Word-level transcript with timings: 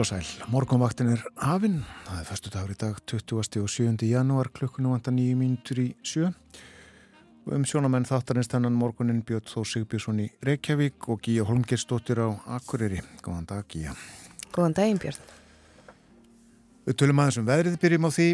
Heil 0.00 0.06
og 0.16 0.24
sæl, 0.24 0.44
morgunvaktin 0.48 1.10
er 1.12 1.22
hafinn, 1.44 1.82
það 2.06 2.20
er 2.22 2.24
fyrstu 2.24 2.50
dagur 2.54 2.70
í 2.72 2.76
dag 2.80 3.00
20. 3.10 3.58
og 3.60 3.68
7. 3.68 4.06
janúar 4.08 4.48
klukkunu 4.48 4.94
vanda 4.94 5.12
nýju 5.12 5.34
mínutur 5.36 5.80
í 5.82 5.84
sjö 6.00 6.30
og 6.30 7.50
um 7.52 7.66
sjónamenn 7.68 8.06
þáttarins 8.08 8.48
þennan 8.48 8.78
morgunin 8.80 9.18
Björn 9.28 9.44
Þó 9.44 9.58
Sigbjörnsson 9.68 10.22
í 10.24 10.30
Reykjavík 10.48 11.10
og 11.12 11.20
Gíja 11.26 11.44
Holmgerstóttir 11.44 12.22
á 12.24 12.32
Akureyri. 12.56 13.02
Góðan 13.20 13.50
dag 13.50 13.68
Gíja. 13.68 13.92
Góðan 14.54 14.78
daginn 14.78 15.02
Björn. 15.04 15.20
Við 16.88 16.98
tölum 17.04 17.20
aðeins 17.20 17.40
um 17.42 17.52
veðrið 17.52 17.78
byrjum 17.84 18.08
á 18.08 18.10
því, 18.16 18.28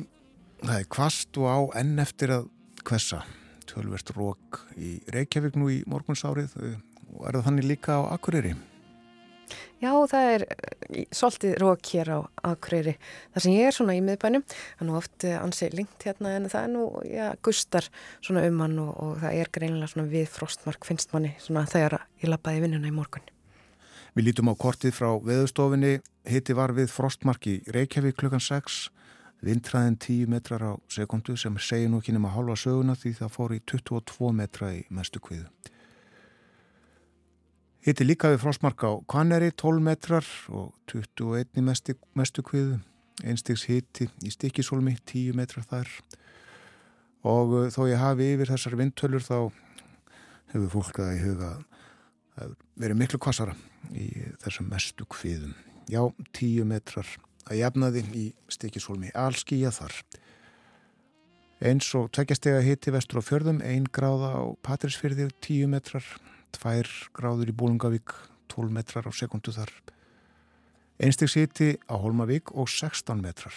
það 0.62 0.78
er 0.78 0.89
kvast 1.01 1.42
og 1.42 1.51
á 1.51 1.59
enn 1.83 1.98
eftir 2.06 2.37
að 2.37 2.48
hvessa 2.87 3.25
tölvert 3.67 4.14
rók 4.14 4.62
í 4.78 5.01
Reykjavík 5.11 5.59
nú 5.59 5.75
í 5.75 5.83
morgunsárið 5.91 6.55
og 6.62 7.27
er 7.27 7.41
það 7.41 7.47
þannig 7.51 7.70
líka 7.75 7.98
á 7.98 8.14
Akureyri? 8.14 8.55
Já, 9.77 9.91
það 10.08 10.27
er 10.32 10.42
eh, 10.48 11.05
svolítið 11.12 11.55
rók 11.60 11.88
hér 11.92 12.10
á 12.16 12.19
Akureyri. 12.48 12.94
Það 13.34 13.44
sem 13.44 13.56
ég 13.58 13.69
er 13.69 13.77
svona 13.77 13.96
í 13.98 14.00
miðbænum, 14.05 14.44
það 14.48 14.80
er 14.80 14.88
nú 14.88 14.96
oft 14.96 15.27
eh, 15.28 15.36
ansið 15.36 15.77
lengt 15.77 16.06
hérna 16.08 16.33
en 16.38 16.48
það 16.48 16.62
er 16.62 16.72
nú, 16.72 16.84
já, 17.05 17.27
gustar 17.44 17.88
svona 18.24 18.46
um 18.48 18.62
hann 18.64 18.78
og, 18.80 18.94
og 19.05 19.12
það 19.20 19.36
er 19.42 19.52
greinilega 19.52 19.92
svona 19.92 20.08
við 20.14 20.30
frostmark 20.33 20.88
finnst 20.88 21.12
manni 21.12 21.34
svona 21.44 21.66
þegar 21.68 21.98
ég 22.22 22.33
lappaði 22.33 22.64
vinnuna 22.64 22.88
í 22.88 22.96
morgun. 22.96 23.28
Við 24.16 24.30
lítum 24.30 24.48
á 24.48 24.56
kortið 24.56 24.96
frá 24.96 25.10
veðustofinni, 25.20 25.98
hitti 26.24 26.56
var 26.56 26.72
við 26.72 26.88
frostmark 26.88 27.44
í 27.52 27.58
Reykjavík 27.68 28.16
klukkan 28.16 28.40
6, 28.40 28.86
vindræðin 29.44 30.00
10 30.00 30.33
metrar 30.33 30.64
á 30.64 30.72
sekundu 30.88 31.36
sem 31.36 31.61
segir 31.61 31.92
nú 31.92 32.00
ekki 32.00 32.16
nema 32.16 32.33
halva 32.33 32.56
söguna 32.56 32.96
því 32.96 33.18
það 33.20 33.34
fór 33.36 33.58
í 33.58 33.61
22 33.68 34.33
metra 34.40 34.72
í 34.72 34.86
mestu 34.88 35.20
kviðu. 35.20 35.50
Hitti 37.87 38.03
líka 38.03 38.33
við 38.33 38.41
frostmark 38.42 38.83
á 38.83 38.98
Kvaneri 39.06 39.53
12 39.55 39.79
metrar 39.87 40.27
og 40.51 40.73
21 40.91 41.62
mestu, 41.62 42.42
kviðu. 42.42 42.81
Einstigs 43.23 43.62
hitti 43.70 44.09
í 44.27 44.33
Stikisólmi 44.34 44.97
10 45.06 45.39
metrar 45.39 45.62
þar. 45.70 45.92
Og 47.23 47.55
uh, 47.55 47.69
þó 47.70 47.87
ég 47.87 48.03
hafi 48.03 48.33
yfir 48.34 48.51
þessar 48.51 48.77
vindtölur 48.83 49.23
þá 49.23 49.39
hefur 50.51 50.73
fólk 50.75 51.01
að 51.05 51.14
í 51.14 51.23
huga 51.29 51.53
verið 52.75 52.98
miklu 52.98 53.23
kvassara 53.23 53.55
í 53.95 54.11
þessum 54.42 54.67
mestu 54.75 55.07
kviðum. 55.07 55.55
Já, 55.87 56.03
10 56.34 56.67
metrar 56.67 57.09
að 57.47 57.61
jafnaði 57.62 58.03
í 58.19 58.29
Stikisólmi. 58.51 59.14
Allskíja 59.14 59.70
þar. 59.70 59.95
Eins 61.62 61.95
og 61.95 62.11
tveggjastega 62.11 62.67
hitti 62.67 62.91
vestur 62.91 63.23
á 63.23 63.29
fjörðum, 63.31 63.62
1 63.62 63.92
gráða 63.95 64.34
á 64.34 64.45
Patrísfyrði 64.67 65.31
10 65.39 65.70
metrar 65.70 66.17
2 66.56 67.12
gráður 67.16 67.52
í 67.52 67.56
Bólungavík 67.56 68.14
12 68.52 68.72
metrar 68.72 69.06
á 69.08 69.12
sekundu 69.12 69.54
þar. 69.54 69.72
Einstegs 70.98 71.36
hiti 71.36 71.74
á 71.86 71.94
Holmavík 72.00 72.55
og 72.56 72.70
16 72.72 73.20
metrar. 73.20 73.56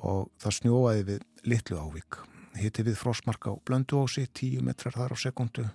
Og 0.00 0.28
það 0.40 0.56
snjóaði 0.58 1.06
við 1.14 1.24
Littlu 1.48 1.80
ávík 1.80 2.20
hiti 2.58 2.82
við 2.84 2.98
Frosmark 2.98 3.46
á 3.46 3.52
Blönduósi 3.64 4.26
10 4.26 4.64
metrar 4.66 4.96
þar 4.96 5.14
á 5.14 5.18
sekundu 5.18 5.66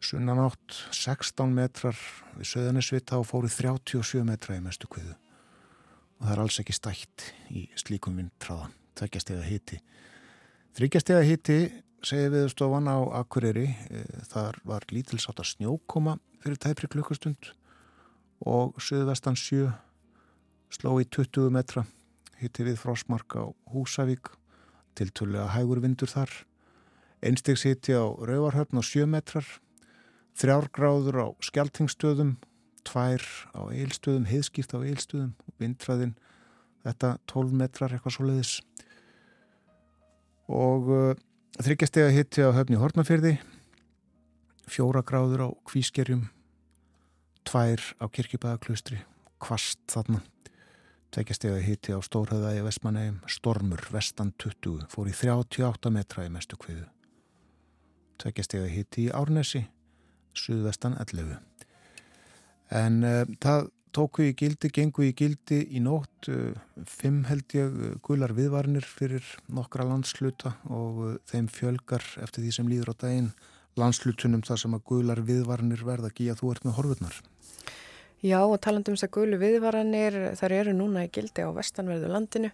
sunnanátt 0.00 0.76
16 0.96 1.52
metrar 1.52 1.96
við 2.38 2.48
Söðanesvita 2.54 3.18
og 3.20 3.26
fóri 3.28 3.50
37 3.52 4.24
metra 4.24 4.56
í 4.56 4.62
mestu 4.64 4.88
kviðu. 4.90 5.12
Og 6.20 6.26
það 6.26 6.32
er 6.34 6.42
alls 6.44 6.58
ekki 6.62 6.76
stætt 6.76 7.26
í 7.52 7.66
slíkum 7.78 8.16
vindtraða 8.16 8.70
tveggjastega 8.96 9.44
hiti. 9.44 9.80
Þryggjastega 10.76 11.24
hiti 11.26 11.58
segir 12.06 12.32
viðstofan 12.32 12.88
á 12.88 12.98
Akureyri 13.20 13.68
eh, 13.90 14.18
þar 14.30 14.58
var 14.64 14.86
lítilsátt 14.92 15.40
að 15.42 15.50
snjókoma 15.52 16.16
fyrir 16.40 16.60
tæpri 16.60 16.88
klukkustund 16.90 17.52
og 18.48 18.78
söðvestan 18.80 19.36
sjö 19.36 19.68
sló 20.72 20.96
í 21.02 21.06
20 21.06 21.50
metra 21.52 21.84
hitti 22.40 22.64
við 22.64 22.78
frosmark 22.80 23.36
á 23.36 23.44
Húsavík 23.72 24.32
til 24.96 25.10
tullega 25.12 25.50
hægur 25.52 25.82
vindur 25.84 26.08
þar. 26.08 26.30
Einstegs 27.20 27.66
hitti 27.68 27.92
á 27.92 28.08
Rauvarhöfn 28.08 28.80
á 28.80 28.82
7 28.82 29.04
metrar 29.10 29.46
þrjárgráður 30.40 31.20
á 31.20 31.26
Skeltingstöðum 31.44 32.38
tvær 32.88 33.20
á 33.52 33.68
eilstöðum 33.68 34.28
heiðskýrt 34.30 34.72
á 34.72 34.80
eilstöðum 34.80 35.34
vindræðin 35.60 36.14
þetta 36.86 37.18
12 37.28 37.58
metrar 37.60 37.92
eitthvað 37.92 38.16
svo 38.16 38.28
leiðis 38.28 38.54
og 40.48 40.88
eh, 40.96 41.18
þryggjastega 41.58 42.12
hitti 42.14 42.44
á 42.46 42.54
höfni 42.54 42.78
Hortnafyrði 42.78 43.38
fjóra 44.70 45.02
gráður 45.02 45.46
á 45.46 45.48
Kvískerjum 45.66 46.28
tvær 47.48 47.82
á 47.98 48.06
Kirkibæðaklustri 48.06 49.00
kvast 49.42 49.80
þarna. 49.90 50.20
Tveggjastega 51.10 51.58
hitti 51.64 51.96
á 51.96 51.98
Stórhauðaði 51.98 52.62
Vestmanægum 52.62 53.18
stormur 53.26 53.82
vestan 53.90 54.30
20 54.38 54.86
fór 54.92 55.10
í 55.10 55.14
38 55.16 55.90
metra 55.90 56.28
í 56.28 56.30
mestu 56.30 56.58
kviðu. 56.60 56.86
Tveggjastega 58.22 58.70
hitti 58.70 59.08
í 59.08 59.14
Árnesi 59.16 59.64
suðvestan 60.38 60.94
11 61.02 61.40
en 62.70 63.02
uh, 63.02 63.24
það 63.42 63.72
tóku 63.94 64.24
í 64.28 64.34
gildi, 64.38 64.70
gengu 64.74 65.04
í 65.06 65.14
gildi 65.16 65.60
í 65.76 65.82
nótt, 65.82 66.28
uh, 66.30 66.52
fimm 66.88 67.24
held 67.28 67.54
ég 67.56 67.74
uh, 67.74 67.94
gular 68.06 68.34
viðvarnir 68.36 68.86
fyrir 68.86 69.24
nokkra 69.52 69.86
landsluta 69.88 70.54
og 70.70 71.02
uh, 71.04 71.16
þeim 71.30 71.50
fjölgar 71.52 72.04
eftir 72.22 72.44
því 72.44 72.54
sem 72.56 72.70
líður 72.70 72.94
á 72.94 73.00
daginn 73.06 73.32
landslutunum 73.80 74.42
þar 74.46 74.62
sem 74.64 74.76
að 74.76 74.86
gular 74.90 75.22
viðvarnir 75.24 75.84
verða 75.86 76.10
ekki 76.10 76.30
að 76.32 76.42
þú 76.42 76.54
ert 76.54 76.66
með 76.66 76.76
horfurnar. 76.78 77.20
Já 78.20 78.36
og 78.42 78.58
talandum 78.60 78.98
þess 78.98 79.06
að 79.06 79.14
gulu 79.14 79.36
viðvaranir 79.40 80.16
þar 80.36 80.54
eru 80.58 80.74
núna 80.76 81.06
í 81.06 81.12
gildi 81.14 81.40
á 81.40 81.48
vestanverðu 81.56 82.10
landinu 82.12 82.50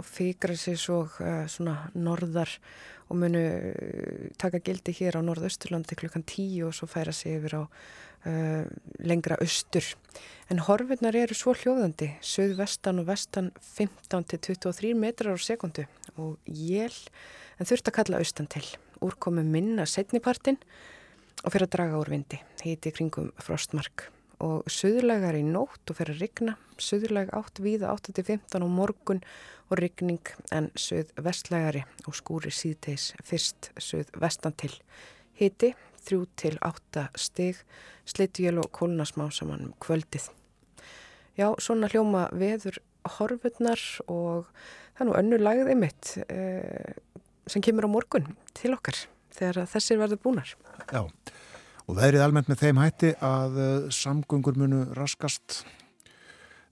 og 0.00 0.06
fikra 0.08 0.56
sér 0.56 0.78
svo 0.80 1.02
uh, 1.04 1.44
svona 1.44 1.90
norðar 1.92 2.54
og 3.10 3.18
munu 3.18 3.42
taka 4.38 4.60
gildi 4.62 4.94
hér 4.94 5.18
á 5.18 5.20
norðausturlandi 5.26 5.98
klukkan 5.98 6.22
tíu 6.22 6.68
og 6.68 6.76
svo 6.78 6.86
færa 6.86 7.12
sig 7.12 7.40
yfir 7.40 7.56
á 7.58 7.62
uh, 8.26 8.66
lengra 8.98 9.38
austur. 9.40 9.86
En 10.50 10.62
horfurnar 10.66 11.16
eru 11.16 11.36
svo 11.38 11.54
hljóðandi, 11.54 12.12
söð-vestan 12.26 13.02
og 13.02 13.10
vestan 13.10 13.50
15-23 13.78 14.94
metrar 14.98 15.36
á 15.36 15.38
sekundu 15.38 15.86
og 16.16 16.38
jél, 16.46 16.96
en 17.58 17.68
þurft 17.68 17.90
að 17.90 17.98
kalla 18.00 18.22
austan 18.22 18.50
til. 18.50 18.64
Úrkomu 19.00 19.44
minna 19.46 19.86
setnipartin 19.88 20.58
og 21.44 21.52
fyrir 21.52 21.68
að 21.68 21.76
draga 21.76 22.00
úr 22.00 22.10
vindi, 22.12 22.40
heiti 22.64 22.92
kringum 22.92 23.30
frostmark 23.40 24.10
og 24.40 24.64
söðurlegar 24.72 25.36
í 25.36 25.44
nótt 25.44 25.92
og 25.92 25.98
fyrir 25.98 26.16
að 26.16 26.24
rigna, 26.24 26.56
söðurleg 26.80 27.32
átt 27.36 27.60
víða 27.60 27.92
8-15 27.92 28.64
á 28.64 28.68
morgun 28.68 29.20
og 29.68 29.78
rigning 29.80 30.32
en 30.54 30.70
söð 30.74 31.12
vestlegari 31.20 31.84
og 32.06 32.16
skúri 32.16 32.52
síðteis 32.54 33.12
fyrst 33.24 33.70
söð 33.78 34.10
vestan 34.20 34.56
til. 34.56 34.72
Hiti 36.10 36.58
3-8 36.58 37.06
stig, 37.18 37.58
slitjél 38.08 38.58
og 38.62 38.70
kólnasmá 38.74 39.30
saman 39.34 39.68
um 39.68 39.74
kvöldið. 39.82 40.30
Já, 41.38 41.52
svona 41.62 41.88
hljóma 41.90 42.26
veður 42.36 42.80
horfurnar 43.16 43.80
og 44.10 44.48
það 44.96 45.04
er 45.04 45.08
nú 45.08 45.16
önnu 45.20 45.40
lagðið 45.40 45.78
mitt 45.80 46.12
eh, 46.26 46.98
sem 47.48 47.62
kemur 47.64 47.86
á 47.88 47.90
morgun 47.90 48.26
til 48.58 48.74
okkar 48.76 48.98
þegar 49.34 49.68
þessir 49.70 50.00
verður 50.00 50.22
búnar. 50.24 50.54
Já, 50.90 51.06
og 51.86 51.98
veðrið 51.98 52.24
almennt 52.24 52.50
með 52.50 52.64
þeim 52.64 52.80
hætti 52.82 53.12
að 53.24 53.58
uh, 53.58 53.88
samgöngur 53.94 54.58
munu 54.60 54.84
raskast, 54.98 55.62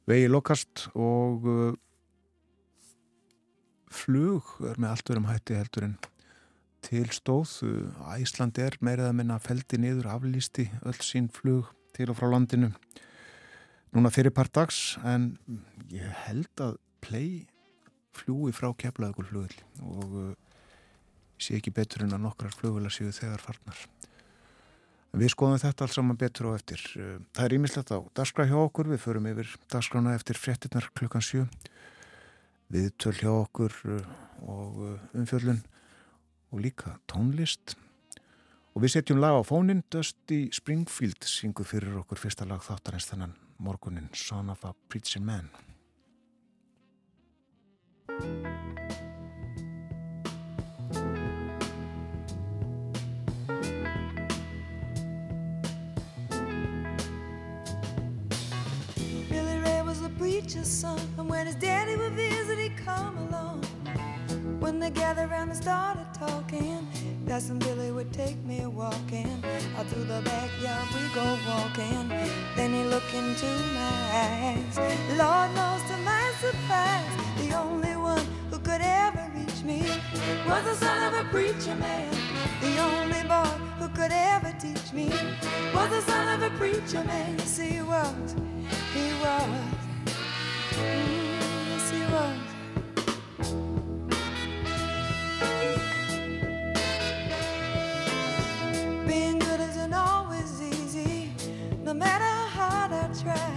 vegi 0.08 0.28
lokast 0.30 0.88
og 0.94 1.48
uh, 1.48 1.72
flug 3.88 4.58
er 4.68 4.78
með 4.78 4.92
allt 4.92 5.12
verðum 5.12 5.30
hætti 5.30 5.58
heldur 5.58 5.88
en 5.88 5.96
til 6.86 7.08
stóð. 7.14 7.58
Æsland 8.14 8.58
er 8.62 8.78
meirað 8.84 9.10
að 9.10 9.18
minna 9.20 9.38
feldi 9.42 9.80
niður 9.80 10.10
aflýsti 10.14 10.68
öll 10.86 10.98
sín 11.02 11.28
flug 11.32 11.72
til 11.96 12.10
og 12.12 12.18
frá 12.18 12.28
landinu 12.30 12.72
núna 13.94 14.10
fyrir 14.12 14.34
part 14.34 14.52
dags 14.54 14.98
en 15.06 15.32
ég 15.92 16.10
held 16.26 16.62
að 16.62 16.76
play 17.04 17.46
fljúi 18.18 18.52
frá 18.56 18.70
keflaðugur 18.76 19.30
flugil 19.30 19.56
og 19.84 20.16
uh, 20.18 20.34
sé 21.38 21.56
ekki 21.58 21.72
betur 21.74 22.04
en 22.04 22.16
að 22.16 22.24
nokkrar 22.26 22.54
flugvila 22.54 22.90
séu 22.92 23.12
þegar 23.14 23.42
farnar. 23.44 23.80
Við 25.18 25.32
skoðum 25.32 25.60
þetta 25.62 25.86
alls 25.86 25.96
saman 25.96 26.18
betur 26.20 26.50
og 26.50 26.58
eftir. 26.58 26.82
Það 27.32 27.44
er 27.44 27.54
ímislegt 27.56 27.92
á 27.94 27.98
dagskrá 28.18 28.44
hjá 28.50 28.58
okkur, 28.60 28.90
við 28.92 29.00
förum 29.00 29.28
yfir 29.30 29.54
dagskrána 29.72 30.12
eftir 30.18 30.36
frettinnar 30.36 30.90
klukkan 30.98 31.24
7. 31.24 31.46
Við 32.74 32.90
töl 33.00 33.14
hjá 33.16 33.30
okkur 33.32 33.78
og 34.44 34.82
umfjöllun 35.16 35.62
og 36.52 36.62
líka 36.64 36.96
tónlist. 37.10 37.76
Og 38.74 38.84
við 38.84 38.94
setjum 38.94 39.18
lag 39.18 39.34
á 39.34 39.42
fónin, 39.42 39.82
Dusty 39.90 40.48
Springfield 40.54 41.26
syngur 41.26 41.66
fyrir 41.66 41.96
okkur 41.98 42.20
fyrsta 42.20 42.46
lag 42.46 42.62
þáttarins 42.62 43.08
þennan 43.10 43.34
morgunin, 43.58 44.08
Son 44.14 44.50
of 44.50 44.64
a 44.64 44.74
Preacher 44.88 45.20
Man. 45.20 45.50
Billy 59.28 59.58
Ray 59.58 59.82
was 59.82 60.02
a 60.02 60.08
preacher's 60.10 60.68
son, 60.68 61.00
and 61.18 61.28
when 61.28 61.46
his 61.46 61.56
daddy 61.56 61.96
would 61.96 62.12
visit, 62.12 62.58
he'd 62.58 62.76
come 62.76 63.18
along. 63.18 63.47
Around 64.80 65.50
and 65.50 65.56
started 65.56 66.06
talking, 66.14 66.86
Cousin 67.26 67.58
Billy 67.58 67.90
would 67.90 68.12
take 68.12 68.36
me 68.44 68.64
walking. 68.64 69.42
Out 69.76 69.86
through 69.88 70.04
the 70.04 70.22
backyard 70.22 70.88
we 70.94 71.14
go 71.14 71.36
walking. 71.48 72.08
Then 72.54 72.72
he 72.72 72.84
looked 72.84 73.12
into 73.12 73.46
my 73.74 74.00
eyes. 74.14 74.78
Lord 75.18 75.52
knows 75.56 75.82
to 75.90 75.96
my 76.04 76.32
surprise, 76.40 77.10
the 77.38 77.58
only 77.58 77.96
one 77.96 78.24
who 78.50 78.58
could 78.60 78.80
ever 78.80 79.28
reach 79.34 79.62
me 79.64 79.82
was 80.46 80.64
the 80.64 80.74
son 80.76 81.12
of 81.12 81.26
a 81.26 81.28
preacher 81.30 81.74
man. 81.74 82.14
The 82.60 82.78
only 82.78 83.22
boy 83.24 83.50
who 83.80 83.88
could 83.88 84.12
ever 84.12 84.54
teach 84.60 84.92
me 84.92 85.10
was 85.74 85.90
the 85.90 86.02
son 86.02 86.40
of 86.40 86.52
a 86.52 86.56
preacher 86.56 87.02
man. 87.04 87.34
Yes, 87.38 87.58
he 87.58 87.82
was. 87.82 88.36
He 88.94 89.12
was. 89.20 89.74
Mm, 90.74 91.17
matter 101.98 102.48
how 102.56 102.86
I 102.86 103.10
try. 103.22 103.50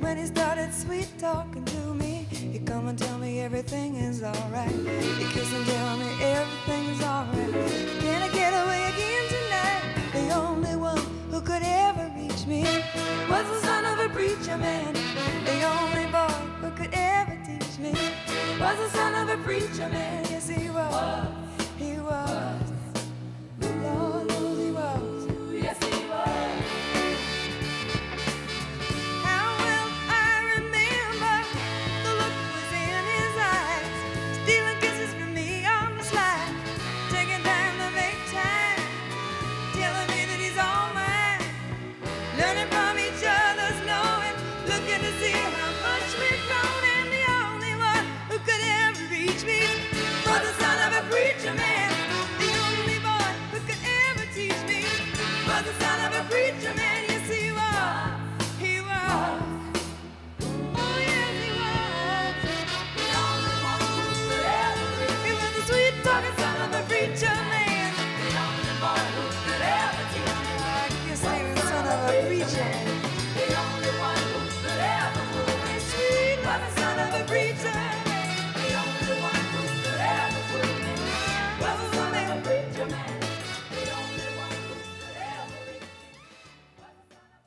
When 0.00 0.16
he 0.16 0.26
started 0.26 0.72
sweet 0.72 1.08
talking 1.18 1.64
to 1.64 1.94
me, 1.94 2.26
he 2.30 2.58
come 2.60 2.86
and 2.88 2.98
tell 2.98 3.18
me 3.18 3.40
everything 3.40 3.96
is 3.96 4.22
alright. 4.22 4.70
He 4.70 5.24
kiss 5.34 5.52
and 5.52 5.66
tell 5.66 5.96
me 5.96 6.08
everything 6.22 6.84
is 6.90 7.02
alright. 7.02 7.52
Can 8.00 8.22
I 8.22 8.28
get 8.32 8.52
away 8.62 8.82
again 8.92 9.24
tonight? 9.36 9.82
The 10.12 10.34
only 10.34 10.76
one 10.76 11.02
who 11.30 11.40
could 11.40 11.62
ever 11.64 12.12
reach 12.16 12.46
me 12.46 12.62
was 13.28 13.44
the 13.52 13.60
son 13.66 13.84
of 13.84 13.98
a 13.98 14.08
preacher 14.14 14.56
man. 14.56 14.94
The 15.44 15.58
only 15.64 16.06
boy 16.12 16.38
who 16.60 16.70
could 16.70 16.94
ever 16.94 17.36
teach 17.44 17.78
me 17.78 17.92
was 18.60 18.76
the 18.78 18.90
son 18.90 19.12
of 19.14 19.28
a 19.28 19.42
preacher 19.42 19.88
man. 19.88 20.24
Yes, 20.30 20.48
he 20.48 20.70
was. 20.70 21.26
He 21.78 21.98
was. 21.98 22.65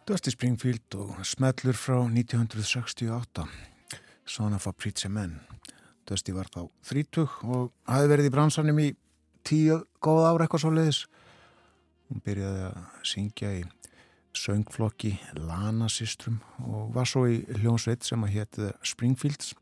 Dusty 0.10 0.32
Springfield 0.34 0.96
og 0.98 1.20
smellur 1.22 1.76
frá 1.78 2.00
1968 2.02 3.44
Son 4.26 4.54
of 4.54 4.66
a 4.68 4.72
Preacher 4.72 5.10
Man. 5.10 5.36
Dusty 6.10 6.34
var 6.34 6.50
þá 6.50 6.64
30 6.90 7.28
og 7.46 7.68
hafi 7.86 8.10
verið 8.10 8.32
í 8.32 8.32
bransanum 8.34 8.82
í 8.82 8.88
tíu 9.46 9.78
góð 10.02 10.24
ára 10.26 10.48
eitthvað 10.48 10.64
svo 10.64 10.74
leiðis 10.74 11.04
hún 12.10 12.26
byrjaði 12.26 12.66
að 12.72 13.06
syngja 13.06 13.54
í 13.60 13.64
söngflokki 14.34 15.14
Lana 15.38 15.94
Sistrum 15.94 16.42
og 16.66 16.90
var 16.98 17.06
svo 17.06 17.28
í 17.30 17.44
hljónsveit 17.62 18.02
sem 18.10 18.26
að 18.26 18.34
hétti 18.40 18.74
Springfields. 18.82 19.54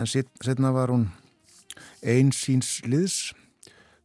En 0.00 0.08
setna 0.08 0.72
var 0.72 0.96
hún 0.96 1.10
einsýns 2.00 2.78
liðs 2.88 3.34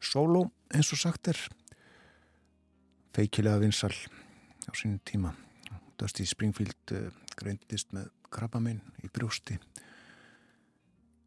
solo 0.03 0.49
eins 0.75 0.91
og 0.91 1.07
sagt 1.07 1.31
er. 1.31 1.39
Feikilega 3.15 3.63
vinsal 3.63 3.95
á 4.67 4.71
sínum 4.77 4.99
tíma. 5.05 5.33
Dusty 5.97 6.25
Springfield 6.25 6.93
uh, 6.95 7.09
greindist 7.37 7.93
með 7.95 8.09
krabbaminn 8.33 8.81
í 9.03 9.09
brjósti 9.11 9.57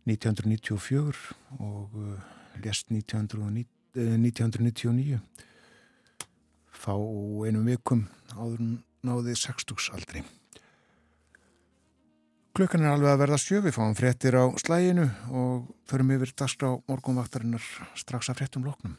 1994 0.04 1.34
og 1.64 1.94
lest 2.64 2.90
1909, 2.92 3.66
uh, 3.96 4.16
1999 4.20 5.20
fá 6.84 6.94
einum 6.94 7.64
vikum 7.64 8.06
áður 8.36 8.64
náði 9.04 9.36
60 9.38 9.92
aldri. 9.94 10.24
Klukkan 12.54 12.84
er 12.84 12.92
alveg 12.94 13.10
að 13.10 13.22
verða 13.24 13.38
sjö, 13.42 13.58
við 13.64 13.74
fáum 13.74 13.96
fréttir 13.98 14.36
á 14.38 14.46
slæginu 14.62 15.08
og 15.34 15.72
förum 15.90 16.12
yfir 16.14 16.34
dagskrá 16.38 16.68
morgunvaktarinnar 16.86 17.64
strax 17.98 18.30
að 18.30 18.38
fréttum 18.38 18.66
loknum. 18.68 18.94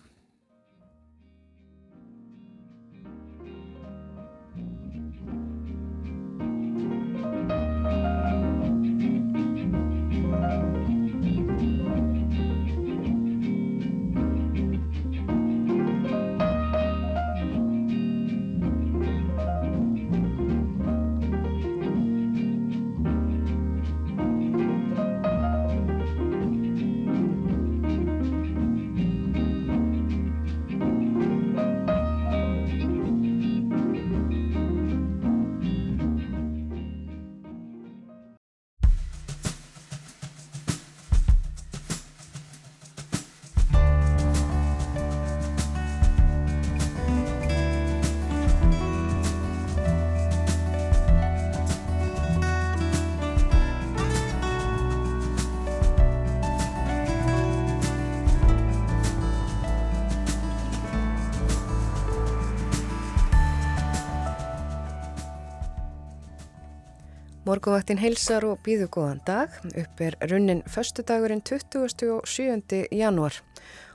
Morguvaktin 67.55 68.01
heilsar 68.01 68.43
og 68.43 68.57
býðu 68.65 68.89
góðan 68.91 69.21
dag. 69.23 69.53
Upp 69.79 70.01
er 70.03 70.17
runnin 70.27 70.59
föstudagurinn 70.67 71.39
27. 71.39 72.81
janúar 72.91 73.37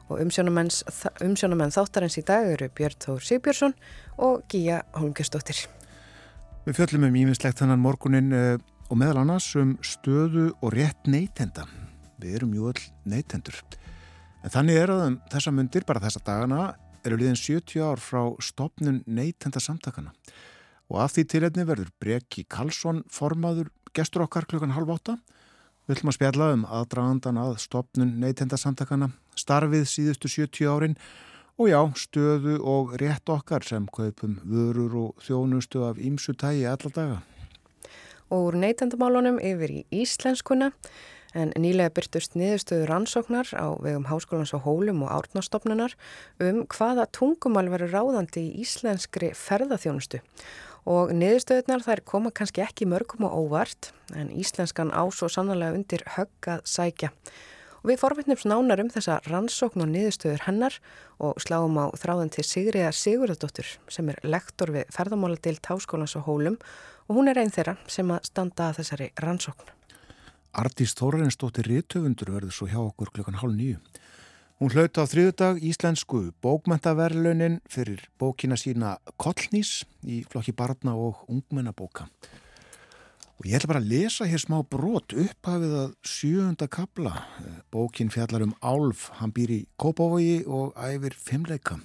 og 0.08 0.22
umsjónamenn 0.22 1.74
þáttarins 1.74 2.16
í 2.16 2.22
dag 2.24 2.46
eru 2.54 2.70
Björn 2.72 2.96
Þór 3.04 3.26
Sigbjörnsson 3.26 3.74
og 4.16 4.46
Gíja 4.48 4.78
Holmgjörnsdóttir. 4.96 5.60
Við 6.64 6.78
fjöllum 6.78 7.04
um 7.10 7.18
ímislegt 7.20 7.60
þannan 7.60 7.82
morgunin 7.84 8.32
uh, 8.32 8.54
og 8.88 8.96
meðal 9.02 9.26
annars 9.26 9.50
um 9.60 9.74
stöðu 9.84 10.54
og 10.62 10.72
rétt 10.78 11.04
neytenda. 11.04 11.66
Við 12.16 12.38
erum 12.38 12.54
jú 12.56 12.70
öll 12.70 12.86
neytendur. 13.04 13.60
En 14.40 14.54
þannig 14.54 14.80
er 14.86 14.94
að 14.94 15.02
um 15.10 15.18
þessa 15.34 15.52
myndir, 15.52 15.84
bara 15.84 16.00
þessa 16.06 16.24
dagana, 16.24 16.70
eru 17.04 17.20
liðin 17.20 17.36
70 17.36 17.84
ár 17.84 18.00
frá 18.00 18.24
stopnun 18.40 19.02
neytenda 19.04 19.60
samtakana. 19.60 20.16
Og 20.90 20.98
af 21.04 21.14
því 21.14 21.26
tilhefni 21.30 21.66
verður 21.68 21.90
Breki 22.02 22.44
Karlsson 22.50 23.04
formaður 23.14 23.70
gestur 23.94 24.24
okkar 24.26 24.48
klukkan 24.50 24.74
halv 24.74 24.90
átta. 24.96 25.16
Við 25.86 25.96
ætlum 25.96 26.12
að 26.12 26.16
spjalla 26.18 26.48
um 26.54 26.64
aðdragandan 26.66 27.38
að 27.40 27.56
stopnun 27.62 28.16
neytenda 28.22 28.58
samtakana, 28.58 29.10
starfið 29.38 29.86
síðustu 29.90 30.30
70 30.30 30.70
árin 30.70 30.96
og 31.60 31.70
já, 31.70 31.80
stöðu 31.98 32.58
og 32.66 32.94
rétt 33.00 33.30
okkar 33.30 33.66
sem 33.66 33.86
kaupum 33.92 34.38
vörur 34.48 34.96
og 35.04 35.24
þjónustu 35.26 35.84
af 35.86 35.98
ímsu 35.98 36.34
tægi 36.34 36.66
alla 36.70 36.92
daga. 36.94 37.18
Og 38.30 38.50
úr 38.50 38.60
neytendamálunum 38.62 39.40
yfir 39.42 39.80
í 39.80 39.80
íslenskuna 40.02 40.70
en 41.34 41.52
nýlega 41.58 41.92
byrtust 41.94 42.34
niðurstöðu 42.38 42.88
rannsóknar 42.90 43.50
á 43.54 43.70
vegum 43.82 44.08
Háskólans 44.10 44.54
á 44.54 44.58
Hólum 44.62 45.04
og 45.06 45.12
Árnastofnunar 45.14 45.94
um 46.42 46.64
hvaða 46.70 47.06
tungumál 47.14 47.68
verður 47.70 47.94
ráðandi 47.94 48.46
í 48.48 48.64
íslenskri 48.64 49.30
ferðaþjónustu 49.38 50.22
og 50.88 51.12
niðurstöðunar 51.16 51.84
þær 51.84 52.02
koma 52.08 52.32
kannski 52.32 52.64
ekki 52.64 52.88
mörgum 52.88 53.26
og 53.28 53.36
óvart 53.44 53.90
en 54.16 54.30
íslenskan 54.32 54.92
ás 54.92 55.22
og 55.22 55.32
sannlega 55.32 55.76
undir 55.76 56.04
höggað 56.16 56.62
sækja. 56.64 57.10
Og 57.80 57.88
við 57.88 58.00
forvittnum 58.02 58.40
nánar 58.44 58.82
um 58.82 58.90
þessa 58.92 59.20
rannsókn 59.24 59.84
og 59.84 59.88
niðurstöður 59.88 60.44
hennar 60.44 60.76
og 61.18 61.40
sláum 61.40 61.78
á 61.80 61.88
þráðan 61.96 62.32
til 62.34 62.44
Sigriða 62.44 62.92
Sigurðardóttur 62.92 63.68
sem 63.88 64.08
er 64.12 64.20
lektor 64.22 64.72
við 64.74 64.90
ferðamáladeilt 64.92 65.64
Háskólans 65.64 66.16
á 66.16 66.20
Hólum 66.20 66.58
og 67.08 67.16
hún 67.16 67.32
er 67.32 67.40
einn 67.40 67.52
þeirra 67.52 67.78
sem 67.88 68.10
að 68.12 68.28
standa 68.28 68.68
að 68.68 68.82
þessari 68.82 69.08
rannsókn. 69.24 69.72
Artís 70.60 70.92
Þórarinsdóttir 70.98 71.68
Rítöfundur 71.70 72.34
verður 72.34 72.52
svo 72.52 72.66
hjá 72.68 72.80
okkur 72.82 73.12
klukkan 73.14 73.38
hálf 73.40 73.54
nýju. 73.54 73.78
Hún 74.60 74.74
hlaut 74.74 74.98
á 75.00 75.08
þriðudag 75.08 75.62
íslensku 75.64 76.18
bókmentaverlunin 76.44 77.62
fyrir 77.64 78.02
bókina 78.20 78.58
sína 78.60 78.98
Kollnís 79.16 79.86
í 80.04 80.18
flokki 80.28 80.52
barna 80.52 80.92
og 81.00 81.22
ungmennabóka. 81.32 82.04
Og 83.40 83.48
ég 83.48 83.56
ætla 83.56 83.70
bara 83.70 83.80
að 83.80 83.88
lesa 83.88 84.28
hér 84.28 84.42
smá 84.44 84.58
brot 84.60 85.16
upphafið 85.16 85.72
að 85.80 85.96
sjöunda 86.04 86.68
kabla. 86.68 87.14
Bókin 87.72 88.12
fjallar 88.12 88.44
um 88.44 88.52
Álf, 88.60 89.08
hann 89.16 89.32
býr 89.32 89.56
í 89.56 89.60
Kópavogi 89.80 90.42
og 90.44 90.76
æfir 90.76 91.16
fimmleika. 91.16 91.80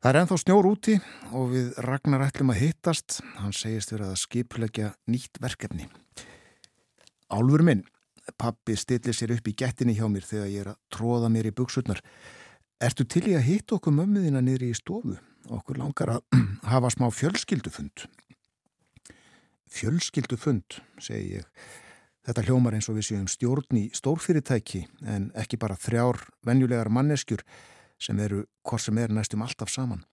Það 0.00 0.08
er 0.08 0.22
enþá 0.22 0.40
snjór 0.40 0.72
úti 0.72 0.98
og 1.36 1.52
við 1.52 1.72
Ragnar 1.84 2.24
ætlum 2.30 2.56
að 2.56 2.62
hittast. 2.64 3.20
Hann 3.44 3.52
segist 3.52 3.92
verið 3.92 4.14
að 4.14 4.22
skipleggja 4.24 4.94
nýtt 5.04 5.36
verkefni. 5.36 5.92
Álfur 7.28 7.60
minn, 7.60 7.84
pappi 8.38 8.76
stillir 8.78 9.16
sér 9.16 9.34
upp 9.36 9.48
í 9.50 9.54
gettinni 9.58 9.96
hjá 9.98 10.06
mér 10.10 10.26
þegar 10.26 10.50
ég 10.50 10.64
er 10.64 10.72
að 10.72 10.80
tróða 10.94 11.30
mér 11.32 11.50
í 11.50 11.54
buksurnar. 11.56 12.02
Ertu 12.82 13.06
til 13.06 13.24
í 13.30 13.36
að 13.38 13.46
hitta 13.46 13.76
okkur 13.76 13.94
mömmuðina 13.94 14.42
niður 14.42 14.66
í 14.68 14.74
stofu? 14.78 15.18
Okkur 15.52 15.78
langar 15.82 16.16
að 16.16 16.42
hafa 16.72 16.90
smá 16.94 17.08
fjölskyldufund. 17.14 18.06
Fjölskyldufund, 19.72 20.82
segi 21.00 21.38
ég. 21.38 21.46
Þetta 22.22 22.44
hljómar 22.46 22.76
eins 22.76 22.86
og 22.90 22.98
við 23.00 23.08
séum 23.08 23.26
stjórn 23.30 23.78
í 23.80 23.88
stórfyrirtæki 23.96 24.84
en 25.10 25.30
ekki 25.38 25.58
bara 25.58 25.78
þrjár 25.80 26.20
venjulegar 26.46 26.90
manneskjur 26.92 27.42
sem 28.02 28.18
eru 28.22 28.44
hvort 28.66 28.84
sem 28.84 28.98
er 29.02 29.14
næstum 29.14 29.42
alltaf 29.42 29.72
saman. 29.72 30.04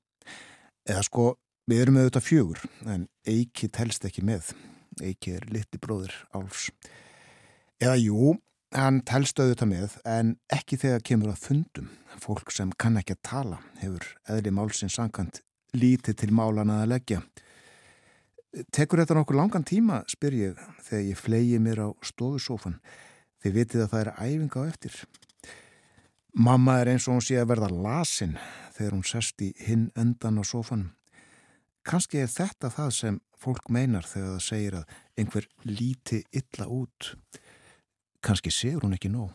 Eða 0.89 1.03
sko, 1.05 1.25
við 1.69 1.83
erum 1.83 1.99
auðvitað 2.01 2.25
fjögur 2.25 2.63
en 2.89 3.05
Eiki 3.29 3.69
telst 3.69 4.07
ekki 4.09 4.25
með. 4.25 4.49
Eiki 5.03 5.35
er 5.37 5.45
liti 5.53 5.77
bróður 5.81 6.15
Álfs. 6.33 6.71
Eða 7.79 7.95
jú, 7.95 8.33
hann 8.75 8.97
telst 9.07 9.39
auðvitað 9.39 9.69
með 9.71 9.93
en 10.03 10.33
ekki 10.51 10.77
þegar 10.81 11.03
kemur 11.07 11.31
að 11.31 11.43
fundum. 11.45 11.91
Fólk 12.19 12.51
sem 12.51 12.73
kann 12.75 12.99
ekki 12.99 13.15
að 13.15 13.21
tala 13.29 13.59
hefur 13.79 14.07
eðli 14.27 14.51
málsins 14.51 14.97
sankant 14.99 15.39
lítið 15.77 16.17
til 16.19 16.33
málana 16.35 16.81
að 16.83 16.91
leggja. 16.91 17.21
Tekur 18.75 19.03
þetta 19.03 19.15
nokkur 19.15 19.37
langan 19.37 19.63
tíma, 19.63 20.01
spyr 20.09 20.35
ég, 20.35 20.61
þegar 20.83 21.05
ég 21.05 21.21
flegi 21.21 21.61
mér 21.61 21.83
á 21.85 21.89
stofusófan. 22.03 22.79
Þið 23.39 23.57
vitið 23.61 23.85
að 23.85 23.91
það 23.93 24.01
er 24.01 24.13
æfinga 24.17 24.59
á 24.59 24.63
eftir. 24.67 25.01
Mamma 26.35 26.79
er 26.81 26.91
eins 26.91 27.07
og 27.07 27.15
hún 27.15 27.25
sé 27.25 27.39
að 27.39 27.51
verða 27.53 27.69
lasin 27.71 28.35
þegar 28.75 28.95
hún 28.97 29.07
sest 29.07 29.39
í 29.45 29.53
hinn 29.63 29.87
endan 29.95 30.41
á 30.41 30.43
sófanum. 30.43 30.91
Kanski 31.87 32.19
er 32.19 32.27
þetta 32.29 32.73
það 32.73 32.91
sem 32.97 33.21
fólk 33.39 33.71
meinar 33.71 34.03
þegar 34.03 34.35
það 34.35 34.47
segir 34.49 34.75
að 34.81 34.97
einhver 35.15 35.47
líti 35.63 36.25
illa 36.35 36.67
út. 36.67 37.13
Kanski 38.25 38.51
sefur 38.51 38.85
hún 38.85 38.95
ekki 38.97 39.11
nóg. 39.11 39.31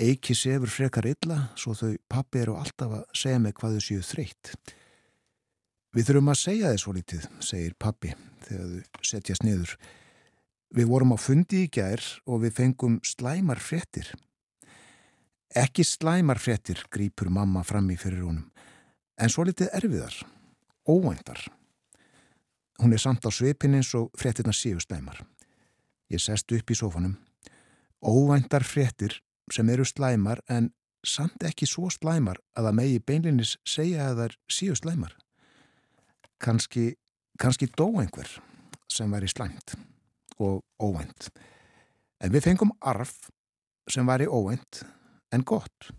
Eiki 0.00 0.34
sefur 0.36 0.70
frekar 0.70 1.08
illa 1.08 1.50
svo 1.58 1.74
þau 1.76 1.94
pappi 2.08 2.42
eru 2.44 2.56
alltaf 2.60 2.92
að 3.00 3.06
segja 3.16 3.40
mig 3.42 3.56
hvað 3.58 3.78
þau 3.78 3.86
séu 3.86 4.04
þreytt. 4.06 4.52
Við 5.90 6.06
þurfum 6.06 6.30
að 6.30 6.38
segja 6.38 6.70
þið 6.70 6.82
svo 6.84 6.92
lítið, 6.94 7.24
segir 7.42 7.74
pappi 7.74 8.12
þegar 8.46 8.68
þau 8.70 9.06
setjast 9.10 9.46
niður. 9.46 9.72
Við 10.70 10.90
vorum 10.92 11.14
á 11.14 11.18
fundi 11.18 11.64
í 11.64 11.70
gær 11.72 12.04
og 12.30 12.44
við 12.44 12.54
fengum 12.60 13.00
slæmar 13.02 13.58
fréttir. 13.58 14.12
Ekki 15.50 15.82
slæmar 15.82 16.38
fréttir, 16.38 16.84
grýpur 16.94 17.32
mamma 17.34 17.64
fram 17.66 17.88
í 17.90 17.96
fyrir 17.98 18.22
honum, 18.22 18.44
en 19.18 19.32
svo 19.32 19.42
litið 19.48 19.72
erfiðar, 19.74 20.14
óvæntar. 20.86 21.42
Hún 22.78 22.94
er 22.94 23.02
samt 23.02 23.26
á 23.26 23.30
svipin 23.34 23.74
eins 23.74 23.90
og 23.98 24.14
fréttirna 24.14 24.54
séu 24.54 24.78
slæmar. 24.78 25.18
Ég 26.06 26.22
sest 26.22 26.54
upp 26.54 26.70
í 26.70 26.78
sofanum. 26.78 27.18
Óvæntar 28.02 28.64
fréttir 28.64 29.20
sem 29.52 29.68
eru 29.68 29.84
slæmar 29.84 30.40
en 30.48 30.70
samt 31.04 31.44
ekki 31.44 31.66
svo 31.68 31.90
slæmar 31.92 32.38
að 32.56 32.68
það 32.68 32.76
megi 32.78 33.00
beinlinis 33.04 33.56
segja 33.64 34.10
að 34.10 34.22
þær 34.22 34.36
séu 34.56 34.76
slæmar. 34.76 35.12
Kanski, 36.40 36.94
kanski 37.40 37.68
dó 37.76 37.88
einhver 38.00 38.28
sem 38.90 39.12
væri 39.12 39.28
slæmt 39.28 39.76
og 40.40 40.62
óvænt. 40.80 41.28
En 42.20 42.32
við 42.32 42.46
fengum 42.48 42.72
arf 42.80 43.30
sem 43.88 44.06
væri 44.06 44.28
óvænt 44.28 44.82
en 45.32 45.44
gott. 45.44 45.90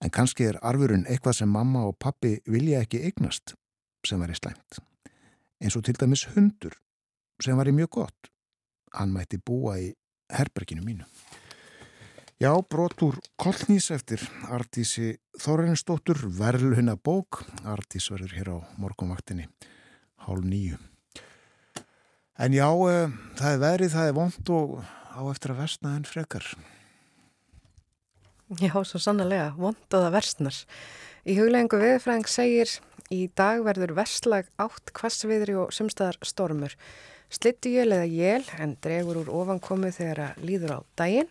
En 0.00 0.10
kannski 0.10 0.48
er 0.48 0.60
arfurinn 0.64 1.06
eitthvað 1.06 1.42
sem 1.42 1.52
mamma 1.52 1.84
og 1.88 1.98
pappi 2.00 2.38
vilja 2.46 2.80
ekki 2.80 3.02
eignast 3.04 3.54
sem 4.06 4.20
væri 4.20 4.36
slæmt. 4.38 4.80
Eins 5.60 5.76
og 5.76 5.84
til 5.84 6.00
dæmis 6.00 6.24
hundur 6.32 6.72
sem 7.42 7.56
væri 7.58 7.76
mjög 7.76 7.90
gott. 8.00 8.30
Hann 8.96 9.12
mætti 9.12 9.38
búa 9.38 9.76
í 9.78 9.92
herberginu 10.34 10.84
mínu. 10.86 11.06
Já, 12.40 12.54
brotur 12.64 13.18
Kollnís 13.36 13.90
eftir 13.92 14.22
Artísi 14.48 15.18
Þorrinsdóttur, 15.42 16.22
verðluhuna 16.38 16.94
bók. 16.96 17.42
Artís 17.68 18.06
verður 18.08 18.32
hér 18.38 18.48
á 18.56 18.58
morgunvaktinni, 18.80 19.44
hálf 20.24 20.46
nýju. 20.48 20.78
En 22.40 22.56
já, 22.56 22.64
uh, 22.72 23.12
það 23.36 23.52
er 23.52 23.60
verið, 23.60 23.92
það 23.92 24.08
er 24.08 24.16
vond 24.16 24.52
og 24.56 24.74
á 25.12 25.20
eftir 25.28 25.52
að 25.52 25.60
versna 25.60 25.92
en 25.98 26.08
frekar. 26.08 26.46
Já, 28.56 28.72
svo 28.88 28.98
sannlega, 28.98 29.52
vond 29.60 29.76
og 29.84 30.00
það 30.00 30.14
versnar. 30.16 30.64
Í 31.28 31.36
huglegingu 31.36 31.78
viðfræðing 31.78 32.30
segir 32.32 32.72
í 33.12 33.26
dag 33.36 33.60
verður 33.66 33.92
verslag 33.98 34.48
átt 34.56 34.94
kvassviðri 34.96 35.58
og 35.60 35.74
sumstaðar 35.76 36.16
stormur. 36.24 36.72
Slittujöl 37.30 37.92
eða 37.94 38.06
jél 38.10 38.46
en 38.58 38.72
dregur 38.82 39.20
úr 39.20 39.28
ofankomu 39.30 39.92
þegar 39.94 40.22
að 40.24 40.46
líður 40.48 40.72
á 40.74 40.78
daginn 40.98 41.28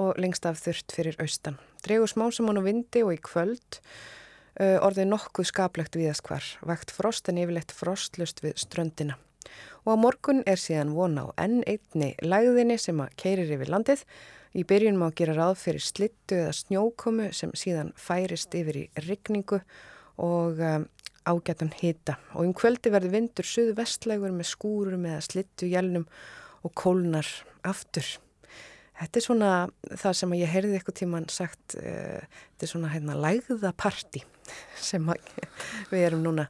og 0.00 0.16
lengst 0.16 0.46
af 0.48 0.62
þurft 0.62 0.94
fyrir 0.96 1.18
austan. 1.20 1.58
Dregur 1.84 2.08
smásamann 2.08 2.56
og 2.56 2.64
vindi 2.64 3.02
og 3.04 3.12
í 3.12 3.18
kvöld 3.20 3.80
uh, 4.56 4.78
orðið 4.80 5.10
nokkuð 5.10 5.50
skaplegt 5.50 5.98
viðast 6.00 6.24
hvar. 6.24 6.46
Vakt 6.64 6.94
frost 6.94 7.28
en 7.28 7.40
yfirleitt 7.42 7.74
frostlust 7.76 8.40
við 8.44 8.56
ströndina. 8.64 9.18
Og 9.84 9.92
á 9.92 9.96
morgun 10.00 10.40
er 10.48 10.56
síðan 10.56 10.96
vona 10.96 11.28
á 11.28 11.44
enn 11.44 11.60
einni 11.68 12.14
lægðinni 12.24 12.78
sem 12.80 13.04
að 13.04 13.12
keirir 13.20 13.52
yfir 13.58 13.70
landið. 13.76 14.06
Í 14.56 14.64
byrjun 14.64 14.96
má 14.96 15.10
gera 15.12 15.36
ráð 15.36 15.60
fyrir 15.66 15.84
slittu 15.84 16.40
eða 16.40 16.56
snjókomu 16.56 17.28
sem 17.36 17.52
síðan 17.52 17.92
færist 18.00 18.56
yfir 18.56 18.86
í 18.86 18.88
rigningu 19.04 19.60
og 20.16 20.64
um, 20.64 20.88
ágættan 21.26 21.72
hita. 21.80 22.16
Og 22.34 22.46
um 22.46 22.54
kvöldi 22.56 22.92
verður 22.94 23.16
vindur 23.16 23.48
suðvestlegur 23.48 24.34
með 24.34 24.50
skúrum 24.52 25.08
eða 25.08 25.24
slittu 25.26 25.68
jælnum 25.70 26.06
og 26.64 26.74
kólnar 26.78 27.28
aftur. 27.66 28.06
Þetta 28.96 29.20
er 29.20 29.24
svona 29.26 29.50
það 30.00 30.14
sem 30.16 30.34
ég 30.38 30.52
heyrði 30.54 30.78
eitthvað 30.78 30.98
tíman 31.02 31.26
sagt, 31.28 31.76
uh, 31.76 32.22
þetta 32.22 32.64
er 32.64 32.70
svona 32.70 32.92
hérna 32.94 33.18
lægðaparti 33.20 34.22
sem 34.80 35.10
við 35.92 36.06
erum 36.06 36.22
núna 36.24 36.46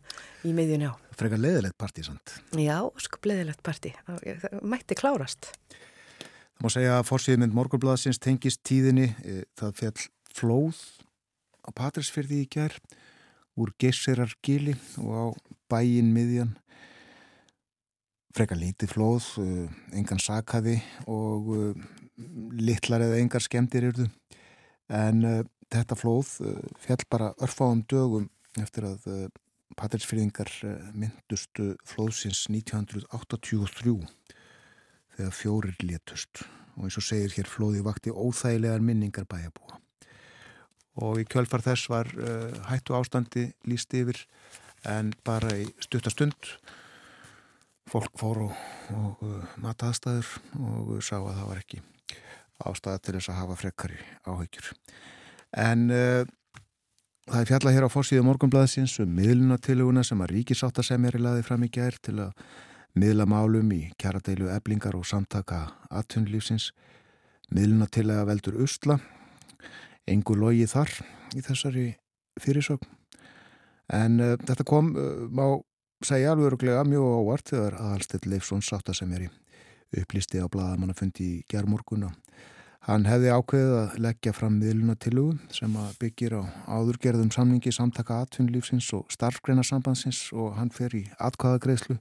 í 0.46 0.52
miðjunni 0.54 0.92
á. 0.92 0.94
Frekar 1.16 1.40
leiðilegt 1.40 1.78
partí, 1.80 2.04
sant? 2.06 2.36
Já, 2.60 2.76
sko 3.00 3.18
leiðilegt 3.24 3.62
parti. 3.66 3.94
Það 4.06 4.60
mætti 4.68 4.98
klárast. 4.98 5.50
Það 5.72 6.62
má 6.64 6.70
segja 6.72 6.98
að 7.00 7.08
fórsýðmynd 7.08 7.56
Morgurblaðsins 7.56 8.20
tengist 8.22 8.62
tíðinni. 8.68 9.08
Það 9.56 9.74
fjall 9.80 10.06
flóð 10.36 10.82
á 11.66 11.70
Patrísfyrði 11.74 12.42
í 12.44 12.50
gær 12.52 12.76
úr 13.56 13.72
Geissirar 13.80 14.32
gili 14.44 14.76
og 15.00 15.12
á 15.16 15.24
bæin 15.72 16.12
miðjan. 16.14 16.54
Frekar 18.36 18.60
lítið 18.60 18.92
flóð, 18.92 19.30
uh, 19.40 19.68
engan 19.96 20.20
sakaði 20.20 20.76
og 21.08 21.52
uh, 21.56 21.86
litlar 22.52 23.06
eða 23.06 23.20
engar 23.22 23.44
skemmtir 23.44 23.88
yrðu 23.90 24.10
en 24.92 25.24
uh, 25.24 25.40
þetta 25.72 25.96
flóð 25.98 26.34
uh, 26.44 26.60
fjall 26.82 27.04
bara 27.10 27.32
örfáum 27.42 27.82
dögum 27.88 28.28
eftir 28.60 28.88
að 28.88 29.08
uh, 29.10 29.24
Patrísfyrðingar 29.76 30.52
uh, 30.64 30.76
myndustu 30.96 31.72
flóðsins 31.88 32.44
1983 32.52 33.96
þegar 35.16 35.34
fjórir 35.34 35.80
létust. 35.82 36.44
Og 36.76 36.86
eins 36.86 37.00
og 37.00 37.08
segir 37.08 37.32
hér 37.32 37.48
flóði 37.48 37.80
vakti 37.84 38.12
óþægilegar 38.12 38.84
minningar 38.84 39.24
bæjabúa 39.28 39.80
og 41.02 41.20
í 41.20 41.26
kjölfar 41.28 41.64
þess 41.64 41.90
var 41.92 42.10
uh, 42.16 42.52
hættu 42.70 42.96
ástandi 42.96 43.50
líst 43.68 43.92
yfir 43.96 44.22
en 44.86 45.12
bara 45.26 45.52
í 45.58 45.66
stuttastund 45.82 46.54
fólk 47.90 48.16
fór 48.18 48.46
og, 48.46 48.56
og 48.94 49.26
uh, 49.26 49.58
mataðstæður 49.62 50.32
og 50.60 50.96
uh, 50.96 51.02
sá 51.04 51.18
að 51.18 51.34
það 51.34 51.50
var 51.50 51.60
ekki 51.62 51.82
ástæða 52.66 53.02
til 53.02 53.16
þess 53.18 53.30
að 53.32 53.40
hafa 53.42 53.58
frekkari 53.60 53.98
áhyggjur. 54.26 54.70
En 55.56 55.90
uh, 55.92 56.22
það 57.26 57.40
er 57.40 57.50
fjallað 57.50 57.76
hér 57.76 57.88
á 57.88 57.94
fórsíðu 57.94 58.24
morgunblæðsins 58.26 58.96
um 59.04 59.12
miðlunatiluguna 59.18 60.04
sem 60.06 60.22
að 60.24 60.32
ríkisáttasemjari 60.38 61.20
laði 61.22 61.44
fram 61.46 61.66
í 61.66 61.70
gær 61.72 61.98
til 62.02 62.18
að 62.28 62.32
miðla 62.96 63.26
málum 63.28 63.70
í 63.76 63.82
kjaradeilu 64.00 64.48
eblingar 64.54 64.96
og 64.96 65.04
samtaka 65.06 65.66
atvinnlífsins 65.92 66.70
miðlunatilega 67.52 68.24
veldur 68.26 68.56
usla 68.64 68.96
engur 70.10 70.38
logi 70.40 70.66
þar 70.70 70.92
í 71.36 71.42
þessari 71.44 71.86
fyrirsögn. 72.40 72.88
En 73.96 74.20
uh, 74.20 74.34
þetta 74.42 74.66
kom, 74.66 74.92
uh, 74.98 75.24
má 75.30 75.58
segja 76.04 76.32
alveg 76.32 76.50
öruglega 76.50 76.84
mjög 76.86 77.06
ávart 77.20 77.52
þegar 77.54 77.78
aðalstill 77.80 78.30
Leifsson 78.30 78.62
sátta 78.64 78.94
sem 78.94 79.12
er 79.16 79.28
í 79.28 79.32
upplýsti 79.96 80.42
á 80.42 80.46
bladamannafundi 80.50 81.24
í 81.24 81.42
gerðmorguna 81.50 82.10
hann 82.86 83.06
hefði 83.08 83.32
ákveðið 83.34 83.74
að 83.80 83.96
leggja 84.04 84.32
fram 84.36 84.58
miðlunatilugu 84.60 85.54
sem 85.54 85.74
byggir 86.00 86.36
á 86.38 86.42
áðurgerðum 86.70 87.32
samningi 87.34 87.72
samtaka 87.74 88.20
atvinnlífsins 88.26 88.92
og 88.94 89.10
starfgreinasambansins 89.14 90.28
og 90.36 90.54
hann 90.58 90.70
fer 90.74 90.94
í 90.94 91.02
atkvæðagreislu 91.18 91.98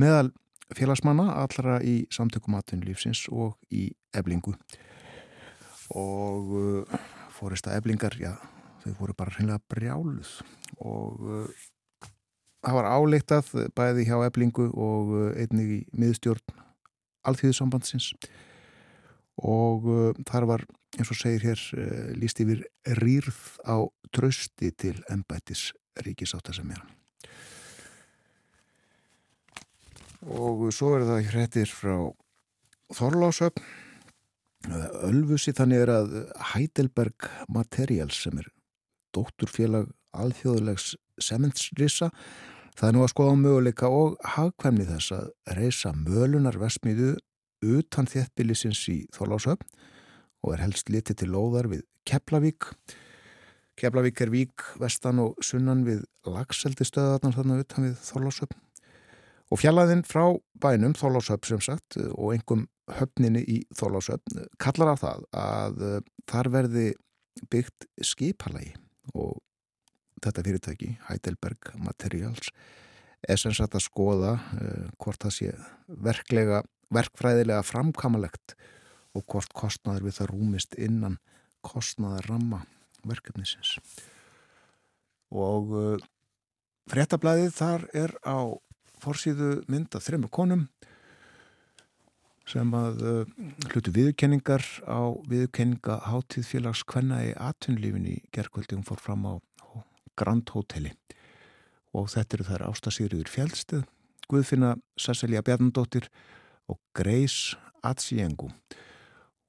meðal 0.00 0.30
félagsmanna 0.76 1.28
allra 1.42 1.78
í 1.84 1.98
samtökum 2.12 2.56
atvinnlífsins 2.58 3.26
og 3.32 3.56
í 3.68 3.90
eblingu 4.16 4.56
og 5.92 6.88
uh, 7.36 7.40
fórista 7.40 7.76
eblingar, 7.76 8.16
já, 8.18 8.34
þau 8.82 8.94
voru 9.00 9.16
bara 9.16 9.34
hreinlega 9.34 9.60
brjáluð 9.68 10.32
og 10.80 11.20
uh, 11.20 11.66
það 12.64 12.78
var 12.78 12.90
áleiktað 12.96 13.52
bæði 13.76 14.08
hjá 14.08 14.18
eblingu 14.26 14.70
og 14.72 15.14
uh, 15.14 15.30
einnig 15.36 15.72
í 15.76 15.80
miðstjórn 15.92 16.64
alþýðusambandsins 17.26 18.12
og 19.42 19.88
uh, 19.90 20.10
þar 20.28 20.48
var 20.52 20.66
eins 20.96 21.10
og 21.12 21.18
segir 21.18 21.42
hér 21.44 21.62
líst 22.16 22.38
yfir 22.40 22.62
rýrð 23.02 23.40
á 23.68 23.84
trösti 24.14 24.70
til 24.72 24.96
embættis 25.12 25.74
ríkisáta 26.00 26.54
sem 26.56 26.70
er 26.72 26.80
og 30.26 30.70
svo 30.72 30.94
er 30.96 31.04
það 31.04 31.28
hrettir 31.34 31.68
frá 31.68 31.98
Þorlásöp 32.94 33.58
Ölfusi 35.06 35.54
þannig 35.54 35.84
er 35.84 35.92
að 35.92 36.14
Heidelberg 36.52 37.28
Materials 37.52 38.18
sem 38.24 38.38
er 38.40 38.48
dótturfélag 39.14 39.90
alþjóðulegs 40.16 40.94
sementsrissa 41.22 42.10
það 42.76 42.88
er 42.88 42.96
nú 42.96 43.04
að 43.04 43.12
skoða 43.12 43.36
möguleika 43.40 43.90
og 43.92 44.16
hagkvæmni 44.34 44.88
þess 44.88 45.14
að 45.16 45.30
reysa 45.56 45.92
mölunar 45.96 46.58
vesmiðu 46.60 47.14
utan 47.64 48.10
þéttbílisins 48.10 48.82
í 48.92 48.98
Þorlásöp 49.16 49.64
og 50.44 50.52
er 50.54 50.64
helst 50.66 50.90
litið 50.92 51.22
til 51.22 51.32
lóðar 51.32 51.70
við 51.72 51.86
Keflavík. 52.06 52.68
Keflavík 53.80 54.20
er 54.22 54.30
vík 54.32 54.66
vestan 54.80 55.22
og 55.24 55.40
sunnan 55.44 55.86
við 55.86 56.04
lagseldi 56.28 56.86
stöðarnar 56.86 57.34
þarna 57.38 57.62
utan 57.64 57.88
við 57.88 57.98
Þorlásöp 58.04 58.54
og 59.50 59.60
fjallaðinn 59.62 60.04
frá 60.06 60.24
bænum 60.62 60.96
Þorlásöp 60.98 61.46
sem 61.46 61.62
sagt 61.62 61.98
og 62.00 62.34
engum 62.34 62.66
höfninni 62.98 63.42
í 63.46 63.58
Þorlásöp 63.76 64.22
kallar 64.62 64.94
af 64.94 65.02
það 65.02 65.26
að 65.42 65.82
uh, 65.82 65.98
þar 66.30 66.52
verði 66.54 66.86
byggt 67.52 67.86
skipalagi 68.04 68.72
og 69.14 69.36
þetta 70.24 70.44
fyrirtæki, 70.46 70.90
Heidelberg 71.10 71.74
Materials, 71.82 72.50
er 73.26 73.38
sem 73.40 73.54
sagt 73.56 73.76
að 73.76 73.86
skoða 73.86 74.36
uh, 74.38 74.88
hvort 75.02 75.22
það 75.22 75.36
sé 75.36 75.52
verklega, 75.86 76.62
verkfræðilega 76.94 77.62
framkamalegt 77.66 78.56
og 79.16 79.24
hvort 79.30 79.54
kostnaður 79.56 80.08
við 80.08 80.18
það 80.20 80.32
rúmist 80.32 80.76
innan 80.78 81.18
kostnaðar 81.66 82.28
ramma 82.30 82.62
verkefnisins. 83.06 83.76
Og 85.34 85.72
uh, 85.74 86.06
fréttablaðið 86.90 87.54
þar 87.56 87.88
er 87.94 88.14
á 88.22 88.54
forsýðu 89.02 89.50
mynda 89.70 90.00
þremmu 90.02 90.30
konum 90.32 90.66
sem 92.46 92.70
að 92.78 93.02
uh, 93.02 93.32
hlutu 93.72 93.92
viðurkenningar 93.94 94.62
á 94.86 95.10
viðurkenninga 95.26 95.98
hátíð 96.06 96.46
félags 96.46 96.84
kvenna 96.86 97.24
í 97.26 97.32
gerkvöldi 98.34 98.78
hún 98.78 98.86
fór 98.86 99.02
fram 99.02 99.26
á, 99.26 99.34
Grand 100.16 100.48
Hoteli. 100.54 100.94
Og 101.96 102.08
þetta 102.12 102.36
eru 102.36 102.46
þær 102.46 102.64
Ástasýriður 102.70 103.28
Fjálstuð, 103.32 103.82
Guðfinna 104.30 104.76
Sesselja 104.96 105.42
Bjarnadóttir 105.44 106.08
og 106.70 106.78
Grace 106.96 107.58
Atsiengu. 107.84 108.48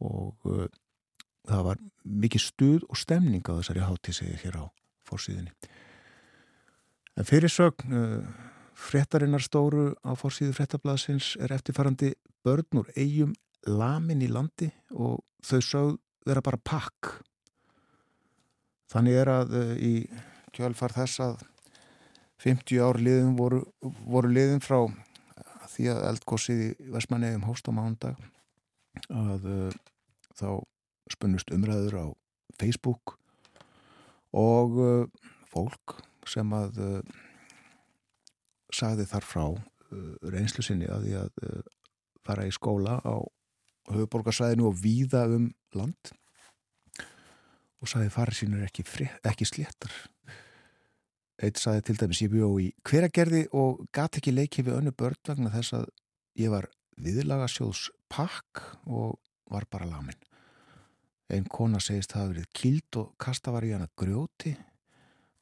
Og 0.01 0.49
uh, 0.49 0.65
það 1.47 1.63
var 1.69 1.81
mikið 2.03 2.43
stuð 2.43 2.83
og 2.89 2.99
stemning 2.99 3.45
á 3.45 3.57
þessari 3.59 3.85
hátíð 3.85 4.19
segir 4.19 4.43
hér 4.43 4.59
á 4.61 4.65
fórsýðinni. 5.07 5.53
En 7.17 7.25
fyrirsögn 7.25 7.93
uh, 7.93 8.45
fréttarinnar 8.77 9.41
stóru 9.41 9.91
á 10.05 10.13
fórsýðu 10.17 10.53
fréttablasins 10.57 11.33
er 11.41 11.53
eftirfarandi 11.55 12.13
börn 12.45 12.83
úr 12.83 12.91
eigum 12.95 13.33
lamin 13.67 14.21
í 14.21 14.29
landi 14.31 14.69
og 14.93 15.23
þau 15.43 15.61
sögð 15.65 15.97
vera 16.27 16.43
bara 16.45 16.61
pakk. 16.61 17.17
Þannig 18.91 19.19
er 19.23 19.31
að 19.31 19.55
uh, 19.57 19.73
í 19.75 19.93
kjálfar 20.55 20.95
þess 20.95 21.23
að 21.25 21.43
50 22.43 22.83
ár 22.85 22.99
liðin 23.01 23.35
voru, 23.37 23.63
voru 24.05 24.29
liðin 24.29 24.61
frá 24.61 24.85
því 25.67 25.89
að 25.91 26.03
eldgósið 26.11 26.63
í 26.63 26.89
Vestmannegjum 26.93 27.45
hóst 27.47 27.67
á 27.69 27.71
mándag 27.75 28.19
að 29.13 29.47
uh, 29.51 29.77
þá 30.37 30.49
spunnust 31.11 31.51
umræður 31.53 31.97
á 31.97 32.05
Facebook 32.59 33.17
og 34.37 34.77
uh, 34.81 35.29
fólk 35.49 35.97
sem 36.27 36.53
að 36.55 36.79
uh, 36.83 37.17
sagði 38.73 39.07
þar 39.09 39.27
frá 39.27 39.45
reynslu 40.27 40.63
sinni 40.65 40.87
að 40.91 41.05
því 41.05 41.17
að 41.21 41.59
fara 42.27 42.47
í 42.47 42.53
skóla 42.53 42.99
á 43.03 43.15
höfuborgarsvæðinu 43.93 44.67
og 44.67 44.79
víða 44.81 45.23
um 45.31 45.49
land. 45.77 46.11
Og 47.77 47.89
sagði 47.91 48.11
farið 48.11 48.39
sínur 48.41 48.65
ekki, 48.65 48.83
ekki 49.27 49.47
sléttar. 49.47 49.93
Eitt 51.37 51.61
sagði 51.61 51.85
til 51.85 51.97
dæmis 52.01 52.23
ég 52.23 52.33
bjó 52.33 52.49
í 52.59 52.71
hveragerði 52.87 53.43
og 53.55 53.85
gati 53.93 54.19
ekki 54.19 54.33
leikið 54.33 54.69
við 54.69 54.79
önnu 54.79 54.93
börn 54.97 55.19
vegna 55.29 55.53
þess 55.53 55.75
að 55.77 55.91
ég 56.41 56.51
var 56.51 56.67
viðlaga 56.97 57.45
sjóðs 57.51 57.91
pakk 58.09 58.63
og 58.89 59.19
var 59.51 59.67
bara 59.69 59.87
lamin. 59.87 60.17
Einn 61.29 61.45
kona 61.51 61.79
segist 61.83 62.15
það 62.15 62.23
að 62.23 62.33
verið 62.33 62.49
kild 62.57 62.99
og 63.03 63.13
kasta 63.21 63.53
var 63.53 63.67
í 63.67 63.71
hana 63.75 63.87
grjóti 63.99 64.55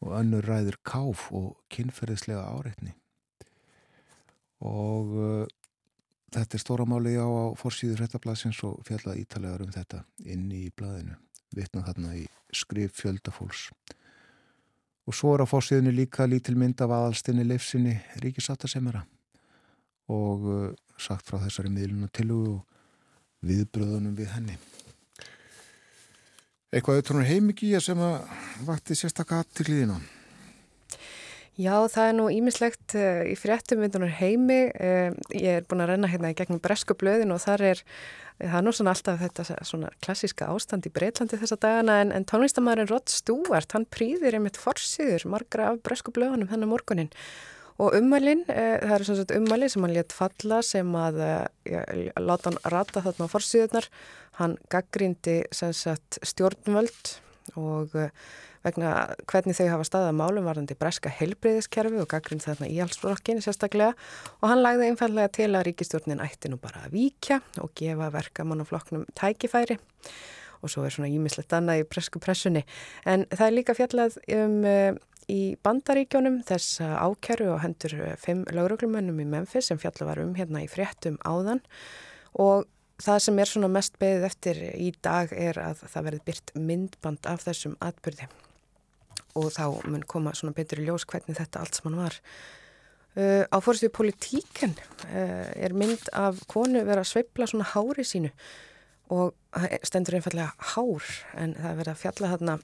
og 0.04 0.18
önnur 0.20 0.46
ræður 0.46 0.78
káf 0.84 1.30
og 1.32 1.56
kynferðislega 1.72 2.44
áreitni 2.52 2.98
og 4.64 5.16
uh, 5.20 5.48
þetta 6.36 6.58
er 6.58 6.64
stóra 6.64 6.86
máli 6.88 7.16
á, 7.20 7.28
á 7.28 7.56
fórsýður 7.60 8.04
hrettablasins 8.04 8.62
og 8.68 8.80
fjallað 8.88 9.22
ítalegar 9.24 9.66
um 9.66 9.74
þetta 9.74 10.04
inn 10.24 10.48
í 10.52 10.70
blaðinu, 10.76 11.18
vitna 11.56 11.84
þarna 11.86 12.16
í 12.20 12.26
skrif 12.56 12.96
fjöldafólks 13.02 13.70
og 15.06 15.14
svo 15.14 15.36
er 15.36 15.46
á 15.46 15.48
fórsýðinu 15.50 15.94
líka 15.94 16.26
lítil 16.26 16.56
mynd 16.58 16.82
af 16.82 16.94
aðalstinni 16.94 17.46
leifsinni 17.46 17.98
ríkisáttasemjara 18.24 19.04
og 20.14 20.48
uh, 20.50 20.72
sagt 20.98 21.28
frá 21.28 21.40
þessari 21.44 21.72
miðlun 21.74 22.08
og 22.08 22.14
tilugu 22.16 22.56
og 22.56 22.64
viðbröðunum 23.46 24.16
við 24.18 24.32
henni. 24.34 24.56
Eitthvað 26.74 27.00
auðvitað 27.00 27.28
heimiki 27.30 27.72
sem 27.80 28.00
að 28.02 28.16
vakti 28.68 28.98
sérstakka 28.98 29.44
til 29.56 29.70
líðina 29.70 30.00
Já, 31.56 31.88
það 31.88 32.10
er 32.10 32.16
nú 32.18 32.26
ímislegt 32.36 32.94
uh, 33.00 33.22
í 33.32 33.36
fréttum 33.40 33.80
myndunar 33.80 34.12
heimi. 34.18 34.66
Uh, 34.76 35.16
ég 35.32 35.62
er 35.62 35.68
búin 35.70 35.86
að 35.86 35.94
renna 35.94 36.10
hérna 36.12 36.34
í 36.34 36.36
gegnum 36.36 36.60
bresku 36.60 36.98
blöðin 37.00 37.32
og 37.32 37.40
þar 37.46 37.64
er, 37.70 37.84
það 38.42 38.58
er 38.60 38.66
nú 38.66 38.74
svona 38.76 38.92
alltaf 38.92 39.22
þetta 39.22 39.46
svona 39.64 39.92
klassíska 40.04 40.50
ástand 40.52 40.90
í 40.90 40.92
Breitlandi 40.92 41.40
þessa 41.40 41.60
dagana 41.64 42.02
en, 42.04 42.12
en 42.12 42.28
tónlistamæðurinn 42.28 42.92
Rod 42.92 43.08
Stewart, 43.14 43.72
hann 43.72 43.88
prýðir 43.88 44.36
einmitt 44.36 44.60
forsiður 44.60 45.30
margra 45.32 45.72
af 45.72 45.80
bresku 45.88 46.12
blöðunum 46.16 46.52
þennan 46.52 46.74
morgunin. 46.74 47.12
Og 47.80 47.96
ummælinn, 48.02 48.44
uh, 48.52 48.76
það 48.84 48.96
eru 48.98 49.08
svona 49.08 49.40
ummæli 49.40 49.72
sem 49.72 49.88
hann 49.88 49.96
létt 49.96 50.16
falla 50.16 50.60
sem 50.64 50.96
að 51.00 51.24
láta 52.20 52.52
hann 52.52 52.64
rata 52.76 53.06
þarna 53.06 53.32
á 53.32 53.34
forsiðurnar. 53.34 53.94
Hann 54.42 54.60
gaggrindi 54.68 55.46
stjórnvöld 55.56 57.16
og 57.56 57.96
vegna 58.66 58.92
hvernig 59.30 59.58
þau 59.58 59.68
hafa 59.72 59.88
staðað 59.88 60.18
málum 60.20 60.48
varðandi 60.50 60.78
breska 60.80 61.12
heilbreyðiskerfi 61.14 62.02
og 62.02 62.10
gaggrind 62.12 62.44
þarna 62.44 62.70
í 62.72 62.80
allsflokkinni 62.84 63.44
sérstaklega. 63.46 63.94
Og 64.42 64.50
hann 64.52 64.64
lagði 64.66 64.90
einfallega 64.90 65.34
til 65.38 65.52
að 65.54 65.68
ríkistjórnin 65.70 66.24
ætti 66.26 66.52
nú 66.52 66.60
bara 66.62 66.86
að 66.86 66.98
víkja 66.98 67.42
og 67.64 67.74
gefa 67.78 68.12
verkamannaflokknum 68.16 69.08
tækifæri. 69.18 69.80
Og 70.64 70.72
svo 70.72 70.86
er 70.86 70.96
svona 70.96 71.12
ímislegt 71.14 71.54
annað 71.54 71.84
í 71.84 71.90
bresku 71.90 72.22
pressunni. 72.24 72.66
En 73.06 73.28
það 73.32 73.48
er 73.48 73.58
líka 73.60 73.78
fjallað 73.78 74.20
um 74.34 74.62
uh, 74.66 74.92
í 75.32 75.42
bandaríkjónum 75.66 76.42
þess 76.46 76.80
ákjæru 76.82 77.52
og 77.56 77.64
hendur 77.64 77.98
fimm 78.22 78.46
lauruglumönnum 78.54 79.22
í 79.22 79.28
Memphis 79.30 79.72
sem 79.72 79.82
fjallað 79.82 80.12
var 80.12 80.24
um 80.26 80.34
hérna 80.38 80.66
í 80.66 80.72
fréttum 80.72 81.20
áðan. 81.26 81.62
Og 82.38 82.66
Það 83.04 83.18
sem 83.26 83.40
er 83.44 83.50
svona 83.52 83.68
mest 83.68 83.98
beðið 84.00 84.22
eftir 84.24 84.60
í 84.80 84.86
dag 85.04 85.34
er 85.36 85.58
að 85.60 85.82
það 85.92 86.06
verði 86.08 86.22
byrt 86.30 86.54
myndband 86.56 87.28
af 87.28 87.44
þessum 87.44 87.76
atbyrði 87.84 88.30
og 89.36 89.50
þá 89.56 89.66
mun 89.88 90.06
koma 90.08 90.34
svona 90.36 90.56
betur 90.56 90.82
í 90.82 90.88
ljós 90.88 91.08
hvernig 91.10 91.38
þetta 91.38 91.62
allt 91.62 91.78
sem 91.78 91.90
hann 91.90 92.00
var. 92.00 92.20
Uh, 93.16 93.44
á 93.48 93.58
fórstíðu 93.64 93.94
politíken 93.96 94.76
uh, 95.08 95.52
er 95.56 95.76
mynd 95.78 96.10
af 96.12 96.42
konu 96.52 96.82
verið 96.84 97.06
að 97.06 97.12
sveipla 97.14 97.48
svona 97.48 97.68
hári 97.72 98.04
sínu 98.04 98.32
og 99.14 99.36
stendur 99.86 100.18
einfallega 100.18 100.72
hár 100.74 101.06
en 101.38 101.54
það 101.56 101.78
verið 101.80 101.92
að 101.92 102.02
fjalla 102.02 102.32
þarna 102.34 102.56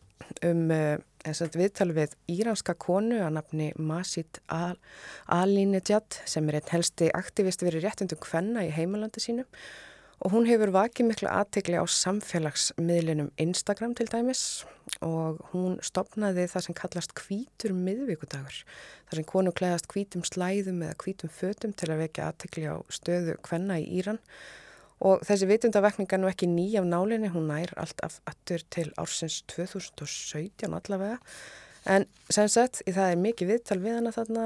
um 0.49 0.63
uh, 0.73 1.51
viðtal 1.53 1.91
við 1.95 2.15
íranska 2.33 2.75
konu 2.81 3.19
að 3.21 3.35
nafni 3.37 3.69
Masid 3.77 4.41
Al 4.51 4.75
Alinejad 5.31 6.17
sem 6.25 6.49
er 6.49 6.57
einn 6.59 6.73
helsti 6.73 7.11
aktivist 7.15 7.63
verið 7.63 7.85
réttundum 7.85 8.19
hvenna 8.25 8.65
í 8.65 8.73
heimalandi 8.73 9.21
sínum 9.23 9.47
og 10.21 10.35
hún 10.35 10.45
hefur 10.45 10.69
vakið 10.73 11.07
miklu 11.09 11.29
aðtegli 11.31 11.79
á 11.81 11.85
samfélagsmiðlinum 11.89 13.31
Instagram 13.41 13.95
til 13.97 14.05
dæmis. 14.11 14.63
Og 15.01 15.39
hún 15.53 15.79
stopnaði 15.81 16.45
það 16.51 16.65
sem 16.67 16.77
kallast 16.77 17.15
kvítur 17.17 17.73
miðvíkudagur 17.73 18.59
þar 19.09 19.17
sem 19.17 19.27
konu 19.29 19.53
klæðast 19.55 19.89
kvítum 19.89 20.25
slæðum 20.27 20.83
eða 20.85 20.99
kvítum 21.01 21.31
fötum 21.33 21.73
til 21.73 21.89
að 21.89 22.03
vekja 22.05 22.29
aðtegli 22.29 22.67
á 22.69 22.77
stöðu 22.93 23.37
hvenna 23.47 23.79
í 23.81 23.87
Íran. 24.01 24.21
Og 25.01 25.23
þessi 25.25 25.49
vitundavekning 25.49 26.11
er 26.13 26.21
nú 26.21 26.29
ekki 26.29 26.45
ný 26.45 26.67
af 26.77 26.85
nálinni, 26.85 27.31
hún 27.33 27.49
nær 27.49 27.73
allt 27.81 28.03
aftur 28.05 28.61
til 28.69 28.91
ársins 29.01 29.41
2017 29.49 30.69
allavega. 30.69 31.17
En 31.89 32.05
sem 32.29 32.45
sagt 32.51 32.83
það 32.85 33.07
er 33.07 33.23
mikið 33.23 33.55
viðtal 33.55 33.79
við 33.81 33.97
hana 33.97 34.11
þarna 34.13 34.43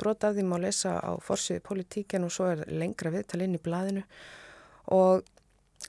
brot 0.00 0.24
af 0.24 0.38
því 0.38 0.46
má 0.48 0.56
lesa 0.62 0.94
á 0.96 1.20
forsiði 1.20 1.60
politíkin 1.66 2.24
og 2.24 2.32
svo 2.32 2.48
er 2.54 2.62
lengra 2.72 3.12
viðtal 3.12 3.42
inn 3.44 3.58
í 3.58 3.60
blaðinu 3.60 4.06
og 4.90 5.22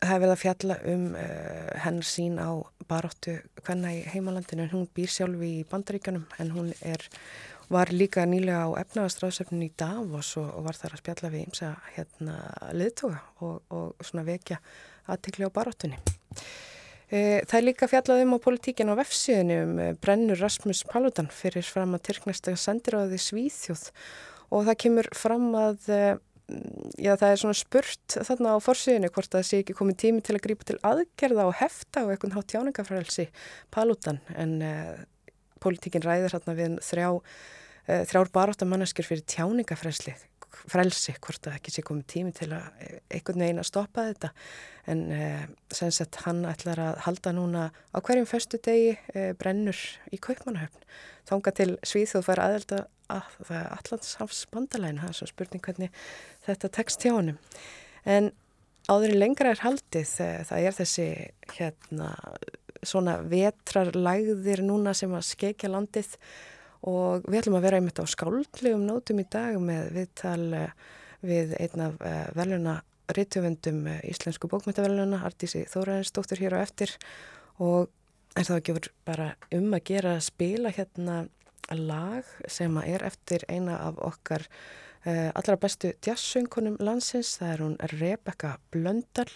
það 0.03 0.09
hefur 0.09 0.23
verið 0.23 0.33
að 0.33 0.41
fjalla 0.41 0.77
um 0.91 1.05
uh, 1.15 1.71
hennar 1.83 2.07
sín 2.07 2.35
á 2.41 2.51
baróttu 2.89 3.37
hvenna 3.63 3.93
í 3.95 4.01
heimalandinu 4.11 4.65
en 4.65 4.73
hún 4.73 4.89
býr 4.95 5.11
sjálfi 5.11 5.51
í 5.61 5.65
bandaríkanum 5.69 6.25
en 6.41 6.51
hún 6.55 6.73
er, 6.81 7.05
var 7.71 7.93
líka 7.93 8.25
nýlega 8.27 8.67
á 8.67 8.69
efnaðastráðsöfnun 8.83 9.65
í 9.67 9.71
Davos 9.79 10.33
og, 10.41 10.49
og 10.57 10.67
var 10.67 10.79
þar 10.79 10.97
að 10.97 11.03
spjalla 11.03 11.31
við 11.33 11.45
ímsa 11.47 11.71
hérna 11.95 12.37
liðtoga 12.75 13.23
og, 13.39 13.63
og 13.73 14.03
svona 14.03 14.27
vekja 14.27 14.59
aðtikli 15.13 15.47
á 15.47 15.55
baróttunni. 15.55 15.99
Uh, 17.13 17.39
það 17.45 17.57
er 17.59 17.67
líka 17.67 17.89
fjallað 17.91 18.25
um 18.25 18.35
á 18.35 18.39
politíkin 18.43 18.91
á 18.91 18.99
vefsíðinu 18.99 19.61
um 19.63 19.73
uh, 19.79 19.89
brennur 20.01 20.41
Rasmus 20.41 20.83
Paludan 20.89 21.31
fyrir 21.31 21.65
fram 21.67 21.95
að 21.95 22.07
Tyrknesta 22.09 22.55
sendiráði 22.59 23.21
Svíþjóð 23.21 23.89
og 24.53 24.67
það 24.67 24.79
kemur 24.85 25.09
fram 25.17 25.51
að 25.57 25.91
já 26.99 27.13
það 27.15 27.29
er 27.29 27.39
svona 27.39 27.55
spurt 27.57 28.15
þarna 28.27 28.55
á 28.55 28.57
forsíðinu 28.63 29.09
hvort 29.15 29.31
það 29.31 29.45
sé 29.47 29.61
ekki 29.63 29.75
komið 29.77 29.99
tími 30.03 30.23
til 30.25 30.35
að 30.35 30.43
grípa 30.43 30.67
til 30.67 30.77
aðgerða 30.83 31.47
og 31.47 31.55
hefta 31.61 32.03
og 32.03 32.11
eitthvað 32.13 32.35
hát 32.35 32.49
tjáningafrælsi 32.51 33.27
palútan 33.73 34.19
en 34.35 34.57
uh, 34.65 34.93
politíkin 35.63 36.03
ræðir 36.03 36.35
þarna 36.35 36.57
við 36.59 36.75
þrjá, 36.83 37.07
uh, 37.15 38.03
þrjár 38.11 38.33
baráttamannaskjur 38.35 39.07
fyrir 39.07 39.25
tjáningafrælsi 39.31 40.17
frælsi 40.71 41.15
hvort 41.17 41.41
það 41.43 41.57
ekki 41.57 41.73
sé 41.73 41.83
komið 41.85 42.07
tími 42.13 42.33
til 42.35 42.49
að 42.55 42.83
eh, 42.85 42.99
einhvern 43.17 43.43
veginn 43.45 43.61
að 43.63 43.69
stoppa 43.69 44.07
þetta. 44.11 44.31
En 44.91 45.03
uh, 45.15 45.43
sem 45.71 45.91
sagt 45.95 46.21
hann 46.25 46.43
ætlar 46.49 46.81
að 46.83 46.97
halda 47.05 47.31
núna 47.35 47.67
á 47.71 47.97
hverjum 48.03 48.27
förstu 48.27 48.59
degi 48.59 48.97
brennur 49.39 49.79
í 50.11 50.19
Kaupmannahöfn 50.19 50.83
þánga 51.29 51.53
til 51.55 51.69
Svíþjóð 51.87 52.25
fær 52.27 52.41
aðelda 52.43 52.79
að 53.13 53.37
það 53.47 53.57
er 53.59 53.69
Allandshafs 53.77 54.41
bandalæn 54.51 55.01
það 55.01 55.11
er 55.11 55.17
svo 55.19 55.29
spurning 55.29 55.63
hvernig 55.63 56.01
þetta 56.47 56.71
tekst 56.79 57.05
hjá 57.05 57.13
honum. 57.15 57.39
En 58.03 58.31
áður 58.91 59.15
í 59.15 59.19
lengra 59.19 59.53
er 59.53 59.63
haldið 59.63 60.15
það 60.49 60.67
er 60.67 60.77
þessi 60.79 61.07
hérna 61.55 62.11
svona 62.83 63.17
vetrarlægðir 63.31 64.63
núna 64.65 64.93
sem 64.97 65.13
að 65.15 65.29
skekja 65.29 65.71
landið 65.71 66.17
og 66.83 67.23
við 67.29 67.39
ætlum 67.39 67.57
að 67.59 67.65
vera 67.67 67.79
einmitt 67.79 68.01
á 68.03 68.05
skáldlegum 68.11 68.83
nótum 68.83 69.21
í 69.21 69.27
dag 69.31 69.59
með 69.63 69.91
viðtal 69.95 70.41
eh, 70.57 70.73
við 71.23 71.53
einn 71.61 71.83
af 71.85 72.01
eh, 72.03 72.25
veluna 72.35 72.77
rítvöndum 73.15 73.85
eh, 73.87 74.01
Íslensku 74.11 74.49
bókmyndaveluna 74.51 75.21
Artísi 75.23 75.63
Þóraðinsdóttur 75.71 76.41
hér 76.43 76.57
á 76.59 76.63
eftir. 76.63 76.91
Og 77.63 77.87
er 78.35 78.47
það 78.49 78.59
ekki 78.59 78.75
verið 78.79 78.95
bara 79.07 79.29
um 79.55 79.69
að 79.77 79.85
gera 79.91 80.17
að 80.17 80.25
spila 80.27 80.73
hérna 80.75 81.21
lag 81.71 82.27
sem 82.51 82.75
er 82.83 83.05
eftir 83.07 83.45
eina 83.47 83.77
af 83.87 84.01
okkar 84.03 84.49
allra 85.03 85.57
bestu 85.59 85.89
jazzsöngunum 86.05 86.77
landsins, 86.79 87.33
það 87.35 87.49
er 87.51 87.61
hún 87.63 87.73
Rebecca 87.91 88.53
Blöndal, 88.71 89.27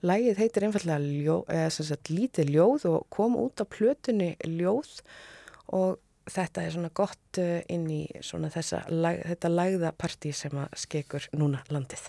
lægið 0.00 0.38
heitir 0.40 0.64
einfallega 0.64 0.96
ljó, 1.04 1.34
sagt, 1.68 2.08
lítið 2.08 2.54
ljóð 2.54 2.86
og 2.88 3.02
kom 3.12 3.36
út 3.36 3.60
á 3.60 3.68
plötunni 3.68 4.30
ljóð. 4.48 5.02
Og 5.76 6.00
þetta 6.30 6.64
er 6.64 6.74
svona 6.76 6.92
gott 6.94 7.40
uh, 7.42 7.58
inn 7.72 7.88
í 7.90 8.04
svona 8.24 8.50
þessa, 8.52 8.84
þetta 8.88 9.52
lægðapartí 9.52 10.32
sem 10.36 10.56
að 10.60 10.80
skekur 10.86 11.28
núna 11.36 11.62
landið. 11.72 12.08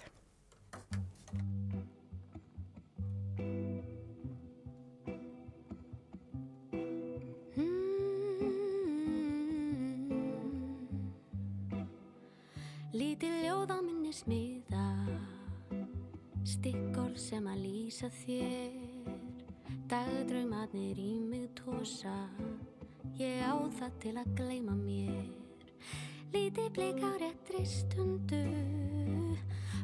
Lítið 12.92 13.38
ljóð 13.46 13.72
á 13.72 13.80
minni 13.80 14.12
smiða 14.12 14.88
Stikkorð 16.42 17.20
sem 17.22 17.46
að 17.48 17.62
lýsa 17.64 18.10
þér. 18.12 18.74
Dagdraumadnir 19.92 21.00
í 21.00 21.14
mig 21.22 21.48
tósa 21.56 22.14
Ég 23.18 23.42
á 23.42 23.54
það 23.78 23.94
til 24.02 24.16
að 24.18 24.34
gleima 24.38 24.76
mér. 24.78 25.26
Lítið 26.34 26.68
blik 26.76 27.00
á 27.02 27.12
réttri 27.22 27.64
stundu. 27.66 28.42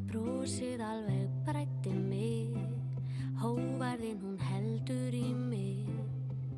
Brósið 0.08 0.82
alveg 0.86 1.32
brætti 1.48 1.94
mig. 1.98 2.54
Hóvarðin 3.42 4.22
hún 4.22 4.38
heldur 4.42 5.18
í 5.18 5.34
mig. 5.34 5.90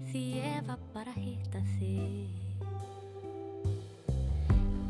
Því 0.10 0.24
ég 0.40 0.68
var 0.68 0.84
bara 0.94 1.16
að 1.16 1.24
hitta 1.24 1.64
þig. 1.78 2.38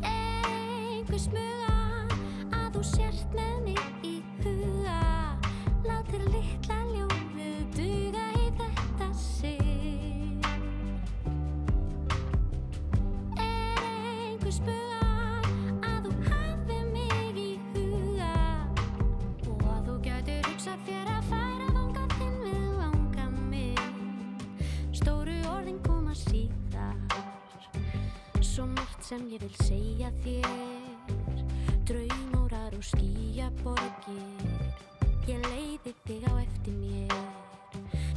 Einhver 0.10 1.22
smuga 1.22 1.78
að 2.60 2.68
þú 2.78 2.84
sért 2.96 3.38
með 3.38 3.56
mig 3.70 4.06
í 4.06 4.16
huga. 4.42 5.02
Látir 5.86 6.28
litla 6.34 6.79
sem 29.10 29.24
ég 29.34 29.42
vil 29.42 29.56
segja 29.66 30.10
þér. 30.22 31.40
Draumórar 31.90 32.76
og 32.78 32.84
skýjaborgir 32.86 34.44
Ég 35.26 35.40
leiði 35.48 35.94
þig 36.04 36.28
á 36.30 36.34
eftir 36.38 36.76
mér. 36.78 37.16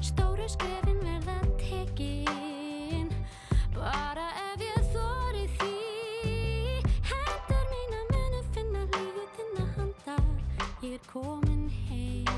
Stóru 0.04 0.44
skrefin 0.52 1.00
verða 1.00 1.38
tekin 1.62 3.08
Bara 3.72 4.26
ef 4.50 4.66
ég 4.66 4.90
þóri 4.92 5.46
því. 5.54 5.78
Hættar 7.08 7.64
mín 7.72 7.96
að 7.96 8.12
munu 8.12 8.42
finna 8.52 8.84
líðin 8.92 9.64
að 9.64 9.70
handa 9.78 10.18
Ég 10.82 10.98
er 10.98 11.04
komin 11.08 11.70
heim. 11.88 12.28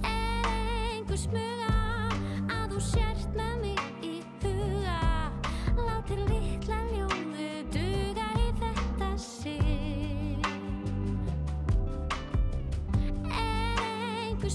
Er 0.00 0.48
einhver 0.56 1.20
smuga 1.20 1.74
að 2.48 2.64
þú 2.72 2.80
sér 2.88 3.15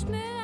me 0.06 0.41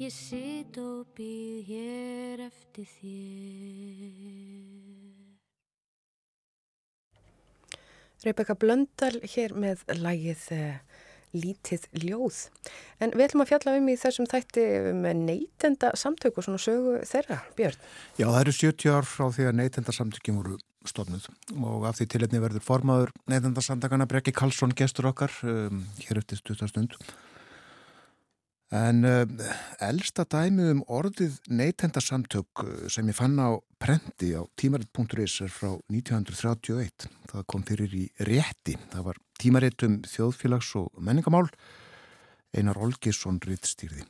Ég 0.00 0.12
sit 0.14 0.76
og 0.80 1.06
býð 1.16 1.68
hér 1.68 2.46
eftir 2.48 2.86
þér 2.98 4.62
Rebecca 8.22 8.54
Blöndal 8.54 9.16
hér 9.26 9.54
með 9.58 9.82
lagið 9.98 10.44
uh, 10.54 10.76
Lítið 11.32 11.86
ljóð. 11.96 12.42
En 13.00 13.14
við 13.16 13.30
ætlum 13.30 13.42
að 13.46 13.54
fjalla 13.54 13.72
um 13.78 13.86
í 13.88 13.94
þessum 13.96 14.26
þætti 14.28 14.64
með 14.98 15.22
neytenda 15.30 15.94
samtök 15.96 16.36
og 16.36 16.44
svona 16.44 16.60
sögu 16.60 16.98
þeirra, 17.08 17.38
Björn. 17.56 17.78
Já, 18.20 18.26
það 18.26 18.40
eru 18.42 18.54
70 18.58 18.92
ár 18.92 19.08
frá 19.08 19.24
því 19.32 19.46
að 19.48 19.56
neytendarsamtökin 19.62 20.38
voru 20.42 20.58
stofnuð 20.84 21.30
og 21.62 21.86
af 21.88 21.96
því 21.96 22.08
tilhefni 22.12 22.42
verður 22.42 22.66
formaður 22.66 23.14
neytendarsamtakana 23.32 24.08
Brekki 24.10 24.34
Karlsson 24.36 24.76
gestur 24.76 25.08
okkar 25.08 25.32
um, 25.48 25.86
hér 26.04 26.20
eftir 26.20 26.42
stutastund. 26.42 26.98
En 28.72 29.04
um, 29.04 29.32
elsta 29.84 30.24
dæmi 30.24 30.70
um 30.72 30.78
orðið 30.88 31.34
neytendarsamtök 31.52 32.62
uh, 32.64 32.70
sem 32.88 33.10
ég 33.10 33.18
fann 33.18 33.36
á 33.36 33.60
prenti 33.76 34.30
á 34.32 34.48
tímarit.is 34.56 35.34
er 35.44 35.52
frá 35.52 35.74
1931. 35.92 37.04
Það 37.28 37.44
kom 37.52 37.66
fyrir 37.68 37.92
í 37.92 38.06
rétti. 38.24 38.78
Það 38.94 39.04
var 39.10 39.20
tímarit 39.36 39.84
um 39.84 39.98
þjóðfélags 40.08 40.72
og 40.80 40.88
menningamál. 41.04 41.50
Einar 42.56 42.80
Olgesson 42.80 43.42
rittstýrði. 43.44 44.06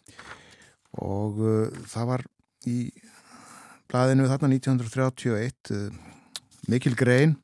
Og 1.02 1.42
uh, 1.42 1.82
það 1.90 2.08
var 2.12 2.26
í 2.70 2.78
blaðinu 3.90 4.30
þarna 4.30 4.54
1931 4.54 5.74
uh, 5.74 5.90
mikil 6.70 6.94
grein 6.94 7.34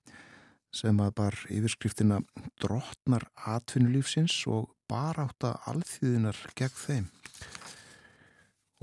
sem 0.70 0.94
bar 1.18 1.34
yfirskriftina 1.50 2.22
drottnar 2.62 3.26
atvinnulífsins 3.42 4.44
og 4.46 4.68
barátta 4.88 5.54
alþýðinar 5.68 6.38
gegn 6.58 6.78
þeim. 6.82 7.06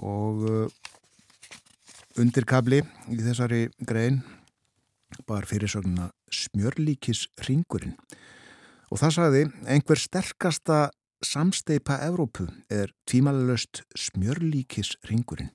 Og 0.05 0.43
uh, 0.49 0.65
undirkabli 2.19 2.81
í 3.11 3.19
þessari 3.23 3.67
grein 3.87 4.21
bar 5.27 5.47
fyrirsögnuna 5.47 6.09
smjörlíkis 6.33 7.27
ringurinn. 7.47 7.95
Og 8.91 9.01
það 9.01 9.15
sagði 9.17 9.41
einhver 9.71 9.99
sterkasta 9.99 10.79
samsteipa 11.25 11.97
Evrópu 12.05 12.45
er 12.69 12.91
tímalöst 13.09 13.83
smjörlíkis 13.97 14.95
ringurinn. 15.09 15.51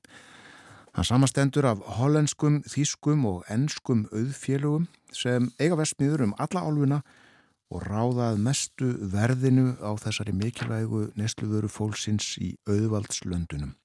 Hann 0.96 1.06
samastendur 1.06 1.68
af 1.70 1.82
hollenskum, 2.00 2.62
þýskum 2.66 3.22
og 3.28 3.44
enskum 3.52 4.08
auðfélögum 4.10 4.88
sem 5.14 5.46
eiga 5.60 5.78
vestmiður 5.78 6.26
um 6.26 6.34
alla 6.42 6.64
álfuna 6.66 7.02
og 7.70 7.84
ráðað 7.86 8.40
mestu 8.42 8.90
verðinu 9.12 9.76
á 9.78 9.94
þessari 10.02 10.34
mikilvægu 10.34 11.08
nestluvöru 11.18 11.70
fólksins 11.70 12.34
í 12.42 12.52
auðvaldslöndunum. 12.66 13.76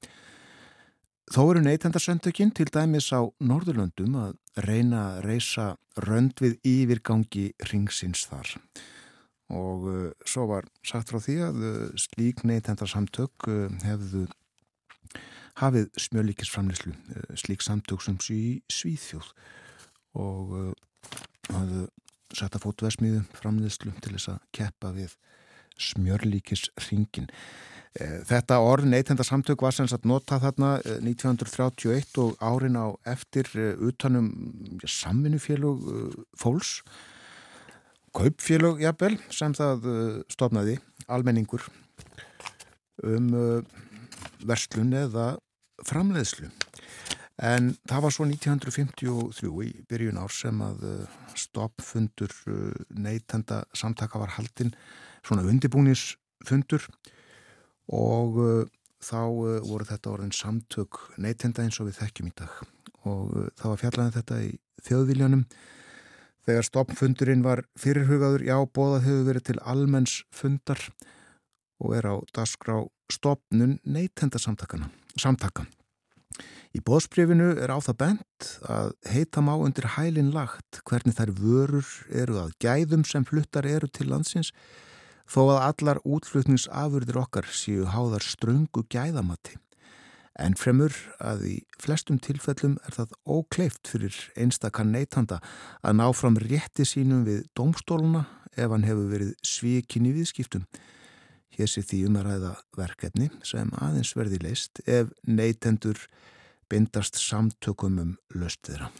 Þó 1.33 1.41
eru 1.49 1.61
neytendarsöndökin 1.65 2.51
til 2.53 2.67
dæmis 2.69 3.09
á 3.09 3.25
Norðurlöndum 3.41 4.17
að 4.21 4.35
reyna 4.61 4.99
að 5.15 5.21
reysa 5.25 5.67
rönd 6.05 6.37
við 6.41 6.59
yfirgangi 6.69 7.47
ringsins 7.71 8.27
þar. 8.29 8.51
Og 9.53 9.87
uh, 9.89 10.11
svo 10.25 10.45
var 10.49 10.69
sagt 10.85 11.09
frá 11.09 11.21
því 11.21 11.37
að 11.47 11.63
uh, 11.65 11.73
slík 12.01 12.43
neytendarsamtök 12.45 13.49
uh, 13.49 13.73
hefðu 13.85 14.25
hafið 15.61 15.87
smjörlíkisframlislu, 16.03 16.91
slík 17.39 17.61
samtök 17.63 18.01
sem 18.03 18.17
sé 18.19 18.35
í 18.35 18.49
Svíþjóð 18.67 19.29
og 20.19 20.49
hafðu 21.47 21.85
sett 22.37 22.57
að 22.57 22.65
fótu 22.65 22.87
versmiðu 22.87 23.23
framlislu 23.37 23.93
til 24.03 24.15
þess 24.15 24.33
að 24.33 24.43
keppa 24.55 24.91
við 24.95 25.15
smjörlíkisringin. 25.81 27.29
Þetta 27.95 28.57
orð 28.59 28.89
neytendarsamtök 28.91 29.61
var 29.63 29.75
sem 29.75 29.87
sagt 29.87 30.07
notað 30.07 30.49
þarna 30.49 30.71
1931 30.99 32.17
og 32.19 32.33
árin 32.43 32.75
á 32.75 32.91
eftir 33.07 33.47
utanum 33.79 34.27
ja, 34.81 34.89
samvinnufélug 34.91 35.85
fólks, 36.35 36.81
kaupfélug 38.15 38.83
jafnvel 38.83 39.15
sem 39.31 39.55
það 39.55 39.87
stofnaði 40.31 40.75
almenningur 41.07 41.63
um 43.03 43.31
verslun 44.43 44.93
eða 44.95 45.35
framleiðslu. 45.87 46.51
En 47.43 47.73
það 47.83 48.05
var 48.05 48.13
svo 48.15 48.25
1953 48.29 49.49
í 49.65 49.71
byrjun 49.89 50.21
ár 50.21 50.31
sem 50.31 50.61
að 50.63 50.85
stoppfundur 51.35 52.31
neytenda 52.95 53.65
samtaka 53.75 54.21
var 54.21 54.37
haldinn, 54.37 54.71
svona 55.25 55.43
undibúnisfundur 55.43 56.85
og 57.91 58.39
þá 59.03 59.19
voru 59.67 59.87
þetta 59.89 60.13
orðin 60.13 60.35
samtök 60.35 61.01
neytenda 61.21 61.65
eins 61.65 61.79
og 61.81 61.89
við 61.89 61.99
þekkjum 61.99 62.31
í 62.31 62.35
dag. 62.39 62.55
Og 63.05 63.35
það 63.59 63.71
var 63.71 63.81
fjallaðið 63.83 64.17
þetta 64.19 64.41
í 64.41 64.51
þjóðviljanum. 64.87 65.45
Þegar 66.45 66.67
stoppfundurinn 66.69 67.45
var 67.45 67.63
fyrirhugaður, 67.79 68.45
já, 68.45 68.57
bóðað 68.65 69.07
hefur 69.09 69.29
verið 69.29 69.47
til 69.49 69.61
almenns 69.65 70.19
fundar 70.33 70.81
og 71.81 71.95
er 71.97 72.07
á 72.07 72.15
dasgrá 72.37 72.83
stopnun 73.11 73.79
neytenda. 73.83 74.39
Samtaka. 74.39 75.65
Í 76.75 76.81
bóðsbrifinu 76.83 77.53
er 77.63 77.71
á 77.71 77.79
það 77.79 77.97
bent 78.01 78.47
að 78.67 78.89
heita 79.07 79.39
má 79.39 79.53
undir 79.55 79.85
hælinn 79.95 80.33
lagt 80.35 80.81
hvernig 80.89 81.15
þær 81.15 81.31
vörur 81.37 81.91
eru 82.11 82.39
að 82.41 82.55
gæðum 82.59 83.05
sem 83.07 83.23
fluttar 83.23 83.67
eru 83.69 83.87
til 83.87 84.09
landsins 84.09 84.49
þó 85.23 85.53
að 85.53 85.61
allar 85.69 86.01
útflutningsafurðir 86.03 87.21
okkar 87.21 87.47
séu 87.47 87.87
háðar 87.93 88.25
ströngu 88.27 88.83
gæðamatti. 88.91 89.55
En 90.35 90.57
fremur 90.59 90.91
að 91.23 91.45
í 91.47 91.55
flestum 91.79 92.19
tilfellum 92.19 92.75
er 92.83 92.97
það 92.97 93.15
ókleift 93.23 93.87
fyrir 93.87 94.19
einstakann 94.35 94.91
neytanda 94.91 95.39
að 95.79 95.97
ná 96.01 96.09
fram 96.11 96.35
rétti 96.43 96.83
sínum 96.83 97.23
við 97.23 97.45
domstóluna 97.55 98.25
ef 98.51 98.67
hann 98.67 98.83
hefur 98.83 99.07
verið 99.15 99.31
svíkin 99.47 100.11
í 100.11 100.15
viðskiptum. 100.19 100.67
Hér 101.55 101.71
sé 101.71 101.87
því 101.87 102.03
um 102.09 102.19
að 102.19 102.31
ræða 102.33 102.53
verkefni 102.75 103.31
sem 103.47 103.71
aðeins 103.79 104.11
verði 104.19 104.43
leist 104.43 104.83
ef 104.83 105.15
neytendur 105.23 106.03
bindast 106.71 107.19
samtökum 107.21 107.99
um 108.01 108.15
löst 108.35 108.63
þeirra. 108.67 108.91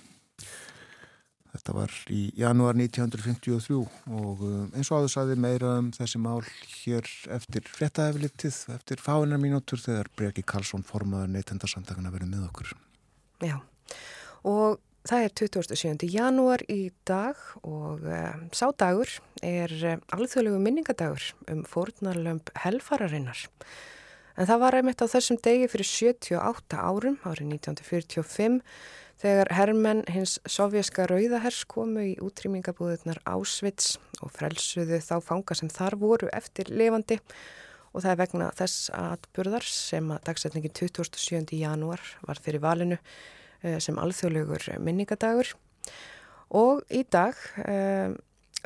Þetta 1.55 1.73
var 1.77 1.91
í 2.11 2.21
janúar 2.35 2.75
1953 2.75 3.77
og 4.11 4.41
eins 4.75 4.89
og 4.91 4.97
áður 5.05 5.13
saði 5.13 5.37
meira 5.39 5.77
um 5.79 5.87
þessi 5.95 6.19
mál 6.19 6.41
hér 6.81 7.07
eftir 7.31 7.69
frettæflitið, 7.71 8.57
eftir 8.75 8.99
fáinar 8.99 9.39
mínútur 9.39 9.79
þegar 9.79 10.11
Breki 10.19 10.43
Karlsson 10.43 10.83
formaður 10.83 11.31
neytendarsamtakana 11.37 12.11
verið 12.11 12.33
með 12.33 12.49
okkur. 12.49 12.75
Já, 13.45 13.55
og 14.43 14.81
Það 15.05 15.23
er 15.23 15.33
27. 15.37 16.07
janúar 16.09 16.61
í 16.65 16.87
dag 17.05 17.37
og 17.61 18.01
uh, 18.09 18.31
sá 18.57 18.71
dagur 18.73 19.11
er 19.45 19.69
uh, 19.85 19.99
alþjóðlegu 20.17 20.57
minningadagur 20.57 21.27
um 21.53 21.61
fórnarlömp 21.69 22.49
helfararinnar. 22.63 23.43
En 24.35 24.47
það 24.49 24.61
var 24.65 24.75
einmitt 24.75 24.99
á 24.99 25.07
þessum 25.07 25.39
degi 25.39 25.67
fyrir 25.71 25.87
78 25.87 26.79
árum, 26.79 27.19
árið 27.23 27.53
1945, 27.55 28.57
þegar 29.21 29.51
herrmenn 29.55 30.01
hins 30.11 30.37
sovjaska 30.49 31.05
rauðahers 31.07 31.61
komu 31.71 32.03
í 32.03 32.15
útrýmingabúðunar 32.23 33.21
Ásvits 33.23 33.95
og 34.19 34.33
frelsuðu 34.35 34.99
þá 35.03 35.15
fanga 35.23 35.55
sem 35.55 35.71
þar 35.71 35.95
voru 36.01 36.31
eftir 36.35 36.71
levandi 36.73 37.21
og 37.95 38.03
það 38.03 38.11
er 38.11 38.19
vegna 38.19 38.51
þess 38.59 38.89
atburðar 38.91 39.67
sem 39.69 40.11
að 40.11 40.25
dagsetningin 40.27 40.75
27. 40.75 41.55
janúar 41.55 42.03
var 42.27 42.41
fyrir 42.43 42.63
valinu 42.63 42.99
eh, 43.63 43.79
sem 43.79 43.95
alþjóðlegur 43.95 44.67
minningadagur 44.83 45.55
og 46.55 46.83
í 46.91 47.05
dag 47.07 47.39
um, 47.63 48.17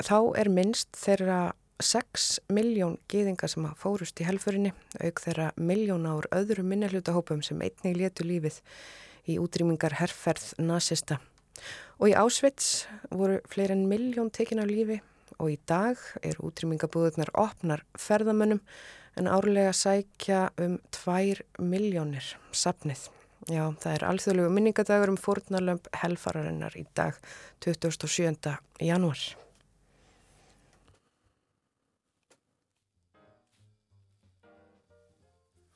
þá 0.02 0.18
er 0.40 0.50
minnst 0.52 0.98
þeirra 0.98 1.40
6 1.84 2.40
miljón 2.52 2.98
gýðinga 3.10 3.48
sem 3.50 3.66
fórust 3.78 4.20
í 4.20 4.26
helfurinni 4.28 4.72
auk 5.00 5.22
þeirra 5.24 5.50
miljóna 5.56 6.16
úr 6.18 6.28
öðru 6.34 6.64
minnahlutahópum 6.66 7.42
sem 7.46 7.60
einnig 7.64 7.98
létu 7.98 8.26
lífið 8.26 8.60
í 9.30 9.38
útrýmingar 9.40 9.98
herrferð 10.00 10.52
nazista. 10.60 11.20
Og 12.00 12.12
í 12.12 12.16
Ásvits 12.16 12.86
voru 13.12 13.40
fleiri 13.52 13.76
en 13.76 13.88
miljón 13.90 14.32
tekin 14.32 14.62
á 14.62 14.66
lífi 14.68 15.00
og 15.40 15.52
í 15.54 15.58
dag 15.68 16.00
er 16.22 16.38
útrýmingabúðunar 16.44 17.32
opnar 17.40 17.84
ferðamönnum 17.98 18.62
en 19.20 19.28
árlega 19.28 19.72
sækja 19.76 20.48
um 20.60 20.78
2 20.94 21.42
miljónir 21.58 22.34
sapnið. 22.52 23.08
Já, 23.48 23.64
það 23.80 23.94
er 23.94 24.06
alþjóðlegu 24.06 24.54
minningadagur 24.54 25.12
um 25.14 25.20
fórnarlömp 25.20 25.88
helfararinnar 26.02 26.76
í 26.76 26.84
dag 26.94 27.16
27. 27.64 28.56
janúar. 28.84 29.22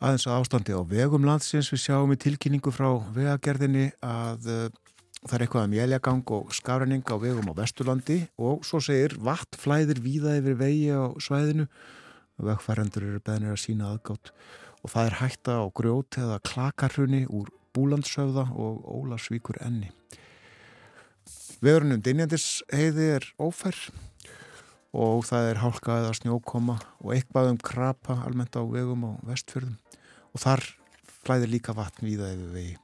Aðeins 0.05 0.27
að 0.29 0.41
ástandi 0.43 0.75
á 0.77 0.85
vegum 0.85 1.25
landsins. 1.25 1.71
Við 1.73 1.81
sjáum 1.87 2.11
í 2.13 2.19
tilkynningu 2.21 2.73
frá 2.75 2.91
vegagerðinni 3.15 3.87
að 4.05 4.49
uh, 4.53 4.65
það 5.23 5.37
er 5.37 5.45
eitthvað 5.47 5.69
um 5.69 5.77
jæljagang 5.79 6.33
og 6.37 6.51
skafræning 6.53 7.05
á 7.09 7.17
vegum 7.23 7.49
á 7.49 7.55
Vesturlandi 7.57 8.19
og 8.37 8.67
svo 8.69 8.83
segir 8.85 9.15
vatn 9.25 9.57
flæðir 9.63 10.03
víða 10.05 10.35
yfir 10.43 10.59
vegi 10.61 10.91
á 10.93 11.09
svæðinu. 11.25 11.65
Vegfærandur 12.45 13.07
eru 13.09 13.23
beðnir 13.25 13.55
að 13.55 13.63
sína 13.63 13.95
aðgátt 13.95 14.35
og 14.85 14.93
það 14.93 15.09
er 15.09 15.19
hætta 15.23 15.57
á 15.57 15.67
grjót 15.81 16.19
eða 16.21 16.41
klakarhunni 16.51 17.23
úr 17.33 17.49
Búlandshöfða 17.75 18.51
og 18.53 18.85
Ólasvíkur 18.85 19.57
enni. 19.65 19.89
Vegurinnum 21.65 22.05
Dinjandis 22.05 22.61
heiði 22.69 23.09
er 23.17 23.31
ófær 23.41 23.79
og 24.95 25.25
það 25.27 25.49
er 25.51 25.59
hálka 25.59 25.99
eða 26.05 26.15
snjókoma 26.15 26.77
og 27.03 27.13
eitthvað 27.17 27.51
um 27.51 27.59
krapa 27.59 28.21
almennt 28.23 28.55
á 28.55 28.63
vegum 28.63 29.03
á 29.11 29.13
vestfjörðum 29.27 29.75
og 30.31 30.43
þar 30.43 30.63
flæðir 31.25 31.51
líka 31.51 31.75
vatn 31.75 32.07
víða 32.07 32.31
yfir 32.35 32.53
vegi. 32.55 32.75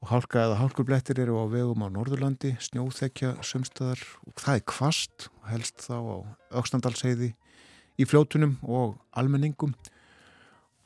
Og 0.00 0.12
hálka 0.12 0.44
eða 0.46 0.60
hálkurblettir 0.62 1.18
eru 1.20 1.40
á 1.42 1.44
vegum 1.50 1.82
á 1.82 1.88
Norðurlandi, 1.92 2.54
snjóþekja, 2.62 3.34
sumstöðar 3.44 4.00
og 4.24 4.38
það 4.40 4.60
er 4.60 4.66
kvast 4.70 5.26
og 5.34 5.50
helst 5.50 5.82
þá 5.84 5.96
á 5.98 6.16
Öksnandalsheiði 6.62 7.32
í 8.00 8.06
fljótunum 8.08 8.54
og 8.62 8.94
almenningum 9.10 9.74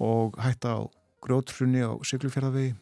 og 0.02 0.40
hætta 0.40 0.80
á 0.80 0.80
grjótrunni 1.22 1.84
á 1.84 1.92
Siglufjörðavegi. 2.00 2.74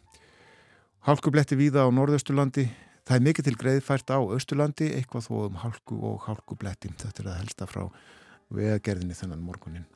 Hálkubletti 1.02 1.58
víða 1.58 1.84
á 1.84 1.88
Norðausturlandi 1.90 2.70
Það 3.02 3.16
er 3.16 3.24
mikið 3.26 3.46
til 3.48 3.58
greiðfært 3.58 4.12
á 4.14 4.18
Östurlandi, 4.36 4.88
eitthvað 4.94 5.26
þó 5.26 5.34
um 5.48 5.56
hálku 5.58 5.98
og 6.06 6.26
hálkubletti. 6.28 6.92
Þetta 7.02 7.24
er 7.24 7.30
að 7.32 7.40
helsta 7.40 7.66
frá 7.66 7.82
vegagerðinni 8.52 9.16
þennan 9.18 9.42
morgunin. 9.42 9.88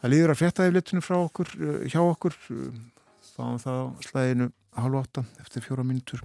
Það 0.00 0.12
líður 0.14 0.32
að 0.32 0.40
fréttaðifléttinu 0.40 1.04
frá 1.04 1.18
okkur, 1.18 1.52
eh, 1.60 1.84
hjá 1.92 2.00
okkur, 2.00 2.38
fáum 3.36 3.60
það 3.60 3.76
á 3.78 3.86
slæðinu 4.08 4.48
halv 4.78 4.98
átta 5.02 5.24
eftir 5.44 5.66
fjóra 5.66 5.84
mínutur. 5.84 6.24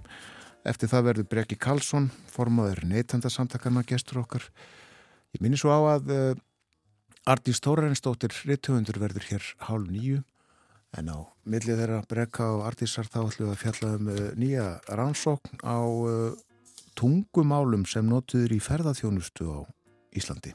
Eftir 0.64 0.88
það 0.88 1.06
verður 1.10 1.28
Breki 1.28 1.58
Karlsson, 1.60 2.10
formaður 2.32 2.82
neytandasamtakarna 2.88 3.84
gestur 3.86 4.22
okkar. 4.24 4.48
Ég 5.36 5.44
minni 5.44 5.60
svo 5.60 5.70
á 5.70 5.80
að 5.96 6.10
uh, 6.10 6.34
Artís 7.28 7.60
Tórarinsstóttir 7.60 8.32
Ritthöfundur 8.48 8.98
verður 8.98 9.28
hér 9.28 9.44
hálf 9.68 9.88
nýju 9.92 10.22
En 10.96 11.10
á 11.12 11.18
millið 11.44 11.82
þeirra 11.82 12.02
brekka 12.08 12.46
og 12.56 12.62
artísar 12.68 13.08
þá 13.10 13.18
ætlum 13.26 13.50
við 13.50 13.54
að 13.54 13.62
fjalla 13.64 13.90
um 13.98 14.12
uh, 14.12 14.22
nýja 14.40 14.68
rannsókn 14.88 15.60
á 15.60 15.78
uh, 15.84 16.32
tungumálum 16.98 17.84
sem 17.86 18.08
notuður 18.08 18.56
í 18.56 18.62
ferðarþjónustu 18.62 19.52
á 19.52 19.60
Íslandi. 20.16 20.54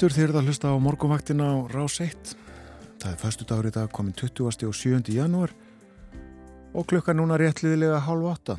Aftur 0.00 0.14
þeir 0.16 0.30
það 0.32 0.46
hlusta 0.48 0.68
á 0.72 0.76
morgunvaktina 0.80 1.44
á 1.44 1.56
Rás 1.68 1.98
1. 2.00 2.30
Það 3.02 3.10
er 3.10 3.18
förstu 3.20 3.44
dagur 3.44 3.66
í 3.68 3.72
dag 3.74 3.90
komin 3.92 4.14
20. 4.16 4.46
og 4.48 4.72
7. 4.72 5.10
janúar 5.12 5.50
og 6.72 6.86
klukka 6.88 7.12
núna 7.12 7.36
réttliðilega 7.36 7.98
hálf 8.06 8.30
8. 8.30 8.56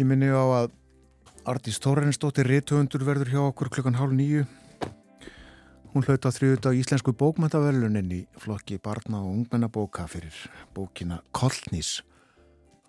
Ég 0.00 0.08
minni 0.08 0.32
á 0.32 0.40
að 0.40 0.72
Artís 1.52 1.76
Þórensdóttir 1.84 2.48
Ritthöfundur 2.48 3.04
verður 3.04 3.34
hjá 3.34 3.42
okkur 3.42 3.68
klukkan 3.76 4.00
hálf 4.00 4.16
9. 4.16 4.46
Hún 5.92 6.08
hlaut 6.08 6.24
á 6.24 6.32
þriðut 6.32 6.70
á 6.72 6.76
Íslensku 6.80 7.12
bókmæntavelunin 7.12 8.08
í 8.08 8.22
flokki 8.40 8.80
barna 8.80 9.20
og 9.20 9.34
ungmennabóka 9.34 10.08
fyrir 10.08 10.32
bókina 10.72 11.20
Kollnís. 11.36 12.00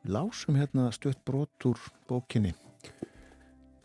Lásum 0.08 0.56
hérna 0.56 0.88
stutt 0.96 1.20
brot 1.28 1.68
úr 1.68 1.92
bókinni 2.08 2.56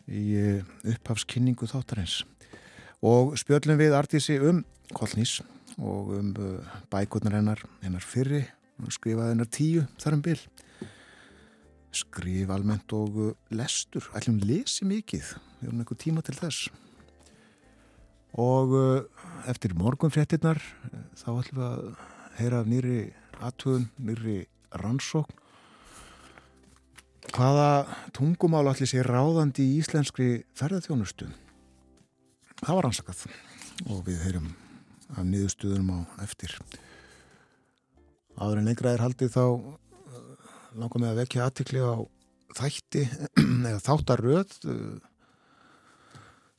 í 0.07 0.59
upphafskynningu 0.93 1.67
þáttarins. 1.69 2.21
Og 3.03 3.35
spjöllum 3.39 3.79
við 3.79 3.95
Artísi 3.97 4.37
um 4.39 4.63
Kollnís 4.95 5.41
og 5.79 6.13
um 6.15 6.33
bækurnar 6.91 7.39
hennar 7.39 7.63
hennar 7.81 8.05
fyrri 8.05 8.43
skrifaði 8.91 9.33
hennar 9.33 9.49
tíu 9.51 9.83
þar 10.01 10.17
um 10.17 10.23
bil. 10.25 10.39
Skrif 11.93 12.49
almennt 12.49 12.93
og 12.95 13.35
lestur. 13.53 14.07
Ætlum 14.17 14.39
lesi 14.41 14.85
mikið? 14.89 15.35
Við 15.59 15.67
erum 15.69 15.83
eitthvað 15.83 16.01
tíma 16.03 16.23
til 16.25 16.37
þess? 16.39 16.71
Og 18.33 18.73
eftir 19.49 19.75
morgunfréttinnar 19.77 20.59
þá 21.19 21.29
ætlum 21.37 21.59
við 21.59 21.67
að 21.67 21.85
heyra 22.39 22.63
af 22.63 22.69
nýri 22.71 22.97
aðtöðun, 23.43 23.87
nýri 24.01 24.39
rannsókn 24.81 25.42
Hvaða 27.31 27.67
tungumál 28.15 28.67
allir 28.67 28.89
sé 28.89 29.03
ráðandi 29.05 29.63
í 29.63 29.77
íslenskri 29.79 30.43
ferðarþjónustu? 30.59 31.29
Það 32.59 32.75
var 32.79 32.89
ansakað 32.89 33.23
og 33.87 34.03
við 34.07 34.19
heyrum 34.25 34.51
af 35.13 35.23
niðurstuðunum 35.27 35.93
á 35.95 35.99
eftir. 36.25 36.57
Áður 38.35 38.59
en 38.59 38.67
lengra 38.67 38.93
er 38.93 39.03
haldið 39.03 39.33
þá 39.37 39.45
langar 40.75 41.01
með 41.01 41.11
að 41.11 41.19
vekja 41.21 41.47
aðtikli 41.47 41.81
á 41.85 41.95
þætti 42.57 43.03
eða 43.69 43.81
þáttaröð 43.83 44.55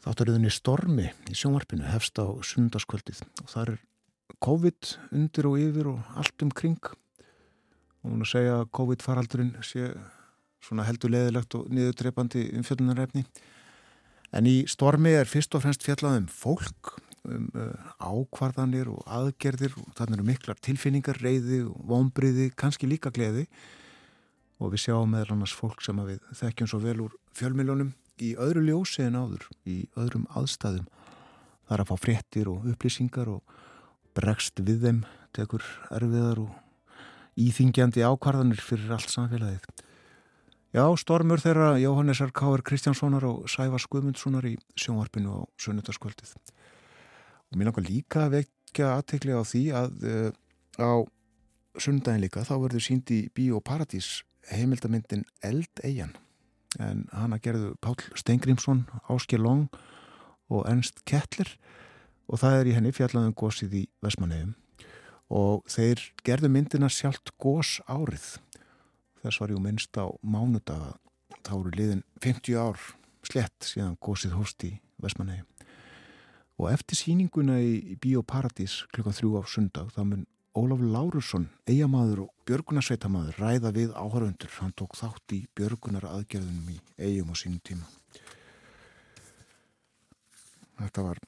þáttaröðinni 0.04 0.52
Stormi 0.52 1.08
í 1.30 1.36
sjónvarpinu 1.38 1.86
hefst 1.88 2.18
á 2.20 2.26
sundarskvöldið 2.44 3.22
og 3.42 3.48
það 3.52 3.74
er 3.74 3.78
COVID 4.44 4.90
undir 5.16 5.48
og 5.48 5.60
yfir 5.60 5.90
og 5.94 6.18
allt 6.18 6.44
um 6.44 6.52
kring 6.52 6.92
og 8.04 8.10
hún 8.10 8.24
að 8.24 8.32
segja 8.34 8.58
að 8.60 8.70
COVID 8.76 9.04
faraldurinn 9.04 9.54
sé 9.64 9.88
svona 10.64 10.86
heldur 10.88 11.12
leðilegt 11.12 11.54
og 11.58 11.68
niðurdreipandi 11.72 12.48
umfjöldunarefni 12.58 13.26
En 14.34 14.48
í 14.50 14.64
stormi 14.66 15.12
er 15.14 15.28
fyrst 15.30 15.54
og 15.54 15.62
fremst 15.62 15.84
fjallað 15.86 16.18
um 16.18 16.26
fólk, 16.26 16.96
um 17.24 17.46
uh, 17.54 17.90
ákvarðanir 18.02 18.90
og 18.90 19.04
aðgerðir 19.06 19.76
og 19.78 19.92
þannig 19.94 20.18
eru 20.18 20.26
miklar 20.26 20.58
tilfinningar, 20.64 21.20
reyði 21.22 21.62
vonbriði, 21.86 22.48
kannski 22.58 22.90
líka 22.90 23.12
gleði 23.14 23.46
og 24.58 24.72
við 24.72 24.86
sjáum 24.86 25.14
meðal 25.14 25.36
annars 25.36 25.54
fólk 25.54 25.84
sem 25.84 26.00
við 26.02 26.18
þekkjum 26.40 26.70
svo 26.70 26.82
vel 26.82 26.96
úr 27.06 27.14
fjölmiljónum 27.38 27.94
í 28.22 28.34
öðru 28.40 28.64
ljósi 28.66 29.06
en 29.06 29.20
áður, 29.22 29.46
í 29.66 29.84
öðrum 29.98 30.26
aðstæðum. 30.34 30.90
Það 31.64 31.76
er 31.76 31.84
að 31.84 31.90
fá 31.90 31.96
fréttir 32.02 32.50
og 32.50 32.66
upplýsingar 32.74 33.30
og 33.30 33.56
bregst 34.14 34.62
við 34.66 34.82
þeim, 34.88 35.00
tekur 35.34 35.64
erfiðar 35.94 36.42
og 36.42 37.38
íþingjandi 37.38 38.02
ákvarðanir 38.06 38.62
fyrir 38.62 38.94
allt 38.98 39.14
samfélagið. 39.14 39.73
Já, 40.74 40.88
stormur 40.98 41.38
þeirra 41.38 41.76
Jóhannesar 41.78 42.32
K.R. 42.34 42.58
Kristjánssonar 42.66 43.22
og 43.28 43.44
Sævar 43.46 43.84
Guðmundssonar 43.92 44.42
í 44.48 44.56
sjónvarpinu 44.74 45.30
á 45.30 45.40
sunnutaskvöldið. 45.62 46.32
Og 46.34 47.60
mér 47.60 47.68
langar 47.68 47.84
líka 47.86 48.24
að 48.24 48.40
vekja 48.40 48.88
aðtekli 48.96 49.36
á 49.38 49.42
því 49.46 49.60
að 49.70 50.02
uh, 50.10 50.32
á 50.82 51.06
sunnudagin 51.78 52.24
líka 52.24 52.42
þá 52.42 52.56
verður 52.64 52.82
sínd 52.88 53.12
í 53.14 53.20
Bíó 53.30 53.60
Paradís 53.62 54.24
heimildamindin 54.50 55.22
Eld 55.46 55.84
Eyjan 55.86 56.10
en 56.82 57.06
hana 57.14 57.38
gerðu 57.38 57.76
Pál 57.78 57.94
Steingrímsson, 58.18 58.82
Áskir 59.06 59.38
Long 59.38 59.68
og 60.50 60.66
Ernst 60.66 61.04
Kettler 61.06 61.54
og 62.26 62.42
það 62.42 62.58
er 62.58 62.72
í 62.72 62.74
henni 62.74 62.90
fjallaðum 62.96 63.36
gósið 63.38 63.78
í 63.78 63.84
Vesmanegum 64.02 64.56
og 65.30 65.62
þeir 65.70 66.02
gerðu 66.26 66.50
myndina 66.50 66.90
sjálft 66.90 67.30
gós 67.38 67.78
árið 67.86 68.40
þess 69.24 69.40
var 69.42 69.54
jú 69.54 69.62
minnst 69.64 69.96
á 69.98 70.06
mánudaga 70.20 70.94
þá 71.40 71.54
eru 71.56 71.74
liðin 71.74 72.04
50 72.22 72.60
ár 72.60 72.78
slett 73.24 73.66
síðan 73.66 73.98
gósið 74.04 74.36
hóst 74.38 74.64
í 74.68 74.74
Vesmanegum 75.02 75.48
og 76.60 76.70
eftir 76.70 77.00
síninguna 77.00 77.58
í, 77.58 77.96
Bíóparadís 77.98 78.84
klukkan 78.94 79.16
þrjú 79.16 79.40
á 79.40 79.42
sundag 79.48 79.90
þá 79.96 80.04
mun 80.06 80.24
Ólaf 80.54 80.78
Lárusson, 80.78 81.48
eigamaður 81.66 82.28
og 82.28 82.28
björgunarsveitamaður 82.46 83.40
ræða 83.42 83.72
við 83.74 83.94
áhörundur. 83.98 84.52
Hann 84.60 84.70
tók 84.78 84.94
þátt 84.94 85.34
í 85.34 85.40
björgunar 85.58 86.06
aðgerðunum 86.06 86.68
í 86.70 86.76
eigum 86.94 87.32
á 87.34 87.36
sínum 87.40 87.58
tíma. 87.66 87.88
Þetta 90.78 91.06
var 91.08 91.22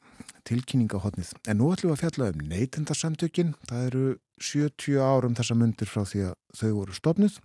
tilkynningahotnið. 0.47 1.33
En 1.51 1.59
nú 1.59 1.73
ætlum 1.75 1.91
við 1.91 1.97
að 1.97 2.05
fjalla 2.05 2.31
um 2.31 2.47
neytendarsamtökin. 2.53 3.53
Það 3.67 3.89
eru 3.91 4.07
70 4.39 5.03
árum 5.03 5.35
þessa 5.35 5.59
myndir 5.59 5.91
frá 5.91 6.05
því 6.07 6.25
að 6.29 6.39
þau 6.61 6.71
voru 6.79 6.99
stopnuð 7.01 7.43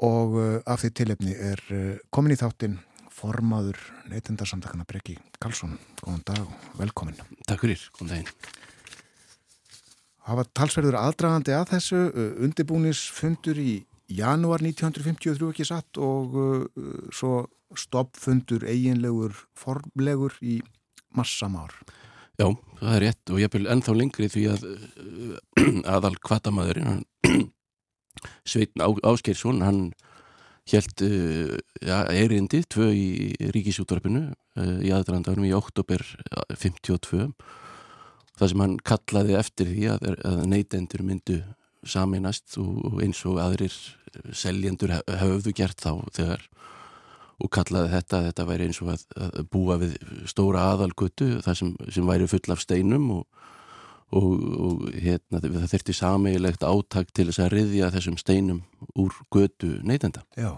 og 0.00 0.36
uh, 0.38 0.60
af 0.66 0.80
því 0.82 0.90
tilefni 0.96 1.34
er 1.36 1.60
uh, 1.74 1.98
komin 2.12 2.34
í 2.34 2.38
þáttin 2.40 2.78
formaður 3.20 3.78
neytendarsamtakana 4.08 4.86
Breki 4.88 5.18
Karlsson. 5.42 5.76
Góðan 6.00 6.24
dag 6.30 6.40
og 6.46 6.80
velkomin. 6.80 7.18
Takk 7.48 7.66
fyrir, 7.66 7.82
góðan 7.98 8.14
daginn. 8.14 8.58
Var 10.30 10.50
talsverður 10.54 10.96
aðdragandi 11.00 11.54
að 11.56 11.72
þessu 11.74 12.02
uh, 12.08 12.28
undirbúnisfundur 12.46 13.60
í 13.60 13.72
janúar 14.10 14.62
1953 14.64 15.50
ekki 15.50 15.66
satt 15.68 16.00
og 16.02 16.36
uh, 16.38 16.84
svo 17.14 17.44
stoppfundur 17.78 18.64
eiginlegur 18.66 19.36
formlegur 19.58 20.34
í 20.42 20.58
massamár. 21.14 21.74
Já, 22.40 22.48
það 22.80 22.94
er 22.94 23.02
rétt 23.04 23.32
og 23.34 23.40
ég 23.42 23.52
vil 23.52 23.66
ennþá 23.68 23.94
lengri 23.98 24.30
því 24.32 24.44
að 24.54 24.66
aðal 25.94 26.14
kvatamæðurinn 26.24 27.02
Sveitn 28.44 28.82
Áskeirsson 28.82 29.62
hann 29.64 29.82
held 30.70 31.02
uh, 31.02 31.56
ja, 31.82 32.02
erindi 32.14 32.62
tvö 32.70 32.90
í 32.94 33.06
ríkisútvarpinu 33.54 34.26
uh, 34.30 34.76
í 34.84 34.92
aðdragandagunum 34.94 35.48
í 35.48 35.56
oktober 35.56 36.04
52 36.52 37.30
það 38.38 38.52
sem 38.52 38.62
hann 38.64 38.76
kallaði 38.86 39.38
eftir 39.40 39.72
því 39.72 39.88
að, 39.94 40.06
að 40.28 40.44
neytendur 40.52 41.04
myndu 41.06 41.40
saminast 41.86 42.58
og, 42.60 43.00
eins 43.02 43.22
og 43.28 43.40
aðrir 43.42 43.74
seljendur 44.36 44.98
höfðu 45.20 45.54
gert 45.56 45.80
þá 45.80 45.92
þegar 46.12 46.46
og 47.40 47.48
kallaði 47.54 47.92
þetta, 47.94 48.22
þetta 48.28 48.46
væri 48.48 48.66
eins 48.68 48.80
og 48.84 48.90
að, 48.92 49.04
að 49.16 49.46
búa 49.52 49.78
við 49.80 49.94
stóra 50.28 50.66
aðalgötu 50.74 51.38
það 51.44 51.60
sem, 51.62 51.70
sem 51.88 52.08
væri 52.08 52.28
full 52.28 52.52
af 52.52 52.60
steinum 52.64 53.06
og, 53.16 53.46
og, 54.12 54.32
og 54.66 54.88
hérna, 54.94 55.40
það 55.42 55.68
þurfti 55.74 55.94
sameigilegt 55.94 56.64
áttak 56.66 57.12
til 57.14 57.28
þess 57.30 57.44
að 57.44 57.52
riðja 57.56 57.92
þessum 57.94 58.18
steinum 58.18 58.62
úr 58.98 59.14
götu 59.30 59.76
neytenda. 59.86 60.24
Já, 60.36 60.56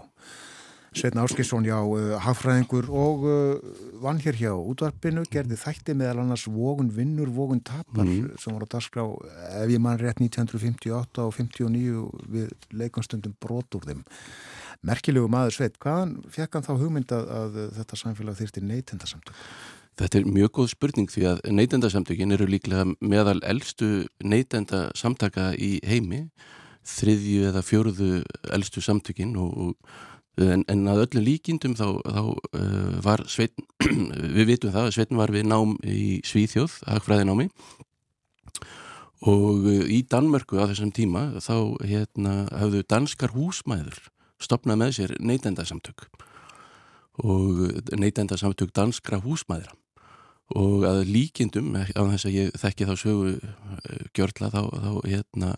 Sveitn 0.93 1.17
Áskilsson, 1.17 1.65
já, 1.65 1.79
uh, 1.81 2.19
hagfræðingur 2.21 2.85
og 2.93 3.23
uh, 3.25 3.77
vann 4.03 4.19
hér 4.21 4.35
hjá 4.37 4.51
útvarpinu, 4.53 5.23
gerði 5.33 5.57
þætti 5.57 5.95
meðal 5.97 6.19
annars 6.21 6.43
vogun 6.45 6.91
vinnur, 6.93 7.31
vogun 7.33 7.63
tapar 7.65 8.05
Mhm. 8.05 8.35
sem 8.37 8.53
voru 8.53 8.67
að 8.67 8.75
dagskrá, 8.75 9.05
ef 9.63 9.69
ég 9.73 9.81
mann 9.81 9.97
rétt 9.97 10.21
1958 10.21 11.25
og 11.25 11.33
59 11.33 12.11
við 12.29 12.51
leikunstundum 12.77 13.33
brot 13.41 13.73
úr 13.73 13.87
þeim. 13.89 14.03
Merkilegu 14.85 15.29
maður 15.31 15.55
Sveit, 15.57 15.79
hvaðan 15.81 16.13
fekk 16.29 16.53
hann 16.59 16.67
þá 16.69 16.73
hugmynd 16.77 17.11
að, 17.15 17.29
að 17.39 17.57
þetta 17.79 17.95
samfélag 18.03 18.37
þyrti 18.37 18.61
neytendasamtök? 18.61 19.33
Þetta 19.99 20.19
er 20.19 20.29
mjög 20.29 20.55
góð 20.57 20.71
spurning 20.71 21.11
því 21.11 21.27
að 21.29 21.43
neytendasamtökin 21.53 22.33
eru 22.33 22.47
líklega 22.49 22.87
meðal 22.97 23.37
eldstu 23.45 24.07
neytendasamtaka 24.25 25.51
í 25.53 25.75
heimi, 25.85 26.25
þriðju 26.83 27.51
eða 27.51 27.61
fjóruðu 27.63 28.23
eldstu 28.55 28.81
samtökin 28.83 29.37
og, 29.39 29.53
og 29.53 30.01
En, 30.41 30.63
en 30.65 30.87
að 30.89 31.03
öllu 31.03 31.21
líkindum 31.27 31.75
þá, 31.77 31.99
þá 32.01 32.21
uh, 32.25 32.93
var 33.05 33.21
Sveitn, 33.29 33.67
við 34.37 34.47
vitum 34.49 34.71
það 34.73 34.87
að 34.87 34.95
Sveitn 34.95 35.19
var 35.19 35.29
við 35.33 35.45
nám 35.45 35.75
í 35.85 36.23
Svíþjóð, 36.25 36.79
hagfræðinámi. 36.89 37.45
Og 39.29 39.67
uh, 39.69 39.83
í 39.85 40.01
Danmörku 40.09 40.57
á 40.57 40.65
þessum 40.71 40.89
tíma 40.95 41.27
þá 41.37 41.77
hérna, 41.85 42.33
hafðu 42.49 42.81
danskar 42.89 43.35
húsmæður 43.35 44.01
stopnað 44.41 44.81
með 44.81 44.95
sér 44.97 45.15
neytendasamtök. 45.21 46.07
Og 47.21 47.61
neytendasamtök 47.93 48.73
danskra 48.73 49.21
húsmæðra 49.21 49.77
og 50.53 50.85
að 50.85 51.03
líkindum, 51.09 51.73
á 51.75 52.01
þess 52.13 52.27
að 52.27 52.37
ég 52.37 52.55
þekki 52.59 52.87
þá 52.89 52.93
sögu 52.99 53.33
uh, 53.37 54.05
gjörla 54.13 54.51
þá, 54.53 54.61
þá 54.69 54.91
hérna, 55.07 55.51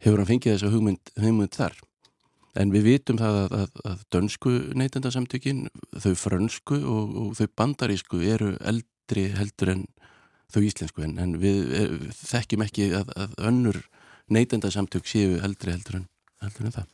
hefur 0.00 0.22
hann 0.22 0.30
fengið 0.30 0.54
þessa 0.56 0.72
hugmynd, 0.72 1.14
hugmynd 1.20 1.56
þar 1.58 1.78
En 2.58 2.72
við 2.74 2.86
vitum 2.88 3.18
það 3.20 3.36
að, 3.44 3.52
að, 3.54 3.74
að 3.86 4.00
dönsku 4.14 4.52
neytendasamtökin, 4.78 5.66
þau 6.02 6.14
frönsku 6.18 6.78
og, 6.82 7.12
og 7.22 7.34
þau 7.38 7.46
bandarísku 7.60 8.22
eru 8.26 8.56
eldri 8.66 9.28
heldur 9.36 9.74
en 9.76 9.84
þau 10.50 10.64
íslensku 10.66 11.04
en, 11.06 11.14
en 11.22 11.36
við 11.38 11.74
er, 11.78 11.94
þekkjum 12.18 12.64
ekki 12.66 12.88
að, 12.98 13.12
að 13.14 13.36
önnur 13.52 13.78
neytendasamtök 14.34 15.06
séu 15.06 15.38
eldri 15.46 15.76
heldur 15.76 16.00
en, 16.00 16.08
heldur 16.42 16.66
en 16.66 16.76
það. 16.80 16.88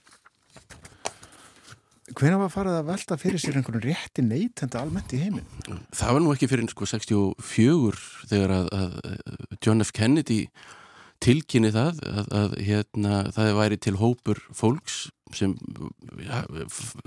Hvenær 2.14 2.38
var 2.38 2.52
farið 2.54 2.76
að 2.78 2.88
velta 2.92 3.16
fyrir 3.18 3.42
sér 3.42 3.57
einhvern 3.59 3.82
rétti 3.82 4.22
neytenda 4.22 4.78
almennt 4.78 5.11
í 5.16 5.18
heiminn? 5.24 5.46
Það 5.90 6.12
var 6.14 6.22
nú 6.22 6.32
ekki 6.36 6.48
fyrir 6.50 6.68
sko 6.70 6.86
64 6.86 8.02
þegar 8.30 8.54
að, 8.61 8.68
að 8.78 9.57
John 9.59 9.82
F. 9.82 9.90
Kennedy 9.96 10.44
tilkynni 11.24 11.72
það 11.74 12.02
að, 12.07 12.28
að 12.40 12.57
hérna, 12.68 13.20
það 13.34 13.52
væri 13.59 13.80
til 13.82 13.96
hópur 13.98 14.42
fólks 14.54 15.07
sem 15.34 15.57
ja, 16.22 16.44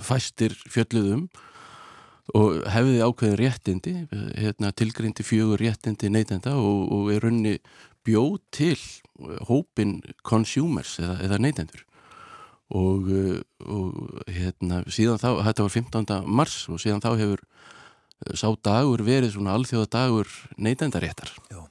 fæstir 0.04 0.58
fjöldluðum 0.68 1.30
og 2.36 2.60
hefði 2.70 3.00
ákveðin 3.02 3.40
réttindi 3.40 3.94
hérna, 4.36 4.74
tilgrindi 4.76 5.24
fjögur 5.26 5.62
réttindi 5.64 6.12
neytenda 6.12 6.58
og, 6.60 6.90
og 6.92 7.14
er 7.14 7.24
runni 7.24 7.56
bjóð 8.06 8.36
til 8.56 8.78
hópin 9.48 10.00
consumers 10.28 10.98
eða, 11.00 11.22
eða 11.26 11.40
neytendur 11.46 11.86
og, 12.70 13.10
og 13.66 14.24
hérna, 14.30 14.84
síðan 14.92 15.22
þá, 15.22 15.30
þetta 15.48 15.66
var 15.66 15.74
15. 15.74 16.20
mars 16.30 16.62
og 16.70 16.82
síðan 16.82 17.04
þá 17.04 17.12
hefur 17.18 17.44
sá 18.36 18.50
dagur 18.66 19.02
verið 19.08 19.34
svona 19.36 19.56
alþjóða 19.56 19.90
dagur 19.96 20.32
neytendaréttar 20.60 21.32
Já. 21.50 21.64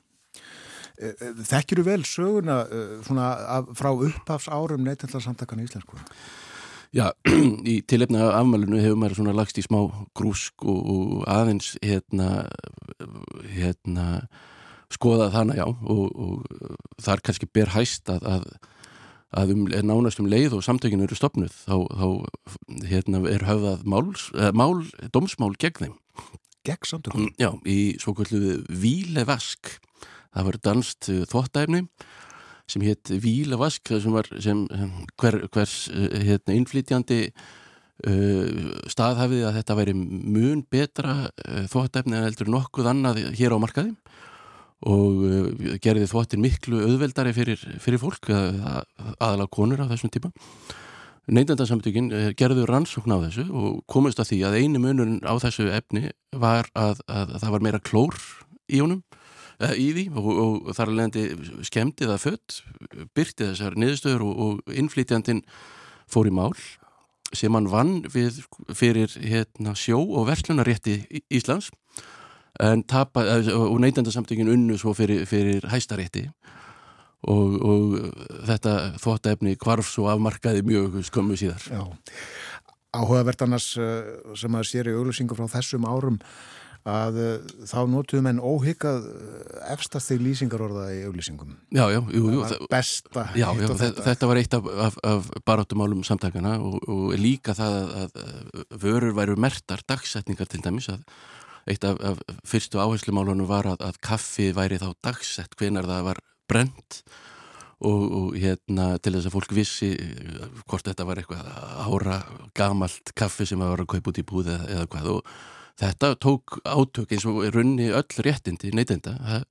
Þekkir 0.99 1.79
þú 1.79 1.87
vel 1.87 2.03
söguna 2.09 2.59
uh, 2.67 2.95
svona, 3.07 3.31
af, 3.59 3.69
frá 3.79 3.93
upphafs 3.95 4.49
árum 4.51 4.83
neytendarsamtakana 4.83 5.63
í 5.63 5.69
Íslensku? 5.69 6.01
Já, 6.97 7.13
í 7.73 7.79
tilefna 7.87 8.33
afmælunu 8.33 8.81
hefur 8.81 8.99
maður 8.99 9.21
svona 9.21 9.37
lagst 9.37 9.61
í 9.61 9.65
smá 9.67 9.83
grúsk 10.17 10.65
og, 10.65 10.81
og 10.95 11.27
aðeins 11.31 11.75
hérna, 11.85 12.49
hérna 13.45 14.09
skoða 14.91 15.29
þannig 15.35 15.61
já 15.61 15.67
og, 15.69 16.05
og 16.09 16.47
það 16.97 17.15
er 17.15 17.25
kannski 17.29 17.51
ber 17.53 17.75
hæst 17.75 18.09
að, 18.11 18.25
að, 18.25 18.47
að 19.37 19.55
um, 19.55 19.65
nánast 19.69 20.21
um 20.23 20.29
leið 20.31 20.57
og 20.57 20.65
samtökinu 20.65 21.05
eru 21.05 21.19
stopnuð 21.19 21.53
þá, 21.53 21.77
þá 21.93 22.09
hérna, 22.89 23.23
er 23.29 23.45
höfðað 23.49 23.85
máls, 23.85 24.29
eh, 24.37 24.53
mál, 24.57 24.81
domsmál 25.13 25.53
gegn 25.61 25.83
þeim. 25.83 25.99
Gegn 26.69 26.89
samtökum? 26.89 27.29
Já, 27.41 27.53
í 27.69 27.99
svo 28.01 28.15
kvöldu 28.17 28.63
Vílevask 28.69 29.77
það 30.33 30.49
var 30.49 30.59
danst 30.65 31.11
þvóttæfni 31.31 31.85
sem 32.69 32.85
hétt 32.85 33.13
Vílevask 33.23 33.89
sem 33.89 34.13
var 34.13 34.29
sem 34.45 34.67
hver, 35.21 35.41
hvers 35.53 35.77
hérna, 35.93 36.57
innflytjandi 36.57 37.23
uh, 37.29 38.75
staðhafið 38.91 39.47
að 39.49 39.57
þetta 39.61 39.79
væri 39.79 39.97
mun 39.97 40.65
betra 40.71 41.17
uh, 41.29 41.65
þvóttefni 41.71 42.19
en 42.19 42.29
heldur 42.29 42.53
nokkuð 42.53 42.91
annað 42.93 43.23
hér 43.39 43.57
á 43.57 43.59
markaði 43.63 43.95
og 44.87 45.23
uh, 45.27 45.77
gerði 45.83 46.07
þvóttin 46.11 46.43
miklu 46.43 46.83
auðveldari 46.87 47.33
fyrir, 47.35 47.63
fyrir 47.83 48.03
fólk, 48.03 48.31
aðalega 48.31 49.51
konur 49.51 49.83
á 49.83 49.91
þessum 49.91 50.13
tíma. 50.15 50.31
Neytendasamtökin 51.29 52.13
uh, 52.15 52.29
gerðu 52.39 52.67
rannsókn 52.69 53.13
á 53.13 53.19
þessu 53.27 53.47
og 53.51 53.81
komist 53.91 54.21
að 54.23 54.33
því 54.33 54.41
að 54.49 54.59
einu 54.63 54.83
munurinn 54.83 55.21
á 55.27 55.35
þessu 55.43 55.69
efni 55.75 56.09
var 56.33 56.71
að, 56.79 57.03
að, 57.11 57.35
það 57.43 57.55
var 57.57 57.67
meira 57.67 57.83
klór 57.85 58.17
í 58.69 58.81
honum 58.81 59.03
uh, 59.61 59.75
í 59.75 59.91
því 59.97 60.07
og, 60.15 60.29
og 60.45 60.71
þar 60.73 60.95
alvegandi 60.95 61.65
skemmti 61.69 62.09
það 62.09 62.25
fött, 62.25 62.61
byrti 63.19 63.51
þessar 63.51 63.77
niðurstöður 63.77 64.25
og, 64.29 64.45
og 64.47 64.79
innflytjandin 64.79 65.43
fór 66.09 66.31
í 66.31 66.35
mál 66.35 66.55
sem 67.37 67.53
hann 67.53 67.69
vann 67.69 67.99
við 68.09 68.41
fyrir 68.77 69.13
hérna, 69.21 69.75
sjó 69.77 70.01
og 70.01 70.29
verslunarétti 70.31 71.03
Íslands 71.29 71.69
en 72.61 72.83
tapa, 72.89 73.25
eh, 73.25 73.51
og 73.55 73.79
neytendasamtökin 73.83 74.51
unnu 74.53 74.79
svo 74.81 74.95
fyrir, 74.97 75.25
fyrir 75.29 75.67
hæstarétti 75.71 76.29
og, 77.29 77.57
og 77.63 77.97
þetta 78.49 78.77
þvóttaefni 79.03 79.57
hvarf 79.59 79.91
svo 79.91 80.09
afmarkaði 80.13 80.63
mjög 80.67 81.01
skömmu 81.09 81.39
síðar. 81.39 81.65
Já, 81.71 81.83
áhugavert 82.95 83.43
annars 83.47 83.73
uh, 83.79 84.35
sem 84.39 84.55
að 84.55 84.71
sér 84.71 84.93
í 84.93 84.97
auglýsingu 84.97 85.37
frá 85.39 85.49
þessum 85.59 85.87
árum 85.89 86.23
að 86.89 87.19
þá 87.69 87.79
notuðu 87.91 88.23
menn 88.25 88.39
óhyggað 88.41 89.09
efstast 89.75 90.09
þegar 90.09 90.23
lýsingarorða 90.25 90.85
í 90.95 91.01
auglýsingum. 91.09 91.51
Já, 91.75 91.83
já, 91.93 91.99
jú, 92.01 92.31
jú, 92.33 92.45
Það 92.47 92.63
var 92.63 92.71
besta 92.73 93.25
Já, 93.35 93.49
já 93.51 93.67
og 93.67 93.81
þetta. 93.83 94.05
þetta 94.07 94.31
var 94.31 94.41
eitt 94.41 94.57
af, 94.57 94.71
af, 94.87 95.01
af 95.11 95.29
baráttumálum 95.49 96.05
samtakana 96.07 96.55
og, 96.63 96.79
og 96.89 97.13
líka 97.21 97.53
það 97.59 97.77
að, 98.05 98.23
að 98.23 98.79
vörur 98.87 99.17
væru 99.19 99.37
mertar 99.41 99.85
dagsetningar 99.91 100.49
til 100.49 100.63
dæmis 100.65 100.89
að 100.95 101.03
eitt 101.71 101.85
af, 101.87 101.99
af 102.01 102.21
fyrstu 102.49 102.81
áherslumálunum 102.83 103.49
var 103.49 103.69
að, 103.75 103.83
að 103.89 104.01
kaffi 104.05 104.51
væri 104.57 104.81
þá 104.81 104.91
dagsett 105.05 105.57
hvenar 105.59 105.89
það 105.89 106.07
var 106.11 106.23
brent 106.49 107.03
og, 107.79 108.03
og 108.03 108.39
hérna 108.39 108.89
til 109.03 109.15
þess 109.15 109.29
að 109.29 109.37
fólk 109.37 109.55
vissi 109.55 109.93
eh, 109.95 110.49
hvort 110.67 110.89
þetta 110.89 111.07
var 111.09 111.21
eitthvað 111.21 111.51
ára 111.87 112.19
gamalt 112.59 113.13
kaffi 113.19 113.47
sem 113.49 113.63
að 113.63 113.75
var 113.75 113.85
að 113.85 113.91
kaupa 113.95 114.13
út 114.13 114.21
í 114.21 114.27
búð 114.27 114.53
eða, 114.55 114.71
eða 114.75 114.89
hvað. 114.95 115.11
Og 115.15 115.33
þetta 115.79 116.13
tók 116.25 116.59
átök 116.65 117.15
eins 117.15 117.29
og 117.31 117.43
runni 117.55 117.91
öll 117.95 118.25
réttindi 118.27 118.73
neytenda. 118.75 119.15
Það, 119.23 119.47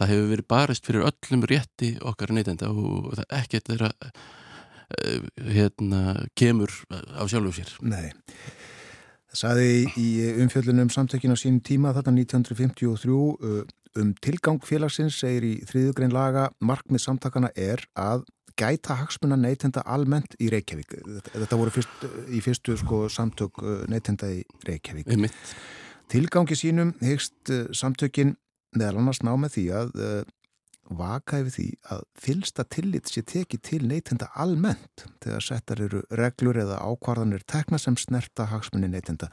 það 0.00 0.12
hefur 0.14 0.30
verið 0.34 0.50
barist 0.54 0.88
fyrir 0.88 1.08
öllum 1.08 1.46
rétti 1.48 1.94
okkar 2.12 2.34
neytenda 2.36 2.72
og 2.72 3.14
það 3.14 3.38
ekkert 3.40 3.72
þeirra 3.72 3.92
eh, 4.10 5.30
hérna 5.56 6.02
kemur 6.36 6.74
á 6.92 7.24
sjálfu 7.24 7.56
sér. 7.60 7.72
Nei. 7.80 8.10
Það 9.30 9.40
saði 9.44 9.66
í 10.00 10.08
umfjöllunum 10.42 10.90
samtökin 10.90 11.34
á 11.34 11.38
sínum 11.38 11.60
tíma 11.62 11.92
þetta 11.94 12.14
1953 12.16 13.14
uh, 13.14 13.60
um 14.00 14.10
tilgang 14.22 14.58
félagsins 14.66 15.18
segir 15.22 15.46
í 15.46 15.52
þriðugrein 15.68 16.14
laga 16.14 16.48
markmið 16.58 17.04
samtakana 17.04 17.52
er 17.54 17.82
að 17.98 18.24
gæta 18.58 18.96
hagsmuna 18.98 19.38
neytenda 19.38 19.84
almennt 19.86 20.34
í 20.42 20.50
Reykjavík. 20.52 20.98
Þetta, 21.30 21.58
voru 21.58 21.72
fyrst, 21.74 22.04
í 22.28 22.42
fyrstu 22.44 22.76
sko, 22.80 23.04
samtök 23.12 23.62
uh, 23.62 23.84
neytenda 23.90 24.32
í 24.34 24.42
Reykjavík. 24.66 25.08
einmitt. 25.10 25.38
Tilgangi 26.10 26.58
sínum 26.58 26.92
hegst 27.04 27.54
uh, 27.54 27.68
samtökin 27.76 28.34
meðal 28.76 29.00
annars 29.00 29.22
ná 29.26 29.32
með 29.38 29.56
því 29.56 29.66
að 29.78 29.94
uh, 29.98 30.20
vaka 30.96 31.40
yfir 31.40 31.54
því 31.54 31.66
að 31.94 32.04
fylsta 32.18 32.64
tillit 32.66 33.10
sé 33.10 33.22
tekið 33.26 33.62
til 33.66 33.80
neytenda 33.88 34.30
almennt 34.34 35.04
þegar 35.22 35.44
settar 35.46 35.82
eru 35.86 36.02
reglur 36.18 36.58
eða 36.62 36.80
ákvarðanir 36.82 37.44
tekna 37.48 37.78
sem 37.78 37.98
snerta 38.00 38.48
hagsmunni 38.50 38.90
neytenda. 38.90 39.30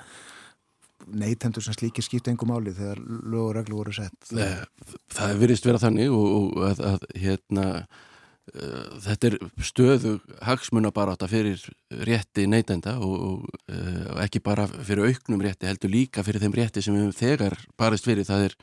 Neytendur 1.08 1.64
sem 1.64 1.76
slíkir 1.78 2.06
skipta 2.06 2.32
engum 2.34 2.52
máli 2.52 2.74
þegar 2.76 3.00
lög 3.00 3.44
og 3.46 3.56
reglur 3.58 3.82
voru 3.84 3.96
sett. 3.96 4.18
Eh, 4.34 4.66
Það 5.14 5.32
er 5.32 5.42
virðist 5.42 5.70
vera 5.70 5.82
þannig 5.82 6.12
og, 6.14 6.28
og 6.38 6.68
að, 6.68 6.84
að 6.92 7.08
hérna 7.24 7.66
uh, 7.78 9.00
þetta 9.06 9.32
er 9.32 9.38
stöðu 9.70 10.18
hagsmunabaráta 10.46 11.30
fyrir 11.32 11.64
rétti 12.10 12.48
neytenda 12.50 12.98
og, 13.00 13.16
og 13.30 13.72
uh, 13.72 14.20
ekki 14.26 14.44
bara 14.44 14.68
fyrir 14.68 15.08
auknum 15.08 15.46
rétti 15.46 15.70
heldur 15.70 15.94
líka 15.94 16.26
fyrir 16.28 16.44
þeim 16.44 16.60
rétti 16.60 16.84
sem 16.84 16.98
við 16.98 17.08
höfum 17.08 17.18
þegar 17.22 17.58
barist 17.80 18.10
fyrir. 18.10 18.28
Það 18.28 18.50
er 18.50 18.60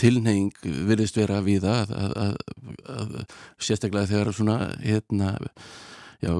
tilneying 0.00 0.54
virðist 0.62 1.18
vera 1.18 1.42
við 1.44 1.66
að, 1.68 1.92
að, 1.92 2.16
að, 2.24 2.34
að 2.94 3.14
sérstaklega 3.58 4.10
þegar 4.10 4.34
svona 4.36 4.58
hérna 4.82 5.34
já, 6.22 6.32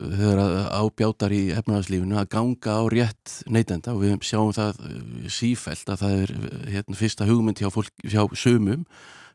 þegar 0.00 0.40
að 0.40 0.56
ábjátar 0.80 1.34
í 1.36 1.42
efnaðarslífinu 1.56 2.18
að 2.20 2.30
ganga 2.32 2.78
á 2.80 2.82
rétt 2.92 3.34
neytenda 3.52 3.94
og 3.94 4.02
við 4.04 4.16
sjáum 4.24 4.54
það 4.56 4.82
eh, 4.88 5.30
sífellt 5.32 5.92
að 5.92 6.02
það 6.02 6.22
er 6.22 6.34
hérna, 6.72 6.98
fyrsta 6.98 7.28
hugmynd 7.28 7.60
hjá, 7.60 7.70
fólk, 7.74 7.92
hjá 8.04 8.22
sumum 8.32 8.86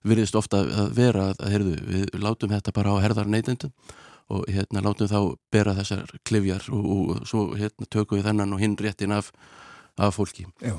virðist 0.07 0.37
ofta 0.37 0.63
að 0.65 0.95
vera 0.97 1.27
að, 1.29 1.43
heyrðu, 1.53 1.75
við 1.85 2.21
látum 2.23 2.53
þetta 2.55 2.73
bara 2.73 2.95
á 2.97 3.03
herðar 3.03 3.29
neytendum 3.29 3.73
og 4.31 4.47
hérna 4.49 4.81
látum 4.85 5.09
þá 5.11 5.19
bera 5.53 5.75
þessar 5.77 6.07
klifjar 6.25 6.65
og, 6.73 6.87
og 6.87 7.27
svo 7.29 7.51
hérna 7.53 7.89
tökum 7.91 8.17
við 8.17 8.29
þennan 8.29 8.55
og 8.55 8.63
hinn 8.63 8.77
réttin 8.79 9.13
af, 9.13 9.29
af 10.01 10.17
fólki. 10.17 10.47
Já. 10.61 10.75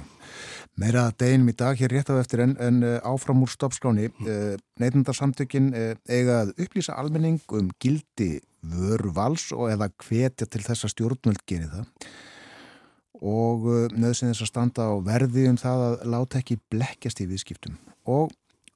Meira 0.81 1.11
deginum 1.20 1.51
í 1.53 1.55
dag 1.57 1.77
hér 1.77 1.93
rétt 1.93 2.09
á 2.09 2.16
eftir 2.16 2.41
en, 2.47 2.55
en 2.57 2.81
uh, 2.81 2.97
áfram 3.05 3.43
úr 3.45 3.51
stoppskráni 3.53 4.09
uh, 4.09 4.55
neytendarsamtökin 4.81 5.68
uh, 5.77 5.93
eiga 6.09 6.43
að 6.47 6.55
upplýsa 6.64 6.97
almenning 6.97 7.43
um 7.53 7.68
gildi 7.83 8.41
vöru 8.62 9.12
vals 9.12 9.51
og 9.53 9.68
eða 9.68 9.91
hvetja 10.01 10.49
til 10.49 10.62
þessa 10.64 10.89
stjórnvöld 10.89 11.43
geri 11.47 11.68
það. 11.68 11.89
Og 13.23 13.66
nöðsinn 13.95 14.33
þess 14.33 14.47
að 14.47 14.51
standa 14.51 14.87
á 14.89 14.95
verði 15.07 15.45
um 15.51 15.59
það 15.61 15.83
að 15.87 16.05
láta 16.11 16.41
ekki 16.41 16.57
blekkjast 16.73 17.20
í 17.23 17.29
viðskiptum. 17.31 17.77
Og 18.11 18.33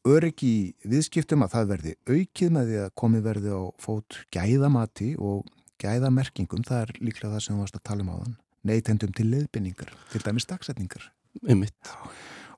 öryggi 0.07 0.51
í 0.53 0.90
viðskiptum 0.90 1.42
að 1.42 1.55
það 1.57 1.70
verði 1.72 1.94
aukið 2.07 2.53
með 2.55 2.70
því 2.70 2.80
að 2.84 2.97
komi 3.03 3.22
verði 3.24 3.55
á 3.59 3.62
fót 3.82 4.20
gæðamati 4.34 5.14
og 5.18 5.47
gæðamerkingum, 5.82 6.66
það 6.66 6.84
er 6.84 6.99
líklega 7.01 7.34
það 7.34 7.47
sem 7.47 7.57
við 7.57 7.64
varst 7.64 7.80
að 7.80 7.88
tala 7.90 8.07
um 8.07 8.12
á 8.14 8.16
þann 8.20 8.36
neytendum 8.66 9.14
til 9.16 9.30
leiðbynningar, 9.32 9.92
til 10.12 10.24
dæmis 10.24 10.48
dagsetningar 10.48 11.10
Einmitt. 11.46 11.92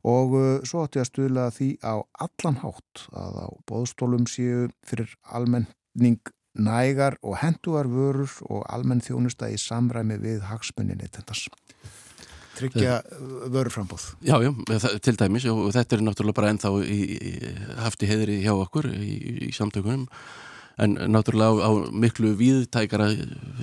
og 0.06 0.34
uh, 0.38 0.48
svo 0.68 0.86
átti 0.86 1.02
að 1.02 1.10
stuðla 1.10 1.48
því 1.54 1.70
á 1.82 1.94
allan 2.24 2.60
hátt 2.62 3.06
að 3.12 3.38
á 3.44 3.48
bóðstólum 3.68 4.26
séu 4.30 4.68
fyrir 4.86 5.14
almenning 5.24 6.20
nægar 6.58 7.18
og 7.22 7.38
hendugar 7.42 7.86
vörur 7.90 8.32
og 8.50 8.66
almenn 8.72 9.02
þjónusta 9.04 9.50
í 9.52 9.58
samræmi 9.60 10.18
við 10.22 10.42
hagsmunni 10.48 10.96
neytendars. 10.98 11.46
Tryggja 12.58 12.98
uh, 12.98 13.46
vöruframbóð. 13.54 14.10
Já, 14.26 14.34
já, 14.42 14.50
til 14.98 15.14
dæmis 15.18 15.46
og, 15.46 15.68
þetta 15.76 15.96
er 15.96 16.04
náttúrulega 16.08 16.40
bara 16.40 16.52
ennþá 16.54 16.72
í, 16.82 16.98
í, 17.14 17.32
haft 17.78 18.02
í 18.02 18.10
heiðri 18.10 18.40
hjá 18.42 18.54
okkur 18.56 18.90
í, 18.96 19.14
í 19.46 19.54
samtökunum 19.54 20.08
en 20.78 20.96
náttúrulega 21.12 21.58
á, 21.58 21.68
á 21.68 21.70
miklu 21.90 22.34
víðtækara 22.38 23.10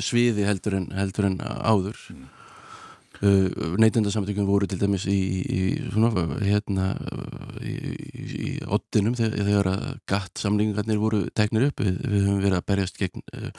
sviði 0.04 0.48
heldur 0.48 0.80
en, 0.82 0.90
heldur 0.96 1.30
en 1.30 1.38
áður. 1.42 2.00
Mm. 2.12 2.26
uh, 3.24 3.76
neytendasamtökun 3.80 4.48
voru 4.50 4.68
til 4.68 4.80
dæmis 4.82 5.08
í, 5.08 5.18
í 5.48 5.62
svona 5.94 6.12
hérna 6.44 6.92
í, 7.64 7.74
í, 7.74 8.26
í 8.50 8.54
oddinum 8.68 9.16
þegar, 9.16 9.50
þegar 9.50 9.72
að 9.72 9.86
gatt 10.12 10.44
samlingarnir 10.44 11.02
voru 11.02 11.26
teknir 11.36 11.70
upp. 11.70 11.84
Við, 11.84 12.00
við 12.04 12.26
höfum 12.28 12.42
verið 12.44 12.60
að 12.60 12.70
berjast 12.74 13.00
gegn 13.00 13.24
uh, 13.36 13.52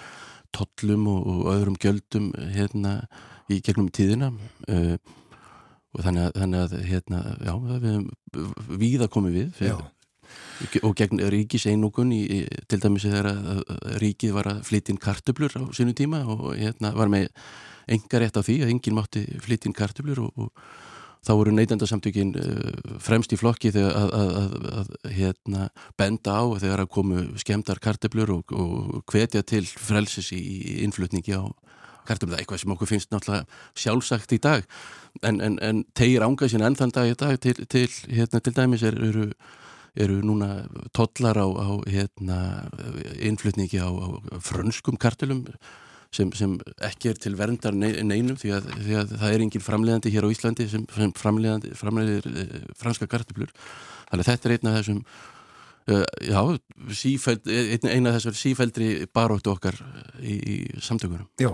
tollum 0.56 1.08
og, 1.12 1.30
og 1.32 1.52
öðrum 1.56 1.80
gjöldum 1.80 2.32
hérna 2.54 2.98
í 3.52 3.62
gegnum 3.64 3.88
tíðina. 3.94 4.32
Uh, 4.68 4.96
og 5.96 6.04
þannig 6.04 6.26
að, 6.26 6.32
þannig 6.42 6.62
að 6.62 6.72
hérna, 6.90 7.20
já, 7.40 7.52
við 7.56 7.92
höfum 7.94 8.80
víða 8.82 9.08
komið 9.12 9.38
við 9.38 9.52
fyrir, 9.56 9.84
og 10.82 10.96
gegn 10.96 11.20
ríkis 11.32 11.66
einókun 11.70 12.12
til 12.68 12.80
dæmis 12.82 13.06
þegar 13.06 13.30
að, 13.32 13.46
að 13.60 13.96
ríkið 14.02 14.34
var 14.36 14.50
að 14.54 14.62
flytja 14.68 14.94
inn 14.94 15.02
kartöblur 15.02 15.56
á 15.56 15.62
sinu 15.76 15.94
tíma 15.96 16.22
og 16.24 16.52
hérna 16.56 16.94
var 16.96 17.12
með 17.12 17.28
enga 17.86 18.20
rétt 18.22 18.38
á 18.40 18.42
því 18.42 18.60
að 18.64 18.72
enginn 18.74 18.96
mátti 18.96 19.24
flytja 19.44 19.70
inn 19.70 19.76
kartöblur 19.76 20.22
og, 20.26 20.46
og 20.46 20.52
þá 21.26 21.32
voru 21.34 21.52
neytendasamtökin 21.56 22.32
uh, 22.38 22.96
fremst 23.02 23.34
í 23.34 23.38
flokki 23.40 23.72
þegar 23.74 23.96
að, 23.98 24.16
að, 24.16 24.56
að 24.80 25.12
hérna, 25.16 25.68
benda 25.98 26.38
á 26.38 26.44
þegar 26.62 26.84
að 26.84 26.92
komu 26.96 27.22
skemdar 27.42 27.82
kartöblur 27.82 28.36
og, 28.38 28.54
og 28.54 29.02
hvetja 29.10 29.42
til 29.46 29.64
frelsis 29.66 30.32
í, 30.36 30.42
innflutningi 30.86 31.34
á 31.34 31.44
kartöblur, 32.06 32.38
eitthvað 32.38 32.62
sem 32.62 32.74
okkur 32.76 32.90
finnst 32.92 33.10
náttúrulega 33.10 33.46
sjálfsagt 33.74 34.36
í 34.36 34.40
dag. 34.42 34.66
En, 35.26 35.40
en, 35.42 35.56
en 35.58 35.82
tegir 35.96 36.22
ánga 36.22 36.46
sín 36.50 36.62
enn 36.62 36.78
þann 36.78 36.94
dag 36.94 37.10
í 37.10 37.16
dag 37.18 37.40
til, 37.42 37.56
til, 37.66 37.88
hérna, 38.06 38.38
til 38.38 38.54
dæmis 38.54 38.84
er, 38.86 38.94
eru 39.96 40.20
núna 40.24 40.66
tollar 40.96 41.38
á, 41.40 41.46
á 41.46 41.68
hérna, 41.88 42.38
innflutningi 43.22 43.80
á, 43.80 43.88
á 43.88 44.06
frönskum 44.44 44.98
kartelum 45.00 45.44
sem, 46.14 46.30
sem 46.38 46.56
ekki 46.86 47.10
er 47.12 47.20
til 47.20 47.34
verndar 47.38 47.74
neinum 47.76 48.36
því 48.40 48.52
að, 48.56 48.68
því 48.80 48.98
að 49.00 49.14
það 49.20 49.32
er 49.32 49.46
engin 49.46 49.64
framleiðandi 49.64 50.12
hér 50.14 50.26
á 50.28 50.32
Íslandi 50.32 50.68
sem, 50.70 50.84
sem 50.94 51.14
framleiðandi 51.16 51.72
framleiðir 51.78 52.28
eh, 52.32 52.60
franska 52.78 53.08
karteblur 53.10 53.50
þannig 54.10 54.22
að 54.22 54.30
þetta 54.30 54.48
er 54.48 54.54
einn 54.56 54.70
af 54.70 54.76
þessum 54.78 55.00
uh, 55.92 56.04
já, 56.22 56.40
sífæld, 57.00 57.50
einn 57.50 58.10
af 58.10 58.20
þessar 58.20 58.38
sífældri 58.38 58.90
baróttu 59.10 59.52
okkar 59.52 59.80
í, 60.20 60.36
í 60.36 60.56
samtökunum. 60.84 61.28
Já, 61.42 61.52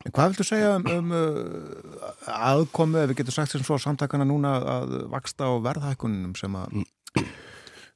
En 0.00 0.14
hvað 0.16 0.30
viltu 0.32 0.44
segja 0.48 0.76
um, 0.78 0.86
um 0.88 1.10
uh, 1.12 2.12
aðkomu, 2.32 3.02
ef 3.02 3.10
við 3.10 3.18
getum 3.18 3.34
sagt 3.36 3.52
sem 3.52 3.64
svo 3.66 3.76
samtakana 3.80 4.24
núna 4.24 4.54
að 4.78 4.94
vaksta 5.12 5.44
á 5.44 5.60
verðhækkunum 5.60 6.32
sem 6.40 6.54
að 6.56 6.78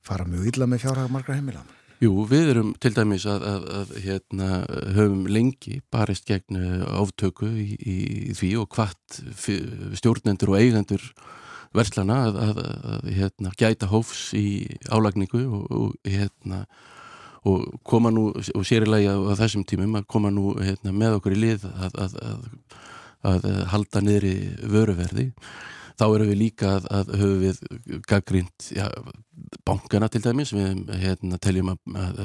fara 0.04 0.26
mjög 0.28 0.52
illa 0.52 0.68
með 0.68 0.84
fjárhag 0.84 1.12
margra 1.12 1.38
heimila? 1.38 1.64
Jú, 2.02 2.24
við 2.28 2.50
erum 2.52 2.72
til 2.82 2.90
dæmis 2.92 3.24
að, 3.30 3.44
að, 3.48 3.66
að 3.78 3.92
hérna, 4.02 4.48
höfum 4.96 5.22
lengi 5.30 5.78
barist 5.94 6.26
gegn 6.28 6.58
eh, 6.58 6.82
oftöku 7.00 7.48
í, 7.48 7.68
í 7.78 8.34
því 8.36 8.50
og 8.60 8.74
hvart 8.74 9.20
stjórnendur 10.00 10.52
og 10.52 10.58
eigendur 10.58 11.04
verslana 11.74 12.18
að, 12.28 12.40
að, 12.48 12.60
hérna, 13.14 13.54
gæta 13.58 13.88
hófs 13.90 14.26
í 14.36 14.66
álagningu 14.90 15.44
og, 15.46 15.64
og, 15.70 15.94
hérna, 16.06 16.64
og 17.46 17.78
koma 17.86 18.12
nú, 18.14 18.30
og 18.34 18.66
sérilegi 18.66 19.08
á 19.10 19.38
þessum 19.38 19.64
tímum 19.68 20.00
að 20.00 20.08
koma 20.10 20.32
nú 20.34 20.54
hérna, 20.58 20.92
með 20.94 21.20
okkur 21.20 21.36
í 21.36 21.40
lið 21.46 21.68
að 23.24 23.48
halda 23.72 24.02
niðri 24.04 24.34
vöruverði 24.68 25.30
þá 26.00 26.04
erum 26.08 26.30
við 26.30 26.40
líka 26.40 26.76
að, 26.76 26.86
að 26.98 27.10
höfum 27.20 27.42
við 27.42 28.04
gaggrínt 28.10 28.70
ja, 28.74 28.88
bankana 29.66 30.10
til 30.10 30.22
dæmis. 30.24 30.54
Við 30.54 30.94
hérna, 31.02 31.40
teljum 31.42 31.72
að, 31.74 31.82
að, 32.04 32.22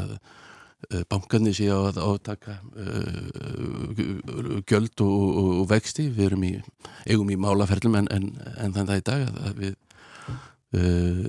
að 0.89 1.03
bankarnir 1.11 1.57
sé 1.57 1.67
á 1.69 1.79
að 1.79 1.99
átaka 2.01 2.57
uh, 2.79 4.01
gjöld 4.69 5.05
og, 5.05 5.13
og, 5.13 5.51
og 5.61 5.67
vexti. 5.73 6.09
Við 6.13 6.31
erum 6.31 6.47
í, 6.47 6.55
eigum 7.09 7.29
í 7.33 7.39
málaferlum 7.39 7.99
en, 7.99 8.09
en, 8.15 8.31
en 8.57 8.75
þann 8.77 8.89
það 8.89 9.03
í 9.03 9.07
dag 9.11 9.27
að 9.49 9.63
við 9.63 9.75
uh, 10.79 11.25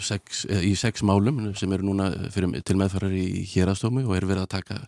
sex, 0.00 0.44
í 0.48 0.74
sex 0.78 1.04
málum 1.06 1.54
sem 1.58 1.72
eru 1.72 1.88
núna 1.88 2.10
fyrir, 2.34 2.58
til 2.64 2.78
meðfarar 2.80 3.14
í 3.14 3.46
hérastómi 3.52 4.04
og 4.06 4.16
eru 4.16 4.32
verið 4.32 4.46
að 4.46 4.54
taka 4.58 4.82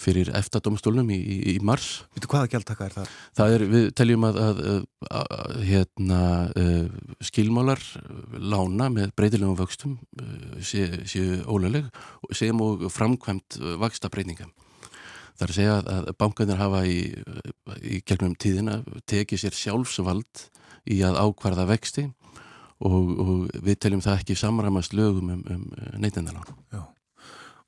fyrir 0.00 0.30
eftadómstólnum 0.36 1.10
í, 1.12 1.18
í, 1.18 1.38
í 1.52 1.56
mars. 1.64 2.04
Vitu 2.16 2.30
hvaða 2.30 2.50
gjaldtaka 2.54 2.86
er 2.86 2.96
það? 2.96 3.12
Það 3.38 3.56
er, 3.56 3.64
við 3.74 3.86
teljum 4.00 4.26
að, 4.28 4.40
að, 4.44 4.62
að, 4.70 5.28
að 5.40 5.58
hérna, 5.68 6.22
uh, 6.62 7.18
skilmálar 7.30 7.84
lána 8.40 8.88
með 8.92 9.14
breytilegum 9.18 9.58
vöxtum 9.60 9.98
séu 10.64 11.04
sé 11.08 11.26
ólega 11.46 11.86
sem 12.36 12.60
og 12.64 12.88
framkvæmt 12.92 13.60
vaksta 13.80 14.10
breytinga. 14.12 14.48
Það 15.40 15.44
er 15.46 15.52
að 15.52 15.56
segja 15.56 15.76
að 15.80 16.08
bankanir 16.20 16.58
hafa 16.60 16.80
í, 16.84 16.98
í 17.80 18.00
gegnum 18.04 18.34
tíðina 18.36 18.80
tekið 19.08 19.44
sér 19.44 19.56
sjálfsvald 19.56 20.48
í 20.92 21.00
að 21.06 21.16
ákvarða 21.16 21.64
vexti 21.70 22.10
og, 22.84 23.12
og 23.24 23.62
við 23.64 23.78
teljum 23.80 24.02
það 24.04 24.20
ekki 24.20 24.36
samramast 24.36 24.96
lögum 24.96 25.32
um, 25.36 25.44
um 25.48 25.64
neytendalán. 26.00 26.48
Já. 26.72 26.84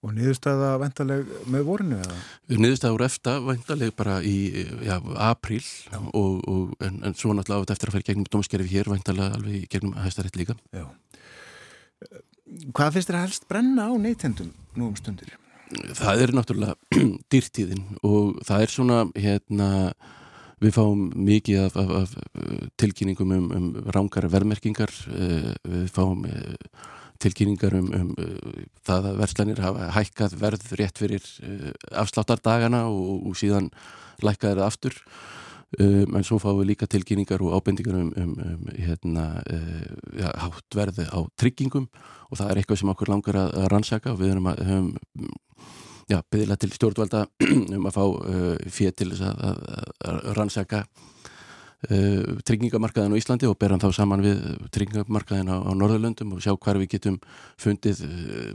Og 0.02 0.10
niðurstaða 0.16 0.72
vendaleg 0.82 1.28
með 1.46 1.66
vorinu 1.68 1.98
eða? 2.02 2.16
Niðurstaða 2.50 2.96
úr 2.96 3.04
eftir 3.06 3.44
vendaleg 3.46 3.92
bara 3.94 4.16
í 4.26 4.36
já, 4.82 4.96
apríl 5.28 5.62
og, 6.10 6.40
og, 6.50 6.72
en, 6.82 6.96
en 7.06 7.14
svo 7.14 7.30
náttúrulega 7.38 7.62
átt 7.62 7.74
eftir 7.76 7.92
að 7.92 7.96
færa 7.96 8.08
gegnum 8.08 8.26
dómskerfi 8.32 8.72
hér 8.72 8.90
vendalega 8.90 9.38
alveg 9.38 9.68
gegnum 9.70 9.94
hæstarétt 10.02 10.38
líka. 10.40 10.56
Já. 10.74 10.88
Hvað 12.74 12.96
finnst 12.96 13.12
þér 13.12 13.18
að 13.20 13.24
helst 13.28 13.46
brenna 13.52 13.86
á 13.86 13.92
neytendum 13.94 14.50
nú 14.74 14.88
um 14.88 14.96
stundir? 14.98 15.36
Það 15.96 16.24
er 16.24 16.34
náttúrulega 16.34 16.98
dýrtíðin 17.32 17.84
og 18.02 18.42
það 18.48 18.66
er 18.66 18.74
svona 18.74 18.98
hérna 19.14 19.68
við 20.62 20.74
fáum 20.76 21.06
mikið 21.14 21.62
af, 21.68 21.78
af, 21.78 21.94
af 22.02 22.66
tilkynningum 22.82 23.36
um, 23.38 23.46
um 23.54 23.70
ránkara 23.94 24.30
verðmerkingar 24.34 24.90
við 25.06 25.88
fáum 25.94 26.26
tilkynningar 27.22 27.76
um, 27.78 27.90
um 27.96 28.08
uh, 28.18 28.62
það 28.86 29.10
að 29.10 29.20
verslanir 29.22 29.62
hafa 29.62 29.90
hækkað 29.96 30.38
verð 30.40 30.72
rétt 30.80 31.02
fyrir 31.02 31.28
uh, 31.46 31.68
afsláttardagana 32.02 32.84
og, 32.90 33.28
og 33.30 33.38
síðan 33.38 33.70
lækkaði 34.22 34.60
það 34.60 34.66
aftur. 34.66 34.98
Um, 35.80 36.18
en 36.18 36.26
svo 36.28 36.36
fáum 36.36 36.58
við 36.60 36.74
líka 36.74 36.88
tilkynningar 36.90 37.40
og 37.40 37.54
ábendingar 37.56 37.96
um, 37.96 38.10
um, 38.20 38.32
um 38.44 38.66
hérna, 38.76 39.28
uh, 39.40 39.86
ja, 40.18 40.32
hátt 40.42 40.76
verði 40.76 41.06
á 41.08 41.18
tryggingum 41.40 41.86
og 42.28 42.40
það 42.40 42.50
er 42.50 42.60
eitthvað 42.60 42.82
sem 42.82 42.92
okkur 42.92 43.12
langar 43.12 43.38
að, 43.40 43.54
að 43.62 43.70
rannsaka 43.72 44.12
og 44.12 44.20
við 44.20 44.34
erum 44.34 44.50
að 44.52 44.60
höfum 44.68 44.90
já, 46.10 46.18
byggðilega 46.28 46.60
til 46.60 46.72
stjórnvalda 46.74 47.22
um 47.78 47.88
að 47.88 47.96
fá 47.96 48.04
uh, 48.04 48.68
fér 48.68 48.92
til 48.96 49.08
þess 49.14 49.24
að, 49.30 49.40
að, 49.48 49.88
að 50.10 50.20
rannsaka 50.36 50.82
Uh, 51.82 52.38
tryggingamarkaðin 52.46 53.10
á 53.10 53.18
Íslandi 53.18 53.48
og 53.50 53.56
beran 53.58 53.80
þá 53.82 53.88
saman 53.96 54.22
við 54.22 54.38
tryggingamarkaðin 54.70 55.50
á, 55.50 55.66
á 55.66 55.70
Norðurlöndum 55.74 56.36
og 56.36 56.42
sjá 56.44 56.52
hvar 56.54 56.78
við 56.78 56.92
getum 56.92 57.16
fundið 57.58 58.04
uh, 58.06 58.52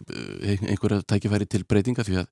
einhverja 0.63 1.03
tækifæri 1.03 1.49
til 1.51 1.65
breytinga 1.67 2.05
því 2.07 2.21
að 2.21 2.29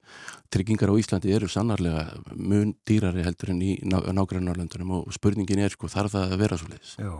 tryggingar 0.56 0.93
á 0.96 1.00
Íslandi 1.02 1.34
eru 1.36 1.50
sannarlega 1.52 2.06
mun 2.39 2.72
dýrari 2.88 3.26
heldur 3.28 3.52
en 3.52 3.60
í 3.60 3.74
ná, 3.84 3.98
nágræna 4.08 4.48
Norðurlöndunum 4.48 4.93
og 5.02 5.18
spurningin 5.18 5.66
er 5.66 5.76
sko 5.76 5.91
þarf 5.91 6.16
það 6.16 6.38
að 6.38 6.46
vera 6.46 6.62
svo 6.62 6.72
leiðis 6.72 6.96
Já 6.96 7.12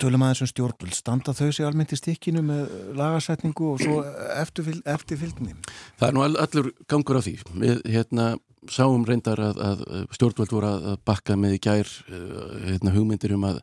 Tölum 0.00 0.22
aðeins 0.24 0.40
um 0.42 0.48
stjórnvöld, 0.48 0.94
standa 0.96 1.34
þau 1.36 1.50
sér 1.52 1.66
almennt 1.68 1.92
í 1.92 1.98
stikkinu 2.00 2.40
með 2.46 2.70
lagasetningu 2.96 3.74
og 3.74 3.82
svo 3.82 3.98
eftirfylgni? 4.40 5.52
Það 6.00 6.06
er 6.08 6.16
nú 6.16 6.24
allur 6.24 6.70
gangur 6.88 7.20
á 7.20 7.22
því. 7.22 7.34
Við 7.60 7.82
hérna, 7.92 8.30
sáum 8.70 9.06
reyndar 9.08 9.40
að, 9.42 9.60
að 9.66 9.82
stjórnvöld 10.16 10.54
voru 10.54 10.70
að 10.70 10.96
bakka 11.08 11.36
með 11.38 11.56
í 11.56 11.62
gær 11.66 11.90
hérna, 12.08 12.94
hugmyndir 12.94 13.34
um 13.36 13.46
að, 13.48 13.60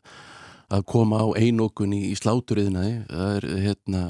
að 0.70 0.86
koma 0.92 1.22
á 1.24 1.26
einokun 1.40 1.94
í, 1.96 2.02
í 2.12 2.16
sláturiðnaði. 2.20 2.94
Það 3.10 3.36
er 3.36 3.48
hérna, 3.66 4.02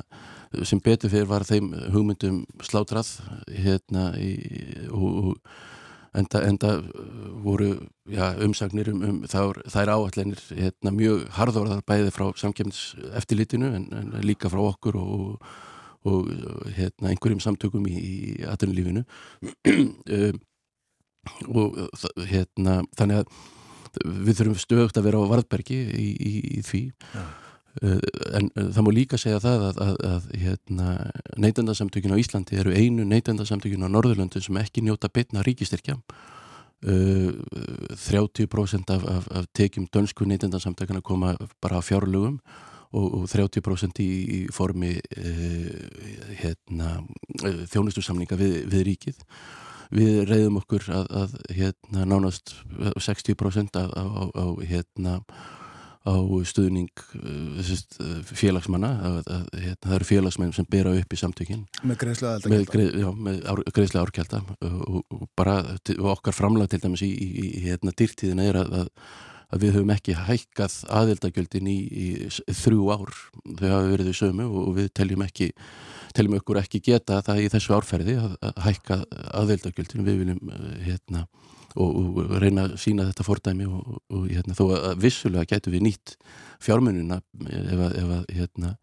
sem 0.67 0.83
betur 0.83 1.13
fyrir 1.13 1.29
var 1.31 1.47
þeim 1.47 1.73
hugmyndum 1.95 2.43
slátrað 2.67 3.13
hérna, 3.55 4.11
í, 4.19 4.33
og, 4.91 5.31
og 5.31 5.61
enda, 6.17 6.43
enda 6.47 6.75
voru 7.45 7.71
já, 8.11 8.35
umsagnir 8.43 8.91
um, 8.93 9.03
um 9.07 9.19
þær, 9.31 9.63
þær 9.71 9.93
áallenir 9.95 10.43
hérna, 10.51 10.93
mjög 10.95 11.27
harðorðar 11.37 11.83
bæði 11.87 12.15
frá 12.15 12.29
samkjöfnis 12.41 12.83
eftirlitinu 13.21 13.73
en, 13.79 13.89
en 13.95 14.15
líka 14.27 14.51
frá 14.51 14.63
okkur 14.65 14.99
og, 15.01 15.51
og 16.11 16.31
hérna, 16.77 17.13
einhverjum 17.13 17.43
samtökum 17.45 17.87
í, 17.91 17.97
í 17.97 18.15
aðtunulífinu 18.51 19.05
um, 19.07 20.41
og 21.49 21.79
hérna, 22.31 22.81
þannig 22.99 23.23
að 23.23 23.39
við 24.05 24.39
þurfum 24.39 24.59
stöðugt 24.61 24.99
að 24.99 25.07
vera 25.09 25.23
á 25.23 25.31
varðbergi 25.33 25.79
í, 25.99 26.09
í, 26.15 26.33
í 26.59 26.65
því. 26.67 26.83
Ja. 27.15 27.29
en 28.35 28.49
það 28.59 28.83
má 28.83 28.91
líka 28.91 29.19
segja 29.21 29.39
það 29.43 29.65
að, 29.69 29.77
að, 29.85 29.97
að 30.09 30.25
hérna, 30.43 30.87
neytendasamtökinu 31.39 32.19
á 32.19 32.23
Íslandi 32.23 32.59
eru 32.59 32.75
einu 32.75 33.05
neytendasamtökinu 33.07 33.87
á 33.87 33.95
Norðurlöndun 33.95 34.43
sem 34.43 34.59
ekki 34.59 34.83
njóta 34.83 35.07
bitna 35.07 35.45
ríkistyrkja 35.47 35.95
uh, 35.95 37.31
30% 37.95 38.91
af, 38.91 39.07
af, 39.15 39.31
af 39.31 39.47
tekjum 39.55 39.87
dönsku 39.87 40.27
neytendasamtökina 40.27 41.01
koma 41.01 41.37
bara 41.63 41.79
á 41.79 41.83
fjárlugum 41.83 42.41
og, 42.91 43.07
og 43.23 43.31
30% 43.31 44.03
í, 44.03 44.11
í 44.11 44.41
formi 44.53 44.97
uh, 44.99 45.71
hérna, 46.43 46.97
þjónustusamninga 47.71 48.39
við, 48.41 48.65
við 48.71 48.87
ríkið 48.91 49.23
við 49.95 50.21
reyðum 50.31 50.61
okkur 50.61 50.91
að, 50.95 51.09
að 51.23 51.39
hérna, 51.57 52.05
nánast 52.09 52.55
60% 52.99 53.79
á, 53.79 53.85
á, 53.91 54.05
á, 54.31 54.47
hérna, 54.67 55.17
á 56.01 56.15
stuðning 56.49 57.03
félagsmanna 58.31 58.93
að, 59.05 59.17
að, 59.25 59.49
hérna, 59.61 59.81
það 59.87 59.97
eru 59.99 60.11
félagsmenn 60.11 60.55
sem 60.57 60.69
bera 60.71 60.95
upp 60.97 61.17
í 61.17 61.21
samtökin. 61.21 61.65
Með 61.83 62.01
greiðslega 62.05 62.63
greið, 62.71 63.01
greiðslega 63.75 64.05
árkjálta 64.07 64.45
og, 64.71 65.03
og 65.03 65.27
bara 65.39 65.59
og 65.99 66.13
okkar 66.17 66.37
framlag 66.37 66.71
til 66.73 66.81
dæmis 66.85 67.05
í, 67.05 67.11
í, 67.11 67.51
í 67.59 67.67
hérna, 67.67 67.95
dyrtíðina 67.97 68.49
er 68.49 68.63
að 68.65 68.89
að 69.51 69.65
við 69.65 69.77
höfum 69.77 69.93
ekki 69.95 70.15
hækkað 70.15 70.75
aðeldagjöldin 70.95 71.71
í, 71.71 71.79
í 71.91 72.55
þrjú 72.55 72.91
ár. 72.95 73.17
Þau 73.59 73.67
hafa 73.67 73.89
verið 73.91 74.13
í 74.13 74.17
sömu 74.21 74.47
og 74.47 74.77
við 74.79 74.93
teljum 74.95 75.25
ekki 75.27 75.51
teljum 76.17 76.39
okkur 76.41 76.61
ekki 76.63 76.83
geta 76.91 77.21
það 77.27 77.45
í 77.45 77.49
þessu 77.53 77.77
árferði 77.77 78.17
að, 78.21 78.37
að 78.49 78.61
hækka 78.67 78.99
aðeldagjöldin 79.41 80.07
við 80.07 80.21
viljum 80.25 80.53
hérna 80.85 81.25
og, 81.77 81.89
og 81.89 82.37
reyna 82.43 82.67
að 82.67 82.77
sína 82.83 83.09
þetta 83.11 83.27
fordæmi 83.27 83.69
og, 83.71 83.99
og 84.11 84.29
hérna, 84.31 84.57
þó 84.59 84.65
að 84.77 85.03
vissulega 85.05 85.49
getur 85.55 85.77
við 85.77 85.87
nýtt 85.87 86.17
fjármununa 86.63 87.21
ef 87.47 87.85
ef 87.91 88.15
hérna, 88.35 88.75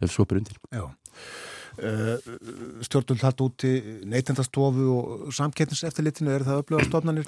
ef 0.00 0.12
svo 0.14 0.28
ber 0.28 0.42
undir. 0.42 0.60
Já 0.70 0.86
stjórnul 2.84 3.20
hatt 3.22 3.40
úti 3.44 3.70
neytendastofu 4.08 4.84
og 4.94 5.06
samkettniseftilitinu 5.34 6.30
er 6.34 6.42
það 6.46 6.60
öfluga 6.64 6.84
stofnanir 6.88 7.26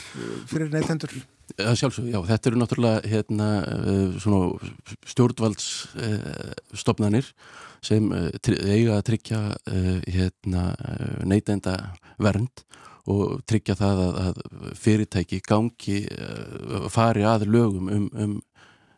fyrir 0.50 0.68
neytendur? 0.72 1.12
Já, 1.58 1.70
sjálfsög, 1.76 2.04
já, 2.08 2.18
þetta 2.30 2.48
eru 2.48 2.58
náttúrulega 2.60 2.98
hérna, 3.12 3.48
stjórnvaldsstofnanir 5.12 7.26
sem 7.84 8.02
eiga 8.14 8.92
að 8.96 9.06
tryggja 9.10 9.40
hérna, 10.06 10.62
neytenda 11.28 11.74
vernd 12.22 12.56
og 13.10 13.42
tryggja 13.50 13.74
það 13.78 13.96
að, 14.04 14.14
að 14.22 14.34
fyrirtæki 14.78 15.38
gangi 15.42 15.98
fari 16.94 17.22
að 17.26 17.46
lögum 17.50 17.86
um, 17.90 18.06
um 18.14 18.42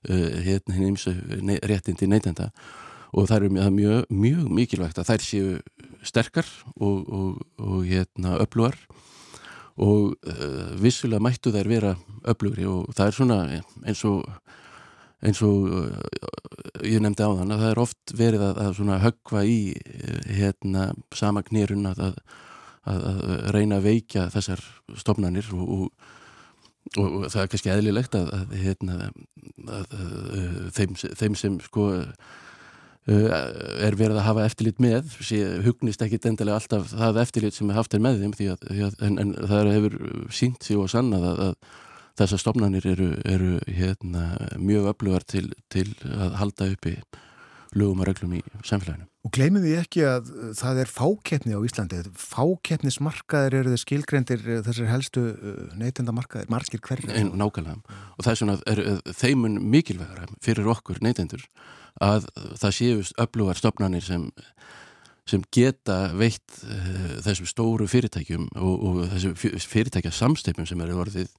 hérna, 0.04 0.72
hinn 0.76 0.98
réttindi 1.64 2.06
neytenda 2.10 2.50
og 3.14 3.28
það 3.30 3.46
er 3.46 3.72
mjög, 3.72 4.06
mjög 4.10 4.46
mikilvægt 4.58 4.98
að 4.98 5.10
þær 5.12 5.24
séu 5.24 5.50
sterkar 6.04 6.48
og, 6.74 7.04
og, 7.06 7.42
og 7.62 7.84
hérna, 7.86 8.38
öflugar. 8.42 8.76
Og 9.74 10.14
uh, 10.30 10.74
vissulega 10.78 11.22
mættu 11.22 11.50
þær 11.54 11.70
vera 11.70 11.94
öflugri 12.30 12.66
og 12.70 12.92
það 12.94 13.08
er 13.08 13.16
svona 13.16 13.38
eins 13.82 14.04
og 14.06 14.22
eins 15.24 15.40
og 15.42 15.70
uh, 15.70 15.88
ég 16.84 17.02
nefndi 17.02 17.26
á 17.26 17.30
þann 17.40 17.54
að 17.54 17.62
það 17.64 17.72
er 17.72 17.82
oft 17.82 18.14
verið 18.18 18.44
að, 18.46 18.60
að 18.62 19.04
höggva 19.06 19.44
í 19.48 19.58
uh, 19.74 20.20
hérna 20.36 20.88
sama 21.16 21.42
knýrun 21.46 21.90
að, 21.90 22.04
að, 22.06 23.08
að 23.10 23.24
reyna 23.56 23.80
að 23.80 23.88
veikja 23.88 24.28
þessar 24.34 24.62
stofnanir 25.00 25.50
og, 25.56 25.74
og, 25.74 26.08
og, 27.00 27.18
það 27.32 27.42
er 27.42 27.52
kannski 27.54 27.74
eðlilegt 27.74 28.18
að, 28.20 28.54
hérna 28.60 29.10
þeim, 30.76 30.94
þeim 30.94 31.38
sem 31.40 31.58
sko 31.64 31.90
er 33.04 33.96
verið 34.00 34.16
að 34.16 34.24
hafa 34.24 34.44
eftirlit 34.48 34.78
með 34.80 35.10
sé, 35.20 35.40
hugnist 35.64 36.00
ekki 36.00 36.16
endilega 36.24 36.56
alltaf 36.56 36.86
það 36.88 37.18
eftirlit 37.20 37.56
sem 37.56 37.68
er 37.68 37.76
haft 37.76 37.96
er 37.96 38.00
með 38.00 38.22
þeim 38.22 38.36
því 38.38 38.46
að, 38.54 38.68
því 38.70 38.84
að 38.86 39.02
en, 39.04 39.18
en 39.20 39.34
það 39.50 39.72
hefur 39.74 39.98
sínt 40.32 40.64
sig 40.64 40.80
og 40.80 40.88
sannað 40.92 41.26
að, 41.28 41.42
að 41.48 41.82
þessar 42.20 42.40
stofnanir 42.40 42.86
eru, 42.88 43.10
eru 43.28 43.58
hérna, 43.66 44.24
mjög 44.56 44.88
öflugar 44.94 45.26
til, 45.28 45.50
til 45.72 45.88
að 46.14 46.38
halda 46.40 46.70
uppi 46.72 46.96
lögum 47.74 48.04
og 48.04 48.08
reglum 48.08 48.36
í 48.38 48.40
samfélaginu. 48.62 49.08
Og 49.24 49.32
gleymið 49.34 49.64
því 49.64 49.72
ekki 49.80 50.02
að 50.06 50.28
uh, 50.30 50.50
það 50.54 50.80
er 50.82 50.90
fákeppni 50.94 51.56
á 51.56 51.60
Íslandi. 51.66 52.02
Fákeppnismarkaðir 52.22 53.56
eru 53.60 53.72
þið 53.72 53.80
skilgrendir 53.82 54.44
uh, 54.44 54.58
þessar 54.66 54.90
helstu 54.92 55.24
neytendamarkaðir, 55.80 56.50
margir 56.54 56.82
hverju. 56.84 57.10
En, 57.10 57.32
nákvæmlega. 57.40 57.98
Og 58.14 58.26
það 58.26 58.30
er 58.30 58.40
svona, 58.40 58.58
er, 58.70 58.82
þeimun 59.18 59.58
mikilvægara 59.74 60.28
fyrir 60.44 60.70
okkur 60.70 61.02
neytendur 61.02 61.42
að 62.02 62.28
það 62.60 62.76
séu 62.78 63.02
öflugar 63.22 63.58
stofnanir 63.58 64.04
sem, 64.04 64.28
sem 65.30 65.44
geta 65.54 65.98
veitt 66.18 66.62
uh, 66.66 67.18
þessum 67.26 67.50
stóru 67.50 67.88
fyrirtækjum 67.90 68.48
og, 68.56 68.74
og 68.74 69.02
þessum 69.12 69.36
fyrirtækja 69.62 70.14
samsteipum 70.14 70.66
sem 70.68 70.80
eru 70.84 71.02
orðið 71.04 71.30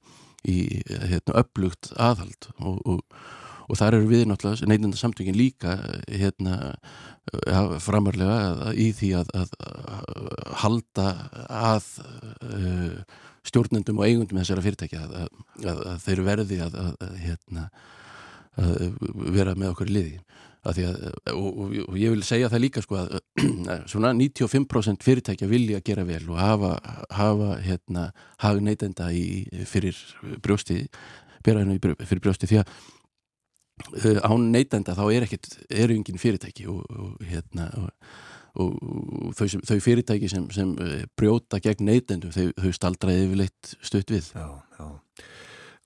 í 0.46 0.60
hérna, 0.86 1.40
öflugt 1.42 1.90
aðhald. 1.98 2.48
Og, 2.60 2.80
og, 2.86 3.20
og 3.66 3.78
þar 3.80 3.98
eru 3.98 4.10
við 4.10 4.26
náttúrulega 4.30 4.68
neytinda 4.70 4.98
samtökin 5.00 5.36
líka 5.36 5.76
hérna, 6.06 6.76
ja, 7.48 7.62
framarlega 7.82 8.72
í 8.78 8.92
því 8.94 9.12
að, 9.20 9.32
að, 9.42 9.54
að 9.66 10.52
halda 10.62 11.06
að 11.50 11.88
uh, 12.46 13.00
stjórnendum 13.46 14.00
og 14.00 14.08
eigundum 14.08 14.40
þessara 14.40 14.64
fyrirtækja 14.64 15.04
að, 15.06 15.28
að 15.66 15.84
þeir 16.02 16.24
verði 16.26 16.60
að 16.66 16.78
hérna, 17.22 17.68
vera 18.56 19.54
með 19.56 19.72
okkur 19.74 19.90
í 19.90 19.96
liði. 19.96 20.18
Að, 20.66 20.80
og, 21.30 21.46
og, 21.46 21.74
og 21.92 21.98
ég 22.00 22.10
vil 22.10 22.24
segja 22.26 22.48
það 22.50 22.62
líka 22.64 22.82
sko 22.82 22.98
að 22.98 23.12
svona 23.92 24.10
95% 24.16 25.06
fyrirtækja 25.06 25.46
vilja 25.50 25.82
gera 25.86 26.02
vel 26.08 26.24
og 26.32 26.40
hafa, 26.40 26.72
hafa 27.14 27.52
hérna, 27.62 28.08
hafa 28.42 28.64
neytenda 28.64 29.06
fyrir 29.70 30.00
brjósti 30.42 30.80
fyrir 31.46 32.22
brjósti 32.24 32.50
því 32.50 32.58
að 32.64 32.72
uh, 34.02 34.18
án 34.26 34.48
neytenda 34.50 34.96
þá 34.98 35.04
er 35.12 35.28
ekkit 35.28 35.52
eru 35.70 36.00
yngin 36.00 36.18
fyrirtæki 36.18 36.66
og, 36.72 36.82
og 36.90 37.22
hérna 37.30 37.70
og 38.56 39.32
þau, 39.36 39.46
sem, 39.52 39.62
þau 39.68 39.78
fyrirtæki 39.84 40.32
sem, 40.32 40.50
sem 40.50 40.74
brjóta 41.14 41.60
gegn 41.62 41.86
neytendum 41.92 42.34
þau, 42.34 42.48
þau 42.56 42.70
staldraði 42.74 43.26
yfirleitt 43.28 43.76
stutt 43.84 44.10
við. 44.16 44.32
Já, 44.34 44.48
já 44.80 44.88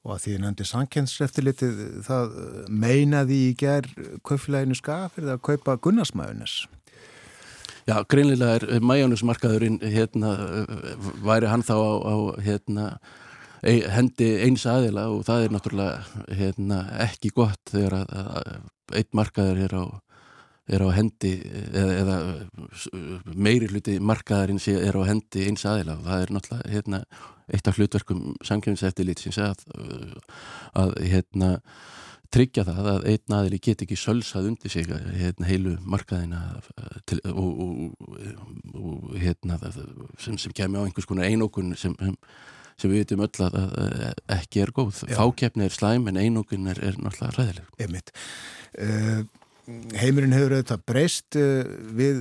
og 0.05 0.15
að 0.15 0.21
því 0.25 0.35
að 0.35 0.45
nefndi 0.45 0.67
sankjenseftilitið 0.69 1.81
það 2.07 2.37
meinaði 2.73 3.41
í 3.51 3.57
ger 3.61 3.89
kaupfélaginu 4.27 4.79
skafir 4.79 5.29
að 5.29 5.43
kaupa 5.51 5.77
Gunnarsmæðunis 5.85 6.63
Já, 7.89 7.97
greinlega 8.07 8.59
er 8.59 8.85
mæjónusmarkaðurinn 8.85 9.81
hérna, 9.83 10.35
væri 11.25 11.49
hann 11.51 11.65
þá 11.65 11.75
á, 11.75 11.93
á 12.07 12.17
hérna, 12.45 12.85
hendi 13.65 14.29
eins 14.45 14.67
aðila 14.69 15.09
og 15.11 15.25
það 15.27 15.47
er 15.47 15.55
náttúrulega 15.55 16.27
hérna, 16.39 16.83
ekki 17.07 17.33
gott 17.35 17.73
þegar 17.73 18.03
að, 18.03 18.13
að 18.21 19.01
einn 19.01 19.11
markaður 19.17 19.63
er 19.65 19.75
á, 19.75 19.85
er 20.71 20.85
á 20.87 20.89
hendi 20.95 21.35
eða, 21.71 21.93
eða 22.01 22.17
meiri 23.35 23.69
hluti 23.71 23.99
markaðarins 24.03 24.69
er 24.73 24.97
á 24.97 25.03
hendi 25.09 25.47
eins 25.49 25.67
aðila 25.69 25.99
og 25.99 26.09
það 26.09 26.25
er 26.25 26.35
náttúrulega 26.37 26.75
hérna 26.75 27.05
eitt 27.51 27.69
af 27.69 27.79
hlutverkum 27.79 28.35
samkjöfniseftilitsins 28.47 29.41
að, 29.43 29.65
að 30.79 30.95
hérna, 31.11 31.51
tryggja 32.31 32.65
það 32.69 32.89
að 32.93 33.09
einn 33.11 33.35
aðili 33.41 33.59
get 33.65 33.83
ekki 33.85 33.99
sölsað 33.99 34.53
undir 34.53 34.73
sig 34.73 34.87
hérna, 34.87 35.49
heilu 35.49 35.75
markaðina 35.83 36.43
til, 37.11 37.19
og, 37.33 37.65
og, 37.65 38.15
og 38.79 39.19
hérna, 39.19 39.59
sem, 40.23 40.39
sem 40.39 40.55
kemur 40.55 40.85
á 40.85 40.87
einhvers 40.87 41.11
konar 41.11 41.27
einókun 41.27 41.75
sem, 41.79 41.97
sem 42.79 42.93
við 42.93 43.03
veitum 43.03 43.25
öll 43.27 43.49
að 43.49 43.59
ekki 44.37 44.63
er 44.63 44.75
góð. 44.77 45.03
Já. 45.11 45.17
Fákeppni 45.19 45.67
er 45.67 45.75
slæm 45.75 46.07
en 46.13 46.23
einókun 46.23 46.71
er, 46.71 46.79
er 46.93 47.03
náttúrulega 47.03 47.35
ræðileg. 47.41 47.75
Emit. 47.83 48.15
Uh, 48.79 49.27
heimurinn 50.01 50.35
hefur 50.35 50.55
auðvitað 50.57 50.83
breyst 50.89 51.37
við 51.97 52.21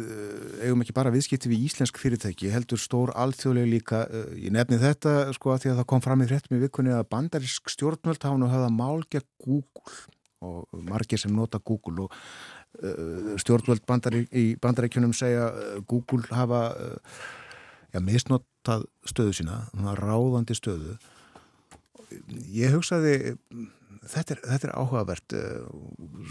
eigum 0.63 0.83
ekki 0.83 0.95
bara 0.97 1.13
viðskipti 1.13 1.51
við 1.51 1.65
íslensk 1.69 1.99
fyrirtæki, 2.01 2.51
heldur 2.53 2.81
stór 2.81 3.11
alþjóðlega 3.17 3.71
líka, 3.71 4.03
ég 4.35 4.53
nefni 4.55 4.79
þetta 4.81 5.33
sko 5.35 5.53
að 5.53 5.63
því 5.63 5.71
að 5.73 5.81
það 5.81 5.89
kom 5.91 6.05
fram 6.05 6.23
í 6.23 6.29
hrettum 6.29 6.57
í 6.57 6.61
vikunni 6.63 6.93
að 6.95 7.09
bandarisk 7.13 7.71
stjórnvöld 7.73 8.23
hafa 8.25 8.39
nú 8.41 8.49
hafa 8.51 8.71
málgja 8.73 9.23
Google 9.43 9.97
og 10.45 10.81
margir 10.87 11.19
sem 11.19 11.33
nota 11.35 11.59
Google 11.59 12.07
og 12.07 12.15
stjórnvöld 13.41 13.83
bandari, 13.89 14.25
í 14.31 14.53
bandaríkjunum 14.61 15.13
segja 15.17 15.49
Google 15.89 16.27
hafa 16.31 16.61
já, 17.91 17.99
misnotað 17.99 18.85
stöðu 19.09 19.35
sína, 19.39 19.63
ráðandi 19.99 20.55
stöðu. 20.57 20.97
Ég 22.53 22.73
hugsaði 22.73 23.35
þetta 24.03 24.35
er, 24.35 24.41
þetta 24.53 24.67
er 24.69 24.73
áhugavert 24.79 25.35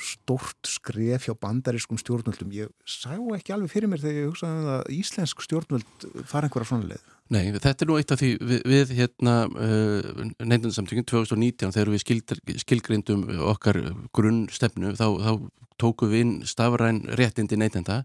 stort 0.04 0.70
skref 0.70 1.28
hjá 1.28 1.34
bandarískum 1.40 2.00
stjórnvöldum. 2.00 2.54
Ég 2.56 2.72
sá 2.88 3.12
ekki 3.36 3.54
alveg 3.54 3.72
fyrir 3.72 3.90
mér 3.90 4.02
þegar 4.02 4.20
ég 4.22 4.32
hugsaði 4.32 4.62
um 4.62 4.72
að 4.76 4.90
íslensk 4.96 5.44
stjórnvöld 5.44 6.08
fara 6.30 6.48
einhverja 6.48 6.70
svona 6.72 6.90
leið. 6.94 7.06
Nei, 7.28 7.52
þetta 7.52 7.84
er 7.84 7.90
nú 7.90 7.98
eitt 8.00 8.12
af 8.14 8.22
því 8.22 8.30
við, 8.40 8.60
við 8.72 8.92
hérna 8.96 9.36
uh, 9.52 10.26
nefndansamtöngin 10.40 11.04
2019 11.10 11.74
þegar 11.76 11.92
við 11.92 12.04
skil, 12.04 12.20
skilgrindum 12.64 13.26
okkar 13.52 13.82
grunnstefnu 14.16 14.94
þá, 14.96 15.06
þá 15.20 15.32
tóku 15.78 16.08
við 16.08 16.24
inn 16.24 16.36
stafræn 16.48 17.02
réttindi 17.20 17.58
neytenda 17.60 18.02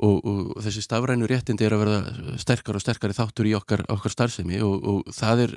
og, 0.00 0.24
og 0.24 0.62
þessi 0.64 0.84
stafrænu 0.84 1.28
réttindi 1.28 1.66
er 1.66 1.76
að 1.76 1.84
verða 1.84 2.38
sterkar 2.40 2.78
og 2.78 2.84
sterkari 2.84 3.16
þáttur 3.16 3.50
í 3.50 3.56
okkar, 3.58 3.84
okkar 3.92 4.14
starfsemi 4.14 4.60
og, 4.64 4.88
og 4.88 5.12
það 5.14 5.44
er 5.44 5.56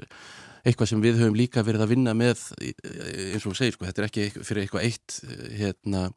eitthvað 0.64 0.89
sem 0.93 1.03
við 1.03 1.20
höfum 1.22 1.36
líka 1.38 1.64
verið 1.66 1.86
að 1.86 1.93
vinna 1.93 2.14
með 2.18 2.45
eins 3.34 3.45
og 3.49 3.57
segir 3.57 3.76
sko, 3.76 3.88
þetta 3.89 4.03
er 4.03 4.09
ekki 4.09 4.30
fyrir 4.39 4.64
eitthvað 4.64 4.88
eitt 4.88 5.20
hérna 5.59 6.07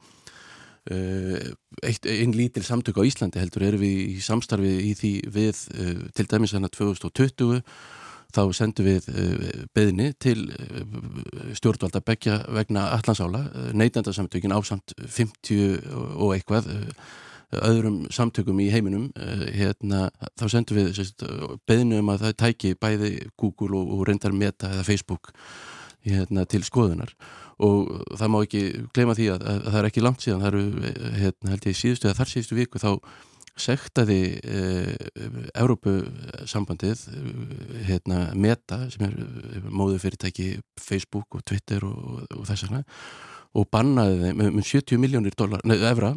eitt, 0.87 2.07
einn 2.07 2.35
lítil 2.37 2.63
samtök 2.63 3.01
á 3.03 3.09
Íslandi 3.09 3.43
heldur 3.43 3.67
erum 3.67 3.83
við 3.83 4.03
í 4.15 4.19
samstarfi 4.23 4.73
í 4.87 4.93
því 4.95 5.13
við 5.35 5.63
til 6.15 6.27
dæmis 6.31 6.55
hana 6.55 6.71
2020 6.71 7.63
þá 8.37 8.43
sendum 8.55 8.87
við 8.87 9.07
beðni 9.75 10.11
til 10.23 10.39
stjórnvalda 11.57 12.03
begja 12.07 12.41
vegna 12.55 12.89
allansála, 12.95 13.45
neytandarsamtökin 13.75 14.55
ásamt 14.55 14.95
50 14.99 15.79
og 16.15 16.35
eitthvað 16.37 16.71
öðrum 17.55 17.99
samtökum 18.11 18.59
í 18.63 18.69
heiminum 18.73 19.07
hérna, 19.55 20.09
þá 20.39 20.47
sendum 20.51 20.81
við 20.81 21.13
beðinu 21.69 22.01
um 22.03 22.11
að 22.15 22.27
það 22.27 22.37
tæki 22.43 22.75
bæði 22.81 23.11
Google 23.39 23.79
og, 23.79 23.93
og 23.97 24.07
reyndar 24.09 24.35
Meta 24.35 24.73
eða 24.75 24.87
Facebook 24.89 25.31
hérna, 26.07 26.47
til 26.47 26.63
skoðunar. 26.67 27.15
Og 27.63 27.89
það 28.19 28.33
má 28.33 28.41
ekki 28.43 28.65
gleyma 28.95 29.15
því 29.17 29.31
að, 29.33 29.47
að, 29.47 29.63
að 29.63 29.71
það 29.71 29.81
er 29.81 29.89
ekki 29.91 30.05
langt 30.05 30.25
síðan, 30.25 30.43
það 30.45 30.53
eru 30.53 30.93
hérna, 31.23 31.55
held 31.55 31.71
ég 31.71 31.79
síðustu 31.79 32.11
eða 32.11 32.19
þar 32.21 32.33
síðustu 32.33 32.59
viku 32.59 32.83
þá 32.83 32.91
sektaði 33.57 34.21
eh, 34.45 34.91
Európu-sambandið 35.57 37.07
hérna, 37.89 38.19
Meta 38.37 38.83
sem 38.93 39.07
er 39.09 39.15
móðu 39.71 40.03
fyrirtæki 40.03 40.51
Facebook 40.81 41.39
og 41.39 41.47
Twitter 41.49 41.87
og, 41.89 42.27
og 42.37 42.45
þess 42.49 42.67
vegna 42.67 42.83
og 43.57 43.69
bannaði 43.73 44.19
þeim 44.21 44.43
með 44.59 44.67
70 44.69 45.01
miljónir 45.01 45.39
evra 45.89 46.13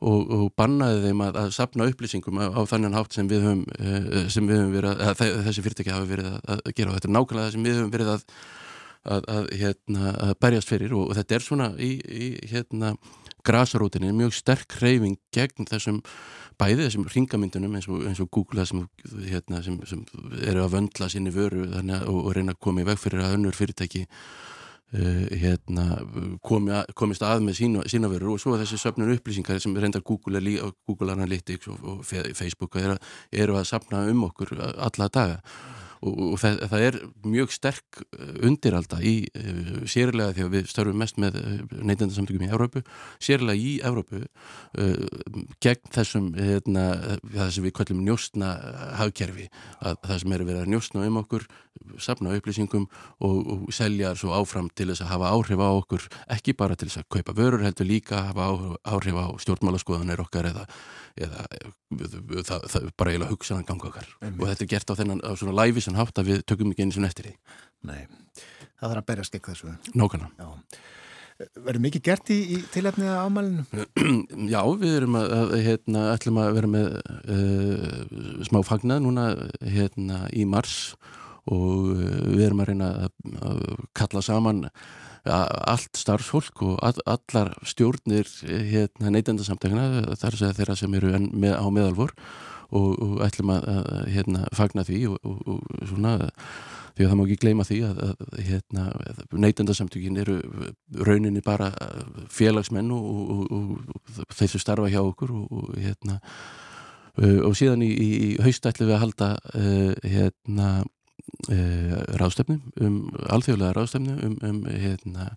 og, 0.00 0.32
og 0.36 0.46
bannaði 0.58 1.02
þeim 1.06 1.24
að, 1.26 1.38
að 1.42 1.52
sapna 1.56 1.88
upplýsingum 1.90 2.40
á, 2.40 2.46
á 2.56 2.60
þannig 2.70 2.96
hátt 2.96 3.18
sem 3.18 3.28
við 3.30 3.44
höfum, 3.46 3.66
eh, 3.76 4.24
sem 4.32 4.48
við 4.48 4.62
höfum 4.62 4.74
verið 4.78 5.04
að, 5.04 5.12
að 5.26 5.44
þessi 5.48 5.66
fyrirtæki 5.66 5.94
hafa 5.94 6.10
verið 6.10 6.32
að 6.40 6.64
gera. 6.72 6.90
Og 6.90 6.98
þetta 6.98 7.10
er 7.10 7.14
nákvæmlega 7.16 7.46
það 7.46 7.54
sem 7.56 7.68
við 7.68 7.78
höfum 7.80 7.94
verið 7.98 8.16
að 8.16 8.26
Að, 9.00 9.46
hérna, 9.56 10.10
berjast 10.36 10.68
fyrir. 10.68 10.92
Og, 10.92 11.06
og 11.08 11.16
þetta 11.16 11.32
er 11.38 11.40
svona 11.40 11.68
í, 11.80 11.86
í 12.04 12.26
hérna, 12.50 12.90
grasarútinni 13.48 14.12
mjög 14.12 14.34
sterk 14.36 14.76
hreyfing 14.76 15.16
gegn 15.32 15.68
þessum 15.70 16.02
bæði 16.60 16.86
þessum 16.86 17.06
ringamyndunum 17.08 17.78
eins 17.78 17.88
og, 17.88 18.04
eins 18.08 18.20
og 18.20 18.28
Google 18.34 18.66
sem, 18.68 18.82
hérna, 19.24 19.62
sem, 19.64 19.78
sem 19.88 20.04
eru 20.44 20.64
að 20.64 20.74
vöndla 20.74 21.08
sinni 21.12 21.32
vöru 21.32 21.64
að, 21.70 21.94
og, 22.02 22.18
og 22.26 22.34
reyna 22.36 22.54
að 22.56 22.62
koma 22.66 22.84
í 22.84 22.88
veg 22.88 23.00
fyrir 23.00 23.24
að 23.24 23.38
önnur 23.38 23.56
fyrirtæki 23.56 24.04
uh, 24.94 25.26
hérna, 25.42 25.86
komi 26.46 26.74
að, 26.76 26.94
komist 26.98 27.24
að 27.26 27.44
með 27.46 27.58
sína, 27.60 27.84
sína 27.90 28.10
vöru 28.12 28.34
og 28.34 28.42
svo 28.42 28.56
þessi 28.60 28.80
söfnun 28.80 29.12
upplýsingar 29.16 29.60
sem 29.62 29.76
reyndar 29.76 30.04
Google, 30.06 30.42
Google 30.86 31.16
Analytics 31.16 31.70
og 31.70 32.02
Facebook 32.06 32.80
eru 32.80 32.96
að, 32.96 33.12
er 33.32 33.54
að 33.54 33.68
sapna 33.70 34.06
um 34.10 34.26
okkur 34.30 34.56
alla 34.60 35.10
daga 35.12 35.40
og, 36.00 36.20
og 36.32 36.38
það, 36.40 36.58
það 36.72 36.84
er 36.86 36.98
mjög 37.28 37.54
sterk 37.54 38.00
eh, 38.16 38.32
undiralda 38.48 39.00
í 39.04 39.14
uh, 39.28 39.72
sérlega 39.90 40.34
því 40.36 40.46
að 40.46 40.54
við 40.56 40.70
störfum 40.72 41.00
mest 41.00 41.20
með 41.20 41.38
neytendasamtökum 41.70 42.46
í 42.46 42.50
Európu, 42.50 42.82
sérlega 43.22 43.58
í 43.60 43.72
Európu 43.84 44.22
gegn 45.60 45.90
þessum 45.94 46.30
hérna, 46.36 46.84
það 47.32 47.52
sem 47.54 47.66
við 47.66 47.74
kallum 47.76 48.04
njóstna 48.06 48.50
hagkerfi, 49.00 49.48
að 49.80 49.98
það 50.06 50.22
sem 50.22 50.34
er 50.34 50.44
að 50.44 50.50
vera 50.52 50.70
njóstna 50.70 51.06
um 51.08 51.18
okkur, 51.20 51.46
safna 52.02 52.34
upplýsingum 52.36 52.86
og, 53.24 53.36
og 53.54 53.74
selja 53.74 54.12
svo 54.18 54.32
áfram 54.36 54.70
til 54.76 54.90
þess 54.90 55.04
að 55.04 55.12
hafa 55.14 55.32
áhrif 55.34 55.62
á 55.62 55.68
okkur, 55.70 56.08
ekki 56.36 56.56
bara 56.58 56.76
til 56.78 56.90
þess 56.90 57.02
að 57.02 57.10
kaupa 57.16 57.36
vörur 57.36 57.64
heldur 57.64 57.88
líka 57.88 58.24
hafa 58.30 58.50
áhrif 58.84 59.16
á 59.20 59.26
stjórnmálaskoðanir 59.44 60.22
okkar 60.24 60.50
eða, 60.50 60.66
eða 61.20 61.46
það, 61.90 62.66
það 62.70 62.80
er 62.80 62.92
bara 62.96 63.12
eiginlega 63.12 63.34
hugsaðan 63.34 63.66
ganga 63.68 63.88
okkar 63.90 64.08
Einmitt. 64.20 64.40
og 64.40 64.50
þetta 64.50 64.64
er 64.64 64.70
gert 64.74 64.92
á 64.92 64.98
þennan 65.00 65.22
á 65.26 65.30
svona 65.34 65.56
læfisan 65.90 65.98
hátt 65.98 66.18
að 66.18 66.30
við 66.30 66.46
tökum 66.46 66.72
ekki 66.72 66.86
eins 66.86 66.98
og 66.98 67.06
eftir 67.08 67.26
því. 67.26 67.34
Nei, 67.88 68.06
það 68.78 68.90
þarf 68.90 69.02
að 69.02 69.06
berjast 69.10 69.34
gegn 69.34 69.46
þessu. 69.50 69.74
Nókana. 69.94 70.30
Já. 70.38 70.48
Verður 71.56 71.80
mikið 71.80 72.02
gert 72.04 72.30
í, 72.30 72.38
í 72.52 72.56
tilefni 72.70 73.06
að 73.08 73.20
ámælinu? 73.24 73.64
Já, 74.52 74.60
við 74.76 74.96
erum 74.98 75.16
að, 75.16 75.30
að 75.32 75.54
hérna, 75.64 76.02
ætlum 76.12 76.40
að 76.40 76.50
vera 76.58 76.68
með 76.68 76.90
uh, 77.00 78.44
smá 78.44 78.60
fagnað 78.68 79.06
núna 79.06 79.30
hérna 79.64 80.26
í 80.36 80.44
mars 80.44 80.92
og 81.48 81.94
uh, 81.94 82.02
við 82.28 82.44
erum 82.44 82.60
að 82.60 82.74
reyna 82.74 82.90
að, 83.06 83.14
að 83.40 83.62
kalla 83.96 84.24
saman 84.24 84.66
allt 85.20 85.98
starfsfólk 86.00 86.62
og 86.64 86.76
all, 86.84 87.00
allar 87.08 87.50
stjórnir 87.68 88.28
hérna, 88.44 89.10
neytendasamtökuna 89.12 90.14
þar 90.20 90.36
sem 90.36 90.54
þeirra 90.56 90.76
sem 90.80 90.94
eru 90.96 91.10
með, 91.28 91.56
á 91.60 91.66
meðalvor 91.68 92.12
og, 92.12 92.30
og 92.76 93.22
ætlum 93.26 93.54
að, 93.54 93.66
að 93.72 94.04
hérna, 94.14 94.44
fagna 94.56 94.84
því 94.86 95.00
og, 95.10 95.18
og, 95.26 95.40
og 95.54 95.88
svona 95.90 96.14
því 97.00 97.04
að 97.04 97.10
það 97.10 97.18
má 97.18 97.24
ekki 97.24 97.40
gleyma 97.44 97.66
því 97.66 97.78
að, 97.86 98.00
að 98.06 98.40
hérna, 98.46 98.86
neytendasamtökin 99.44 100.20
eru 100.20 100.38
rauninni 101.06 101.42
bara 101.44 101.70
félagsmenn 102.32 102.90
og, 102.94 103.06
og, 103.10 103.44
og, 103.56 103.94
og 103.94 104.34
þeir 104.34 104.52
sem 104.54 104.64
starfa 104.64 104.90
hjá 104.92 105.00
okkur 105.02 105.34
og, 105.36 105.46
og 105.54 105.78
hérna 105.80 106.18
uh, 106.20 107.40
og 107.48 107.56
síðan 107.58 107.84
í, 107.86 107.90
í 107.90 108.30
haust 108.44 108.66
ætlum 108.68 108.90
við 108.90 108.98
að 108.98 109.04
halda 109.06 109.30
uh, 109.54 110.12
hérna 110.16 110.68
uh, 110.82 111.96
ráðstefnu 112.20 112.60
um 112.84 113.00
alþjóðlega 113.30 113.76
ráðstefnu 113.78 114.18
um, 114.26 114.38
um 114.50 114.62
hérna 114.70 115.32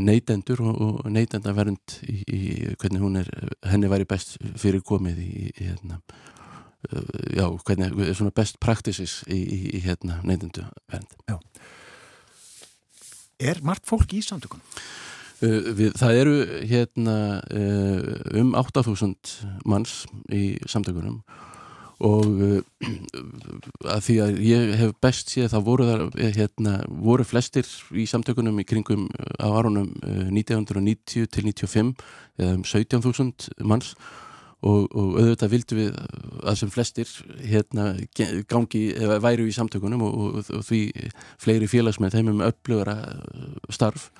neytendur 0.00 0.62
og, 0.64 1.00
neytendavernd 1.10 1.98
í, 2.08 2.18
í 2.26 2.42
hvernig 2.80 3.02
hún 3.02 3.20
er 3.22 3.30
henni 3.68 3.90
væri 3.90 4.08
best 4.08 4.36
fyrir 4.60 4.84
komið 4.86 5.20
í, 5.22 5.30
í 5.50 5.68
hérna 5.68 6.00
uh, 6.90 7.20
já, 7.36 7.46
hvernig, 7.66 7.94
svona 8.16 8.34
best 8.34 8.60
practices 8.62 9.20
í, 9.28 9.38
í, 9.40 9.82
hérna 9.84 10.20
neytendavernd 10.26 11.38
Er 13.42 13.58
margt 13.66 13.88
fólk 13.90 14.12
í 14.14 14.22
samtökunum? 14.22 14.64
Uh, 15.42 15.72
við, 15.74 15.96
það 15.98 16.20
eru 16.20 16.36
hérna 16.70 17.16
uh, 17.50 18.12
um 18.42 18.52
8000 18.58 19.16
manns 19.66 20.02
í 20.30 20.52
samtökunum 20.70 21.22
og 21.22 21.50
uh, 22.08 22.88
að 23.94 24.00
því 24.06 24.16
að 24.24 24.40
ég 24.46 24.72
hef 24.80 24.96
best 25.04 25.30
séð 25.32 25.52
þá 25.52 25.58
voru 25.66 25.86
þar 25.88 26.02
eh, 26.16 26.32
hérna, 26.36 26.74
voru 26.88 27.26
flestir 27.26 27.68
í 27.94 28.08
samtökunum 28.10 28.58
í 28.62 28.66
kringum 28.68 29.06
á 29.38 29.46
árunum 29.50 29.92
uh, 30.02 30.26
1990 30.32 31.30
til 31.30 31.46
95 31.52 31.94
eða 32.40 32.58
um 32.58 32.66
17.000 32.66 33.64
manns 33.68 33.94
og, 34.62 34.86
og 34.94 35.16
auðvitað 35.18 35.52
vildu 35.56 35.78
við 35.78 35.96
að 36.46 36.60
sem 36.60 36.70
flestir 36.70 37.10
hérna 37.40 37.92
gangi 38.50 38.84
eða 38.94 39.18
væru 39.22 39.48
í 39.50 39.54
samtökunum 39.56 40.06
og, 40.06 40.14
og, 40.14 40.54
og 40.58 40.64
því 40.68 40.84
fleiri 41.42 41.70
félagsmenn 41.70 42.14
þeim 42.14 42.34
um 42.34 42.46
upplöfara 42.46 42.96
starf 43.74 44.10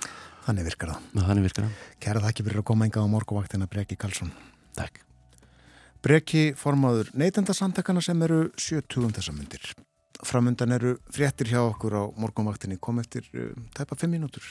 Þannig 1.14 1.46
virkar 1.46 1.68
það. 1.68 1.86
Kæra 2.02 2.24
þakki 2.24 2.48
fyrir 2.48 2.64
að 2.64 2.68
koma 2.72 2.88
enga 2.88 3.06
á 3.06 3.12
morguvaktina 3.14 3.70
Breki 3.70 3.98
Karlsson. 4.00 4.34
Takk. 4.74 5.04
Breki 6.02 6.50
formaður 6.58 7.12
neytendasamtakana 7.14 8.00
sem 8.02 8.22
eru 8.26 8.48
70 8.58 9.12
þessa 9.14 9.34
myndir. 9.36 9.68
Framundan 10.26 10.74
eru 10.74 10.96
fréttir 11.14 11.52
hjá 11.52 11.60
okkur 11.62 11.94
á 11.94 12.02
morgunvaktinni 12.18 12.80
kom 12.82 12.98
eftir 12.98 13.28
uh, 13.38 13.52
tæpa 13.74 13.94
5 13.94 14.10
mínútur. 14.10 14.42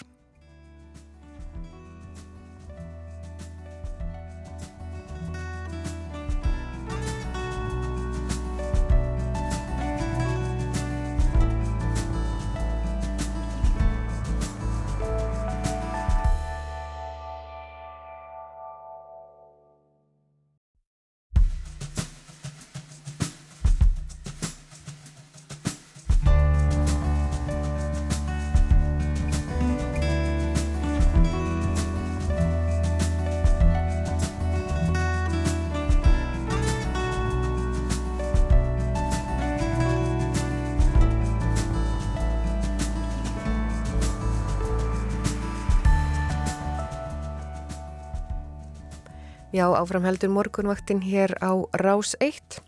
Já, 49.52 49.66
áfram 49.68 50.06
heldur 50.08 50.30
morgunvaktin 50.32 51.02
hér 51.04 51.34
á 51.44 51.52
Rás 51.76 52.16
1 52.24 52.62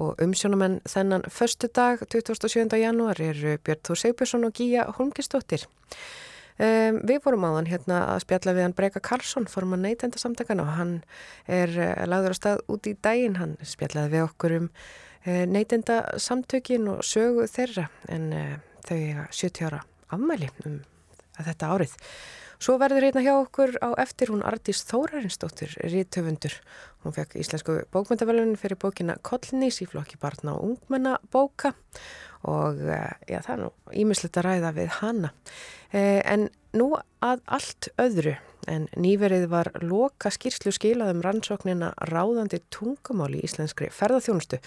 og 0.00 0.16
umsjónumenn 0.24 0.78
þennan 0.88 1.26
förstu 1.28 1.68
dag 1.68 2.00
27. 2.08 2.64
janúar 2.80 3.20
eru 3.20 3.58
Björn 3.60 3.82
Þór 3.84 4.00
Seibursson 4.00 4.46
og 4.48 4.54
Gíja 4.56 4.86
Holmgistóttir. 4.96 5.66
Um, 6.56 7.02
við 7.04 7.20
vorum 7.26 7.44
áðan 7.44 7.68
hérna 7.68 8.00
að 8.14 8.22
spjalla 8.24 8.56
við 8.56 8.64
hann 8.64 8.76
Breka 8.78 9.04
Karlsson, 9.04 9.50
forman 9.52 9.84
neytenda 9.84 10.16
samtakana 10.16 10.64
og 10.64 10.72
hann 10.78 10.96
er 11.44 11.76
uh, 11.76 12.08
lagður 12.08 12.32
á 12.32 12.40
stað 12.40 12.64
út 12.72 12.88
í 12.88 12.96
daginn, 12.96 13.36
hann 13.36 13.54
spjallaði 13.60 14.14
við 14.16 14.26
okkur 14.30 14.56
um 14.62 14.72
uh, 14.72 15.44
neytenda 15.44 16.02
samtökin 16.16 16.88
og 16.88 17.04
sögu 17.04 17.44
þeirra 17.52 17.90
en 18.08 18.28
uh, 18.32 18.58
þau 18.88 18.96
eiga 18.96 19.28
70 19.28 19.68
ára 19.68 19.84
afmæli 20.08 20.48
um 20.64 20.80
þetta 21.36 21.74
árið. 21.76 22.00
Svo 22.60 22.74
verður 22.76 23.06
hérna 23.06 23.22
hjá 23.24 23.32
okkur 23.38 23.78
á 23.80 23.96
eftir 24.02 24.28
hún 24.28 24.42
Ardís 24.44 24.82
Þórarinsdóttir, 24.84 25.72
rítöfundur. 25.80 26.58
Hún 27.00 27.14
fekk 27.16 27.38
íslensku 27.40 27.78
bókmyndavelun 27.88 28.52
fyrir 28.60 28.76
bókina 28.76 29.16
Kollnís 29.24 29.80
í 29.80 29.86
flokki 29.88 30.20
barna 30.20 30.58
og 30.58 30.74
ungmenna 30.74 31.14
bóka 31.32 31.72
og 32.44 32.82
eh, 32.84 33.16
já, 33.32 33.40
það 33.46 33.54
er 33.54 33.62
nú 33.62 33.70
ímislegt 34.02 34.36
að 34.36 34.46
ræða 34.50 34.74
við 34.76 34.92
hana. 34.98 35.32
Eh, 35.88 36.20
en 36.20 36.50
nú 36.76 36.90
að 37.24 37.40
allt 37.48 37.88
öðru 38.00 38.36
en 38.70 38.86
nýverið 38.94 39.46
var 39.50 39.70
loka 39.82 40.30
skýrslu 40.32 40.70
skilaðum 40.74 41.22
rannsóknina 41.24 41.90
ráðandi 42.10 42.60
tungumál 42.72 43.32
í 43.34 43.42
íslenskri 43.46 43.90
ferðarþjónustu 43.94 44.60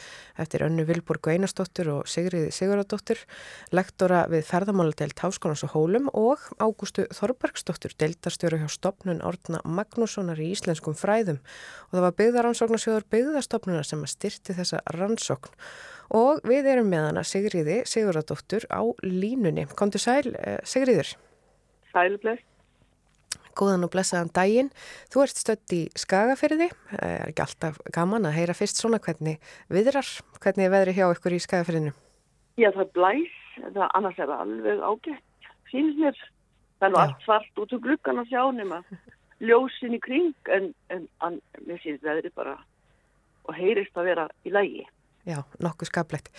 eftir 0.44 0.66
önnu 0.68 0.86
Vilborg 0.90 1.30
Einarsdóttur 1.32 1.90
og 1.94 2.12
Sigriði 2.12 2.52
Siguradóttur, 2.56 3.22
lektora 3.72 4.26
við 4.32 4.46
ferðamáladeild 4.50 5.24
Háskólands 5.24 5.64
og 5.68 5.74
Hólum 5.78 6.12
og 6.12 6.44
Ágústu 6.60 7.08
Þorbergsdóttur, 7.16 7.96
deildarstjóru 7.98 8.62
hjá 8.62 8.70
stopnun 8.72 9.24
Orna 9.24 9.64
Magnússonar 9.64 10.42
í 10.44 10.52
íslenskum 10.54 10.98
fræðum 11.00 11.40
og 11.40 11.98
það 11.98 12.08
var 12.08 12.18
byggðarannsóknarsjóður 12.22 13.10
byggðastofnunar 13.16 13.88
sem 13.88 14.06
styrti 14.12 14.58
þessa 14.60 14.84
rannsókn 14.98 15.56
og 16.14 16.44
við 16.48 16.70
erum 16.76 16.90
með 16.92 17.10
hana 17.10 17.26
Sigriði 17.26 17.82
Siguradóttur 17.90 18.68
á 18.70 18.84
línunni. 19.02 19.66
Kontu 19.74 20.02
sæl, 20.02 20.36
eh, 20.36 20.60
Sigriður. 20.64 21.16
Sælubless. 21.94 22.53
Góðan 23.58 23.86
og 23.86 23.92
blessaðan 23.94 24.32
daginn. 24.34 24.72
Þú 25.14 25.24
ert 25.26 25.42
stödd 25.42 25.76
í 25.76 25.82
Skagafyrði. 26.00 26.70
Er 26.98 27.30
ekki 27.30 27.46
alltaf 27.46 27.80
gaman 27.94 28.28
að 28.30 28.38
heyra 28.40 28.56
fyrst 28.58 28.82
svona 28.82 29.02
hvernig 29.04 29.40
viðrar, 29.74 30.10
hvernig 30.40 30.68
er 30.68 30.74
veðri 30.74 30.96
hjá 30.98 31.06
ykkur 31.14 31.38
í 31.38 31.42
Skagafyrðinu? 31.44 31.94
Já, 32.58 32.70
það 32.70 32.84
er 32.86 32.92
blæs, 32.98 33.38
það 33.64 33.88
annars 33.88 34.20
er 34.20 34.30
það 34.30 34.44
alveg 34.46 34.84
ágætt, 34.90 35.50
sínist 35.72 36.02
mér. 36.02 36.24
Það 36.80 36.88
er 36.88 36.94
nú 36.94 37.02
allt 37.04 37.26
svart 37.26 37.64
út 37.64 37.76
úr 37.78 37.84
gluggan 37.86 38.22
að 38.22 38.34
sjá 38.34 38.44
nema 38.54 38.82
ljósin 39.44 39.96
í 39.98 40.02
kring, 40.04 40.36
en, 40.54 40.70
en, 40.94 41.08
en 41.26 41.40
mér 41.68 41.82
sínist 41.84 42.06
veðri 42.06 42.34
bara 42.36 42.58
og 43.44 43.58
heyrist 43.58 43.98
að 43.98 44.10
vera 44.12 44.28
í 44.48 44.54
lægi. 44.54 44.86
Já, 45.24 45.38
nokkuð 45.64 45.88
skaplegt. 45.88 46.30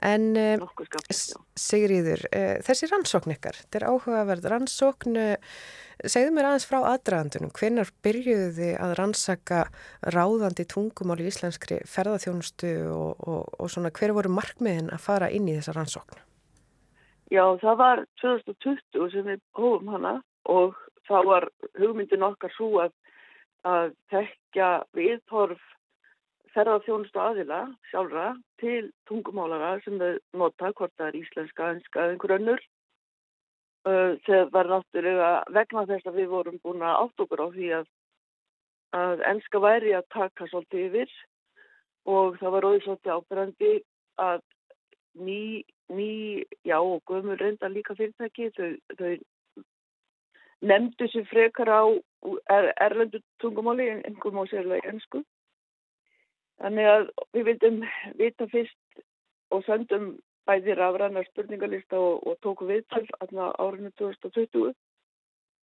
En 0.00 0.30
uh, 0.32 0.54
nokkuð 0.62 0.88
skaplega, 0.88 1.16
já. 1.28 1.40
Sigriður, 1.60 2.22
uh, 2.32 2.54
þessi 2.64 2.88
rannsókn 2.88 3.34
ykkar, 3.34 3.58
þetta 3.58 3.80
er 3.80 3.86
áhugaverð 3.90 4.46
rannsókn, 4.48 5.18
uh, 5.20 5.58
segðu 6.08 6.32
mér 6.32 6.48
aðeins 6.48 6.64
frá 6.70 6.78
aðdragandunum, 6.78 7.52
hvenar 7.58 7.90
byrjuðu 8.00 8.46
þið 8.56 8.72
að 8.80 8.94
rannsaka 8.96 9.58
ráðandi 10.16 10.64
tungumál 10.72 11.18
í 11.20 11.28
íslenskri 11.28 11.82
ferðarþjónustu 11.84 12.72
og, 12.94 13.20
og, 13.20 13.42
og 13.60 13.72
svona 13.72 13.92
hver 13.92 14.14
voru 14.16 14.32
markmiðin 14.32 14.88
að 14.94 15.04
fara 15.04 15.28
inn 15.28 15.50
í 15.50 15.58
þessa 15.58 15.76
rannsókn? 15.76 16.24
Já, 17.30 17.44
það 17.60 17.76
var 17.82 18.02
2020 18.22 19.12
sem 19.12 19.28
við 19.28 19.42
hófum 19.58 19.92
hana 19.92 20.14
og 20.48 20.80
það 21.10 21.28
var 21.28 21.46
hugmyndin 21.76 22.24
okkar 22.24 22.56
svo 22.56 22.70
að, 22.86 22.96
að 23.68 23.92
tekja 24.10 24.70
viðhorf 24.96 25.60
ferðarþjónustu 26.54 27.20
aðila 27.22 27.60
sjálfra 27.90 28.26
til 28.62 28.90
tungumálara 29.08 29.78
sem 29.84 29.98
þau 30.00 30.18
nota, 30.42 30.72
hvort 30.74 30.92
það 30.98 31.08
er 31.08 31.18
íslenska, 31.20 31.70
enska 31.76 32.04
eða 32.04 32.14
einhver 32.16 32.36
önnur. 32.38 32.62
Uh, 33.88 34.12
þegar 34.26 34.50
var 34.52 34.68
náttúrulega 34.68 35.30
vegna 35.56 35.86
þess 35.88 36.08
að 36.10 36.18
við 36.20 36.32
vorum 36.34 36.58
búin 36.60 36.82
að 36.84 36.98
átt 37.04 37.22
okkur 37.24 37.40
á 37.40 37.48
því 37.54 37.68
að, 37.78 37.86
að 38.98 39.22
enska 39.30 39.62
væri 39.64 39.94
að 39.96 40.08
taka 40.12 40.48
svolítið 40.50 40.86
yfir 40.88 41.14
og 42.12 42.36
það 42.42 42.54
var 42.56 42.66
óið 42.68 42.82
svolítið 42.84 43.14
ábyrgandi 43.14 43.72
að 44.20 44.42
ný, 45.14 45.64
ný, 45.88 46.44
já 46.64 46.76
og 46.76 47.00
gömur 47.08 47.40
reynda 47.40 47.72
líka 47.72 47.96
fyrirtæki, 47.96 48.50
þau, 48.56 48.76
þau 48.98 49.64
nefndu 50.60 51.08
sér 51.08 51.26
frekar 51.30 51.72
á 51.72 51.82
er, 52.52 52.72
erlendu 52.84 53.20
tungumáli, 53.40 53.88
einhver 54.04 54.34
má 54.34 54.44
sérlega 54.50 54.92
ennsku. 54.92 55.24
Þannig 56.60 56.88
að 56.92 57.06
við 57.32 57.46
vildum 57.48 57.78
vita 58.20 58.46
fyrst 58.52 59.04
og 59.54 59.64
söndum 59.64 60.10
bæði 60.48 60.76
rafræna 60.76 61.22
spurningalista 61.28 61.98
og, 61.98 62.24
og 62.26 62.38
tóku 62.44 62.68
viðtal 62.68 63.06
aðna 63.24 63.50
árinu 63.62 63.92
2020. 64.00 64.74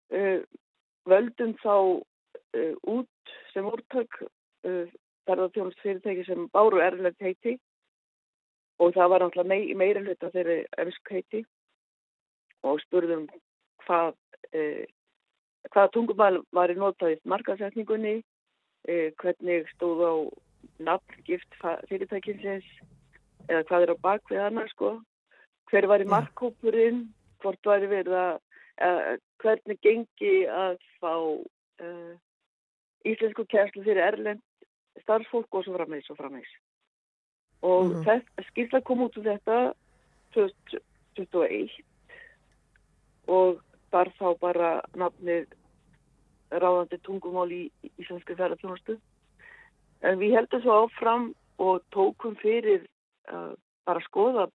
Uh, 0.08 0.40
völdum 1.08 1.54
þá 1.62 1.74
uh, 1.78 2.74
út 2.88 3.34
sem 3.52 3.68
úrtak 3.68 4.22
uh, 4.24 4.88
ferðarþjónust 5.28 5.84
fyrirtæki 5.84 6.24
sem 6.28 6.48
báru 6.56 6.80
erlend 6.82 7.20
heiti 7.22 7.58
og 8.80 8.94
það 8.96 9.12
var 9.12 9.26
náttúrulega 9.26 9.52
mei, 9.52 9.76
meira 9.76 10.04
hluta 10.06 10.32
þeirri 10.32 10.62
ennsk 10.80 11.12
heiti 11.12 11.44
og 12.68 12.80
spurðum 12.86 13.26
hvað, 13.84 14.16
hvað 15.74 15.92
tungumæl 15.96 16.40
var 16.56 16.72
í 16.72 16.78
notaðið 16.78 17.22
markasetningunni, 17.32 18.14
hvernig 19.20 19.68
stóð 19.74 20.04
á 20.08 20.14
nafngift 20.80 21.58
fyrirtækinsins 21.90 22.68
eða 23.48 23.64
hvað 23.70 23.86
er 23.86 23.94
á 23.94 24.04
bakvið 24.04 24.44
hana 24.44 24.66
sko. 24.74 24.98
Hver 25.72 25.88
var 25.88 26.04
í 26.04 26.10
markkópurinn 26.10 27.08
hvort 27.44 27.70
var 27.70 27.84
verið 27.84 28.16
að 28.18 28.40
uh, 28.88 29.14
hvernig 29.44 29.80
gengi 29.84 30.36
að 30.50 30.78
fá 31.02 31.14
uh, 31.18 32.14
íslensku 33.08 33.46
kærslu 33.52 33.84
fyrir 33.86 34.04
erlend 34.04 34.44
starfsfólk 35.04 35.60
og 35.60 35.66
svo 35.66 35.76
frammeins 35.78 36.10
og 36.12 36.18
frammeins 36.18 36.50
og 37.62 37.86
mm 37.86 38.04
-hmm. 38.04 38.24
skilta 38.50 38.82
kom 38.82 39.02
út 39.02 39.18
úr 39.18 39.24
þetta 39.24 39.74
2021 40.34 41.70
og 43.28 43.62
þar 43.92 44.10
þá 44.20 44.40
bara 44.40 44.82
nafnið 44.96 45.48
ráðandi 46.52 46.98
tungumál 47.04 47.52
í 47.52 47.72
íslenski 48.00 48.36
ferðarþjónustu 48.36 49.00
En 50.06 50.20
við 50.22 50.36
heldum 50.38 50.62
svo 50.64 50.76
áfram 50.84 51.32
og 51.64 51.82
tókum 51.96 52.36
fyrir 52.42 52.86
uh, 53.32 53.54
bara 53.88 54.02
að 54.02 54.08
skoða 54.10 54.46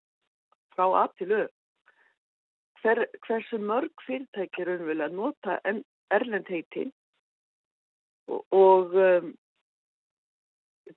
frá 0.77 0.87
að 1.03 1.19
til 1.19 1.33
auð 1.33 1.51
Hver, 2.83 2.99
hversu 3.23 3.61
mörg 3.63 4.03
fyrirtækir 4.03 4.67
raunverulega 4.67 5.15
nota 5.15 5.53
erlend 6.11 6.49
heiti. 6.51 6.89
Og, 8.27 8.41
og 8.51 8.97
um, 8.99 9.29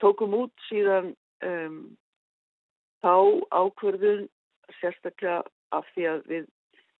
tókum 0.01 0.33
út 0.33 0.65
síðan 0.65 1.11
um, 1.45 1.75
þá 3.05 3.13
ákverðun 3.53 4.25
sérstaklega 4.79 5.43
af 5.77 5.85
því 5.93 6.07
að 6.09 6.25
við 6.31 6.47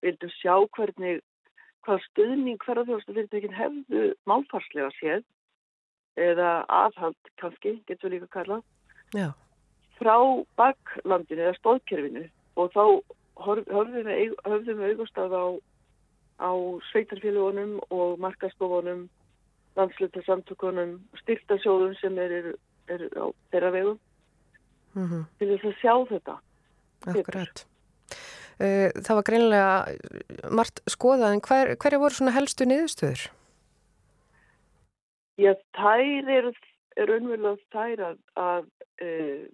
vildum 0.06 0.34
sjá 0.38 0.54
hvernig 0.78 1.24
hvað 1.86 2.06
stuðning 2.12 2.62
hverjarþjóðstu 2.62 3.16
fyrirtækin 3.16 3.58
hefðu 3.58 4.06
málfarslega 4.30 4.93
séð 5.00 5.26
eða 6.18 6.66
aðhald 6.70 7.32
kannski, 7.41 7.80
getur 7.88 8.09
við 8.09 8.16
líka 8.16 8.28
að 8.28 8.36
kalla, 8.38 8.61
Já. 9.16 9.28
frá 9.99 10.16
baklandinu 10.59 11.45
eða 11.45 11.57
stóðkerfinu 11.59 12.26
og 12.55 12.72
þá 12.76 12.86
höfðum 13.45 14.07
við, 14.07 14.36
við 14.70 14.84
augustaf 14.91 15.32
á, 15.36 15.45
á 16.39 16.51
sveitarfélagunum 16.91 17.80
og 17.89 18.20
markastofunum, 18.24 19.07
landslutarsamtökunum, 19.76 20.99
styrtasjóðum 21.24 21.95
sem 21.99 22.18
eru 22.18 22.55
er 22.88 23.07
á 23.18 23.26
þeirra 23.51 23.72
vegum 23.76 23.99
Mm 24.95 25.07
-hmm. 25.09 25.24
til 25.38 25.47
þess 25.47 25.66
að 25.68 25.80
sjá 25.82 25.93
þetta. 26.09 26.36
Akkurat. 27.11 27.66
Uh, 28.55 28.88
það 29.03 29.16
var 29.16 29.26
greinilega 29.28 29.72
margt 30.55 30.80
skoðað 30.88 31.34
en 31.34 31.41
hver, 31.47 31.76
hverja 31.76 31.99
voru 31.99 32.16
svona 32.16 32.32
helstu 32.32 32.63
niðurstöður? 32.63 33.26
Já, 35.41 35.51
þær 35.75 36.29
eru 36.31 36.51
er 36.95 37.11
unverulega 37.11 37.57
þær 37.75 38.03
að, 38.09 38.19
að 38.39 38.63
uh, 39.03 39.47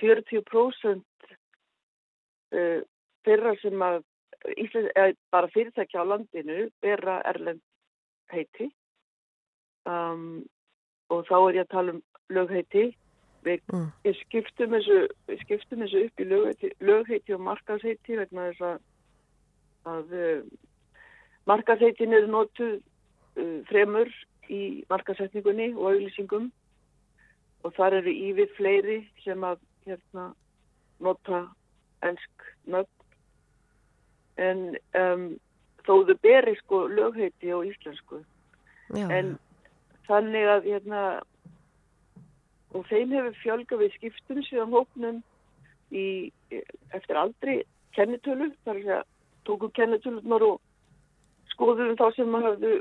40% 0.00 1.04
uh, 2.54 2.80
þeirra 3.24 3.54
sem 3.62 3.84
að 3.84 4.02
Ísland, 4.60 5.16
bara 5.32 5.48
fyrirtækja 5.54 6.02
á 6.04 6.08
landinu 6.08 6.66
bera 6.84 7.22
erlend 7.24 7.62
heiti 8.32 8.66
um, 9.88 10.42
og 11.08 11.24
þá 11.28 11.36
er 11.38 11.56
ég 11.56 11.64
að 11.64 11.72
tala 11.72 11.94
um 11.94 12.02
lögheiti 12.32 12.84
við 13.44 13.60
Mm. 13.72 13.88
skiptum 14.24 14.72
þessu, 14.72 14.98
skiptum 15.42 15.82
þessu 15.84 16.06
upp 16.06 16.20
í 16.20 16.24
lögheiti, 16.24 16.70
lögheiti 16.80 17.34
og 17.36 17.42
markaðsheiti 17.44 18.16
vegna 18.16 18.46
þess 18.48 18.62
að, 18.68 18.78
að 19.92 20.14
uh, 20.16 20.40
markaðsheitin 21.52 22.16
eru 22.16 22.30
notuð 22.32 22.78
uh, 22.78 22.93
fremur 23.68 24.10
í 24.52 24.84
markaðsetningunni 24.90 25.72
og 25.74 25.92
auðlýsingum 25.92 26.50
og 27.64 27.74
þar 27.78 28.00
eru 28.00 28.12
ívið 28.12 28.52
fleiri 28.58 28.98
sem 29.24 29.44
að 29.46 29.60
hérna, 29.88 30.30
nota 31.00 31.46
ensk 32.04 32.48
nöfn. 32.68 32.90
En 34.36 34.62
um, 34.98 35.26
þó 35.86 35.94
þau 36.08 36.16
beri 36.24 36.56
sko 36.60 36.84
lögheiti 36.90 37.52
á 37.54 37.58
íslensku. 37.64 38.20
Já, 38.94 39.06
en 39.08 39.36
þannig 40.08 40.48
að 40.50 40.68
hérna 40.72 41.02
og 42.74 42.84
þeim 42.90 43.14
hefur 43.14 43.38
fjölga 43.40 43.78
við 43.80 43.94
skiptum 43.96 44.42
síðan 44.44 44.74
hópnum 44.74 45.20
í, 45.94 46.32
eftir 46.92 47.18
aldri 47.20 47.60
kennitölu, 47.94 48.50
þar 48.66 48.74
er 48.74 48.80
að 48.80 48.82
segja 48.82 49.02
tókum 49.46 49.72
kennitölunar 49.76 50.44
og 50.44 50.60
skoðum 51.52 51.94
þá 52.00 52.06
sem 52.16 52.34
að 52.34 52.48
hafðu 52.48 52.74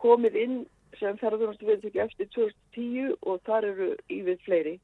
komið 0.00 0.38
inn 0.40 0.60
sem 0.98 1.18
ferðunastu 1.20 1.68
viðtöki 1.68 2.02
eftir 2.02 2.28
2010 2.34 3.16
og 3.22 3.40
þar 3.46 3.68
eru 3.70 3.90
ívið 4.10 4.44
fleiri. 4.46 4.76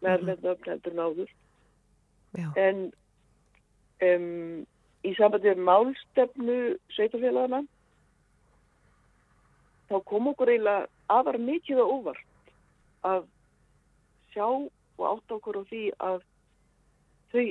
Með 0.00 0.16
erlenda 0.16 0.54
öfneldur 0.54 0.94
en 0.94 1.02
áður. 1.04 1.32
Já, 2.38 2.46
en 2.62 2.82
um, 4.06 4.66
í 5.04 5.12
sambandi 5.18 5.50
með 5.50 5.64
málstefnu 5.66 6.58
sveitafélagana 6.94 7.64
þá 9.90 9.96
kom 10.06 10.30
okkur 10.30 10.52
eiginlega 10.52 10.86
afar 11.10 11.38
mikið 11.42 11.82
á 11.82 11.86
óvart 11.90 12.52
að 13.10 13.24
sjá 14.34 14.46
og 14.46 15.06
átta 15.08 15.38
okkur 15.38 15.60
á 15.60 15.62
því 15.70 15.82
að 15.98 16.20
þau 17.32 17.46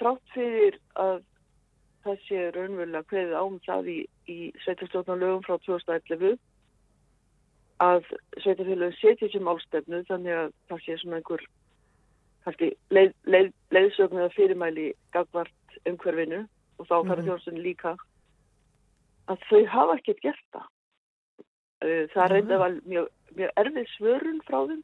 þrátt 0.00 0.34
fyrir 0.34 0.78
að 0.98 1.20
það 2.04 2.20
sé 2.26 2.38
raunverulega 2.54 3.08
hverðið 3.10 3.34
ám 3.40 3.58
það 3.66 3.88
í, 3.92 3.98
í 4.28 4.38
sveitastjórnarlögum 4.64 5.42
frá 5.46 5.56
2011 5.66 6.38
að 7.80 8.04
sveitafélagin 8.42 8.96
setja 9.00 9.28
sér 9.32 9.44
málstefnu 9.46 10.02
þannig 10.08 10.36
að 10.36 10.52
það 10.68 10.82
sé 10.84 10.96
svona 11.00 11.20
einhver 11.20 11.44
kannski 12.44 12.70
leið, 12.90 13.12
leið, 13.24 13.52
leiðsögn 13.76 14.20
eða 14.20 14.34
fyrirmæli 14.36 14.86
gagvart 15.12 15.78
umhverfinu 15.88 16.42
og 16.80 16.86
þá 16.88 16.94
þarf 16.96 17.18
Mhm. 17.20 17.26
þjóðstunni 17.28 17.62
líka 17.64 17.96
að 19.28 19.42
þau 19.48 19.66
hafa 19.66 19.96
ekkert 19.98 20.20
gert 20.20 20.44
það. 20.52 20.66
Það 21.80 22.24
Mhm. 22.24 22.32
reynda 22.32 22.58
var 22.58 22.70
mjög, 22.84 23.08
mjög 23.36 23.50
erfið 23.56 23.86
svörun 23.96 24.40
frá 24.48 24.58
þeim. 24.68 24.82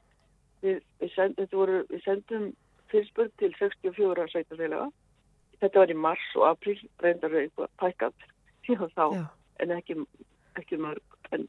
Við, 0.62 0.80
við, 1.00 1.14
send, 1.14 1.34
voru, 1.52 1.84
við 1.88 2.02
sendum 2.04 2.56
fyrirspurn 2.88 3.30
til 3.38 3.52
64 3.58 4.28
sveitafélaga. 4.28 4.90
Þetta 5.60 5.82
var 5.82 5.92
í 5.92 5.98
mars 6.06 6.24
og 6.36 6.48
april 6.50 6.78
reyndar 7.02 7.32
við 7.32 7.46
eitthvað 7.46 7.70
pækat 7.80 8.26
síðan 8.66 8.90
þá 8.98 9.04
já, 9.16 9.26
en 9.64 9.76
ekki, 9.78 9.98
ekki 10.60 10.80
mörg. 10.82 11.18
En 11.32 11.46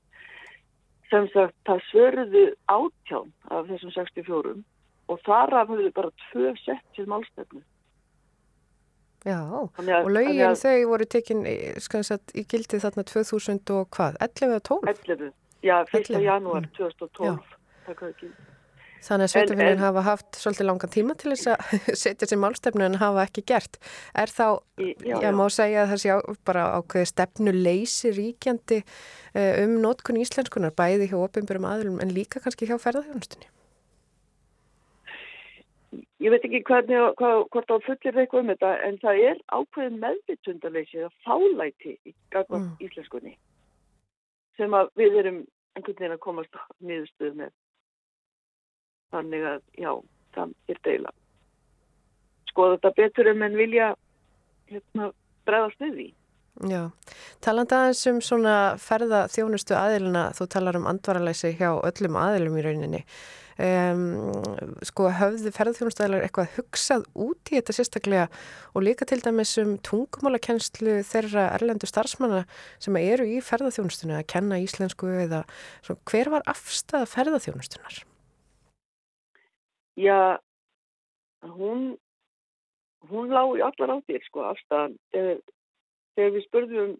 sem 1.11 1.27
sagt, 1.33 1.55
það 1.67 1.81
svöruðu 1.91 2.43
átján 2.71 3.31
af 3.51 3.67
þessum 3.71 3.93
64 3.95 4.55
og 5.07 5.19
þar 5.23 5.53
af 5.61 5.69
höfðu 5.71 5.91
bara 5.95 6.11
tvö 6.27 6.53
sett 6.63 6.83
til 6.95 7.07
málstefnu. 7.07 7.61
Já, 9.27 9.39
að- 9.43 10.05
og 10.05 10.11
lögin 10.11 10.45
að- 10.47 10.61
þau 10.61 10.87
voru 10.87 11.05
tekin 11.05 11.43
sagt, 12.03 12.31
í 12.35 12.43
gildi 12.47 12.79
þarna 12.79 13.03
2000 13.03 13.71
og 13.75 13.89
hvað, 13.91 14.15
11 14.21 14.51
eða 14.51 14.59
12? 14.59 14.87
11. 14.87 15.33
Já, 15.63 15.81
1. 15.81 16.09
11, 16.11 16.21
janúar 16.23 16.61
mm. 16.61 16.71
2012. 16.77 17.39
taka 17.85 18.07
ekki. 18.11 18.31
Þannig 19.05 19.27
að 19.27 19.31
sveitafélagin 19.33 19.81
hafa 19.83 20.03
haft 20.07 20.39
svolítið 20.39 20.67
langan 20.67 20.93
tíma 20.93 21.15
til 21.19 21.33
þess 21.33 21.51
að 21.53 21.75
setja 22.03 22.29
sér 22.29 22.41
málstefnu 22.41 22.85
en 22.87 22.97
hafa 23.01 23.25
ekki 23.27 23.43
gert. 23.51 23.77
Er 24.17 24.31
þá, 24.33 24.47
já, 24.81 24.93
já, 25.05 25.17
já. 25.23 25.29
má 25.37 25.45
segja 25.53 25.83
að 25.83 25.91
það 25.93 26.01
sé 26.03 26.15
á, 26.15 26.17
bara 26.49 26.63
ákveði 26.79 27.11
stefnu 27.11 27.53
leysi 27.55 28.13
ríkjandi 28.17 28.79
uh, 28.83 29.53
um 29.65 29.77
nótkun 29.83 30.19
íslenskunar, 30.23 30.73
bæði 30.77 31.11
hjá 31.11 31.19
opinbjörnum 31.21 31.69
aðlum 31.69 32.01
en 32.03 32.15
líka 32.15 32.41
kannski 32.43 32.69
hjá 32.69 32.75
ferðarþjónustunni? 32.81 33.51
Ég 36.17 36.33
veit 36.33 36.43
ekki 36.47 36.63
hvernig, 36.65 36.97
hvað, 37.19 37.43
hvort 37.53 37.69
á 37.69 37.77
fullir 37.85 38.17
eitthvað 38.17 38.41
um 38.41 38.49
þetta, 38.49 38.71
en 38.87 38.95
það 39.03 39.19
er 39.29 39.41
ákveðin 39.53 39.99
meðvitundaleysi 40.01 41.03
eða 41.03 41.11
fálæti 41.27 41.93
í 42.09 42.13
gagvart 42.33 42.65
Mm. 42.65 42.73
íslenskunni 42.81 43.35
sem 44.57 44.73
að 44.73 44.89
við 44.97 45.19
erum 45.21 45.37
einhvern 45.77 45.99
veginn 45.99 46.15
að 46.15 46.23
komast 46.25 46.57
á 46.57 46.65
niðurstöðu 46.81 47.37
með. 47.37 47.53
Þannig 49.15 49.47
að, 49.53 49.63
já, 49.79 49.91
það 50.35 50.53
er 50.73 50.83
deila. 50.87 51.15
Skoða 52.51 52.77
þetta 52.77 52.93
betur 53.01 53.31
en 53.31 53.41
menn 53.41 53.57
vilja 53.59 53.89
hérna, 54.71 55.11
bregðast 55.47 55.83
við 55.83 55.97
því. 55.97 56.07
Já, 56.65 56.81
talandi 57.45 57.75
aðeins 57.77 57.99
um 58.09 58.21
svona 58.25 58.53
ferða 58.81 59.27
þjónustu 59.29 59.75
aðilina, 59.77 60.31
þú 60.33 60.47
talar 60.49 60.79
um 60.79 60.87
andvaraleysi 60.89 61.51
hjá 61.59 61.69
öllum 61.75 62.17
aðilum 62.17 62.57
í 62.57 62.63
rauninni. 62.65 63.03
Um, 63.57 64.01
sko 64.85 65.07
höfðu 65.17 65.49
ferðarþjónustu 65.53 66.03
aðilar 66.03 66.25
eitthvað 66.27 66.51
hugsað 66.59 67.07
út 67.17 67.49
í 67.49 67.55
þetta 67.55 67.73
sérstaklega 67.73 68.25
og 68.77 68.85
líka 68.85 69.05
til 69.09 69.17
dæmis 69.25 69.55
um 69.61 69.79
tungumálakennslu 69.85 70.99
þeirra 71.09 71.47
erlendu 71.55 71.89
starfsmanna 71.89 72.43
sem 72.77 72.99
eru 73.01 73.25
í 73.25 73.39
ferðarþjónustunni 73.41 74.19
að 74.19 74.27
kenna 74.29 74.61
íslensku 74.61 75.09
eða 75.23 75.41
svo, 75.85 75.97
hver 76.05 76.29
var 76.35 76.45
afstæða 76.53 77.09
ferðarþjónustunar? 77.15 78.03
Já, 79.97 80.37
hún, 81.41 81.97
hún 83.09 83.33
lá 83.33 83.43
í 83.57 83.63
allar 83.65 83.95
áttir, 83.97 84.21
sko, 84.27 84.45
afstæðan. 84.51 84.97
Þegar, 85.15 85.41
þegar 86.17 86.35
við 86.35 86.45
spurðum 86.45 86.93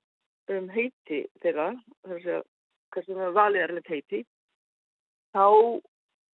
um, 0.56 0.70
heiti 0.74 1.22
þeirra, 1.43 1.70
hversu 2.08 3.18
það 3.20 3.38
valið 3.38 3.66
erlend 3.68 3.91
heiti, 3.91 4.24
þá 5.36 5.45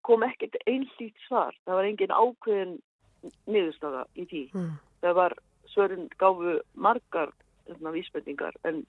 kom 0.04 0.26
ekkert 0.28 0.60
einlít 0.68 1.28
svar. 1.28 1.56
Það 1.68 1.80
var 1.80 1.90
engin 1.90 2.16
ákveðin 2.16 2.76
niðurstaða 3.48 4.06
í 4.20 4.28
því. 4.28 4.44
Mm. 4.56 4.74
Það 5.04 5.18
var 5.20 5.38
svörun 5.72 6.10
gáfu 6.20 6.58
margar 6.76 7.32
þarna, 7.68 7.94
vísbendingar 7.96 8.56
en 8.68 8.84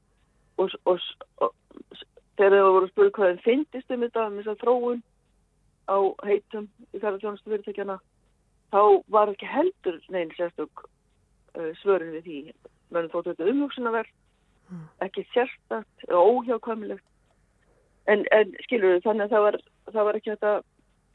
og, 0.59 0.75
og, 0.87 1.01
og, 1.43 1.55
þegar 2.39 2.57
það 2.59 2.73
voru 2.77 2.91
spurð 2.91 3.13
hvað 3.17 3.31
þeim 3.31 3.43
fyndist 3.45 3.95
um 3.95 4.05
þetta, 4.07 4.27
um 4.29 4.39
þess 4.39 4.53
að 4.53 4.63
þróun 4.63 5.03
á 5.89 5.99
heitum 6.25 6.69
í 6.93 6.99
ferðarþjónustu 6.99 7.51
fyrirtækjana, 7.51 7.99
þá 8.73 8.83
var 9.13 9.33
ekki 9.33 9.49
heldur 9.49 10.01
neinn 10.11 10.33
sérstök 10.39 10.85
uh, 10.85 11.71
svörun 11.83 12.15
við 12.17 12.29
því. 12.29 12.39
Menn 12.95 13.11
þóttu 13.13 13.33
þetta 13.33 13.51
umhugsunarverð, 13.53 14.13
Mm. 14.71 14.89
ekki 15.01 15.27
sérstakt 15.33 16.05
og 16.09 16.29
óhjákvæmilegt. 16.29 17.05
En, 18.07 18.25
en 18.33 18.55
skilur 18.65 19.01
þannig 19.05 19.27
að 19.27 19.35
það 19.35 19.45
var, 19.47 19.59
það 19.93 20.07
var 20.09 20.19
ekki 20.19 20.33
hægt 20.33 20.47
að 20.49 20.65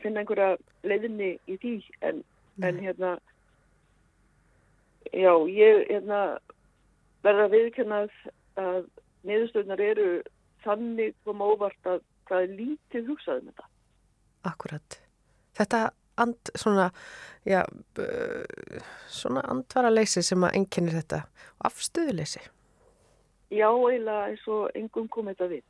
finna 0.03 0.21
einhverja 0.21 0.49
leiðinni 0.89 1.29
í 1.49 1.57
því 1.61 1.73
en, 2.05 2.21
en 2.65 2.79
hérna 2.81 3.11
já, 5.13 5.33
ég 5.49 5.83
hérna 5.89 6.21
verða 7.25 7.45
að 7.47 7.55
viðkjanna 7.55 7.99
að, 8.61 8.87
niðurstöðnar 9.27 9.83
eru 9.83 10.07
þannig 10.63 11.17
kom 11.25 11.43
óvart 11.43 11.89
að 11.89 12.01
það 12.29 12.45
er 12.45 12.55
lítið 12.61 13.11
hugsað 13.11 13.41
um 13.41 13.51
þetta. 13.51 13.67
Akkurat. 14.47 14.99
Þetta 15.57 15.89
and, 16.19 16.51
svona, 16.55 16.89
já, 17.47 17.63
svona 19.07 19.43
andvaraleysi 19.51 20.23
sem 20.25 20.43
að 20.43 20.57
enginnir 20.61 20.97
þetta 20.99 21.23
afstöðuleysi. 21.67 22.43
Já, 23.49 23.67
eiginlega 23.71 24.29
eins 24.29 24.43
og 24.51 24.69
engum 24.77 25.07
kom 25.11 25.31
þetta 25.31 25.49
við. 25.51 25.63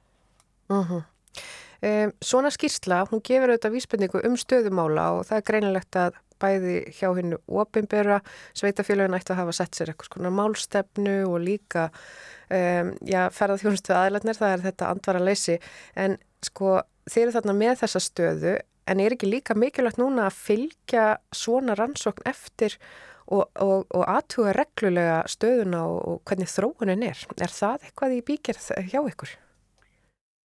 Uh 0.70 1.00
um, 1.00 2.12
svona 2.22 2.52
skýrsla, 2.54 3.06
hún 3.10 3.24
gefur 3.26 3.54
auðvitað 3.54 3.78
vísbendingu 3.78 4.24
um 4.28 4.36
stöðumála 4.38 5.06
og 5.18 5.30
það 5.30 5.40
er 5.40 5.46
greinilegt 5.48 6.00
að 6.00 6.18
bæði 6.40 6.76
hjá 6.96 7.10
hennu 7.18 7.40
opinbera, 7.62 8.20
sveitafélagin 8.56 9.18
ætti 9.18 9.34
að 9.34 9.42
hafa 9.42 9.56
sett 9.58 9.76
sér 9.76 9.92
eitthvað 9.92 10.14
svona 10.14 10.32
málstefnu 10.36 11.16
og 11.28 11.40
líka 11.44 11.90
um, 11.90 12.94
já, 13.04 13.26
ferðað 13.36 13.66
þjónustu 13.66 13.96
aðlætnir, 13.96 14.40
það 14.40 14.54
er 14.54 14.66
þetta 14.70 14.92
andvara 14.94 15.24
leysi, 15.24 15.58
en 16.00 16.16
sko 16.46 16.80
þeir 17.12 17.26
eru 17.26 17.36
þarna 17.38 17.56
með 17.60 17.76
þessa 17.84 18.02
stöðu 18.06 18.56
en 18.90 19.04
er 19.04 19.16
ekki 19.16 19.30
líka 19.30 19.58
mikilvægt 19.58 20.00
núna 20.02 20.28
að 20.30 20.40
fylgja 20.40 21.06
svona 21.36 21.76
rannsókn 21.78 22.26
eftir 22.30 22.78
og, 23.30 23.46
og, 23.62 23.86
og 23.94 24.08
aðtuga 24.08 24.56
reglulega 24.58 25.20
stöðuna 25.30 25.84
og, 25.86 26.00
og 26.10 26.24
hvernig 26.26 26.50
þróunin 26.50 27.06
er. 27.06 27.22
Er 27.38 27.54
það 27.54 27.86
eitthvað 27.86 28.18
í 28.18 28.26
bíkjörð 28.32 28.90
hjá 28.90 29.00
ykkur? 29.04 29.36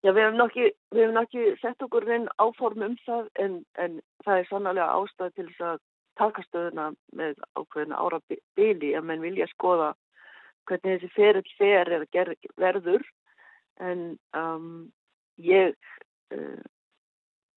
Já, 0.05 0.13
við 0.13 0.27
hefum 0.29 1.21
ekki, 1.23 1.45
sett 1.63 1.85
okkur 1.87 2.05
inn 2.13 2.27
áform 2.37 2.85
um 2.85 2.97
það 3.07 3.29
en, 3.41 3.61
en 3.81 4.01
það 4.27 4.41
er 4.41 4.49
sannlega 4.51 4.89
ástæð 4.99 5.37
til 5.39 5.47
þess 5.49 5.69
að 5.71 5.79
taka 6.21 6.45
stöðuna 6.45 6.91
með 7.17 7.39
ákveðina 7.57 8.01
ára 8.01 8.21
bíli 8.59 8.93
að 8.95 9.07
menn 9.09 9.25
vilja 9.25 9.49
skoða 9.55 9.95
hvernig 10.69 11.01
þessi 11.01 11.15
ferill 11.15 11.55
fer 11.59 11.91
er 11.97 12.05
ger, 12.13 12.35
verður 12.61 13.05
en 13.81 14.05
um, 14.37 14.93
ég 15.41 15.75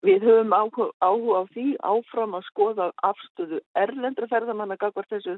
við 0.06 0.26
höfum 0.28 0.54
áhuga, 0.54 0.90
á 1.02 1.42
því 1.54 1.68
áfram 1.82 2.38
að 2.38 2.48
skoða 2.52 2.92
afstöðu 3.04 3.62
erlendra 3.76 4.30
ferðamanna 4.32 4.78
gagvart 4.80 5.10
þessu 5.10 5.38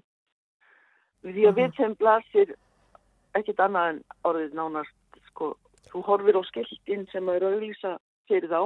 því 1.23 1.47
að 1.47 1.57
við 1.61 1.73
þeim 1.77 1.95
blasir 1.99 2.53
ekkit 3.37 3.59
annað 3.63 3.89
en 3.93 4.03
orðið 4.27 4.53
nánast 4.57 5.19
sko 5.29 5.53
þú 5.89 6.03
horfir 6.07 6.39
á 6.39 6.43
skiltin 6.49 7.07
sem 7.13 7.29
er 7.29 7.45
auðlýsa 7.45 7.97
fyrir 8.29 8.51
þá 8.51 8.61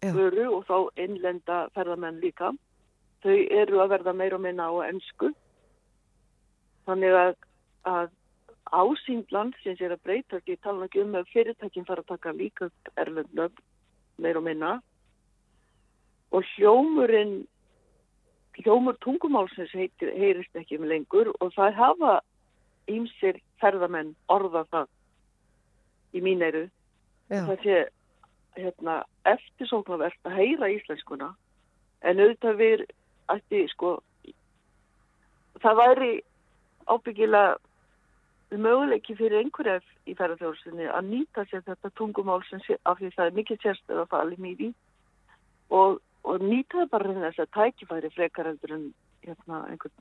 Já. 0.00 0.12
vöru 0.16 0.46
og 0.56 0.64
þá 0.68 0.76
innlenda 1.04 1.58
ferðamenn 1.76 2.20
líka. 2.22 2.54
Þau 3.20 3.36
eru 3.52 3.82
að 3.82 3.92
verða 3.94 4.14
meira 4.16 4.38
og 4.38 4.44
minna 4.46 4.70
á 4.72 4.74
ennsku. 4.88 5.28
Þannig 6.88 7.16
að, 7.20 7.34
að 7.84 8.08
ásýnd 8.72 9.34
landsins 9.34 9.82
er 9.84 9.92
að 9.92 10.04
breyta 10.06 10.38
ekki, 10.40 10.56
tala 10.64 10.88
ekki 10.88 11.02
um 11.04 11.18
að 11.18 11.28
fyrirtækin 11.34 11.86
fara 11.88 12.04
að 12.04 12.14
taka 12.14 12.32
líka 12.32 12.70
erlendöf 12.96 13.52
meira 14.20 14.40
og 14.40 14.46
minna. 14.46 14.72
Og 16.30 16.44
hljómurinn, 16.54 17.40
hljómur 18.60 18.98
tungumálsins 19.02 19.72
heitir, 19.74 20.12
heyrist 20.14 20.56
ekki 20.56 20.78
um 20.78 20.86
lengur 20.90 21.32
og 21.40 21.54
það 21.56 21.78
hafa 21.78 22.18
ímsir 22.90 23.40
ferðamenn 23.62 24.14
orða 24.30 24.64
það 24.70 24.86
í 26.14 26.22
mín 26.24 26.42
eru 26.42 26.66
það 27.30 27.56
sé 27.62 27.80
hérna, 28.58 28.96
eftirsóknarvert 29.30 30.26
að 30.26 30.36
heyra 30.40 30.70
íslenskuna. 30.74 31.30
En 32.02 32.18
auðvitað 32.18 32.56
við 32.58 32.84
ætti 33.30 33.60
sko 33.70 33.92
það 35.62 35.78
væri 35.80 36.12
ábyggilega 36.90 37.58
möguleiki 38.58 39.14
fyrir 39.14 39.38
einhverja 39.38 39.80
í 40.06 40.14
ferðarþjóðsynni 40.18 40.88
að 40.90 41.08
nýta 41.10 41.44
sér 41.50 41.62
þetta 41.66 41.90
tungumál 41.94 42.42
sem 42.48 42.60
sé, 42.66 42.76
af 42.84 42.98
því 42.98 43.12
það 43.14 43.26
er 43.26 43.36
mikið 43.38 43.62
sérstöð 43.62 44.02
að 44.02 44.10
í 44.50 44.54
því 44.58 44.70
og, 45.70 46.00
og 46.24 46.40
nýta 46.42 46.82
það 46.82 46.90
bara 46.90 47.14
þess 47.24 47.44
að 47.44 47.52
tækifæri 47.58 48.10
frekar 48.16 48.50
heldur 48.50 48.76
en 48.76 48.86
hérna, 49.26 49.66
einhvern, 49.70 49.98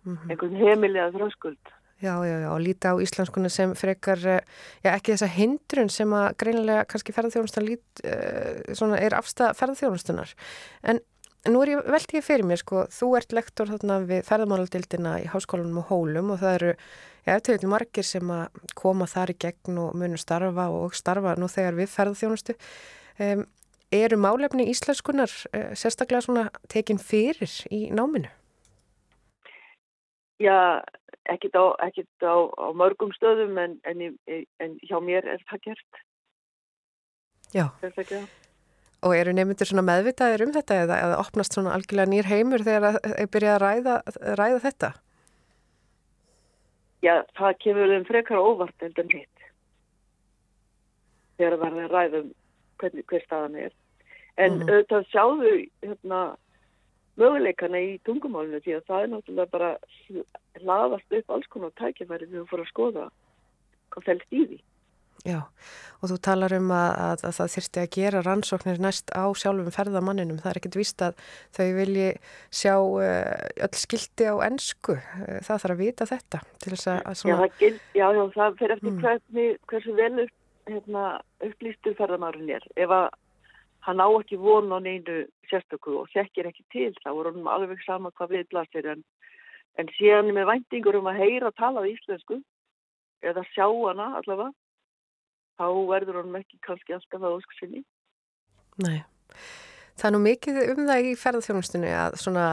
Mhm. 0.00 0.30
einhvern 0.30 0.56
heimilega 0.56 1.12
þröskuld 1.12 1.72
Já, 2.00 2.16
já, 2.24 2.40
já, 2.40 2.48
og 2.48 2.60
líta 2.64 2.92
á 2.92 2.96
íslenskuna 2.96 3.50
sem 3.52 3.74
frekar, 3.76 4.16
eh, 4.24 4.40
já, 4.80 4.94
ekki 4.96 5.12
þessa 5.12 5.26
hindrun 5.28 5.90
sem 5.92 6.08
að 6.08 6.36
greinilega 6.40 6.86
kannski 6.88 7.12
ferðarþjónustan 7.12 7.66
lít, 7.66 7.84
uh, 8.08 8.72
svona, 8.72 8.96
er 8.96 9.12
afstæða 9.12 9.52
ferðarþjónustunar. 9.58 10.32
En 10.82 11.00
nú 11.48 11.62
er 11.64 11.72
ég, 11.72 11.86
velti 11.88 12.18
ég 12.18 12.24
fyrir 12.26 12.44
mér, 12.48 12.60
sko, 12.60 12.84
þú 12.92 13.14
ert 13.16 13.32
lektor 13.32 13.70
þarna 13.70 14.00
við 14.08 14.26
ferðarmáladildina 14.28 15.14
í 15.22 15.28
háskólanum 15.32 15.80
og 15.80 15.92
hólum 15.92 16.34
og 16.34 16.42
það 16.42 16.56
eru, 16.58 16.72
já, 17.24 17.32
eftir 17.36 17.56
þetta 17.56 17.70
margir 17.72 18.06
sem 18.06 18.32
að 18.34 18.60
koma 18.76 19.08
þar 19.08 19.32
í 19.32 19.38
gegn 19.46 19.78
og 19.80 19.94
munu 20.00 20.20
starfa 20.20 20.66
og 20.74 20.96
starfa 20.98 21.36
nú 21.40 21.48
þegar 21.48 21.78
við 21.78 21.94
ferðarþjónustu. 21.94 22.56
Um, 23.20 23.46
eru 23.94 24.18
málefni 24.20 24.68
íslenskunar 24.70 25.32
uh, 25.54 25.72
sérstaklega 25.72 26.26
svona 26.26 26.44
tekin 26.72 27.00
fyrir 27.00 27.56
í 27.72 27.86
náminu? 27.94 28.28
Já, 30.40 30.80
ekkit 31.28 31.56
á, 31.56 31.64
ekkit 31.84 32.24
á, 32.24 32.36
á 32.48 32.66
mörgum 32.76 33.12
stöðum 33.16 33.58
en, 33.60 33.80
en, 33.84 34.06
en 34.60 34.76
hjá 34.84 34.96
mér 35.04 35.26
er 35.28 35.42
það 35.48 35.66
gert. 35.68 36.04
Já. 37.52 37.66
Sérstaklega. 37.82 38.28
Og 39.02 39.14
eru 39.16 39.32
nefndir 39.32 39.68
svona 39.68 39.84
meðvitaðir 39.86 40.42
um 40.44 40.52
þetta 40.52 40.74
eða, 40.84 40.96
eða 41.06 41.20
opnast 41.22 41.54
svona 41.56 41.72
algjörlega 41.72 42.10
nýr 42.12 42.26
heimur 42.28 42.64
þegar 42.66 42.98
þeir 43.00 43.30
byrja 43.32 43.54
að 43.54 43.62
ræða, 43.64 43.94
ræða 44.36 44.58
þetta? 44.66 44.90
Já, 47.00 47.14
það 47.38 47.54
kemur 47.64 47.94
þeim 47.94 48.04
frekar 48.10 48.42
óvart 48.44 48.84
en 48.84 48.92
þeim 48.98 49.14
hitt. 49.14 49.46
Þegar 51.40 51.56
það 51.56 51.64
verður 51.64 51.86
að 51.86 51.94
ræða 51.96 52.20
um 52.20 52.30
hvernig, 52.82 53.06
hver 53.08 53.24
staðan 53.24 53.56
er. 53.56 53.72
En 54.36 54.58
Mhm. 54.58 54.68
auðvitað 54.68 55.08
sjáðu 55.12 55.70
hérna, 55.82 56.20
möguleikana 57.16 57.80
í 57.80 58.00
tungumálinu 58.04 58.60
því 58.60 58.76
að 58.76 58.84
það 58.88 59.02
er 59.02 59.08
náttúrulega 59.14 59.50
bara 59.50 59.70
hlaðast 60.60 61.16
upp 61.18 61.30
alls 61.30 61.46
konar 61.46 61.70
tækifæri 61.80 62.28
þegar 62.28 62.44
þú 62.44 62.48
fór 62.52 62.62
að 62.64 62.72
skoða 62.72 63.10
hvað 63.90 64.04
fælst 64.04 64.32
í 64.32 64.44
því. 64.46 64.60
Já, 65.28 65.42
og 66.00 66.08
þú 66.08 66.16
talar 66.24 66.54
um 66.56 66.70
að, 66.72 66.90
að, 67.04 67.22
að 67.28 67.34
það 67.36 67.50
þyrfti 67.54 67.80
að 67.82 67.90
gera 67.96 68.20
rannsóknir 68.24 68.78
næst 68.80 69.10
á 69.12 69.24
sjálfum 69.36 69.74
ferðamanninum. 69.74 70.38
Það 70.40 70.50
er 70.50 70.60
ekkert 70.60 70.78
víst 70.80 71.02
að 71.04 71.18
þau 71.56 71.66
vilji 71.76 72.06
sjá 72.48 72.74
uh, 72.80 73.48
öll 73.66 73.76
skildi 73.76 74.28
á 74.32 74.34
ensku. 74.48 74.96
Uh, 74.96 75.40
það 75.44 75.64
þarf 75.64 75.74
að 75.74 75.82
vita 75.82 76.06
þetta 76.08 76.40
til 76.56 76.72
þess 76.72 76.88
að, 76.88 77.00
Já, 77.04 77.18
svona... 77.20 77.40
það, 77.42 77.58
gild, 77.60 77.80
já, 78.00 78.06
já, 78.16 78.22
það 78.36 78.60
fer 78.62 78.76
eftir 78.76 78.90
Mm. 78.90 79.02
hvernig, 79.04 79.58
hversu 79.70 79.96
vel 79.98 80.28
hérna, 80.70 81.04
upplýstur 81.44 81.98
ferðamárun 81.98 82.54
er. 82.56 82.64
Ef 82.80 82.94
að 82.94 83.10
hann 83.86 84.00
á 84.00 84.08
ekki 84.08 84.38
von 84.40 84.72
á 84.72 84.78
neinu 84.80 85.24
sérstöku 85.50 85.98
og 86.00 86.08
þekkir 86.14 86.48
ekki 86.50 86.64
til, 86.72 86.94
þá 87.04 87.10
er 87.12 87.30
hann 87.30 87.46
alveg 87.48 87.84
sama 87.84 88.12
hvað 88.16 88.34
við 88.36 88.48
blasir. 88.52 88.88
En, 88.92 89.04
en 89.80 89.92
síðan 89.98 90.32
með 90.36 90.48
væntingur 90.52 90.98
um 91.00 91.08
að 91.12 91.20
heyra 91.22 91.52
að 91.52 91.60
tala 91.60 91.84
á 91.84 91.90
íslensku, 91.90 92.40
eða 93.24 93.44
sjá 93.52 93.66
hana 93.68 94.10
allavega, 94.20 94.52
þá 95.60 95.66
verður 95.92 96.22
hann 96.24 96.38
ekki 96.40 96.62
kannski 96.64 96.96
alltaf 96.96 97.20
að 97.20 97.36
ósku 97.38 97.58
sinni. 97.60 97.84
Nei. 98.80 99.02
Það 100.00 100.06
er 100.08 100.12
nú 100.14 100.18
mikið 100.24 100.58
um 100.72 100.78
það 100.88 101.02
í 101.04 101.08
ferðarþjónustunni 101.20 101.88
að 101.92 102.14
svona 102.22 102.44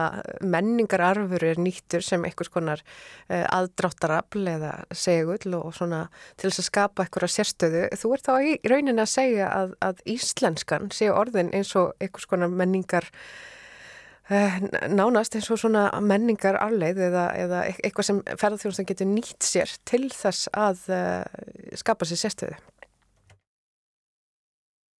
menningararfur 0.44 1.46
er 1.48 1.60
nýttur 1.64 2.04
sem 2.04 2.26
einhvers 2.28 2.50
konar 2.52 2.82
uh, 2.84 3.46
aðdráttarafl 3.56 4.42
eða 4.52 4.72
segull 4.92 5.56
og 5.56 5.70
svona 5.78 6.02
til 6.36 6.50
þess 6.50 6.60
að 6.60 6.68
skapa 6.68 7.06
einhverja 7.06 7.32
sérstöðu. 7.38 7.86
Þú 7.96 8.12
ert 8.18 8.28
þá 8.28 8.34
í 8.44 8.52
rauninni 8.68 9.00
að 9.00 9.14
segja 9.14 9.48
að, 9.48 9.72
að 9.80 10.04
íslenskan 10.18 10.92
sé 10.92 11.08
orðin 11.08 11.48
eins 11.56 11.72
og 11.80 11.94
einhvers 12.04 12.28
konar 12.28 12.52
menningar 12.52 13.08
uh, 14.28 14.60
nánast 14.92 15.40
eins 15.40 15.48
og 15.48 15.62
svona 15.64 15.88
menningararleið 16.04 17.00
eða, 17.08 17.26
eða 17.46 17.64
eit- 17.70 17.80
eitthvað 17.80 18.10
sem 18.10 18.24
ferðarþjónustan 18.28 18.92
getur 18.92 19.08
nýtt 19.14 19.48
sér 19.54 19.72
til 19.88 20.10
þess 20.12 20.52
að 20.52 20.84
uh, 20.92 21.22
skapa 21.80 22.04
sér 22.12 22.26
sérstöðu. 22.26 22.60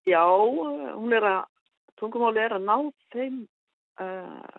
Já, 0.08 0.24
hún 0.96 1.12
er 1.16 1.26
að, 1.26 1.40
tungumáli 2.00 2.42
er 2.42 2.56
að 2.56 2.66
ná 2.66 2.76
þeim, 3.14 3.38
uh, 4.00 4.58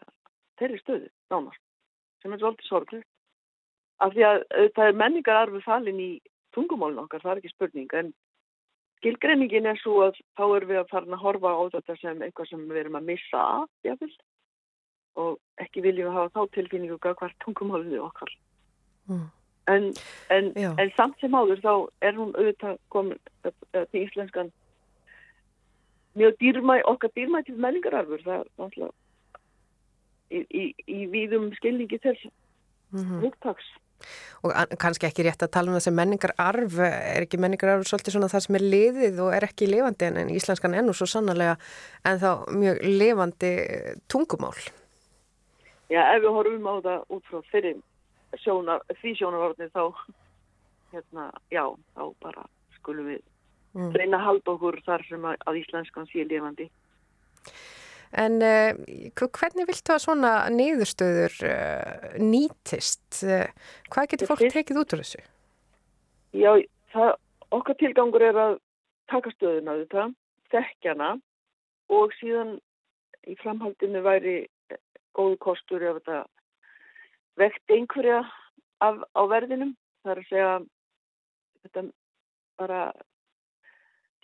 þeirri 0.62 0.80
stöðu, 0.84 1.12
nánast, 1.34 1.62
sem 2.22 2.34
er 2.34 2.42
svolítið 2.42 2.70
sorglega. 2.70 3.08
Af 4.00 4.14
því 4.16 4.26
að 4.30 4.42
það 4.78 4.90
er 4.90 5.00
menningararfi 5.00 5.62
falin 5.66 6.00
í 6.00 6.12
tungumálinn 6.56 7.02
okkar, 7.04 7.24
það 7.24 7.32
er 7.34 7.42
ekki 7.42 7.54
spurning, 7.54 7.96
en 8.00 8.14
skilgreiningin 9.00 9.68
er 9.72 9.80
svo 9.80 10.04
að 10.08 10.20
þá 10.38 10.44
erum 10.46 10.72
við 10.72 10.82
að 10.82 10.92
fara 10.92 11.10
að 11.10 11.24
horfa 11.24 11.56
á 11.56 11.64
þetta 11.76 11.98
sem 12.02 12.22
eitthvað 12.24 12.52
sem 12.52 12.64
við 12.70 12.82
erum 12.84 13.00
að 13.00 13.10
missa 13.10 13.44
af, 13.64 13.74
jáfnvel, 13.88 14.14
og 15.20 15.64
ekki 15.64 15.84
viljum 15.84 16.10
við 16.10 16.18
hafa 16.18 16.32
þá 16.36 16.56
tilfinningu 16.56 17.00
hvað 17.04 17.36
tungumálinu 17.44 18.02
okkar. 18.06 18.32
Mm. 19.10 19.28
En, 19.70 19.92
en, 20.34 20.48
en 20.58 20.92
samt 20.96 21.20
sem 21.22 21.36
áður 21.36 21.60
þá 21.62 21.74
er 22.08 22.16
hún 22.18 22.32
auðvitað 22.34 22.80
komin 22.94 23.20
til 23.44 24.02
íslenskan 24.02 24.50
mjög 26.18 26.38
dýrmæ, 26.42 26.80
okkar 26.90 27.12
dýrmætið 27.16 27.60
menningararfur, 27.62 28.24
það 28.26 28.40
er 28.40 28.50
náttúrulega 28.58 28.96
í, 30.30 30.40
í, 30.50 30.64
í 30.88 31.06
víðum 31.12 31.52
skilningi 31.60 32.00
þess 32.02 32.30
Mm 32.90 33.20
hugtaks. 33.22 33.66
Og 34.42 34.50
an- 34.58 34.72
kannski 34.82 35.06
ekki 35.06 35.22
rétt 35.28 35.44
að 35.46 35.52
tala 35.54 35.70
um 35.70 35.76
það 35.76 35.84
sem 35.86 35.94
menningararf, 36.00 36.78
er 36.82 37.26
ekki 37.26 37.38
menningararf 37.38 37.84
svolítið 37.86 38.16
svona 38.16 38.30
það 38.32 38.44
sem 38.46 38.58
er 38.58 38.64
liðið 38.66 39.20
og 39.22 39.34
er 39.36 39.46
ekki 39.46 39.68
lifandi 39.70 40.08
en, 40.08 40.18
en 40.18 40.32
íslenskan 40.34 40.74
er 40.74 40.82
nú 40.88 40.96
svo 40.98 41.06
sannarlega 41.06 41.58
en 42.10 42.18
þá 42.18 42.30
mjög 42.50 42.82
lifandi 42.82 43.52
tungumál. 44.10 44.58
Já, 45.94 46.02
ef 46.16 46.24
við 46.26 46.34
horfum 46.40 46.66
á 46.66 46.76
það 46.88 47.06
út 47.14 47.30
frá 47.30 47.44
fyrir 47.52 47.78
sjónar, 48.42 48.82
því 49.04 49.14
sjónarvarni 49.20 49.70
þá, 49.70 49.84
hérna, 50.96 51.30
já, 51.54 51.64
þá 51.94 52.04
bara 52.26 52.48
skulum 52.80 53.12
við 53.14 53.22
Mm. 53.78 53.92
reyna 53.94 54.18
að 54.18 54.26
halda 54.26 54.54
okkur 54.56 54.80
þar 54.86 55.04
sem 55.06 55.26
að, 55.30 55.36
að 55.46 55.60
íslenskan 55.60 56.08
sé 56.10 56.24
lifandi. 56.26 56.70
En 58.18 58.40
uh, 58.42 58.74
hvernig 59.14 59.68
viltu 59.70 59.94
að 59.94 60.02
svona 60.02 60.32
niðurstöður 60.54 61.36
uh, 61.46 62.08
nýtist? 62.18 63.22
Uh, 63.22 63.46
hvað 63.94 64.10
getur 64.14 64.32
fólk 64.32 64.48
tekið 64.50 64.82
út 64.82 64.96
úr 64.96 65.04
þessu? 65.04 65.22
Já, 66.34 66.52
það, 66.94 67.12
okkar 67.60 67.78
tilgangur 67.78 68.26
er 68.26 68.40
að 68.42 68.56
taka 69.14 69.34
stöðuna 69.36 69.78
þetta, 69.84 70.08
þekkjana 70.54 71.12
og 71.94 72.18
síðan 72.18 72.58
í 73.30 73.38
framhaldinu 73.38 74.02
væri 74.06 74.36
góðu 75.18 75.38
kostur 75.46 75.86
ef 75.86 76.02
þetta 76.02 76.24
vekt 77.40 77.74
einhverja 77.74 78.24
af, 78.82 79.02
á 79.14 79.22
verðinum. 79.30 79.76
Það 80.02 80.12
er 80.16 80.22
að 80.24 80.30
segja 80.32 80.52
þetta 81.66 81.86
bara 82.60 82.82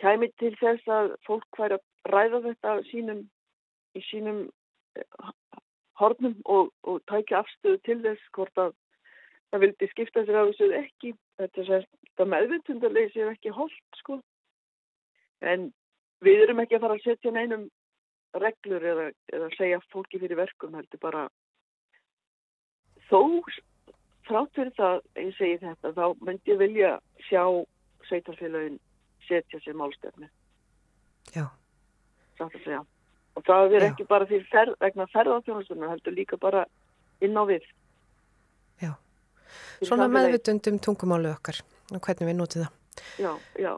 kæmi 0.02 0.30
til 0.40 0.54
þess 0.60 0.88
að 0.92 1.14
fólk 1.28 1.60
væri 1.60 1.78
að 1.78 2.14
ræða 2.14 2.42
þetta 2.48 2.74
sínum, 2.90 3.22
í 3.96 4.02
sínum 4.10 4.42
eh, 5.00 5.30
hornum 6.00 6.36
og, 6.46 6.74
og 6.84 7.00
tækja 7.12 7.44
afstöðu 7.44 7.80
til 7.88 8.02
þess 8.04 8.32
hvort 8.36 8.62
að 8.66 8.74
það 9.52 9.64
vildi 9.66 9.90
skipta 9.94 10.26
sér 10.26 10.42
af 10.42 10.52
þessu 10.52 10.70
ekki. 10.82 11.14
Þetta, 11.40 11.66
sagt- 11.70 11.96
þetta 12.10 12.30
meðvindundarleysi 12.34 13.24
er 13.24 13.32
ekki 13.34 13.54
holdt, 13.56 14.00
sko. 14.02 14.20
En 15.44 15.70
við 16.24 16.46
erum 16.46 16.62
ekki 16.64 16.78
að 16.78 16.86
fara 16.86 16.98
að 17.00 17.06
setja 17.08 17.34
neinum 17.36 17.66
reglur 18.40 18.84
eða, 18.84 19.08
eða 19.34 19.50
segja 19.56 19.80
fólki 19.94 20.20
fyrir 20.20 20.40
verkum, 20.40 20.76
heldur 20.76 21.02
bara 21.04 21.26
þó 23.08 23.22
þrátt 24.26 24.58
fyrir 24.58 24.74
það, 24.76 25.02
ég 25.22 25.36
segi 25.38 25.58
þetta, 25.62 25.92
þá 25.96 26.06
myndi 26.26 26.52
ég 26.52 26.60
vilja 26.60 26.92
sjá 27.28 27.44
sveitarfélagin 28.10 28.80
setja 29.28 29.62
sér 29.64 29.78
málstefni, 29.80 30.30
Já. 31.34 31.48
satt 32.38 32.52
að 32.52 32.62
segja. 32.64 32.84
Og 33.36 33.44
það 33.44 33.74
er 33.76 33.84
Já. 33.84 33.88
ekki 33.92 34.08
bara 34.08 34.28
fyrir 34.30 34.46
ferð, 34.52 34.78
vegna 34.80 35.08
ferðarþjónustunum, 35.12 35.90
heldur 35.92 36.16
líka 36.16 36.40
bara 36.40 36.66
inn 37.24 37.36
á 37.36 37.44
við. 37.50 37.66
Já. 38.84 38.94
Fyrir 39.80 39.90
Svona 39.92 40.08
meðvutundum 40.12 40.80
tungumálið 40.80 41.36
okkar 41.36 41.60
og 41.92 42.00
hvernig 42.00 42.32
við 42.32 42.40
notum 42.40 42.66
það. 42.66 42.72
Já, 43.20 43.32
já. 43.60 43.74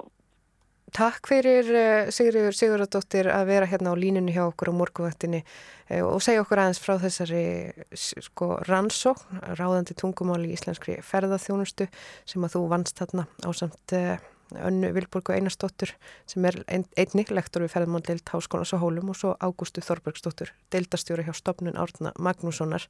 Takk 0.96 1.28
fyrir 1.28 1.68
uh, 1.76 2.10
Sigurður 2.16 2.56
Sigurðardóttir 2.56 3.28
að 3.28 3.50
vera 3.50 3.68
hérna 3.68 3.92
á 3.92 4.00
línunni 4.00 4.32
hjá 4.32 4.46
okkur 4.46 4.72
á 4.72 4.80
morguvaktinni 4.80 5.42
uh, 5.44 6.06
og 6.08 6.22
segja 6.24 6.46
okkur 6.46 6.62
aðeins 6.64 6.80
frá 6.80 6.96
þessari 7.02 7.44
sko, 7.98 8.54
rannsókn, 8.70 9.42
ráðandi 9.60 9.98
tungumáli 10.00 10.48
í 10.48 10.56
íslenskri 10.56 10.96
ferðaþjónustu 11.04 11.90
sem 12.24 12.48
að 12.48 12.56
þú 12.56 12.64
vannst 12.72 13.02
þarna 13.02 13.28
á 13.44 13.50
samt 13.52 13.96
uh, 14.00 14.16
önnu 14.56 14.94
Vilborgu 14.96 15.34
Einarsdóttur 15.36 15.92
sem 16.30 16.46
er 16.48 16.60
ein, 16.68 16.86
einnig 16.98 17.32
lektor 17.34 17.66
við 17.66 17.74
ferðamáldeild 17.76 18.30
Háskólas 18.32 18.74
á 18.76 18.82
Hólum 18.82 19.12
og 19.14 19.20
svo 19.20 19.34
Ágústu 19.44 19.84
Þorbergsdóttur, 19.84 20.54
deildastjóri 20.74 21.26
hjá 21.28 21.34
stopnun 21.36 21.80
Árna 21.80 22.14
Magnússonar. 22.20 22.88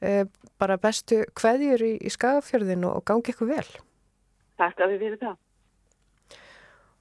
Uh, 0.00 0.24
bara 0.58 0.80
bestu 0.80 1.22
kveðjur 1.36 1.84
í, 1.84 1.92
í 2.00 2.10
skagafjörðinu 2.10 2.90
og 2.94 3.04
gangi 3.08 3.34
ykkur 3.34 3.52
vel. 3.52 3.68
Takk 4.60 4.82
að 4.82 4.94
við 4.94 5.06
fyrir 5.06 5.22
það. 5.22 5.38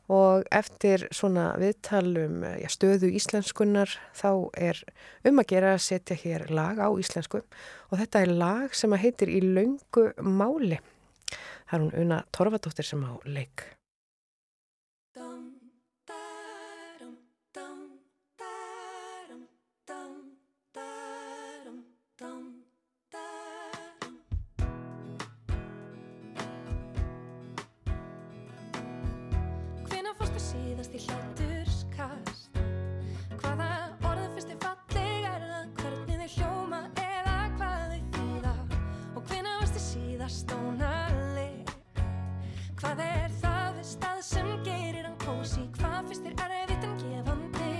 Og 0.09 0.45
eftir 0.57 1.03
svona 1.13 1.51
viðtalum 1.61 2.41
já, 2.57 2.65
stöðu 2.73 3.11
íslenskunnar 3.13 3.91
þá 4.17 4.31
er 4.57 4.79
um 5.29 5.41
að 5.41 5.51
gera 5.51 5.75
að 5.75 5.83
setja 5.85 6.17
hér 6.17 6.47
lag 6.49 6.81
á 6.81 6.89
íslensku 6.97 7.43
og 7.43 7.99
þetta 8.01 8.23
er 8.25 8.33
lag 8.33 8.73
sem 8.73 8.95
heitir 8.97 9.29
Í 9.29 9.43
löngu 9.45 10.09
máli. 10.17 10.79
Það 11.69 11.75
er 11.77 11.83
hún 11.83 11.99
Una 12.01 12.23
Torfadóttir 12.33 12.89
sem 12.89 13.05
á 13.05 13.13
leik. 13.29 13.78
síðast 30.49 30.95
í 30.97 30.99
hlætturskast 31.03 32.57
Hvaða 33.39 33.67
orðu 34.09 34.27
fyrst 34.33 34.53
er 34.53 34.59
fallegarða 34.63 35.59
Hvernig 35.77 36.21
þið 36.23 36.31
hljóma 36.37 36.79
eða 37.03 37.35
hvað 37.57 37.83
þið 37.93 38.07
þýða? 38.15 38.53
Og 39.13 39.21
hvina 39.29 39.51
varst 39.59 39.77
þið 39.77 39.85
síðast 39.85 40.41
stónali 40.45 41.51
Hvað 42.79 43.03
er 43.05 43.35
það 43.43 43.77
við 43.77 43.87
stað 43.91 44.23
sem 44.29 44.49
gerir 44.65 45.05
hann 45.05 45.19
kósi 45.21 45.67
Hvað 45.77 46.09
fyrst 46.09 46.31
er 46.31 46.57
erfitt 46.63 46.87
en 46.87 46.97
gefandi? 47.03 47.73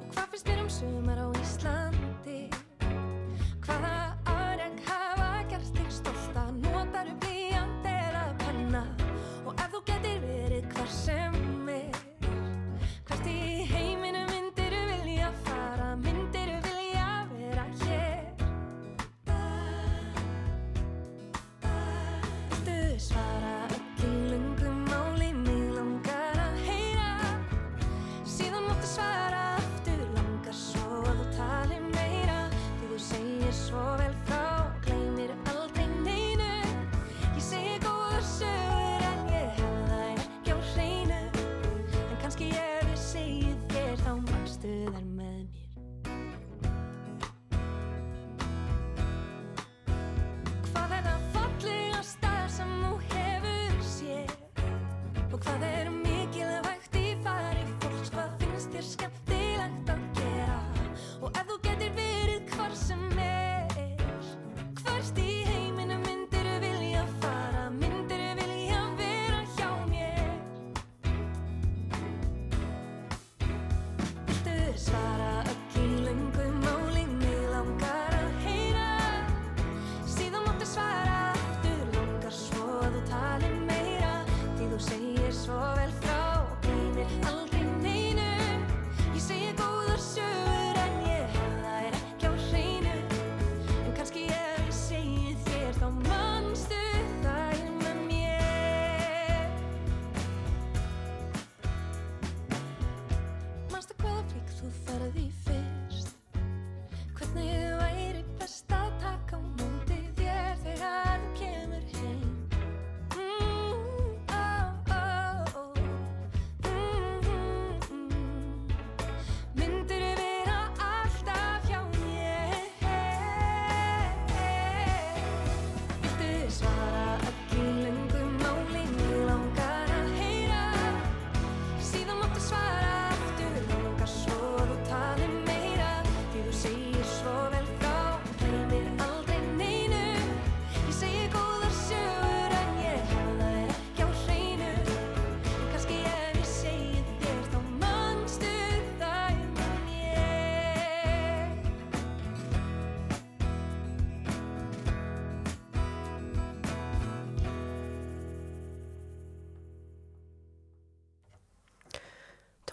Og 0.00 0.10
hvað 0.10 0.26
fyrst 0.34 0.52
er 0.56 0.64
um 0.64 0.72
sumar 0.80 1.22
á 1.22 1.26
ég 1.30 1.41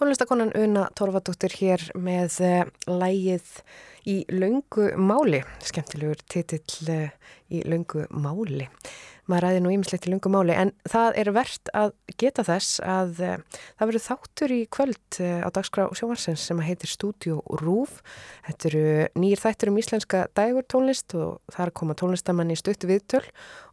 Tónlistakonan 0.00 0.54
Una 0.56 0.86
Torfadóttir 0.96 1.52
hér 1.60 1.82
með 1.92 2.36
eh, 2.40 2.68
lægið 2.88 3.48
í 4.08 4.14
laungu 4.32 4.86
máli, 4.96 5.42
skemmtilegur 5.60 6.22
titill 6.24 6.88
eh, 6.88 7.10
í 7.52 7.60
laungu 7.68 8.06
máli. 8.08 8.70
Maður 9.28 9.44
ræði 9.44 9.58
nú 9.60 9.74
ýmislegt 9.74 10.08
í 10.08 10.14
laungu 10.14 10.32
máli 10.32 10.56
en 10.56 10.72
það 10.88 11.18
er 11.20 11.32
verðt 11.36 11.72
að 11.76 11.92
geta 12.24 12.46
þess 12.48 12.80
að 12.80 13.20
eh, 13.26 13.60
það 13.66 13.92
verður 13.92 14.04
þáttur 14.06 14.56
í 14.56 14.58
kvöld 14.78 15.20
á 15.20 15.48
dagskrá 15.60 15.86
sjómarsins 16.00 16.48
sem 16.48 16.64
heitir 16.64 16.94
Studio 16.94 17.44
Rúf. 17.60 18.00
Þetta 18.48 18.72
eru 18.72 18.88
nýjir 19.20 19.44
þættur 19.44 19.74
um 19.74 19.84
íslenska 19.84 20.24
dægur 20.32 20.64
tónlist 20.64 21.12
og 21.12 21.44
þar 21.52 21.76
koma 21.76 22.00
tónlistamann 22.00 22.56
í 22.56 22.56
stuttu 22.56 22.88
viðtöl 22.88 23.26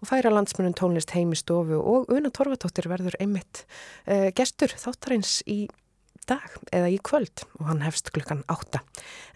og 0.03 0.11
færa 0.11 0.35
landsmunum 0.35 0.75
tónlist 0.75 1.15
heim 1.15 1.31
í 1.31 1.39
stofu 1.39 1.79
og 1.79 2.11
Una 2.11 2.35
Torfadóttir 2.35 2.91
verður 2.91 3.15
einmitt 3.23 3.63
gestur 4.35 4.75
þáttarins 4.75 5.39
í 5.47 5.63
dag 6.29 6.57
eða 6.75 6.89
í 6.91 6.97
kvöld 7.03 7.45
og 7.59 7.69
hann 7.69 7.85
hefst 7.85 8.11
klukkan 8.15 8.43
8. 8.51 8.81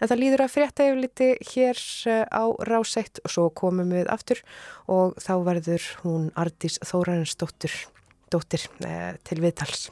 En 0.00 0.10
það 0.10 0.22
líður 0.22 0.44
að 0.46 0.54
frétta 0.56 0.88
yfir 0.88 1.00
liti 1.04 1.30
hér 1.52 1.82
eh, 2.10 2.26
á 2.28 2.44
rásætt 2.68 3.22
og 3.24 3.34
svo 3.36 3.48
komum 3.62 3.94
við 3.94 4.12
aftur 4.12 4.42
og 4.90 5.16
þá 5.22 5.34
verður 5.48 5.88
hún 6.04 6.30
Ardís 6.38 6.78
Þórarins 6.84 7.38
dóttir, 7.40 7.74
dóttir 8.32 8.68
til 9.24 9.42
viðtals. 9.42 9.90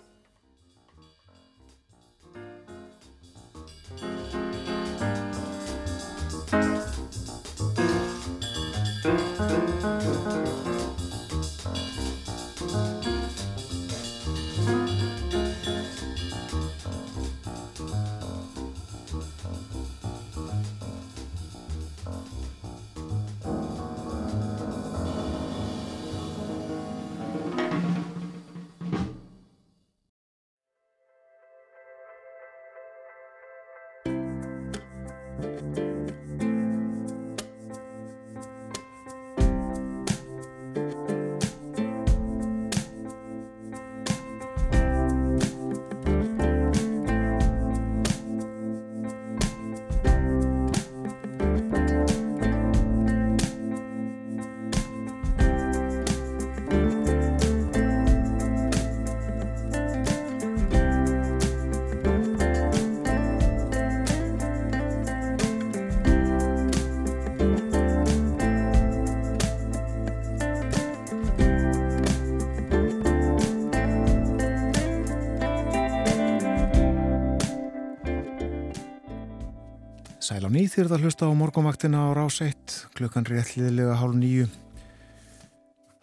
Sæl 80.30 80.46
á 80.46 80.50
nýð 80.54 80.68
þýrða 80.76 80.96
hlusta 81.02 81.26
á 81.26 81.34
morgumvaktina 81.34 82.04
á 82.06 82.14
rás 82.14 82.36
1 82.38 82.74
klukkan 82.94 83.24
réttliðilega 83.26 83.96
hálf 83.98 84.14
nýju. 84.14 84.44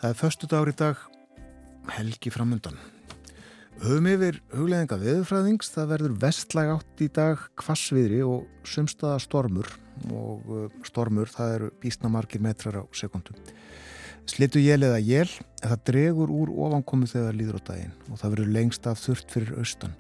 Það 0.04 0.10
er 0.10 0.18
förstu 0.20 0.50
dagur 0.52 0.68
í 0.68 0.74
dag, 0.76 0.98
helgi 1.96 2.34
framundan. 2.36 2.76
Höfum 3.80 4.10
yfir 4.12 4.42
hugleðinga 4.52 4.98
viðfræðings, 5.00 5.72
það 5.72 5.88
verður 5.94 6.18
vestlæg 6.26 6.74
átt 6.74 7.06
í 7.06 7.08
dag 7.16 7.46
kvassviðri 7.64 8.20
og 8.28 8.68
sumstaða 8.68 9.24
stormur 9.24 9.72
og 10.12 10.52
uh, 10.52 10.68
stormur 10.84 11.32
það 11.32 11.56
eru 11.62 11.72
bísnamarkir 11.86 12.44
metrar 12.44 12.82
á 12.82 12.86
sekundum. 12.92 13.40
Slitu 14.28 14.60
jél 14.60 14.84
eða 14.84 15.00
jél, 15.00 15.32
það 15.64 15.88
dregur 15.88 16.36
úr 16.36 16.52
ofankomi 16.68 17.08
þegar 17.08 17.40
líður 17.40 17.62
á 17.64 17.68
daginn 17.72 17.96
og 18.12 18.20
það 18.20 18.36
verður 18.36 18.56
lengst 18.60 18.92
af 18.92 19.00
þurft 19.00 19.32
fyrir 19.38 19.56
austan. 19.64 19.96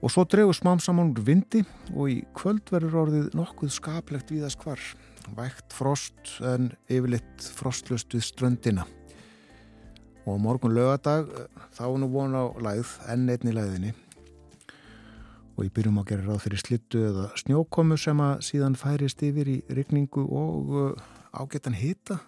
Og 0.00 0.08
svo 0.08 0.24
dregur 0.24 0.56
smám 0.56 0.80
saman 0.80 1.12
úr 1.12 1.20
vindi 1.26 1.60
og 1.92 2.08
í 2.08 2.20
kvöld 2.36 2.70
verður 2.72 3.02
orðið 3.02 3.34
nokkuð 3.36 3.72
skaplegt 3.74 4.32
viðast 4.32 4.62
hvar. 4.64 4.80
Vægt 5.36 5.74
frost 5.76 6.38
en 6.40 6.70
yfirleitt 6.88 7.44
frostlust 7.58 8.16
við 8.16 8.24
ströndina. 8.24 8.86
Og 10.24 10.40
morgun 10.40 10.72
lögadag 10.72 11.28
þá 11.76 11.84
er 11.90 11.98
nú 12.00 12.08
von 12.12 12.32
á 12.32 12.44
læð, 12.64 12.94
enn 13.12 13.28
einni 13.28 13.52
læðinni. 13.52 13.92
Og 15.58 15.66
ég 15.68 15.76
byrjum 15.76 16.00
að 16.00 16.10
gera 16.14 16.28
ráð 16.30 16.42
fyrir 16.46 16.64
slittu 16.64 17.04
eða 17.10 17.28
snjókomu 17.36 18.00
sem 18.00 18.24
að 18.24 18.44
síðan 18.48 18.80
færist 18.80 19.20
yfir 19.26 19.52
í 19.52 19.60
rigningu 19.68 20.24
og 20.24 20.76
uh, 20.80 21.08
ágetan 21.36 21.76
hita. 21.76 22.22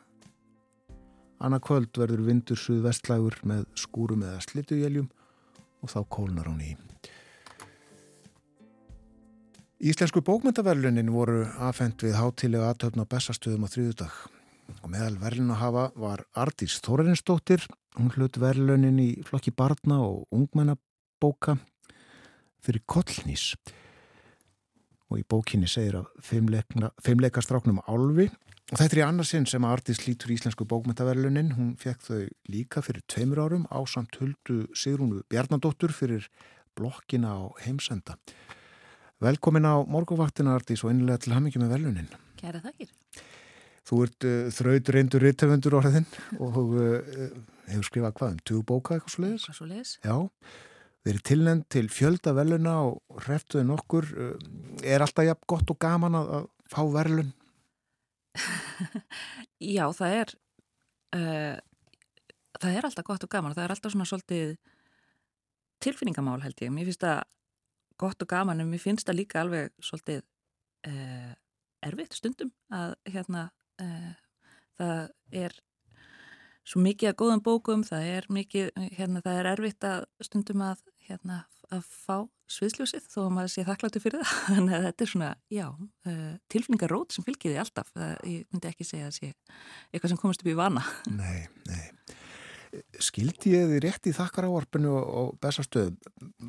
Anna 1.41 1.57
kvöld 1.57 1.97
verður 1.97 2.27
vindur 2.29 2.61
suð 2.61 2.85
vestlægur 2.85 3.41
með 3.49 3.65
skúrum 3.81 4.29
eða 4.29 4.45
slittujeljum 4.45 5.09
og 5.81 5.97
þá 5.97 6.03
kólnar 6.13 6.53
hún 6.53 6.67
í. 6.69 6.75
Íslensku 9.83 10.21
bókmyndaverlunin 10.23 11.09
voru 11.11 11.41
afhengt 11.59 12.05
við 12.05 12.13
hátilega 12.15 12.69
aðtöfn 12.71 13.03
á 13.03 13.07
bestastöðum 13.11 13.65
á 13.67 13.73
þrjúðudag 13.73 14.13
og 14.77 14.93
meðal 14.93 15.17
verlun 15.19 15.51
að 15.51 15.59
hafa 15.59 15.83
var 15.99 16.23
Ardís 16.39 16.77
Þórarinsdóttir, 16.85 17.65
hún 17.99 18.13
hlut 18.15 18.39
verlunin 18.39 19.01
í 19.03 19.09
flokki 19.27 19.51
barna 19.51 19.99
og 20.05 20.29
ungmennabóka 20.31 21.57
fyrir 22.63 22.87
Kollnís 22.87 23.57
og 25.11 25.19
í 25.19 25.27
bókinni 25.27 25.67
segir 25.67 25.99
að 25.99 26.15
fimmleika 26.31 27.43
stráknum 27.43 27.83
Álfi. 27.83 28.29
Og 28.71 28.79
þetta 28.79 28.89
er 28.95 29.03
í 29.03 29.07
annarsinn 29.09 29.51
sem 29.51 29.67
Ardís 29.67 30.07
lítur 30.07 30.31
íslensku 30.37 30.63
bókmyndaverlunin, 30.63 31.57
hún 31.59 31.75
fekk 31.75 32.07
þau 32.07 32.23
líka 32.55 32.87
fyrir 32.87 33.03
tveimur 33.11 33.43
árum 33.49 33.67
á 33.67 33.83
samt 33.91 34.15
huldu 34.23 34.63
Sigrúnu 34.79 35.27
Bjarnadóttur 35.27 35.91
fyrir 35.91 36.31
blokkina 36.79 37.35
á 37.35 37.51
heimsenda. 37.67 38.21
Velkomin 39.23 39.69
á 39.69 39.79
morguvaktina 39.87 40.57
Ardís 40.57 40.83
og 40.83 40.91
einlega 40.91 41.21
til 41.23 41.35
hamingi 41.37 41.61
með 41.63 41.77
velunin. 41.77 42.11
Kæra 42.41 42.59
þakkir. 42.65 42.91
Þú 43.87 43.99
ert 44.07 44.27
uh, 44.27 44.51
þraut 44.55 44.91
reyndur 44.95 45.23
rittöfundur 45.23 45.77
orðin 45.79 46.07
og 46.43 46.59
uh, 46.75 47.31
hefur 47.69 47.87
skrifað 47.87 48.17
hvað 48.19 48.35
um 48.35 48.41
20 48.51 48.67
bóka 48.67 48.97
eitthvað 48.97 49.15
svo 49.15 49.25
leiðis? 49.25 49.47
Hvað 49.47 49.59
svo 49.59 49.69
leiðis? 49.71 49.93
Já, 50.03 50.17
verið 51.07 51.25
tilnend 51.31 51.67
til 51.71 51.85
fjölda 51.91 52.35
veluna 52.35 52.77
og 52.89 53.23
hreftuði 53.27 53.67
nokkur. 53.69 54.11
Uh, 54.11 54.83
er 54.83 55.05
alltaf 55.07 55.29
jafn 55.29 55.51
gott 55.55 55.75
og 55.75 55.79
gaman 55.83 56.19
að, 56.19 56.33
að 56.41 56.49
fá 56.75 56.83
verlun? 56.97 57.35
Já, 59.77 59.85
það 59.95 60.17
er 60.19 60.35
uh, 61.19 61.57
það 62.59 62.79
er 62.79 62.89
alltaf 62.89 63.07
gott 63.07 63.27
og 63.27 63.31
gaman 63.31 63.55
það 63.55 63.69
er 63.69 63.77
alltaf 63.77 63.95
svona 63.95 64.09
svolítið 64.09 64.57
tilfinningamál 65.83 66.41
held 66.43 66.63
ég 66.63 66.75
mér 66.75 66.91
finnst 66.91 67.05
það 67.05 67.23
gott 68.03 68.25
og 68.25 68.31
gaman 68.31 68.63
en 68.63 68.71
mér 68.71 68.83
finnst 68.83 69.09
það 69.09 69.21
líka 69.21 69.43
alveg 69.43 69.73
svolítið 69.83 70.23
uh, 70.91 71.33
erfitt 71.83 72.17
stundum 72.19 72.53
að 72.73 72.97
hérna 73.11 73.49
uh, 73.83 74.13
það 74.79 75.45
er 75.45 75.57
svo 76.63 76.83
mikið 76.83 77.11
að 77.11 77.19
góðum 77.23 77.43
bókum 77.43 77.83
það 77.87 78.11
er 78.17 78.29
mikið, 78.31 78.71
hérna 78.99 79.23
það 79.25 79.41
er 79.41 79.51
erfitt 79.57 79.89
að 79.89 80.05
stundum 80.23 80.63
að 80.67 80.85
hérna 81.09 81.43
að 81.73 81.87
fá 81.89 82.17
sviðsljósið 82.53 83.07
þó 83.09 83.19
að 83.23 83.33
maður 83.37 83.53
sé 83.55 83.65
þakkláttu 83.67 84.03
fyrir 84.03 84.23
það 84.23 84.43
þannig 84.53 84.77
að 84.77 84.87
þetta 84.87 85.05
er 85.05 85.13
svona, 85.13 85.31
já 85.53 85.65
uh, 85.73 86.35
tilfinningarót 86.53 87.17
sem 87.17 87.27
fylgir 87.27 87.55
því 87.55 87.61
alltaf 87.63 87.93
það, 87.95 88.13
ég 88.29 88.47
myndi 88.53 88.71
ekki 88.71 88.87
segja 88.87 89.09
að 89.09 89.17
sé 89.19 89.33
eitthvað 89.33 90.13
sem 90.13 90.21
komast 90.21 90.45
upp 90.45 90.53
í 90.53 90.59
vana 90.59 90.85
Nei, 91.11 91.47
nei. 91.71 91.85
Skildi 93.03 93.53
ég 93.53 93.69
þið 93.69 93.81
rétt 93.85 94.09
í 94.09 94.15
þakkar 94.17 94.47
áarpinu 94.49 94.95
og, 94.97 95.33
bestastöðum? 95.43 95.99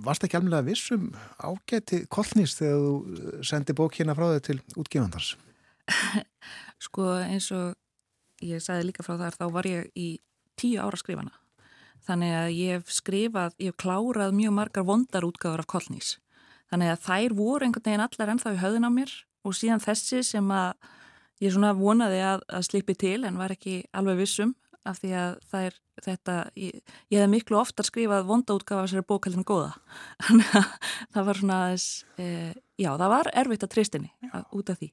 Varst 0.05 0.23
ekki 0.23 0.39
alveg 0.39 0.69
vissum 0.69 1.09
ágæti 1.43 2.05
kollnís 2.07 2.55
þegar 2.59 2.85
þú 2.85 3.41
sendi 3.43 3.75
bókina 3.75 4.15
frá 4.15 4.29
þau 4.31 4.43
til 4.47 4.59
útgefandars? 4.79 5.33
sko 6.85 7.07
eins 7.19 7.49
og 7.55 7.75
ég 8.43 8.63
sagði 8.63 8.89
líka 8.89 9.05
frá 9.05 9.17
þar 9.19 9.39
þá 9.39 9.45
var 9.51 9.69
ég 9.69 9.89
í 9.99 10.09
tíu 10.59 10.79
ára 10.83 10.99
skrifana 10.99 11.35
þannig 12.03 12.33
að 12.35 12.49
ég 12.57 12.77
hef 12.77 12.91
skrifað, 12.91 13.55
ég 13.59 13.71
hef 13.71 13.79
klárað 13.79 14.35
mjög 14.35 14.55
margar 14.57 14.87
vondar 14.87 15.27
útgáður 15.27 15.63
af 15.63 15.71
kollnís 15.71 16.17
þannig 16.71 16.91
að 16.93 17.05
þær 17.05 17.37
voru 17.37 17.67
einhvern 17.67 17.87
veginn 17.87 18.05
allar 18.07 18.33
ennþá 18.33 18.55
í 18.55 18.61
höðun 18.63 18.89
á 18.89 18.91
mér 18.91 19.13
og 19.43 19.55
síðan 19.57 19.83
þessi 19.83 20.23
sem 20.25 20.51
að 20.51 20.73
ég 21.43 21.53
svona 21.53 21.73
vonaði 21.77 22.19
að, 22.23 22.43
að 22.47 22.67
slipi 22.69 22.95
til 22.99 23.19
en 23.27 23.39
var 23.39 23.53
ekki 23.55 23.83
alveg 23.95 24.23
vissum 24.23 24.53
af 24.89 24.99
því 25.01 25.11
að 25.19 25.35
það 25.51 25.67
er 25.67 25.77
þetta, 26.03 26.35
ég, 26.59 26.95
ég 27.13 27.21
hef 27.23 27.29
miklu 27.31 27.59
oftar 27.59 27.87
skrifað 27.87 28.25
vonda 28.27 28.55
útgáfa 28.57 28.89
sér 28.91 29.05
bókaldinu 29.07 29.45
góða 29.47 29.71
þannig 30.25 30.49
að 30.59 30.73
það 31.13 31.29
var 31.29 31.39
svona 31.41 31.59
þess, 31.73 31.87
e, 32.17 32.27
já 32.81 32.89
það 32.91 33.13
var 33.15 33.31
erfitt 33.43 33.67
að 33.67 33.73
tristinni 33.75 34.11
að, 34.31 34.43
út 34.59 34.73
af 34.73 34.81
því 34.81 34.91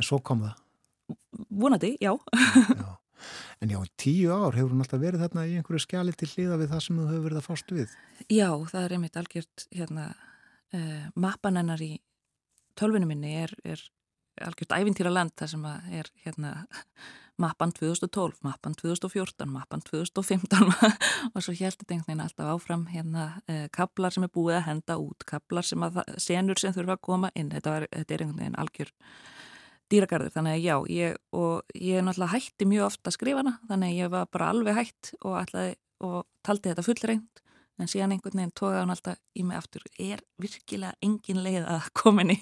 En 0.00 0.06
svo 0.08 0.18
kom 0.24 0.40
það. 0.46 0.58
vonandi, 1.50 1.94
já 2.00 2.12
Já. 2.16 2.90
En 3.62 3.70
já, 3.70 3.78
tíu 3.94 4.32
ár 4.34 4.56
hefur 4.58 4.72
hún 4.72 4.82
alltaf 4.82 4.98
verið 4.98 5.20
þarna 5.22 5.44
í 5.46 5.52
einhverju 5.60 5.82
skjali 5.84 6.10
til 6.18 6.26
hlýða 6.32 6.56
við 6.58 6.72
það 6.72 6.80
sem 6.82 6.96
þú 6.98 7.04
hefur 7.06 7.20
verið 7.28 7.38
að 7.38 7.44
fást 7.46 7.68
við. 7.70 7.92
Já, 8.26 8.48
það 8.72 8.86
er 8.86 8.94
einmitt 8.96 9.18
algjört 9.20 9.64
hérna, 9.70 10.06
uh, 10.74 11.04
mappan 11.14 11.60
hennar 11.60 11.84
í 11.86 11.92
tölvinu 12.80 13.06
minni 13.06 13.36
er, 13.44 13.54
er 13.62 13.84
algjört 14.42 14.74
ævintýra 14.74 15.12
land 15.14 15.36
þar 15.38 15.52
sem 15.54 15.68
að 15.70 15.94
er 16.00 16.10
hérna 16.24 16.50
mappan 17.42 17.72
2012, 17.74 18.38
mappan 18.46 18.74
2014, 18.78 19.48
mappan 19.50 19.82
2015 19.88 20.72
og 21.34 21.38
svo 21.42 21.54
heldur 21.54 21.82
þetta 21.82 21.96
einhvern 21.96 22.08
veginn 22.08 22.24
alltaf 22.24 22.50
áfram 22.54 22.86
hérna 22.92 23.28
uh, 23.50 23.66
kablar 23.74 24.14
sem 24.14 24.26
er 24.26 24.32
búið 24.32 24.58
að 24.60 24.66
henda 24.68 24.98
út, 25.02 25.26
kablar 25.28 25.66
sem 25.66 25.86
að 25.86 26.02
senur 26.22 26.60
sem 26.60 26.74
þurfa 26.74 26.98
að 26.98 27.04
koma 27.08 27.32
inn, 27.38 27.52
þetta, 27.54 27.76
var, 27.76 27.88
þetta 27.92 28.16
er 28.16 28.24
einhvern 28.24 28.42
veginn 28.44 28.60
algjör 28.62 28.92
dýragarður, 29.92 30.32
þannig 30.32 30.56
að 30.56 30.64
já, 30.64 30.74
ég, 30.92 31.20
og 31.36 31.76
ég 31.76 32.00
er 32.00 32.06
náttúrulega 32.06 32.36
hætti 32.36 32.68
mjög 32.68 32.88
ofta 32.88 33.10
að 33.10 33.16
skrifa 33.18 33.42
hana, 33.42 33.54
þannig 33.68 33.92
að 33.92 34.00
ég 34.00 34.12
var 34.14 34.32
bara 34.32 34.50
alveg 34.54 34.78
hætt 34.78 35.12
og, 35.20 35.36
ætlaði, 35.42 35.76
og 36.08 36.18
taldi 36.46 36.72
þetta 36.72 36.86
fullreint, 36.86 37.42
en 37.80 37.90
síðan 37.90 38.16
einhvern 38.16 38.40
veginn 38.40 38.56
tókaði 38.56 38.80
hann 38.80 38.94
alltaf 38.94 39.20
í 39.36 39.46
mig 39.46 39.58
aftur, 39.58 39.84
er 40.00 40.24
virkilega 40.40 40.96
engin 41.04 41.42
leið 41.44 41.68
að 41.76 41.88
koma 41.98 42.24
inn 42.24 42.36
í, 42.36 42.40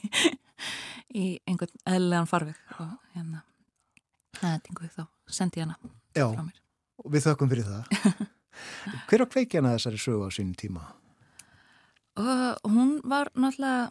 í 1.22 1.26
einhvern 1.48 1.74
eðlilegan 1.88 2.30
farveg 2.30 2.76
og 2.78 2.92
hérna, 3.16 3.42
það 4.40 4.60
tinguði 4.66 4.92
þá, 4.96 5.04
sendi 5.30 5.64
hana 5.64 5.76
Já, 6.16 6.26
við 7.06 7.26
þökkum 7.28 7.50
fyrir 7.52 7.68
það. 7.68 8.30
Hver 9.08 9.24
á 9.24 9.26
kveikjana 9.30 9.74
þessari 9.76 10.00
sögu 10.02 10.26
á 10.26 10.30
sínum 10.34 10.56
tíma? 10.58 10.88
Og 12.20 12.72
hún 12.72 12.96
var 13.06 13.30
náttúrulega 13.38 13.90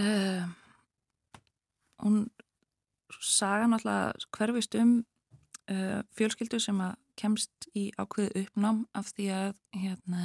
uh, 0.00 0.46
hún 2.02 2.24
saga 3.20 3.68
náttúrulega 3.68 4.30
hverfist 4.34 4.74
um 4.80 4.96
uh, 5.70 6.00
fjölskyldu 6.16 6.60
sem 6.62 6.80
að 6.80 6.96
kemst 7.20 7.68
í 7.76 7.90
ákveðu 8.00 8.46
uppnám 8.46 8.84
af 8.96 9.12
því 9.14 9.28
að 9.36 9.52
hérna 9.76 10.24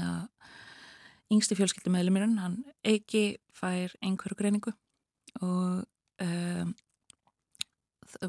yngsti 1.30 1.60
fjölskyldu 1.60 1.92
meðlumirinn, 1.94 2.40
hann 2.42 2.64
ekki 2.82 3.38
fær 3.54 3.94
einhverju 4.02 4.40
greiningu 4.40 4.74
og 5.46 5.84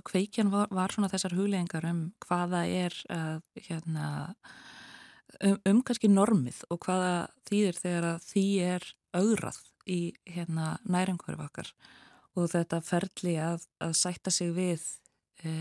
kveikjan 0.07 0.53
var, 0.53 0.71
var 0.75 0.93
svona 0.95 1.11
þessar 1.13 1.35
huglegingar 1.39 1.87
um 1.91 2.03
hvaða 2.27 2.65
er 2.69 2.97
að 3.11 3.43
hérna 3.69 4.07
um, 5.43 5.59
um 5.67 5.83
kannski 5.87 6.11
normið 6.11 6.63
og 6.71 6.81
hvaða 6.85 7.15
þýðir 7.51 7.81
þegar 7.81 8.09
að 8.13 8.29
því 8.29 8.47
er 8.69 8.89
augrað 9.17 9.61
í 9.91 10.01
hérna 10.29 10.75
næringverf 10.87 11.47
okkar. 11.49 11.73
Og 12.39 12.51
þetta 12.53 12.83
ferli 12.87 13.35
að, 13.43 13.65
að 13.83 13.97
sætta 13.99 14.31
sig 14.31 14.53
við 14.55 14.85
e, 15.43 15.53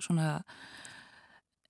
svona 0.00 0.38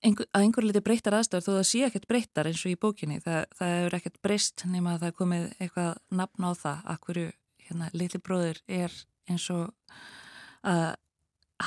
einhver, 0.01 0.29
að 0.31 0.45
einhver 0.45 0.67
liti 0.67 0.83
breyttar 0.85 1.17
aðstöður 1.17 1.45
þó 1.45 1.51
það 1.57 1.67
sé 1.71 1.83
ekkert 1.87 2.07
breyttar 2.09 2.49
eins 2.49 2.63
og 2.63 2.71
í 2.71 2.79
bókinni. 2.79 3.19
Það, 3.23 3.43
það 3.59 3.75
hefur 3.75 3.97
ekkert 3.99 4.21
breyst 4.23 4.65
nema 4.69 4.95
að 4.95 5.03
það 5.03 5.11
er 5.11 5.19
komið 5.19 5.45
eitthvað 5.57 5.93
nafn 6.21 6.47
á 6.47 6.51
það 6.63 6.89
að 6.93 7.05
hverju 7.05 7.27
hérna 7.67 7.91
litli 7.95 8.23
bróðir 8.23 8.63
er 8.71 8.97
eins 9.29 9.47
og 9.53 9.97
að 10.67 10.87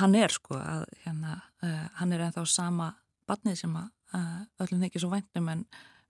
hann 0.00 0.14
er 0.18 0.32
sko 0.34 0.56
að 0.58 0.84
hérna 1.04 1.36
uh, 1.62 1.86
hann 2.00 2.12
er 2.12 2.24
ennþá 2.26 2.44
sama 2.50 2.90
barnið 3.28 3.58
sem 3.62 3.76
að 3.80 3.88
uh, 4.14 4.40
öllum 4.64 4.82
þykir 4.84 5.04
svo 5.04 5.10
væntum 5.14 5.48
en 5.52 5.64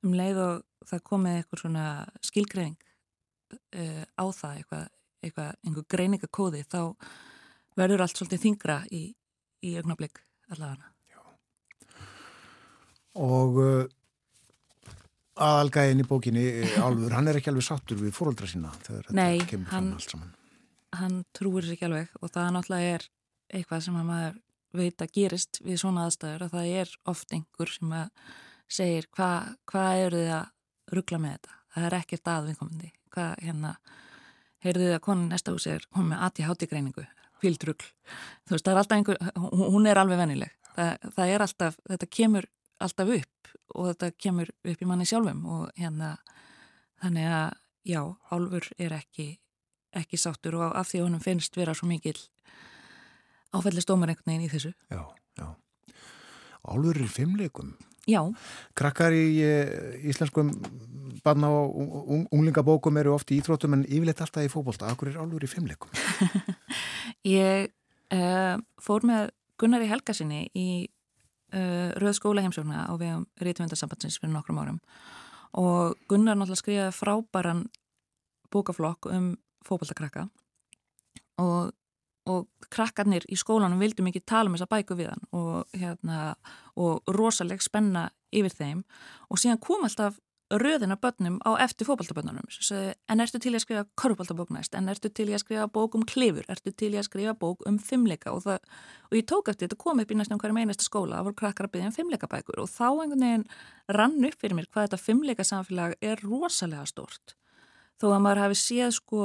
um 0.05 0.15
leið 0.16 0.40
og 0.44 0.65
það 0.90 1.02
komið 1.11 1.39
eitthvað 1.40 1.62
svona 1.65 1.85
skilgreifing 2.24 2.77
uh, 3.55 4.05
á 4.20 4.24
það 4.35 4.56
eitthvað, 4.61 4.86
eitthvað 5.24 5.52
einhver 5.65 5.86
greiningakóði 5.97 6.65
þá 6.69 6.81
verður 7.78 8.05
allt 8.05 8.16
svolítið 8.20 8.43
þingra 8.47 8.78
í, 8.94 9.05
í 9.65 9.77
augnablík 9.81 10.20
allavega 10.55 10.90
Og 13.15 13.59
uh, 13.62 13.85
aðalgæðin 15.39 16.02
í 16.02 16.06
bókinni, 16.09 16.44
eh, 16.65 16.77
Álfur, 16.82 17.12
hann 17.15 17.28
er 17.31 17.39
ekki 17.39 17.51
alveg 17.52 17.66
sattur 17.66 17.98
við 18.01 18.15
fóreldra 18.16 18.48
sína 18.51 18.73
þegar 18.86 19.12
Nei, 19.15 19.36
þetta 19.39 19.51
kemur 19.52 19.70
hann- 19.70 19.90
fram 19.90 19.98
allt 20.01 20.11
saman. 20.15 20.32
hann 20.98 21.16
trúir 21.35 21.62
sér 21.66 21.77
ekki 21.77 21.86
alveg 21.89 22.09
og 22.20 22.31
það 22.35 22.51
náttúrulega 22.56 22.94
er 22.98 23.06
eitthvað 23.53 23.85
sem 23.87 23.99
að 24.01 24.09
maður 24.11 24.41
veit 24.75 25.03
að 25.05 25.12
gerist 25.15 25.61
við 25.62 25.81
svona 25.83 26.07
aðstæður 26.09 26.47
að 26.47 26.57
það 26.57 26.71
er 26.81 26.95
oft 27.11 27.35
einhver 27.35 27.71
sem 27.71 27.93
að 27.95 28.33
segir 28.75 29.09
hvað 29.15 29.53
hva 29.71 29.85
eru 30.03 30.23
þið 30.23 30.33
að 30.39 30.95
ruggla 30.95 31.21
með 31.23 31.37
þetta? 31.37 31.59
Það 31.75 31.87
er 31.89 31.97
ekkert 31.99 32.31
að 32.31 32.49
viðkomandi. 32.49 32.91
Hvað 33.15 33.35
hérna, 33.45 33.75
heyrðu 34.65 34.89
þið 34.89 34.97
að 34.97 35.05
konin 35.05 35.31
næsta 35.31 35.55
hús 35.55 35.69
er 35.71 35.87
hún 35.95 36.09
með 36.11 36.25
ADHD 36.27 36.66
greiningu 36.71 37.07
fíldrugl, 37.45 37.87
þú 38.47 38.57
veist 38.57 38.66
það 38.66 38.75
er 38.75 38.81
alltaf 38.83 38.99
einhver 38.99 39.19
hún 39.75 39.89
er 39.89 40.01
alveg 40.01 40.21
vennileg 40.21 40.53
það, 40.75 41.09
það 41.16 41.33
er 41.33 41.45
alltaf, 41.47 41.79
þetta 41.91 42.11
kemur 42.19 42.49
alltaf 42.85 43.12
upp 43.19 43.55
og 43.75 43.89
þetta 43.91 44.11
kemur 44.27 44.53
upp 44.55 44.85
í 44.85 44.89
manni 44.89 45.09
sjálfum 45.09 45.43
og 45.57 45.65
hérna 45.79 46.15
þannig 47.03 47.33
að 47.39 47.57
já, 47.85 48.01
Álfur 48.33 48.69
er 48.81 48.97
ekki 48.97 49.29
ekki 49.95 50.19
sáttur 50.19 50.57
og 50.59 50.73
af 50.75 50.89
því 50.91 51.01
að 51.01 51.07
honum 51.09 51.23
finnst 51.23 51.59
vera 51.59 51.75
svo 51.77 51.89
mikil 51.91 52.16
áfællistómar 53.55 54.11
einhvern 54.13 54.31
veginn 54.33 54.47
í 54.49 54.53
þessu. 54.53 54.73
Já, 54.93 55.03
já. 55.41 55.49
Álfur 56.65 57.01
í 57.05 57.09
fimmleikum. 57.11 57.75
Já, 58.05 58.21
Krakkar 58.77 59.15
í 59.17 59.41
eh, 59.41 59.95
íslenskum 60.11 60.51
barna 61.25 61.49
og 61.49 61.79
ung- 62.13 62.27
unglingabókum 62.37 62.99
eru 63.01 63.15
oft 63.15 63.31
í 63.33 63.39
íþróttum 63.41 63.79
en 63.79 63.87
yfirleitt 63.89 64.21
alltaf 64.21 64.45
í 64.45 64.51
fótbolta. 64.53 64.91
Akkur 64.93 65.09
er 65.09 65.21
Álfur 65.23 65.47
í 65.47 65.49
fimmleikum? 65.49 65.89
ég 67.41 67.71
uh, 68.13 68.59
fór 68.83 69.07
með 69.09 69.31
Gunnari 69.61 69.89
Helgasinni 69.89 70.43
í 70.53 70.67
uh, 71.55 71.95
Röð 72.03 72.19
skóla 72.19 72.45
heimsókna 72.45 72.85
á 72.85 72.93
vegum 73.01 73.25
Rítvöndarsambandsins 73.41 74.19
fyrir 74.21 74.35
nokkrum 74.35 74.61
árum 74.61 74.81
og 75.55 75.95
Gunnar 76.11 76.35
náttúrulega 76.37 76.61
skrifaði 76.61 76.95
frábæran 76.97 77.61
bókaflokk 78.51 79.07
um 79.15 79.29
fótboltakrakka 79.65 80.27
og, 81.39 81.71
og 82.31 82.69
krakkarnir 82.73 83.27
í 83.29 83.37
skólanum 83.37 83.81
vildu 83.83 84.05
mikið 84.07 84.27
tala 84.29 84.51
um 84.51 84.57
þessa 84.57 84.71
bæku 84.71 84.97
við 84.99 85.11
hann 85.13 85.25
og, 85.37 85.65
hérna, 85.77 86.35
og 86.81 87.03
rosaleg 87.13 87.63
spenna 87.65 88.09
yfir 88.35 88.55
þeim. 88.55 88.85
Og 89.31 89.41
síðan 89.41 89.61
kom 89.63 89.85
alltaf 89.85 90.21
röðina 90.55 90.97
börnum 91.01 91.39
á 91.41 91.57
eftir 91.65 91.87
fótboltabörnunum. 91.89 92.47
En 93.09 93.21
ertu 93.21 93.41
til 93.41 93.55
að 93.55 93.65
skrifa 93.65 93.85
korfbaltabók 93.99 94.53
næst? 94.53 94.75
En 94.77 94.89
ertu 94.93 95.09
til 95.09 95.31
að 95.33 95.41
skrifa 95.43 95.67
bók 95.73 95.97
um 95.97 96.05
klifur? 96.05 96.45
Ertu 96.49 96.73
til 96.73 96.93
að 96.95 97.07
skrifa 97.09 97.35
bók 97.35 97.65
um 97.69 97.79
fimmleika 97.79 98.33
og, 98.33 98.45
það, 98.45 98.61
og 99.11 99.17
ég 99.19 99.27
tók 99.31 99.49
eftir 99.51 99.69
þetta 99.69 99.81
kom 99.81 100.03
upp 100.03 100.13
í 100.13 100.19
næstum 100.19 100.41
hverjum 100.43 100.61
einasta 100.61 100.85
skóla 100.85 101.19
það 101.19 101.31
voru 101.31 101.39
krakkar 101.41 101.69
að 101.69 101.75
byggja 101.75 101.91
um 101.91 101.97
fimmleikabækur 101.97 102.61
og 102.61 102.71
þá 102.71 102.87
einhvern 102.91 103.25
veginn 103.25 103.49
rann 103.99 104.29
upp 104.29 104.39
fyrir 104.41 104.59
mér 104.59 104.69
hvað 104.69 104.89
þetta 104.89 105.01
fimmleika 105.01 105.49
samfélag 105.49 105.97
er 106.05 106.23
rosalega 106.23 106.87
stort 106.87 107.37
þó 108.01 108.11
að 108.13 108.23
maður 108.27 108.43
hafi 108.45 108.61
séð 108.61 108.95
sko 108.99 109.25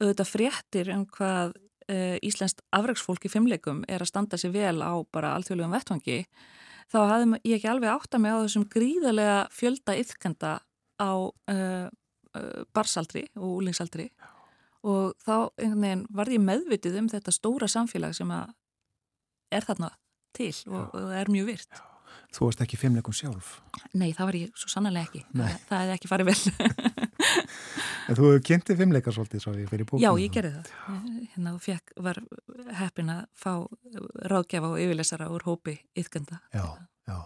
auðvitað 0.00 0.30
fréttir 0.30 0.92
um 0.94 1.06
hvað 1.10 1.56
uh, 1.92 2.16
Íslenskt 2.26 2.62
afræksfólk 2.76 3.26
í 3.26 3.32
fimmleikum 3.32 3.84
er 3.88 4.04
að 4.04 4.10
standa 4.12 4.40
sér 4.40 4.54
vel 4.54 4.78
á 4.82 4.94
bara 5.12 5.34
alþjóðlegum 5.36 5.74
vettvangi 5.76 6.18
þá 6.92 6.98
hafði 7.10 7.40
ég 7.42 7.58
ekki 7.58 7.70
alveg 7.72 7.92
átta 7.92 8.20
mig 8.22 8.34
á 8.34 8.42
þessum 8.44 8.66
gríðarlega 8.70 9.38
fjölda 9.54 9.98
yfkenda 10.02 10.52
á 11.02 11.12
uh, 11.16 11.86
uh, 11.90 12.62
barsaldri 12.76 13.26
og 13.36 13.60
úlingsaldri 13.60 14.10
og 14.86 15.16
þá 15.26 15.50
varð 16.14 16.36
ég 16.36 16.44
meðvitið 16.46 17.00
um 17.00 17.10
þetta 17.10 17.34
stóra 17.34 17.68
samfélag 17.70 18.14
sem 18.14 18.30
er 18.30 19.66
þarna 19.66 19.90
til 20.36 20.52
og, 20.70 20.94
og 20.94 21.12
er 21.16 21.30
mjög 21.32 21.48
virt. 21.50 21.80
Þú 22.34 22.48
varst 22.48 22.62
ekki 22.64 22.78
fimmleikum 22.80 23.14
sjálf. 23.16 23.52
Nei, 23.94 24.10
það 24.16 24.28
var 24.28 24.38
ég 24.40 24.58
svo 24.58 24.70
sannlega 24.72 25.06
ekki. 25.06 25.22
Nei. 25.36 25.52
Það, 25.68 25.78
hefði 25.82 25.94
ekki 25.96 26.10
farið 26.10 26.30
vel. 26.30 26.40
En 28.06 28.14
þú 28.14 28.26
hefur 28.28 28.42
kynntið 28.46 28.80
fimmleika 28.82 29.12
svolítið 29.14 29.42
svo 29.42 29.52
ég 29.56 29.70
fyrir 29.70 29.88
bókinu. 29.88 30.02
Já, 30.04 30.10
ég 30.22 30.34
gerði 30.34 30.52
það. 30.58 31.06
Hérna 31.32 31.54
og 31.56 31.62
fekk, 31.64 31.94
var 32.06 32.20
heppin 32.78 33.08
að 33.10 33.22
fá 33.34 33.50
ráðgjafa 34.30 34.68
og 34.74 34.82
yfirlesara 34.84 35.26
úr 35.34 35.46
hópi 35.48 35.74
yfkenda. 35.98 36.38
Já, 36.54 36.66
já. 37.10 37.16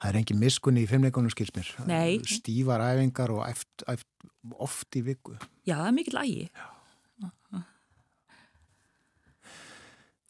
Það 0.00 0.10
er 0.10 0.18
engin 0.20 0.42
miskunni 0.42 0.84
í 0.84 0.90
fimmleikunum 0.90 1.32
skils 1.32 1.54
mér. 1.56 1.70
Nei. 1.88 2.18
Stífar 2.28 2.84
æfingar 2.84 3.32
og 3.32 3.46
eft, 3.48 3.84
eft, 3.88 4.08
oft 4.56 5.00
í 5.00 5.04
viku. 5.08 5.38
Já, 5.64 5.78
það 5.78 5.88
er 5.88 5.96
mikill 5.96 6.20
ægi. 6.20 6.50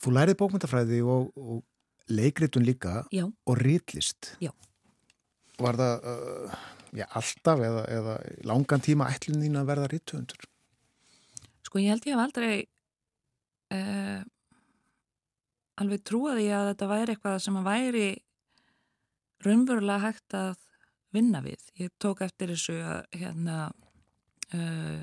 Þú 0.00 0.14
lærið 0.16 0.38
bókmyndafræði 0.40 1.02
og, 1.04 1.26
og 1.36 1.58
leikritun 2.08 2.64
líka 2.66 3.04
Já. 3.12 3.26
og 3.28 3.60
ritlist. 3.60 4.34
Já. 4.40 4.52
Var 5.60 5.76
það 5.76 6.06
uh, 6.08 6.58
já, 6.96 7.06
alltaf 7.06 7.62
eða, 7.66 7.84
eða 7.92 8.16
langan 8.48 8.84
tíma 8.84 9.10
ætlun 9.12 9.42
þín 9.44 9.60
að 9.60 9.70
verða 9.70 9.90
rittöfundur? 9.92 10.48
Sko 11.66 11.82
ég 11.82 11.92
held 11.92 12.08
ég 12.08 12.16
hef 12.16 12.24
aldrei 12.24 12.54
uh, 13.76 14.22
alveg 15.80 16.02
trúaði 16.06 16.48
að 16.54 16.72
þetta 16.72 16.90
væri 16.90 17.14
eitthvað 17.14 17.38
sem 17.44 17.60
að 17.60 17.68
væri 17.68 18.08
raunverulega 19.44 20.04
hægt 20.08 20.36
að 20.36 20.66
vinna 21.14 21.40
við. 21.44 21.62
Ég 21.80 21.92
tók 22.02 22.22
eftir 22.24 22.52
þessu 22.52 22.76
að 22.84 23.04
hérna 23.20 23.56
uh, 24.54 25.00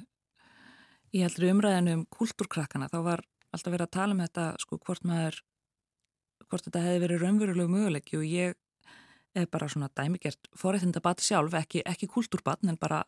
ég 1.15 1.26
heldur 1.26 1.52
umræðinu 1.52 1.99
um 1.99 2.06
kultúrkrakkana 2.14 2.90
þá 2.91 2.99
var 3.06 3.24
alltaf 3.53 3.74
verið 3.74 3.88
að 3.88 3.95
tala 3.95 4.15
um 4.15 4.24
þetta 4.24 4.48
sko 4.61 4.80
hvort 4.84 5.07
maður 5.07 5.40
hvort 6.52 6.68
þetta 6.68 6.84
hefði 6.86 7.03
verið 7.06 7.24
raunverulegu 7.24 7.74
möguleiki 7.74 8.19
og 8.19 8.26
ég 8.28 8.56
er 9.38 9.49
bara 9.52 9.69
svona 9.69 9.90
dæmigert 9.94 10.49
forréttindabat 10.57 11.22
sjálf, 11.22 11.53
ekki, 11.60 11.84
ekki 11.86 12.10
kultúrbatn 12.10 12.72
en 12.72 12.80
bara 12.82 13.03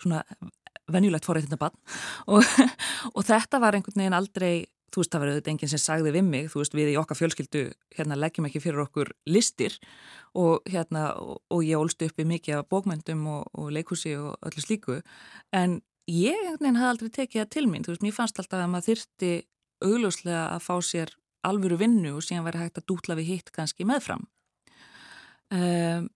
svona 0.00 0.22
venjulegt 0.90 1.26
forréttindabatn 1.28 1.80
og, 2.32 2.44
og 3.12 3.26
þetta 3.26 3.60
var 3.62 3.76
einhvern 3.76 4.04
veginn 4.04 4.16
aldrei 4.16 4.66
þú 4.94 5.02
veist, 5.02 5.10
það 5.10 5.22
var 5.22 5.30
auðvitað 5.32 5.52
enginn 5.52 5.72
sem 5.72 5.82
sagði 5.82 6.12
við 6.14 6.26
mig 6.28 6.50
þú 6.52 6.60
veist, 6.60 6.76
við 6.76 6.92
í 6.92 6.98
okkar 7.00 7.18
fjölskyldu 7.18 7.62
hérna 7.96 8.18
leggjum 8.18 8.46
ekki 8.48 8.62
fyrir 8.62 8.84
okkur 8.84 9.10
listir. 9.26 9.74
Og 10.38 10.62
hérna, 10.70 11.08
og, 11.18 11.40
og 11.50 11.64
ég 11.66 11.80
ólst 11.80 12.02
uppi 12.06 12.26
mikið 12.28 12.60
af 12.60 12.68
bókmyndum 12.70 13.24
og, 13.30 13.48
og 13.58 13.72
leikhúsi 13.74 14.14
og 14.18 14.38
öllu 14.46 14.62
slíku, 14.62 15.00
en 15.54 15.80
ég 16.10 16.36
einhvern 16.36 16.62
veginn 16.62 16.80
hafði 16.80 16.92
aldrei 16.92 17.12
tekið 17.18 17.42
það 17.42 17.52
til 17.56 17.66
mín 17.70 17.84
þú 17.84 17.94
veist, 17.94 18.06
mér 18.06 18.16
fannst 18.16 18.40
alltaf 18.40 18.60
að 18.60 18.72
maður 18.72 18.88
þyrti 18.90 19.32
augljóslega 19.84 20.42
að 20.52 20.64
fá 20.64 20.74
sér 20.84 21.14
alvöru 21.46 21.78
vinnu 21.80 22.16
og 22.16 22.24
síðan 22.24 22.46
væri 22.48 22.64
hægt 22.64 22.80
að 22.80 22.88
dútla 22.90 23.16
við 23.18 23.30
hitt 23.32 23.52
kannski 23.54 23.86
meðfram. 23.88 24.26
Um, 25.54 26.08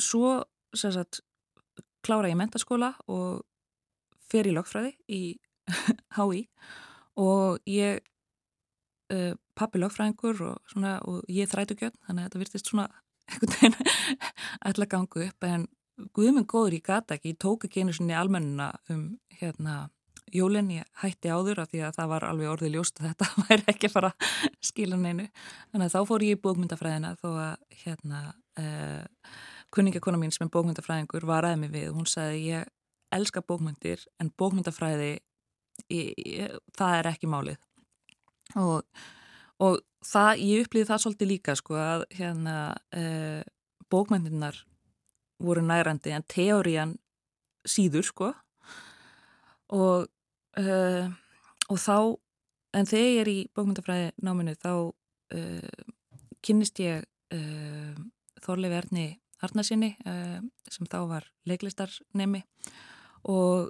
svo 0.00 0.42
sagt 0.76 1.20
klára 2.06 2.30
ég 2.30 2.38
mentaskóla 2.38 2.94
og 3.10 3.44
fer 4.30 4.48
í 4.48 4.54
lögfræði 4.54 4.92
í 5.12 5.22
HÍ 6.16 6.44
og 7.20 7.58
ég 7.70 8.02
uh, 9.12 9.34
pappi 9.56 9.80
lögfræðingur 9.80 10.42
og, 10.50 10.60
svona, 10.70 10.98
og 11.06 11.24
ég 11.32 11.50
þrætugjörn 11.50 11.96
þannig 12.06 12.22
að 12.22 12.28
þetta 12.28 12.42
virtist 12.44 12.70
svona 12.70 12.88
að 14.66 14.86
ganga 14.92 15.26
upp 15.26 15.46
en 15.48 15.66
guðminn 16.14 16.46
góður 16.46 16.76
ég 16.76 16.84
gata 16.86 17.16
ekki, 17.16 17.34
ég 17.34 17.40
tók 17.42 17.66
ekki 17.66 17.82
einu 17.82 17.94
svona 17.96 18.14
í 18.14 18.20
almennuna 18.20 18.68
um 18.92 19.06
hérna 19.40 19.86
jólinn, 20.34 20.70
ég 20.78 20.86
hætti 21.02 21.30
áður 21.30 21.62
af 21.62 21.70
því 21.70 21.82
að 21.86 21.98
það 21.98 22.10
var 22.12 22.26
alveg 22.26 22.52
orðið 22.52 22.74
ljóst 22.76 23.00
að 23.00 23.10
þetta 23.10 23.28
væri 23.48 23.66
ekki 23.72 23.90
fara 23.92 24.12
að 24.12 24.62
skila 24.70 24.98
neinu. 25.00 25.26
Þannig 25.72 25.86
að 25.86 25.94
þá 25.94 26.10
fór 26.10 26.24
ég 26.26 26.38
í 26.38 26.42
bókmyndafræðina 26.46 27.12
þó 27.20 27.28
að 27.32 27.82
hérna 27.84 28.22
uh, 28.60 29.34
kunningakona 29.74 30.20
mín 30.20 30.34
sem 30.34 30.46
er 30.46 30.54
bókmyndafræðingur 30.56 31.28
var 31.28 31.48
aðeins 31.48 31.74
við. 31.74 31.90
Hún 31.94 32.08
sagði 32.10 32.42
ég 32.50 32.72
elska 33.14 33.42
bókmyndir 33.46 34.02
en 34.20 34.32
bókmyndafræði 34.38 35.12
ég, 35.92 36.14
ég, 36.16 36.56
það 36.76 37.00
er 37.00 37.10
ekki 37.12 37.30
málið. 37.30 37.60
Og, 38.56 38.82
og 39.62 39.78
það, 40.06 40.42
ég 40.42 40.66
upplýði 40.66 40.90
það 40.90 41.04
svolítið 41.04 41.32
líka 41.32 41.56
sko 41.58 41.78
að 41.80 42.06
hérna 42.16 42.56
uh, 42.96 43.42
bókmyndirnar 43.92 44.58
voru 45.42 45.62
nærandi 45.62 46.14
en 46.16 46.26
teórian 46.30 46.96
síður 47.66 48.06
sko. 48.06 48.32
Og 49.74 50.06
uh, 50.60 51.06
og 51.70 51.78
þá 51.80 51.96
en 52.76 52.88
þegar 52.88 53.06
ég 53.06 53.20
er 53.22 53.30
í 53.32 53.38
bókmyndafræði 53.56 54.10
náminu 54.24 54.56
þá 54.60 54.72
uh, 54.72 55.86
kynnist 56.44 56.80
ég 56.82 57.06
uh, 57.34 57.94
Þorleif 58.44 58.76
Erni 58.82 59.08
Arnarsinni 59.44 59.90
sem 60.72 60.86
þá 60.88 60.96
var 61.10 61.26
leiklistarnemi. 61.44 62.40
Og 63.28 63.68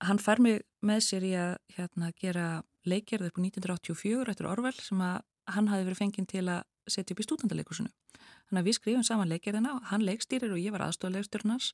hann 0.00 0.20
fær 0.22 0.40
mig 0.40 0.62
með 0.80 1.02
sér 1.04 1.26
í 1.26 1.32
að 1.36 1.56
hérna, 1.76 2.08
gera 2.16 2.46
leikgerð 2.88 3.28
upp 3.28 3.38
á 3.38 3.44
1984 3.44 4.32
eftir 4.32 4.48
Orwell 4.48 4.78
sem 4.80 5.02
að 5.04 5.20
hann 5.52 5.68
hafi 5.68 5.86
verið 5.86 6.00
fenginn 6.00 6.30
til 6.30 6.46
að 6.48 6.64
setja 6.90 7.14
upp 7.14 7.22
í 7.22 7.26
stúdendaleikursinu. 7.26 7.92
Þannig 8.48 8.62
að 8.62 8.68
við 8.68 8.78
skrifum 8.78 9.06
saman 9.06 9.30
leikgerðina, 9.30 9.76
hann 9.90 10.06
leikstýrir 10.06 10.54
og 10.54 10.62
ég 10.62 10.74
var 10.74 10.86
aðstofleikstýrin 10.86 11.54
hans. 11.54 11.72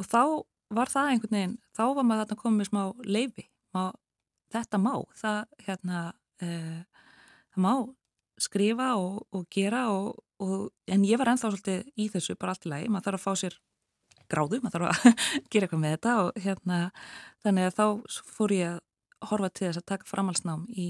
Og 0.00 0.08
þá 0.08 0.22
var 0.70 0.90
það 0.90 1.12
einhvern 1.12 1.36
veginn, 1.36 1.56
þá 1.76 1.84
var 1.96 2.06
maður 2.06 2.30
þarna 2.30 2.42
komið 2.44 2.60
með 2.60 2.70
smá 2.70 2.82
leifi, 3.04 3.46
má, 3.76 3.90
þetta 4.52 4.80
má, 4.82 4.92
það 5.20 5.40
hérna, 5.66 6.02
e, 6.42 6.50
það 7.54 7.64
má 7.66 7.74
skrifa 8.40 8.92
og, 8.96 9.24
og 9.36 9.48
gera 9.52 9.86
og, 9.92 10.22
og, 10.40 10.70
en 10.88 11.04
ég 11.04 11.20
var 11.20 11.32
ennþá 11.32 11.50
svolítið 11.50 11.90
í 12.00 12.08
þessu 12.12 12.38
bara 12.40 12.54
allt 12.54 12.66
í 12.66 12.72
lagi, 12.72 12.88
maður 12.88 13.10
þarf 13.10 13.20
að 13.20 13.26
fá 13.26 13.42
sér 13.42 13.58
gráðu, 14.30 14.60
maður 14.62 14.86
þarf 14.86 14.88
að 14.90 15.28
gera 15.52 15.66
eitthvað 15.68 15.82
með 15.84 15.96
þetta 15.96 16.16
og 16.22 16.42
hérna, 16.46 16.80
þannig 17.44 17.68
að 17.68 17.78
þá 17.78 17.86
fór 18.38 18.56
ég 18.56 18.74
að 18.74 19.30
horfa 19.30 19.52
til 19.52 19.66
þess 19.66 19.82
að 19.82 19.88
taka 19.92 20.08
framhalsnám 20.08 20.66
í 20.72 20.88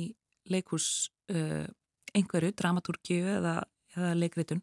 leikus 0.51 0.89
uh, 1.33 1.67
einhverju, 2.15 2.55
dramatúrkju 2.59 3.21
eða, 3.37 3.55
eða 3.97 4.13
leikritun 4.19 4.63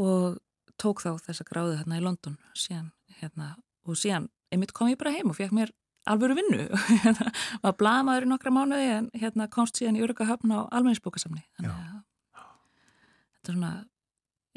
og 0.00 0.38
tók 0.80 1.02
þá 1.02 1.10
þessa 1.26 1.46
gráðu 1.48 1.76
hérna 1.80 1.98
í 1.98 2.04
London 2.04 2.38
síðan, 2.56 2.92
hérna, 3.20 3.56
og 3.84 3.98
síðan 3.98 4.28
einmitt 4.52 4.72
kom 4.76 4.90
ég 4.90 5.00
bara 5.00 5.12
heim 5.14 5.32
og 5.32 5.36
fekk 5.38 5.54
mér 5.56 5.72
alvöru 6.08 6.36
vinnu. 6.38 6.66
Hérna, 7.04 7.32
var 7.64 7.76
blamaður 7.80 8.26
í 8.26 8.30
nokkra 8.32 8.52
mánuði 8.54 8.90
en 8.96 9.10
hérna 9.18 9.48
komst 9.52 9.80
síðan 9.80 9.98
í 9.98 10.04
Örugahöfn 10.06 10.54
á 10.54 10.60
almenningsbókasamni. 10.66 11.44
Þannig 11.58 11.74
að 11.74 11.96
þetta 13.38 13.52
er 13.52 13.58
svona 13.58 13.72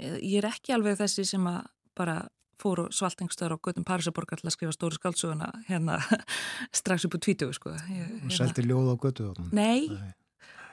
ég 0.01 0.37
er 0.41 0.47
ekki 0.49 0.73
alveg 0.75 0.97
þessi 1.01 1.25
sem 1.33 1.43
að 1.49 1.65
bara 1.97 2.21
fór 2.61 2.83
og 2.83 2.93
svaltengstöður 2.93 3.57
á 3.57 3.63
göttum 3.65 3.85
Parísaborgar 3.85 4.39
til 4.39 4.47
að 4.47 4.55
skrifa 4.55 4.73
stóru 4.75 4.97
skaldsuguna 4.97 5.49
hérna 5.67 5.97
strax 6.79 7.07
upp 7.07 7.17
á 7.17 7.19
tvítugu 7.25 7.55
sko. 7.57 7.73
Ég, 7.89 8.09
Hún 8.21 8.33
seldi 8.35 8.65
ljóð 8.67 8.93
á 8.93 8.95
götu 9.01 9.29
þarna. 9.29 9.47
Nei, 9.57 9.89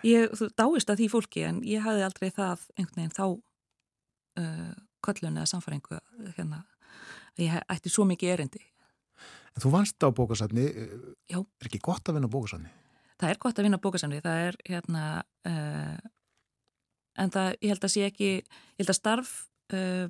ég 0.07 0.35
þú 0.37 0.51
dáist 0.53 0.93
að 0.93 1.03
því 1.03 1.11
fólki 1.15 1.45
en 1.49 1.63
ég 1.67 1.85
hafði 1.85 2.05
aldrei 2.07 2.29
það 2.29 2.67
einhvern 2.77 3.01
veginn 3.01 3.17
þá 3.17 3.25
uh, 3.29 4.75
köllun 5.05 5.41
eða 5.41 5.53
samfæringu 5.55 6.01
hérna 6.37 6.65
að 7.39 7.47
ég 7.47 7.71
ætti 7.73 7.93
svo 7.93 8.05
mikið 8.09 8.35
erindi 8.35 8.65
En 9.59 9.63
þú 9.65 9.73
vannst 9.75 9.99
á 10.07 10.09
bókasafni, 10.15 10.69
eh, 10.71 10.93
Já. 11.35 11.41
er 11.43 11.67
ekki 11.67 11.81
gott 11.83 12.07
að 12.07 12.15
vinna 12.21 12.31
á 12.31 12.35
bókasafni? 12.37 12.71
það 13.19 13.33
er 13.33 13.41
gott 13.43 13.59
að 13.59 13.67
vinna 13.67 13.81
bókasamni, 13.83 14.21
það 14.23 14.41
er 14.47 14.57
hérna 14.69 15.05
uh, 15.51 15.99
en 17.19 17.33
það, 17.35 17.49
ég 17.65 17.73
held 17.73 17.87
að 17.89 17.93
sé 17.95 18.05
ekki 18.07 18.29
ég 18.39 18.79
held 18.79 18.93
að 18.93 18.99
starf 19.01 19.33
uh, 19.75 20.07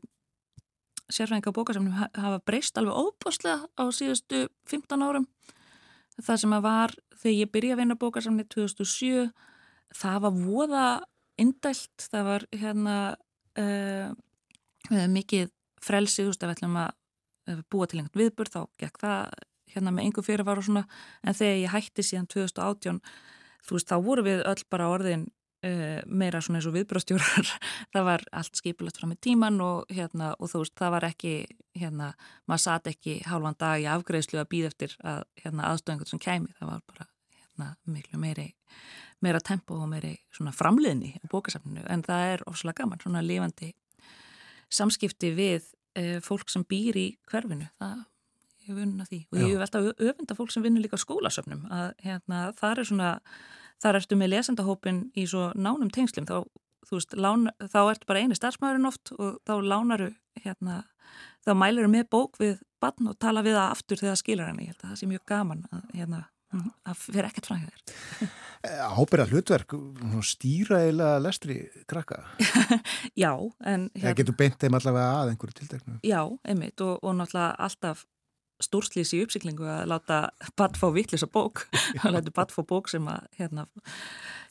sérfræðinga 1.09 1.49
á 1.49 1.57
bókasamnum 1.57 1.97
ha- 1.97 2.11
hafa 2.21 2.43
breyst 2.45 2.77
alveg 2.77 2.99
óbáslega 3.01 3.65
á 3.81 3.85
síðustu 3.97 4.43
15 4.69 5.07
árum 5.07 5.25
það 6.21 6.43
sem 6.43 6.57
að 6.59 6.67
var 6.69 6.97
þegar 7.17 7.39
ég 7.39 7.53
byrja 7.55 7.77
að 7.79 7.81
vinna 7.81 7.97
á 7.97 8.03
bókasamni 8.05 8.45
2007 8.45 9.31
það 9.97 10.21
var 10.27 10.37
voða 10.37 10.87
indælt, 11.41 12.09
það 12.13 12.29
var 12.29 12.45
hérna 12.53 12.97
uh, 13.57 14.13
mikið 14.91 15.49
frelsið, 15.81 16.27
þú 16.27 16.33
veist, 16.35 16.43
að 16.45 16.51
við 16.51 16.57
ætlum 16.59 16.81
að 16.83 16.98
búa 17.71 17.89
til 17.89 18.03
einhvern 18.03 18.25
viðbur, 18.25 18.51
þá 18.53 18.61
gekk 18.81 19.01
það 19.03 19.33
hérna 19.73 19.93
með 19.95 20.09
einhver 20.09 20.25
fyrirvar 20.27 20.61
og 20.61 20.69
svona. 20.69 20.85
En 21.23 21.37
þegar 21.37 21.59
ég 21.63 21.75
hætti 21.75 22.05
síðan 22.07 22.31
2018 22.33 23.03
þú 23.67 23.77
veist, 23.77 23.91
þá 23.91 23.99
voru 24.05 24.25
við 24.27 24.45
öll 24.49 24.65
bara 24.73 24.89
orðin 24.93 25.27
uh, 25.67 26.01
meira 26.07 26.41
svona 26.45 26.61
eins 26.61 26.69
og 26.71 26.77
viðbröðstjórar 26.77 27.53
það 27.95 28.07
var 28.09 28.25
allt 28.41 28.61
skipulagt 28.61 29.01
fram 29.01 29.13
með 29.15 29.23
tíman 29.29 29.61
og 29.65 29.91
hérna, 29.93 30.33
og 30.39 30.53
þú 30.53 30.63
veist, 30.65 30.77
það 30.79 30.95
var 30.97 31.09
ekki 31.11 31.35
hérna, 31.79 32.13
maður 32.51 32.65
satt 32.65 32.91
ekki 32.93 33.19
hálfan 33.29 33.59
dag 33.61 33.83
í 33.83 33.89
afgreðslu 33.91 34.41
að 34.43 34.51
býða 34.55 34.73
eftir 34.73 34.97
að 35.03 35.25
hérna, 35.43 35.73
aðstöðingut 35.73 36.13
sem 36.13 36.23
kæmi, 36.23 36.55
það 36.59 36.73
var 36.73 36.87
bara 36.93 37.09
hérna, 37.35 37.73
miklu 37.99 38.23
meiri 38.23 38.49
meira 39.25 39.41
tempo 39.43 39.75
og 39.75 39.89
meiri 39.91 40.15
svona 40.31 40.55
framliðni 40.55 41.17
á 41.19 41.27
bókasafninu, 41.31 41.83
en 41.91 42.05
það 42.07 42.33
er 42.35 42.45
ofslega 42.47 42.85
gaman, 42.85 43.01
svona 43.03 43.25
lifandi 43.25 43.73
samskipti 44.71 45.33
við 45.35 45.67
uh, 45.97 46.19
fólk 46.25 46.53
sem 46.53 46.67
býr 46.69 46.99
í 46.99 47.09
hverfinu, 47.31 47.71
það 47.81 48.07
vunnið 48.75 49.05
að 49.05 49.11
því. 49.13 49.19
Og 49.33 49.41
ég 49.41 49.55
hef 49.55 49.65
alltaf 49.65 49.87
öfunda 50.11 50.37
fólk 50.37 50.53
sem 50.53 50.65
vinnur 50.65 50.85
líka 50.85 50.99
á 50.99 51.05
skólasöfnum 51.05 51.67
að 51.73 51.91
hérna, 52.05 52.41
það 52.59 52.73
er 52.83 52.89
svona 52.91 53.11
þar 53.83 54.01
ertu 54.01 54.19
með 54.19 54.33
lesendahópin 54.35 55.03
í 55.19 55.27
svo 55.31 55.49
nánum 55.57 55.91
tengslum. 55.95 56.27
Þá, 56.29 56.39
veist, 56.91 57.15
lán, 57.19 57.49
þá 57.61 57.81
ertu 57.85 58.09
bara 58.11 58.25
eini 58.25 58.39
starfsmæðurinn 58.39 58.91
oft 58.91 59.13
og 59.17 59.39
þá 59.49 59.55
lánaru 59.65 60.11
hérna, 60.43 60.83
þá 61.47 61.53
mæliru 61.59 61.93
með 61.93 62.09
bók 62.13 62.41
við 62.43 62.59
barn 62.83 63.11
og 63.11 63.19
tala 63.23 63.45
við 63.47 63.59
það 63.59 63.77
aftur 63.77 64.03
þegar 64.03 64.15
það 64.15 64.23
skilar 64.23 64.51
henni, 64.51 64.67
ég 64.69 64.75
held 64.75 64.85
að 64.85 64.91
það 64.93 65.01
sé 65.01 65.11
mjög 65.11 65.25
gaman 65.29 65.65
að, 65.71 65.87
hérna, 65.95 66.25
að 66.57 67.01
fyrir 67.03 67.29
ekkert 67.29 67.51
fræðið 67.51 67.73
þér 67.73 68.37
Ábyrða 68.67 69.29
hlutverk, 69.31 69.75
stýra 70.27 70.81
eiginlega 70.83 71.21
lestri 71.23 71.61
krakka. 71.87 72.25
Já, 73.23 73.31
en 73.63 73.85
Eða 73.95 74.17
getur 74.19 74.35
beint 74.41 74.59
þeim 74.59 74.75
allavega 74.75 75.21
að 75.21 75.31
einhverju 75.33 75.59
tilteknu. 75.61 75.99
Já, 76.03 76.25
einmitt 76.43 76.83
og, 76.83 76.97
og 76.99 77.15
náttúrulega 77.21 77.53
alltaf 77.69 78.03
stúrslýs 78.63 79.13
í 79.15 79.21
uppsiklingu 79.23 79.67
að 79.71 79.85
láta 79.93 80.19
badd 80.59 80.79
fá 80.79 80.89
vittlisa 80.95 81.29
bók 81.31 81.69
að 82.03 82.17
láta 82.17 82.35
badd 82.35 82.55
fá 82.55 82.65
bók 82.67 82.91
sem 82.91 83.07
að 83.07 83.29
hérna, 83.39 83.69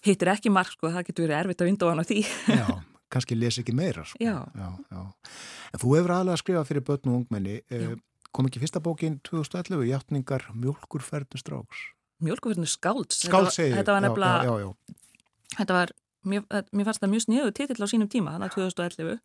hittir 0.08 0.32
ekki 0.32 0.54
marg 0.56 0.72
sko, 0.72 0.92
það 0.94 1.10
getur 1.10 1.28
verið 1.28 1.42
erfitt 1.42 1.64
að 1.66 1.72
vinda 1.74 1.90
á 1.90 1.92
hann 1.92 2.04
á 2.04 2.06
því 2.08 2.22
Já, 2.62 2.68
kannski 3.14 3.38
lesi 3.40 3.64
ekki 3.66 3.76
meira. 3.76 4.08
Sko. 4.08 4.24
Já. 4.24 4.38
Já, 4.56 4.70
já. 4.88 5.04
En 5.74 5.84
þú 5.84 5.96
hefur 5.98 6.16
aðlega 6.16 6.38
að 6.38 6.44
skrifa 6.46 6.68
fyrir 6.68 6.88
börn 6.88 7.12
og 7.12 7.20
ungmenni. 7.22 7.60
Eh, 7.68 7.92
Kom 8.38 8.46
ekki 8.46 8.62
fyrsta 8.62 8.78
bókin 8.86 9.18
2011, 9.26 9.88
Játningar 9.90 10.44
mjölkurferðu 10.54 11.40
stráks? 11.42 11.80
Mjölkuverðinu 12.22 12.70
skálds 12.70 13.24
Skáld 13.26 13.50
segir. 13.54 13.80
þetta, 13.80 13.96
var 13.96 14.04
nefnilega 14.06 14.44
Já, 14.46 14.52
já, 14.52 14.68
já. 14.68 14.98
þetta 15.56 15.78
var, 15.78 15.94
mér, 16.22 16.44
mér 16.70 16.86
fannst 16.86 17.02
það 17.02 17.12
mjög 17.14 17.24
sniðu 17.26 17.54
titill 17.58 17.82
á 17.82 17.88
sínum 17.90 18.12
tíma, 18.14 18.36
þannig 18.36 18.52
að 18.52 18.60
2011 18.70 19.18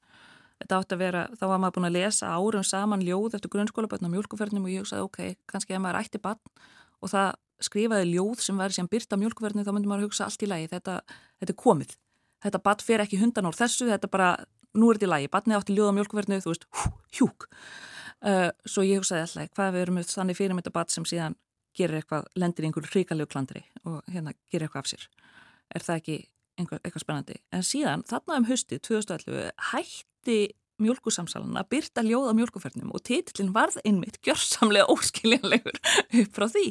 þetta 0.62 0.78
átti 0.78 0.97
að 0.97 1.02
vera, 1.02 1.26
þá 1.36 1.44
var 1.51 1.60
maður 1.60 1.76
búin 1.76 1.89
að 1.90 1.97
lesa 1.98 2.30
árum 2.32 2.64
saman 2.64 3.05
ljóð 3.05 3.36
eftir 3.36 3.52
grunnskólabötn 3.52 4.09
á 4.09 4.14
mjölkuverðinum 4.14 4.68
og 4.68 4.72
ég 4.72 4.84
hugsaði, 4.84 5.06
ok, 5.09 5.20
kannski 5.52 5.76
ef 5.76 5.84
maður 5.84 6.01
ætti 6.01 6.22
bann 6.22 6.40
og 7.02 7.12
það 7.12 7.30
skrifaði 7.68 8.09
ljóð 8.14 8.44
sem 8.47 8.64
væri 8.64 8.78
sem 8.78 8.90
byrta 8.90 9.20
mjölkuverðinu, 9.20 9.66
þá 9.66 9.72
myndi 9.76 9.93
maður 9.93 10.09
hugsa 10.09 10.28
allt 10.28 10.44
í 10.44 10.48
lagi 10.48 10.72
þetta, 10.72 10.98
þetta 11.43 11.52
er 11.52 11.60
komið, 11.62 11.97
þetta 12.47 12.62
bann 12.64 12.84
fer 12.89 13.05
ekki 13.05 13.20
hundan 13.20 13.48
úr 13.51 13.59
þessu, 13.59 13.89
þetta 13.90 14.10
bara 14.12 14.34
nú 14.72 14.89
er 14.89 14.98
þetta 15.01 15.09
í 15.09 15.12
lagi, 15.12 15.32
bannið 15.32 15.59
átti 15.59 15.76
ljóð 15.76 15.90
á 15.90 15.97
mjölkuverðinu, 15.98 16.44
þú 16.44 16.55
veist 16.55 16.68
hú, 16.70 16.93
hjúk 17.18 17.48
uh, 18.27 18.51
svo 18.66 18.85
ég 18.86 19.03
hugsaði 19.03 19.27
alltaf, 19.27 19.53
hvað 19.57 19.74
við 19.74 19.86
erum 19.86 19.99
með 19.99 20.12
þannig 20.12 20.39
fyrir 20.39 20.57
með 20.57 20.66
þetta 20.66 20.77
bann 20.78 20.94
sem 20.94 21.09
síðan 21.09 21.39
gerir 21.77 22.03
eitthvað, 22.03 22.28
lendir 22.36 22.66
í 22.66 22.69
einhverju 22.69 22.93
hrikalegu 22.93 23.31
klandri 23.32 23.65
og 23.89 24.03
hérna 24.12 24.35
gerir 24.53 24.66
eitthvað 24.69 24.85
af 24.85 24.90
sér 24.93 25.07
er 25.73 25.86
það 25.86 26.01
ekki 26.03 26.16
einhver, 26.61 26.82
eitthvað 26.82 27.05
spennandi 27.07 27.39
en 27.53 27.65
síðan, 27.66 28.05
þarna 28.09 28.40
um 28.43 28.49
haustið 28.51 28.82
2011 28.89 29.53
hætti 29.73 30.40
mjölkusamsalan 30.82 31.61
að 31.61 31.69
byrta 31.73 32.05
ljóð 32.05 32.32
á 32.32 32.39
mjölkuferðnum 32.39 32.93
og 32.97 33.05
titillin 33.07 33.53
varð 33.55 33.78
einmitt 33.86 34.19
gjörsamlega 34.24 34.89
óskiljanlegur 34.93 35.78
upp 36.23 36.36
frá 36.36 36.49
því 36.53 36.66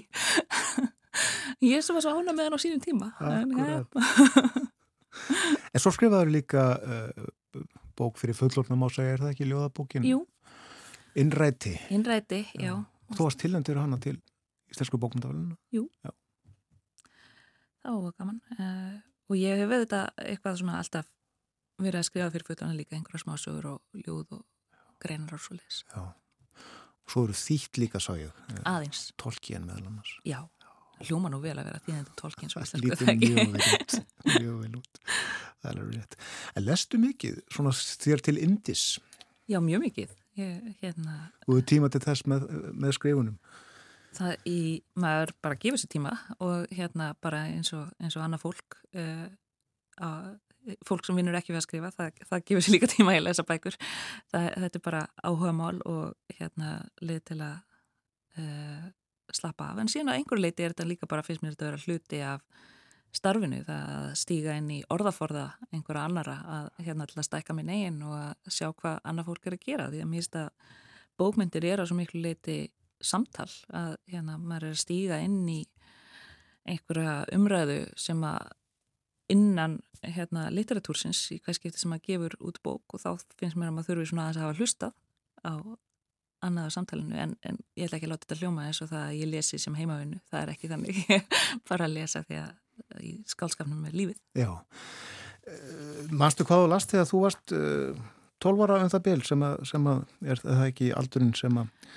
ég 1.71 1.85
sem 1.85 1.97
var 1.97 2.05
svo 2.05 2.17
ána 2.17 2.35
með 2.35 2.49
hann 2.49 2.57
á 2.57 2.63
sínum 2.63 2.83
tíma 2.83 3.11
en, 3.19 3.55
Akkúrat. 3.55 4.69
En 5.75 5.81
svo 5.83 5.91
skrifaður 5.91 6.29
líka 6.31 6.61
uh, 6.79 7.63
bók 7.99 8.19
fyrir 8.19 8.35
fullorna 8.35 8.77
má 8.79 8.87
segja, 8.91 9.15
er 9.15 9.23
það 9.23 9.33
ekki 9.33 9.47
ljóðabókin? 9.49 10.05
Jú, 10.07 10.21
Innræti. 11.15 11.73
innræti, 11.91 12.45
já, 12.55 12.75
Þú 13.11 13.25
varst 13.27 13.39
tilnæmdur 13.43 13.79
hana 13.81 13.97
til 13.99 14.21
íslensku 14.71 14.97
bókmyndaféluna? 15.01 15.57
það 17.81 17.97
var 18.05 18.13
gaman 18.19 18.39
uh, 18.59 18.99
og 19.31 19.35
ég 19.39 19.57
hef 19.59 19.69
við 19.71 19.83
þetta 19.85 20.01
eitthvað 20.21 20.59
svona 20.61 20.77
alltaf 20.79 21.09
verið 21.81 21.99
að 21.99 22.07
skrifa 22.07 22.31
fyrir 22.31 22.47
fullorna 22.47 22.77
líka 22.77 22.95
einhverja 22.95 23.23
smásögur 23.25 23.67
og 23.73 24.01
ljóð 24.05 24.37
og 24.37 24.43
greinar 25.01 25.33
og 25.35 25.41
svo 25.43 25.57
leis 25.57 25.81
Já. 25.89 26.01
Og 27.01 27.09
svo 27.15 27.23
eru 27.25 27.33
þýtt 27.35 27.79
líka, 27.81 27.99
sá 27.99 28.13
ég, 28.15 28.31
aðeins, 28.69 29.07
tolkien 29.19 29.65
meðal 29.67 29.87
annars. 29.89 30.13
já 30.23 30.45
hljóma 31.01 31.31
nú 31.33 31.39
vel 31.41 31.57
að 31.57 31.65
vera 31.71 31.81
þýðandi 31.81 32.13
tólkinn 32.19 32.51
svo 32.53 32.61
lítur 32.77 33.07
það 33.07 33.13
ekki? 33.15 33.29
mjög 33.33 33.53
vel 33.55 33.63
út. 33.73 33.95
Mjög 34.37 34.57
vel 34.61 34.75
út. 34.77 34.99
Það 35.61 35.71
er 35.71 35.79
alveg 35.81 35.95
rétt. 35.97 36.17
En 36.55 36.65
lestu 36.67 36.99
mikið, 37.01 37.39
svona 37.49 37.73
þér 37.73 38.21
til 38.27 38.37
indis 38.37 38.83
Já, 39.49 39.57
mjög 39.59 39.81
mikið. 39.87 40.13
Ég, 40.39 40.75
hérna, 40.79 41.17
og 41.43 41.57
þú 41.57 41.63
tíma 41.67 41.89
til 41.91 41.99
þess 42.05 42.23
með, 42.29 42.45
með 42.79 42.93
skrifunum. 42.95 43.35
það 44.15 44.45
í, 44.47 44.59
maður 44.99 45.33
bara 45.43 45.57
gefur 45.59 45.81
sér 45.81 45.91
tíma 45.91 46.13
og 46.39 46.71
hérna 46.71 47.09
bara 47.23 47.43
eins 47.51 47.73
og, 47.75 47.89
eins 47.99 48.15
og 48.15 48.23
annað 48.23 48.45
fólk, 48.45 48.77
uh, 48.95 49.27
að, 50.07 50.29
fólk 50.87 51.07
sem 51.07 51.19
vinnur 51.19 51.35
ekki 51.35 51.51
við 51.51 51.61
að 51.61 51.67
skrifa, 51.67 51.91
það, 51.97 52.23
það 52.29 52.45
gefur 52.47 52.65
sér 52.65 52.75
líka 52.77 52.91
tíma 52.93 53.15
í 53.15 53.19
að 53.19 53.27
lesa 53.27 53.47
bækur. 53.47 53.77
Það, 54.31 54.47
þetta 54.63 54.79
er 54.79 54.85
bara 54.87 55.03
áhuga 55.19 55.53
mál 55.57 55.83
og 55.89 56.37
hérna 56.39 56.73
leið 57.03 57.23
til 57.31 57.39
að 57.41 57.57
uh, 58.39 58.89
slappa 59.35 59.71
af. 59.71 59.81
En 59.83 59.91
síðan 59.91 60.13
á 60.13 60.17
einhverju 60.17 60.45
leiti 60.45 60.63
er 60.63 60.75
þetta 60.75 60.87
líka 60.87 61.11
bara 61.11 61.25
fyrst 61.27 61.43
mér 61.43 61.57
þetta 61.57 61.67
að 61.67 61.71
vera 61.71 61.85
hluti 61.85 62.23
af 62.27 62.69
starfinu, 63.15 63.61
það 63.67 63.89
að 63.95 64.05
stíga 64.21 64.55
inn 64.59 64.69
í 64.71 64.79
orðaforða 64.93 65.47
einhverja 65.71 66.05
annara 66.07 66.37
að 66.57 66.69
hérna 66.85 67.07
að 67.09 67.25
stækka 67.27 67.55
minn 67.57 67.71
eigin 67.71 67.99
og 68.07 68.15
að 68.15 68.53
sjá 68.55 68.69
hvað 68.71 69.01
annað 69.03 69.27
fólk 69.31 69.49
er 69.49 69.57
að 69.57 69.65
gera 69.65 69.89
því 69.91 70.01
að 70.03 70.09
mér 70.11 70.21
finnst 70.21 70.39
að 70.39 70.49
bókmyndir 71.19 71.67
er 71.67 71.83
á 71.83 71.85
svo 71.85 71.97
miklu 71.99 72.23
leiti 72.23 72.57
samtal 73.01 73.49
að 73.75 73.93
hérna 74.13 74.37
maður 74.39 74.69
er 74.69 74.75
að 74.77 74.81
stíga 74.85 75.19
inn 75.25 75.43
í 75.49 75.59
einhverja 76.69 77.15
umræðu 77.35 77.79
sem 77.99 78.23
að 78.23 78.51
innan 79.31 79.79
hérna 80.01 80.49
literatúrsins 80.53 81.21
í 81.35 81.39
hvað 81.43 81.57
skipti 81.57 81.81
sem 81.81 81.93
að 81.95 82.05
gefur 82.07 82.35
út 82.41 82.59
bók 82.65 82.95
og 82.95 83.03
þá 83.03 83.09
finnst 83.39 83.57
mér 83.57 83.71
að 83.71 83.77
maður 83.77 83.89
þurfi 83.91 84.11
svona 84.11 84.27
aðeins 84.27 84.39
að 84.39 84.45
hafa 84.47 84.59
hlustað 84.59 84.95
á 85.41 85.53
annaða 86.41 86.73
samtalenu 86.73 87.17
en, 87.21 87.35
en 87.45 87.59
ég 87.77 87.85
ætla 87.85 87.99
ekki 87.99 88.07
að 88.07 88.13
láta 88.15 88.27
þetta 88.27 88.39
hljóma 88.41 88.65
eins 88.67 88.81
og 88.81 88.89
það 88.89 89.03
að 89.05 89.17
ég 89.19 89.29
lesi 89.29 89.59
sem 89.61 89.75
heimavinnu, 89.77 90.19
það 90.31 90.41
er 90.41 90.51
ekki 90.55 90.69
þannig. 90.71 91.01
Bara 91.69 91.87
að 91.87 91.97
lesa 91.99 92.23
því 92.25 92.39
að 92.41 92.51
í 93.01 93.17
skálskapnum 93.29 93.83
með 93.85 93.97
lífið. 93.99 94.23
Já. 94.39 94.51
Uh, 95.41 96.09
Manstu 96.13 96.45
hvað 96.45 96.65
þú 96.65 96.71
last 96.71 96.93
þegar 96.93 97.09
þú 97.09 97.21
varst 97.25 97.55
12 98.41 98.63
ára 98.65 98.79
um 98.81 98.89
það 98.91 99.03
bil 99.05 99.19
sem 99.25 99.43
að, 99.45 99.59
sem 99.69 99.87
að 99.89 100.01
er 100.25 100.41
það 100.41 100.63
ekki 100.67 100.89
aldurinn 100.97 101.35
sem 101.37 101.59
að 101.61 101.91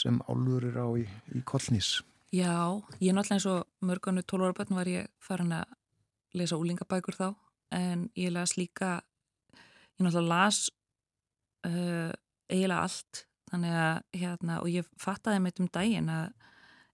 sem 0.00 0.20
álfur 0.30 0.66
er 0.68 0.78
á 0.80 0.88
í, 0.96 1.04
í 1.34 1.42
kollnís 1.48 1.98
Já, 2.30 2.78
ég 3.02 3.14
náttúrulega 3.16 3.36
eins 3.36 3.46
og 3.50 3.86
mörganu 3.86 4.22
12 4.22 4.46
ára 4.46 4.56
börn 4.60 4.76
var 4.78 4.90
ég 4.90 5.08
farin 5.22 5.54
að 5.56 5.72
lesa 6.38 6.58
úlingabækur 6.60 7.18
þá 7.18 7.28
en 7.74 8.06
ég 8.18 8.30
las 8.34 8.54
líka 8.58 9.00
ég 9.98 10.04
náttúrulega 10.04 10.28
las 10.30 10.68
uh, 11.66 12.12
eiginlega 12.50 12.84
allt 12.86 13.24
þannig 13.50 13.74
að 13.82 14.20
hérna, 14.20 14.60
og 14.62 14.70
ég 14.70 14.86
fattaði 15.00 15.42
mitt 15.42 15.60
um 15.60 15.68
daginn 15.74 16.12
að 16.12 16.30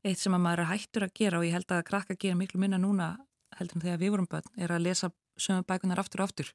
eitt 0.07 0.23
sem 0.23 0.35
að 0.37 0.45
maður 0.45 0.63
er 0.65 0.71
hættur 0.73 1.07
að 1.07 1.15
gera 1.19 1.41
og 1.41 1.47
ég 1.47 1.57
held 1.57 1.73
að 1.75 1.87
krakka 1.89 2.17
gera 2.19 2.39
miklu 2.39 2.61
minna 2.63 2.79
núna 2.81 3.15
heldur 3.59 3.79
en 3.79 3.85
þegar 3.87 4.03
við 4.03 4.13
vorum 4.15 4.29
börn 4.31 4.61
er 4.63 4.75
að 4.75 4.85
lesa 4.87 5.11
sömu 5.41 5.65
bækunar 5.67 6.01
aftur 6.01 6.23
og 6.23 6.31
aftur. 6.31 6.51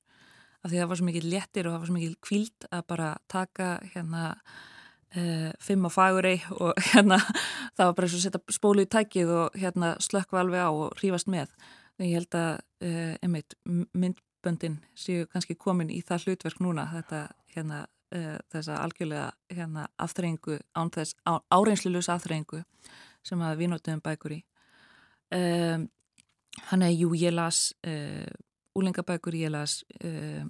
Af 0.61 0.69
því 0.69 0.81
það 0.81 0.91
var 0.91 0.99
svo 0.99 1.07
mikið 1.07 1.27
léttir 1.31 1.67
og 1.67 1.73
það 1.73 1.81
var 1.81 1.89
svo 1.89 1.97
mikið 1.97 2.15
kvíld 2.27 2.67
að 2.69 2.83
bara 2.91 3.09
taka 3.31 3.69
hérna 3.93 4.23
uh, 5.17 5.51
fimm 5.61 5.87
á 5.89 5.91
fagurei 5.91 6.35
og 6.57 6.83
hérna 6.91 7.19
það 7.21 7.85
var 7.85 7.95
bara 7.97 8.09
eins 8.09 8.17
og 8.17 8.25
setja 8.25 8.57
spólu 8.57 8.85
í 8.85 8.91
tækið 8.95 9.33
og 9.37 9.61
hérna 9.61 9.93
slökkva 10.03 10.43
alveg 10.43 10.65
á 10.65 10.69
og 10.69 10.99
rífast 11.01 11.31
með. 11.31 11.53
Og 11.99 12.05
ég 12.07 12.19
held 12.19 12.37
að 12.37 12.51
uh, 12.85 13.15
einmitt 13.21 13.57
myndböndin 13.65 14.81
séu 14.97 15.25
kannski 15.31 15.57
komin 15.57 15.93
í 15.93 16.03
það 16.05 16.29
hlutverk 16.29 16.61
núna 16.63 16.87
þetta 16.93 17.25
hérna 17.55 17.85
uh, 18.15 18.37
þessa 18.53 18.81
algjörlega 18.85 19.31
hérna 19.51 19.87
afþreyingu 20.01 20.59
án 20.77 20.93
þess 20.93 21.17
á, 21.25 21.41
áreinslulegs 21.49 22.11
afþreyingu 22.13 22.61
sem 23.27 23.41
að 23.45 23.57
við 23.61 23.73
notum 23.73 24.03
bækur 24.03 24.37
í. 24.37 24.41
Um, 25.31 25.87
hann 26.67 26.83
er 26.83 26.91
jú 26.91 27.13
ég 27.15 27.33
las 27.33 27.71
uh, 27.87 28.27
úlingabækur 28.75 29.35
ég 29.39 29.53
las 29.53 29.81
uh, 30.03 30.43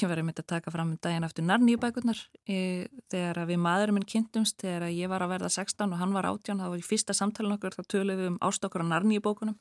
ég 0.00 0.08
var 0.08 0.20
einmitt 0.20 0.40
að 0.40 0.48
taka 0.54 0.72
fram 0.72 0.94
daginn 1.04 1.24
aftur 1.26 1.44
narníubækurnar 1.44 2.20
e, 2.48 2.88
þegar 3.12 3.42
að 3.42 3.50
við 3.52 3.58
maðurum 3.60 3.98
minn 3.98 4.08
kynntumst 4.08 4.62
þegar 4.62 4.86
að 4.86 4.94
ég 4.96 5.10
var 5.12 5.24
að 5.24 5.34
verða 5.34 5.50
16 5.52 5.92
og 5.92 6.00
hann 6.00 6.14
var 6.16 6.28
18 6.30 6.62
það 6.62 6.72
var 6.72 6.80
í 6.80 6.86
fyrsta 6.86 7.16
samtalin 7.16 7.56
okkur 7.58 7.76
þá 7.76 7.82
töluðum 7.92 8.22
við 8.22 8.30
um 8.30 8.38
ástokkur 8.48 8.86
á 8.88 8.92
narníubókunum 8.92 9.58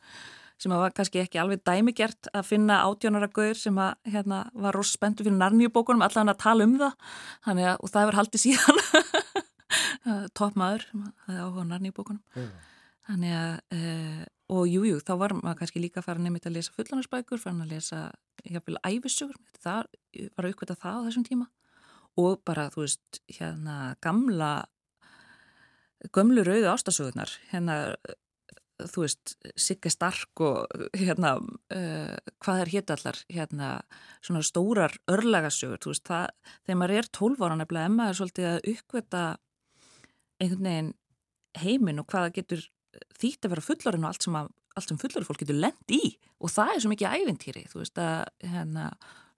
sem 0.62 0.72
að 0.72 0.84
var 0.86 0.96
kannski 0.96 1.20
ekki 1.24 1.42
alveg 1.42 1.64
dæmigert 1.68 2.32
að 2.32 2.48
finna 2.48 2.80
18 2.86 3.20
ára 3.20 3.32
gaur 3.34 3.60
sem 3.60 3.82
að 3.82 4.14
hérna, 4.14 4.44
var 4.54 4.78
ross 4.78 4.94
spenntu 4.96 5.26
fyrir 5.26 5.40
narníubókunum 5.42 6.06
allan 6.06 6.32
að 6.32 6.42
tala 6.46 6.68
um 6.70 6.78
það 6.80 6.96
að, 7.52 7.62
og 7.76 7.92
það 7.92 8.02
hefur 8.06 8.20
haldið 8.22 8.46
síðan 8.46 8.82
topp 10.38 10.56
maður 10.58 10.86
sem 10.90 11.08
hafði 11.26 11.42
áhuga 11.46 11.66
á 11.66 11.70
narníubókunum 11.72 12.46
þannig 13.08 13.36
að 13.38 13.76
e, 13.76 13.82
og 14.52 14.68
jújú, 14.68 14.98
jú, 14.98 15.00
þá 15.06 15.14
var 15.22 15.36
maður 15.38 15.60
kannski 15.62 15.82
líka 15.82 16.04
fara 16.04 16.22
nefnitt 16.22 16.48
að 16.50 16.58
lesa 16.58 16.76
fullanarsbækur, 16.76 17.40
fara 17.40 17.64
að 17.64 17.72
lesa 17.72 18.02
jáfnvel 18.44 18.80
æfisugur, 18.88 19.38
það 19.64 19.92
var 20.36 20.48
aukvitað 20.50 20.82
það 20.82 20.98
á 21.00 21.06
þessum 21.08 21.28
tíma. 21.28 21.48
Og 22.20 22.42
bara, 22.48 22.68
þú 22.74 22.84
veist, 22.84 23.22
hérna 23.32 23.78
gamla 24.04 24.52
gömlu 26.12 26.44
rauðu 26.44 26.68
ástasögurnar 26.72 27.32
hérna, 27.52 27.78
þú 28.92 29.06
veist, 29.06 29.36
Sigge 29.56 29.92
Stark 29.94 30.42
og 30.44 30.88
hérna 30.98 31.36
uh, 31.38 32.18
hvað 32.42 32.64
er 32.66 32.74
hétt 32.74 32.94
allar, 32.96 33.22
hérna 33.32 33.70
svona 34.20 34.44
stórar 34.44 34.98
örlagasögur, 35.12 35.80
þú 35.80 35.94
veist, 35.94 36.08
það 36.10 36.58
þegar 36.66 36.82
maður 36.82 36.98
er 36.98 37.12
12 37.22 37.46
ára 37.46 37.60
nefnilega, 37.62 37.94
emma 37.94 38.10
er 38.10 38.20
svolítið 38.20 38.50
að 38.52 38.62
aukvita 38.74 39.24
einhvern 40.42 40.68
veginn 40.68 40.92
heiminn 41.62 42.02
og 42.02 42.10
hvaða 42.12 42.34
getur 42.36 42.68
þýtt 43.20 43.48
að 43.48 43.56
vera 43.56 43.66
fullorinn 43.66 44.06
og 44.06 44.14
allt 44.14 44.28
sem, 44.28 44.38
sem 44.84 45.00
fullorinn 45.00 45.28
fólk 45.28 45.44
getur 45.44 45.60
lend 45.60 45.96
í. 45.96 46.16
Og 46.42 46.52
það 46.52 46.76
er 46.76 46.84
svo 46.84 46.94
mikið 46.94 47.20
ævintýri 47.22 47.66
þú 47.72 47.84
veist 47.84 48.00
að 48.02 48.48
hérna, 48.52 48.88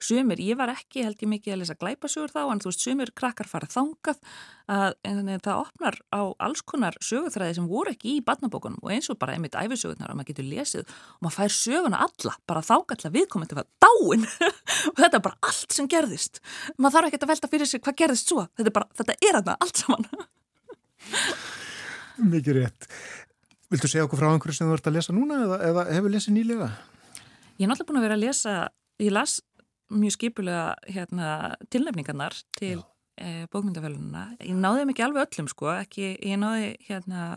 sumir, 0.03 0.41
ég 0.43 0.57
var 0.59 0.71
ekki 0.73 1.03
held 1.05 1.21
ég 1.23 1.29
mikið 1.31 1.53
að 1.53 1.59
lesa 1.61 1.75
glæpasögur 1.79 2.33
þá 2.33 2.41
en 2.43 2.61
þú 2.63 2.69
veist 2.69 2.83
sumir 2.83 3.11
krakkar 3.15 3.49
fara 3.49 3.69
þangað 3.71 4.19
að 4.73 4.95
en, 5.07 5.31
það 5.45 5.61
opnar 5.61 5.99
á 6.11 6.21
alls 6.43 6.63
konar 6.67 6.97
sögurþræði 7.03 7.57
sem 7.59 7.69
voru 7.71 7.93
ekki 7.93 8.17
í 8.17 8.23
badnabókunum 8.25 8.83
og 8.83 8.93
eins 8.95 9.09
og 9.13 9.19
bara 9.21 9.37
einmitt 9.37 9.57
æfisögurnar 9.59 10.11
og 10.11 10.19
maður 10.19 10.33
getur 10.33 10.49
lesið 10.49 10.83
og 10.91 11.25
maður 11.27 11.37
fær 11.39 11.55
söguna 11.57 12.03
alla 12.07 12.35
bara 12.49 12.65
þákalla 12.67 13.13
viðkomandi 13.15 13.59
var 13.59 13.69
dáin 13.83 14.27
og 14.27 14.99
þetta 15.01 15.19
er 15.19 15.25
bara 15.29 15.51
allt 15.51 15.75
sem 15.75 15.89
gerðist. 15.91 16.43
Maður 16.77 16.99
þarf 16.99 17.11
ekki 17.11 17.23
að 17.23 17.33
velta 17.35 17.51
fyrir 17.55 17.71
sig 17.71 17.83
hvað 17.83 17.99
gerðist 18.03 18.33
svo. 18.33 18.47
Þetta 18.57 18.71
er 18.73 18.79
bara, 18.81 18.91
þetta 18.99 19.19
er 19.23 19.43
Mikið 22.33 22.59
rétt 22.59 22.87
Viltu 23.73 23.89
segja 23.89 24.05
okkur 24.05 24.19
frá 24.21 24.29
einhverju 24.29 24.53
sem 24.53 24.69
þú 24.69 24.75
ert 24.77 24.87
að 24.89 24.97
lesa 24.99 25.13
núna 25.15 25.39
eða, 25.47 25.55
eða 25.65 25.83
hefur 25.95 26.13
lesið 26.13 26.35
nýlega? 26.35 26.67
Ég 27.57 27.65
er 27.65 27.71
náttúrulega 27.71 27.89
búin 27.89 27.99
að 27.99 28.05
vera 28.05 28.17
að 28.19 28.21
lesa, 28.21 28.51
ég 29.01 29.13
las 29.13 29.39
mjög 29.93 30.13
skipulega 30.13 30.65
hérna, 30.93 31.29
tilnefningarnar 31.73 32.37
til 32.57 32.83
e, 33.17 33.47
bókmyndafölununa. 33.53 34.27
Ég 34.45 34.59
náði 34.61 34.85
ekki 34.93 35.05
alveg 35.07 35.25
öllum 35.25 35.49
sko, 35.49 35.71
ekki, 35.73 36.11
ég 36.21 36.37
náði 36.41 36.69
hérna 36.85 37.31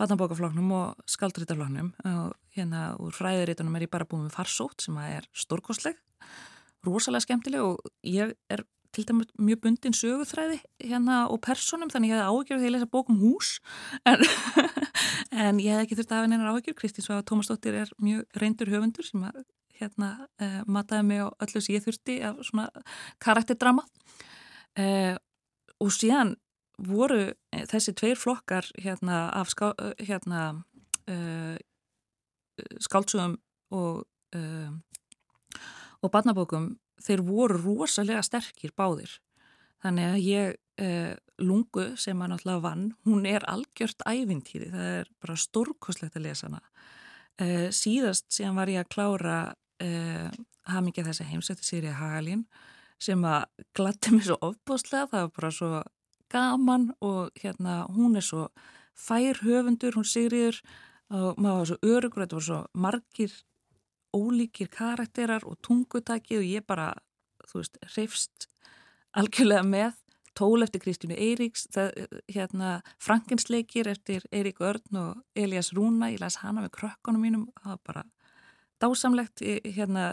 batnabókafloknum 0.00 0.72
og 0.76 1.08
skaldrítafloknum 1.08 1.92
og 2.12 2.36
hérna 2.56 2.90
úr 3.00 3.16
fræðurítunum 3.16 3.78
er 3.78 3.86
ég 3.86 3.92
bara 3.94 4.08
búin 4.10 4.26
með 4.26 4.36
farsótt 4.36 4.84
sem 4.84 5.00
er 5.00 5.28
stórkostleg, 5.32 5.96
rosalega 6.84 7.24
skemmtileg 7.24 7.64
og 7.64 7.80
ég 8.04 8.34
er 8.52 8.66
til 8.94 9.04
dæmis 9.08 9.30
mjög 9.38 9.60
bundin 9.64 9.96
söguþræði 9.96 10.60
hérna 10.84 11.24
og 11.32 11.40
personum 11.44 11.90
þannig 11.92 12.12
ég 12.12 12.18
hefði 12.18 12.28
áhugjur 12.30 12.60
þegar 12.60 12.68
ég 12.68 12.74
lesa 12.76 12.90
bókum 12.90 13.18
hús 13.22 13.50
en, 14.06 14.22
en 15.44 15.60
ég 15.62 15.74
hef 15.74 15.84
ekki 15.84 15.98
þurft 15.98 16.14
að 16.14 16.20
hafa 16.20 16.30
neinar 16.30 16.52
áhugjur 16.52 16.78
Kristín 16.78 17.06
Svafa 17.06 17.26
Tómasdóttir 17.28 17.78
er 17.82 17.92
mjög 18.02 18.40
reyndur 18.40 18.70
höfundur 18.72 19.06
sem 19.06 19.26
að 19.26 19.42
hérna 19.80 20.10
eh, 20.38 20.62
mataði 20.70 21.08
mig 21.08 21.22
á 21.26 21.28
öllu 21.44 21.62
sem 21.62 21.76
ég 21.76 21.84
þurfti 21.84 22.18
af 22.26 22.40
svona 22.46 22.68
karakterdrama. 23.22 23.84
Eh, 24.78 25.14
og 25.82 25.90
síðan 25.94 26.36
voru 26.78 27.32
þessi 27.70 27.94
tveir 27.98 28.18
flokkar 28.18 28.66
hérna 28.82 29.28
af 29.34 29.50
ská, 29.50 29.72
hérna 30.02 30.64
eh, 31.10 31.58
skáltsugum 32.82 33.38
og 33.74 34.04
og 36.04 36.10
barnabókum 36.10 36.74
þeir 37.02 37.24
voru 37.26 37.60
rosalega 37.60 38.22
sterkir 38.22 38.74
báðir. 38.76 39.18
Þannig 39.84 40.10
að 40.10 40.20
ég, 40.24 40.54
eh, 40.78 41.16
lungu 41.38 41.96
sem 41.96 42.18
að 42.18 42.30
náttúrulega 42.32 42.62
vann, 42.62 42.94
hún 43.04 43.26
er 43.26 43.44
algjört 43.50 44.00
ævintýri, 44.06 44.70
það 44.70 45.00
er 45.00 45.08
bara 45.20 45.36
stórkoslegt 45.36 46.16
að 46.16 46.26
lesa 46.28 46.46
hana. 46.46 46.60
Eh, 47.38 47.68
síðast 47.68 48.30
síðan 48.30 48.54
var 48.56 48.68
ég 48.68 48.84
að 48.84 48.92
klára 48.94 49.54
eh, 49.80 50.30
hafmyggja 50.70 51.04
þessi 51.04 51.24
heimsætti 51.28 51.66
sérið 51.66 51.98
Hagalín 51.98 52.44
sem 52.98 53.20
að 53.26 53.44
glatti 53.74 54.12
mig 54.14 54.24
svo 54.24 54.38
ofbóstlega, 54.40 55.10
það 55.10 55.24
var 55.26 55.32
bara 55.34 55.50
svo 55.50 55.82
gaman 56.30 56.92
og 57.00 57.30
hérna 57.42 57.84
hún 57.90 58.16
er 58.16 58.22
svo 58.22 58.48
fær 58.94 59.42
höfundur, 59.42 59.98
hún 59.98 60.06
sigriður 60.06 60.60
og 61.10 61.36
maður 61.36 61.58
var 61.58 61.68
svo 61.70 61.78
örugur, 61.82 62.24
þetta 62.24 62.38
var 62.38 62.46
svo 62.46 62.60
margir 62.72 63.34
ólíkir 64.14 64.70
karakterar 64.72 65.44
og 65.48 65.58
tungutaki 65.64 66.38
og 66.38 66.46
ég 66.46 66.66
bara, 66.66 66.92
þú 67.50 67.60
veist, 67.60 67.78
reyfst 67.96 68.48
algjörlega 69.18 69.66
með. 69.66 70.00
Tól 70.34 70.66
eftir 70.66 70.82
Kristínu 70.82 71.14
Eiríks, 71.14 71.68
það, 71.70 71.92
hérna 72.34 72.70
Frankensleikir 73.02 73.86
eftir 73.86 74.24
Eirík 74.34 74.58
Örn 74.66 74.98
og 74.98 75.20
Elias 75.38 75.70
Rúna, 75.76 76.08
ég 76.10 76.18
las 76.22 76.40
hana 76.42 76.64
með 76.64 76.72
krökkunum 76.80 77.22
mínum, 77.22 77.44
það 77.62 77.76
var 77.76 77.82
bara 77.86 78.02
dásamlegt, 78.84 79.42
hérna 79.74 80.04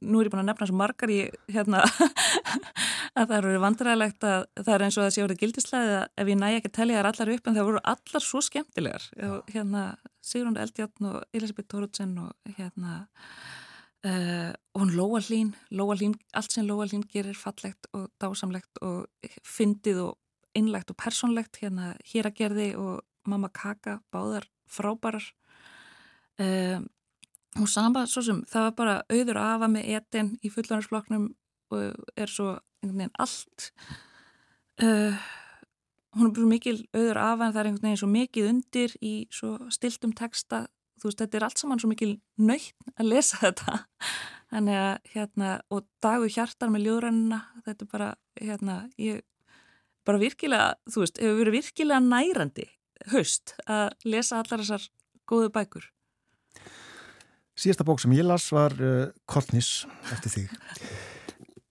nú 0.00 0.20
er 0.20 0.28
ég 0.28 0.32
búin 0.32 0.44
að 0.44 0.50
nefna 0.52 0.68
svo 0.70 0.78
margar 0.78 1.12
ég, 1.12 1.34
hérna 1.50 1.82
að 3.18 3.28
það 3.28 3.36
eru 3.40 3.60
vandræðilegt 3.62 4.26
að 4.26 4.46
það 4.60 4.72
er 4.76 4.86
eins 4.86 4.98
og 4.98 5.04
að 5.04 5.12
sé 5.16 5.24
orðið 5.24 5.42
gildislega 5.42 6.00
ef 6.22 6.30
ég 6.30 6.40
næ 6.40 6.46
ekki 6.54 6.70
að 6.70 6.76
tellja 6.78 7.00
þær 7.00 7.10
allar 7.10 7.34
upp 7.34 7.50
en 7.50 7.58
það 7.58 7.68
voru 7.68 7.84
allar 7.94 8.24
svo 8.24 8.42
skemmtilegar. 8.44 9.06
Og 9.28 9.52
hérna 9.54 9.84
Sigrun 10.24 10.58
Eldjarn 10.60 11.10
og 11.10 11.36
Elisabeth 11.36 11.70
Thorutsen 11.70 12.16
og 12.22 12.56
hérna 12.56 12.96
uh, 14.04 14.50
og 14.74 14.82
hún 14.82 14.94
Lóa 14.96 15.20
Hlín, 15.20 15.54
Lóa 15.70 15.96
Hlín 15.98 16.16
allt 16.32 16.54
sem 16.54 16.66
Lóa 16.66 16.88
Hlín 16.88 17.04
gerir 17.10 17.38
fallegt 17.38 17.88
og 17.92 18.10
dásamlegt 18.22 18.82
og 18.82 19.06
fyndið 19.44 20.02
og 20.08 20.18
innlegt 20.58 20.92
og 20.92 20.98
personlegt 21.00 21.60
hérna 21.62 21.94
hér 22.06 22.30
að 22.30 22.38
gerði 22.40 22.68
og 22.78 23.02
mamma 23.28 23.50
Kaka 23.52 24.00
báðar 24.12 24.46
frábærar. 24.70 25.26
Um, 26.38 26.88
og 27.60 27.70
sama 27.70 28.04
svo 28.10 28.24
sem 28.26 28.42
það 28.50 28.66
var 28.66 28.74
bara 28.80 28.96
auður 29.12 29.40
afa 29.40 29.70
með 29.70 29.90
etin 29.98 30.34
í 30.42 30.50
fullanarsfloknum 30.52 31.30
og 31.74 32.04
er 32.16 32.30
svo 32.30 32.56
einhvern 32.82 33.00
veginn 33.00 33.16
allt 33.22 33.70
uh, 34.82 35.24
hún 36.14 36.30
er 36.30 36.38
svo 36.38 36.48
mikil 36.50 36.76
auður 36.94 37.20
afa 37.22 37.46
en 37.46 37.54
það 37.54 37.60
er 37.60 37.70
einhvern 37.70 37.88
veginn 37.88 38.02
svo 38.02 38.10
mikið 38.12 38.48
undir 38.50 38.96
í 39.02 39.14
svo 39.34 39.56
stiltum 39.74 40.14
texta. 40.16 40.66
Þú 41.00 41.10
veist 41.10 41.22
þetta 41.22 41.38
er 41.38 41.46
allt 41.48 41.60
saman 41.60 41.82
svo 41.82 41.90
mikil 41.90 42.12
nöytt 42.38 42.92
að 42.94 43.10
lesa 43.10 43.40
þetta. 43.42 43.80
Þannig 44.54 44.80
að 44.80 45.12
hérna 45.14 45.54
og 45.74 45.86
dagu 46.04 46.28
hjartar 46.30 46.70
með 46.70 46.86
ljóðrannina 46.88 47.40
þetta 47.66 47.86
er 47.86 47.90
bara 47.90 48.10
hérna 48.38 48.76
ég 49.00 49.24
bara 50.06 50.20
virkilega 50.20 50.74
þú 50.90 51.02
veist 51.02 51.20
hefur 51.22 51.40
verið 51.40 51.56
virkilega 51.58 52.00
nærandi 52.04 52.68
haust 53.12 53.54
að 53.66 53.96
lesa 54.06 54.38
allar 54.40 54.62
þessar 54.62 54.86
góðu 55.28 55.50
bækur 55.54 55.88
Síðasta 57.54 57.86
bók 57.86 58.02
sem 58.02 58.14
ég 58.16 58.26
las 58.26 58.48
var 58.54 58.74
uh, 58.82 59.10
Kortnis 59.30 59.84
eftir 60.12 60.32
þig. 60.32 60.56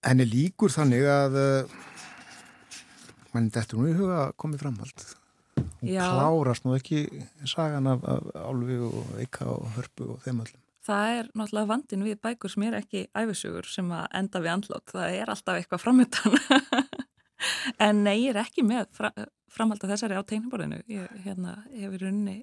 henni 0.04 0.28
líkur 0.28 0.72
þannig 0.72 1.06
að 1.08 1.38
uh, 1.40 1.76
mann 3.34 3.52
þetta 3.54 3.80
nú 3.80 3.90
í 3.90 3.96
huga 3.98 4.26
að 4.28 4.34
komið 4.40 4.64
framhald 4.64 5.06
hún 5.84 5.94
Já. 5.94 6.04
klárast 6.10 6.66
nú 6.66 6.76
ekki 6.78 7.06
sagan 7.50 7.88
af, 7.92 8.04
af 8.08 8.30
Álfi 8.36 8.78
og 8.84 9.16
Eika 9.22 9.48
og 9.52 9.72
Hörpu 9.78 10.14
og 10.16 10.22
þeim 10.26 10.44
öllum 10.44 10.62
Það 10.84 11.10
er 11.16 11.28
náttúrulega 11.32 11.70
vandin 11.70 12.04
við 12.04 12.18
bækur 12.26 12.52
sem 12.52 12.66
er 12.68 12.76
ekki 12.82 13.06
æfisugur 13.16 13.68
sem 13.72 13.92
að 13.96 14.08
enda 14.20 14.40
við 14.44 14.52
andlót. 14.52 14.92
Það 14.92 15.14
er 15.16 15.30
alltaf 15.32 15.60
eitthvað 15.60 15.80
framöndan. 15.80 16.34
en 17.86 18.02
nei, 18.04 18.18
ég 18.26 18.34
er 18.34 18.42
ekki 18.42 18.66
með 18.68 18.90
fra, 18.98 19.14
framhald 19.48 19.86
að 19.86 19.94
þessari 19.94 20.18
á 20.20 20.28
teikniborðinu. 20.28 20.82
Ég 20.92 21.14
hérna, 21.24 21.56
hefur 21.72 22.04
runni 22.04 22.36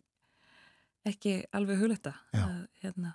ekki 1.05 1.35
alveg. 1.53 1.85
Að, 2.09 2.57
hérna, 2.81 3.13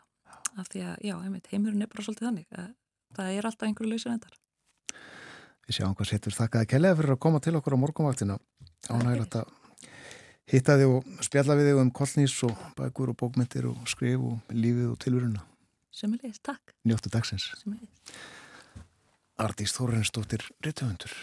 af 0.59 0.71
því 0.71 0.81
að, 0.87 0.95
já, 1.09 1.15
einmitt, 1.19 1.47
heimurinn 1.51 1.85
er 1.85 1.91
bara 1.91 2.05
svolítið 2.05 2.27
þannig. 2.29 2.47
Að, 2.55 2.71
það 3.17 3.31
er 3.35 3.47
alltaf 3.49 3.67
einhverju 3.67 3.91
lausur 3.91 4.13
endar. 4.13 4.37
Við 5.65 5.79
sjáum 5.79 5.95
hvað 5.97 6.11
setur 6.11 6.35
þakkaði 6.37 6.69
kellega 6.75 6.97
fyrir 6.99 7.15
að 7.15 7.21
koma 7.25 7.41
til 7.41 7.55
okkur 7.57 7.75
á 7.75 7.81
morgunvaktina 7.81 8.37
ánægilegt 8.85 9.37
að 9.39 9.53
hitta 10.51 10.77
þig 10.77 10.91
og 10.93 11.25
spjalla 11.25 11.57
við 11.57 11.71
þig 11.71 11.81
um 11.81 11.91
kollnís 11.99 12.35
og 12.45 12.65
bækur 12.77 13.11
og 13.13 13.19
bókmyndir 13.21 13.69
og 13.71 13.87
skrif 13.89 14.21
og 14.21 14.53
lífið 14.53 14.91
og 14.91 14.99
tilvöruna 15.01 15.45
Sumulegis, 15.95 16.41
takk. 16.43 16.73
njóttu 16.83 17.09
dagsins. 17.09 17.53
Ardís 19.39 19.71
Þórensdóttir 19.73 20.43
Rittuhundur 20.63 21.13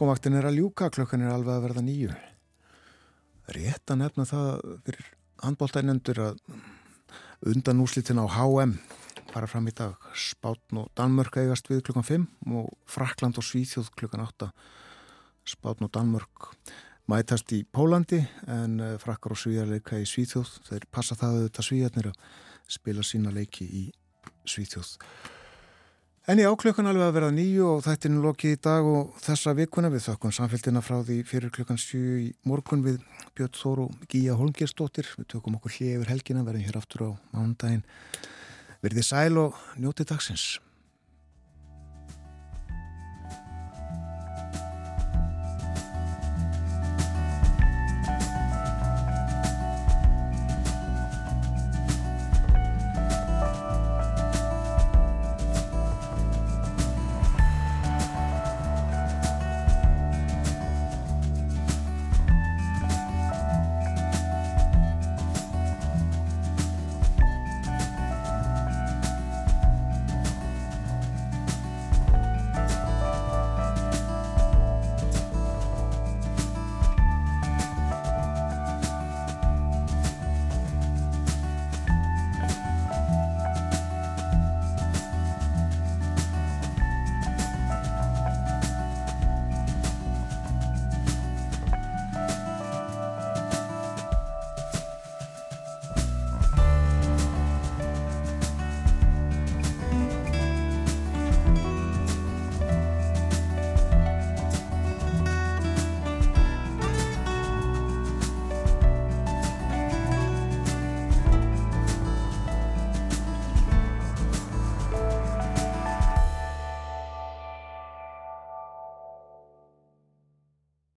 Morgunvaktin 0.00 0.38
er 0.38 0.46
að 0.48 0.54
ljúka, 0.56 0.86
klukkan 0.88 1.20
er 1.20 1.28
alveg 1.34 1.58
að 1.58 1.64
verða 1.66 1.80
nýju. 1.84 2.14
Rétt 3.52 3.92
að 3.92 3.98
nefna 4.00 4.24
það 4.24 4.46
fyrir 4.86 5.08
handbóltænendur 5.44 6.20
að 6.24 6.38
undan 7.50 7.82
úslitin 7.84 8.16
á 8.16 8.24
HM 8.24 8.72
fara 9.28 9.50
fram 9.50 9.68
í 9.68 9.74
dag 9.76 10.06
Spátn 10.16 10.78
og 10.80 10.86
Danmörk 10.96 11.36
eigast 11.42 11.68
við 11.68 11.82
klukkan 11.84 12.06
5 12.08 12.24
og 12.62 12.70
Frakland 12.88 13.36
og 13.36 13.44
Svíþjóð 13.44 13.90
klukkan 14.00 14.24
8. 14.24 14.48
Spátn 15.52 15.84
og 15.84 15.92
Danmörk 15.92 16.48
mætast 17.12 17.52
í 17.52 17.66
Pólandi 17.68 18.22
en 18.48 18.80
eh, 18.80 18.96
Frakkar 19.04 19.36
og 19.36 19.42
Svíjar 19.42 19.68
leika 19.68 20.00
í 20.00 20.08
Svíþjóð. 20.08 20.54
Þeir 20.70 20.88
passa 20.88 21.18
það 21.20 21.42
auðvitað 21.42 21.68
Svíjarnir 21.68 22.08
að 22.14 22.24
spila 22.72 23.04
sína 23.04 23.34
leiki 23.36 23.68
í 23.68 23.84
Svíþjóð. 24.48 24.94
En 26.30 26.38
í 26.38 26.44
áklökun 26.46 26.86
alveg 26.86 27.08
að 27.08 27.16
verða 27.16 27.28
nýju 27.34 27.64
og 27.66 27.80
þættinu 27.82 28.20
lokið 28.22 28.52
í 28.54 28.58
dag 28.62 28.86
og 28.86 29.16
þessa 29.18 29.50
vikuna 29.58 29.88
við 29.90 30.04
þökkum 30.04 30.34
samfélgina 30.36 30.82
frá 30.86 31.00
því 31.02 31.16
fyrir 31.26 31.50
klukkan 31.50 31.80
7 31.82 32.02
í 32.22 32.28
morgun 32.46 32.84
við 32.84 33.00
Björn 33.34 33.58
Þóru 33.58 33.88
Gíja 34.06 34.38
Holmgersdóttir. 34.38 35.10
Við 35.18 35.26
tökum 35.34 35.58
okkur 35.58 35.74
hlið 35.74 35.96
yfir 35.96 36.14
helgina, 36.14 36.46
verðum 36.46 36.68
hér 36.68 36.78
aftur 36.78 37.02
á 37.02 37.10
mánudaginn. 37.34 37.82
Verðið 38.78 39.08
sæl 39.10 39.42
og 39.42 39.58
njótið 39.74 40.12
dagsins. 40.12 40.46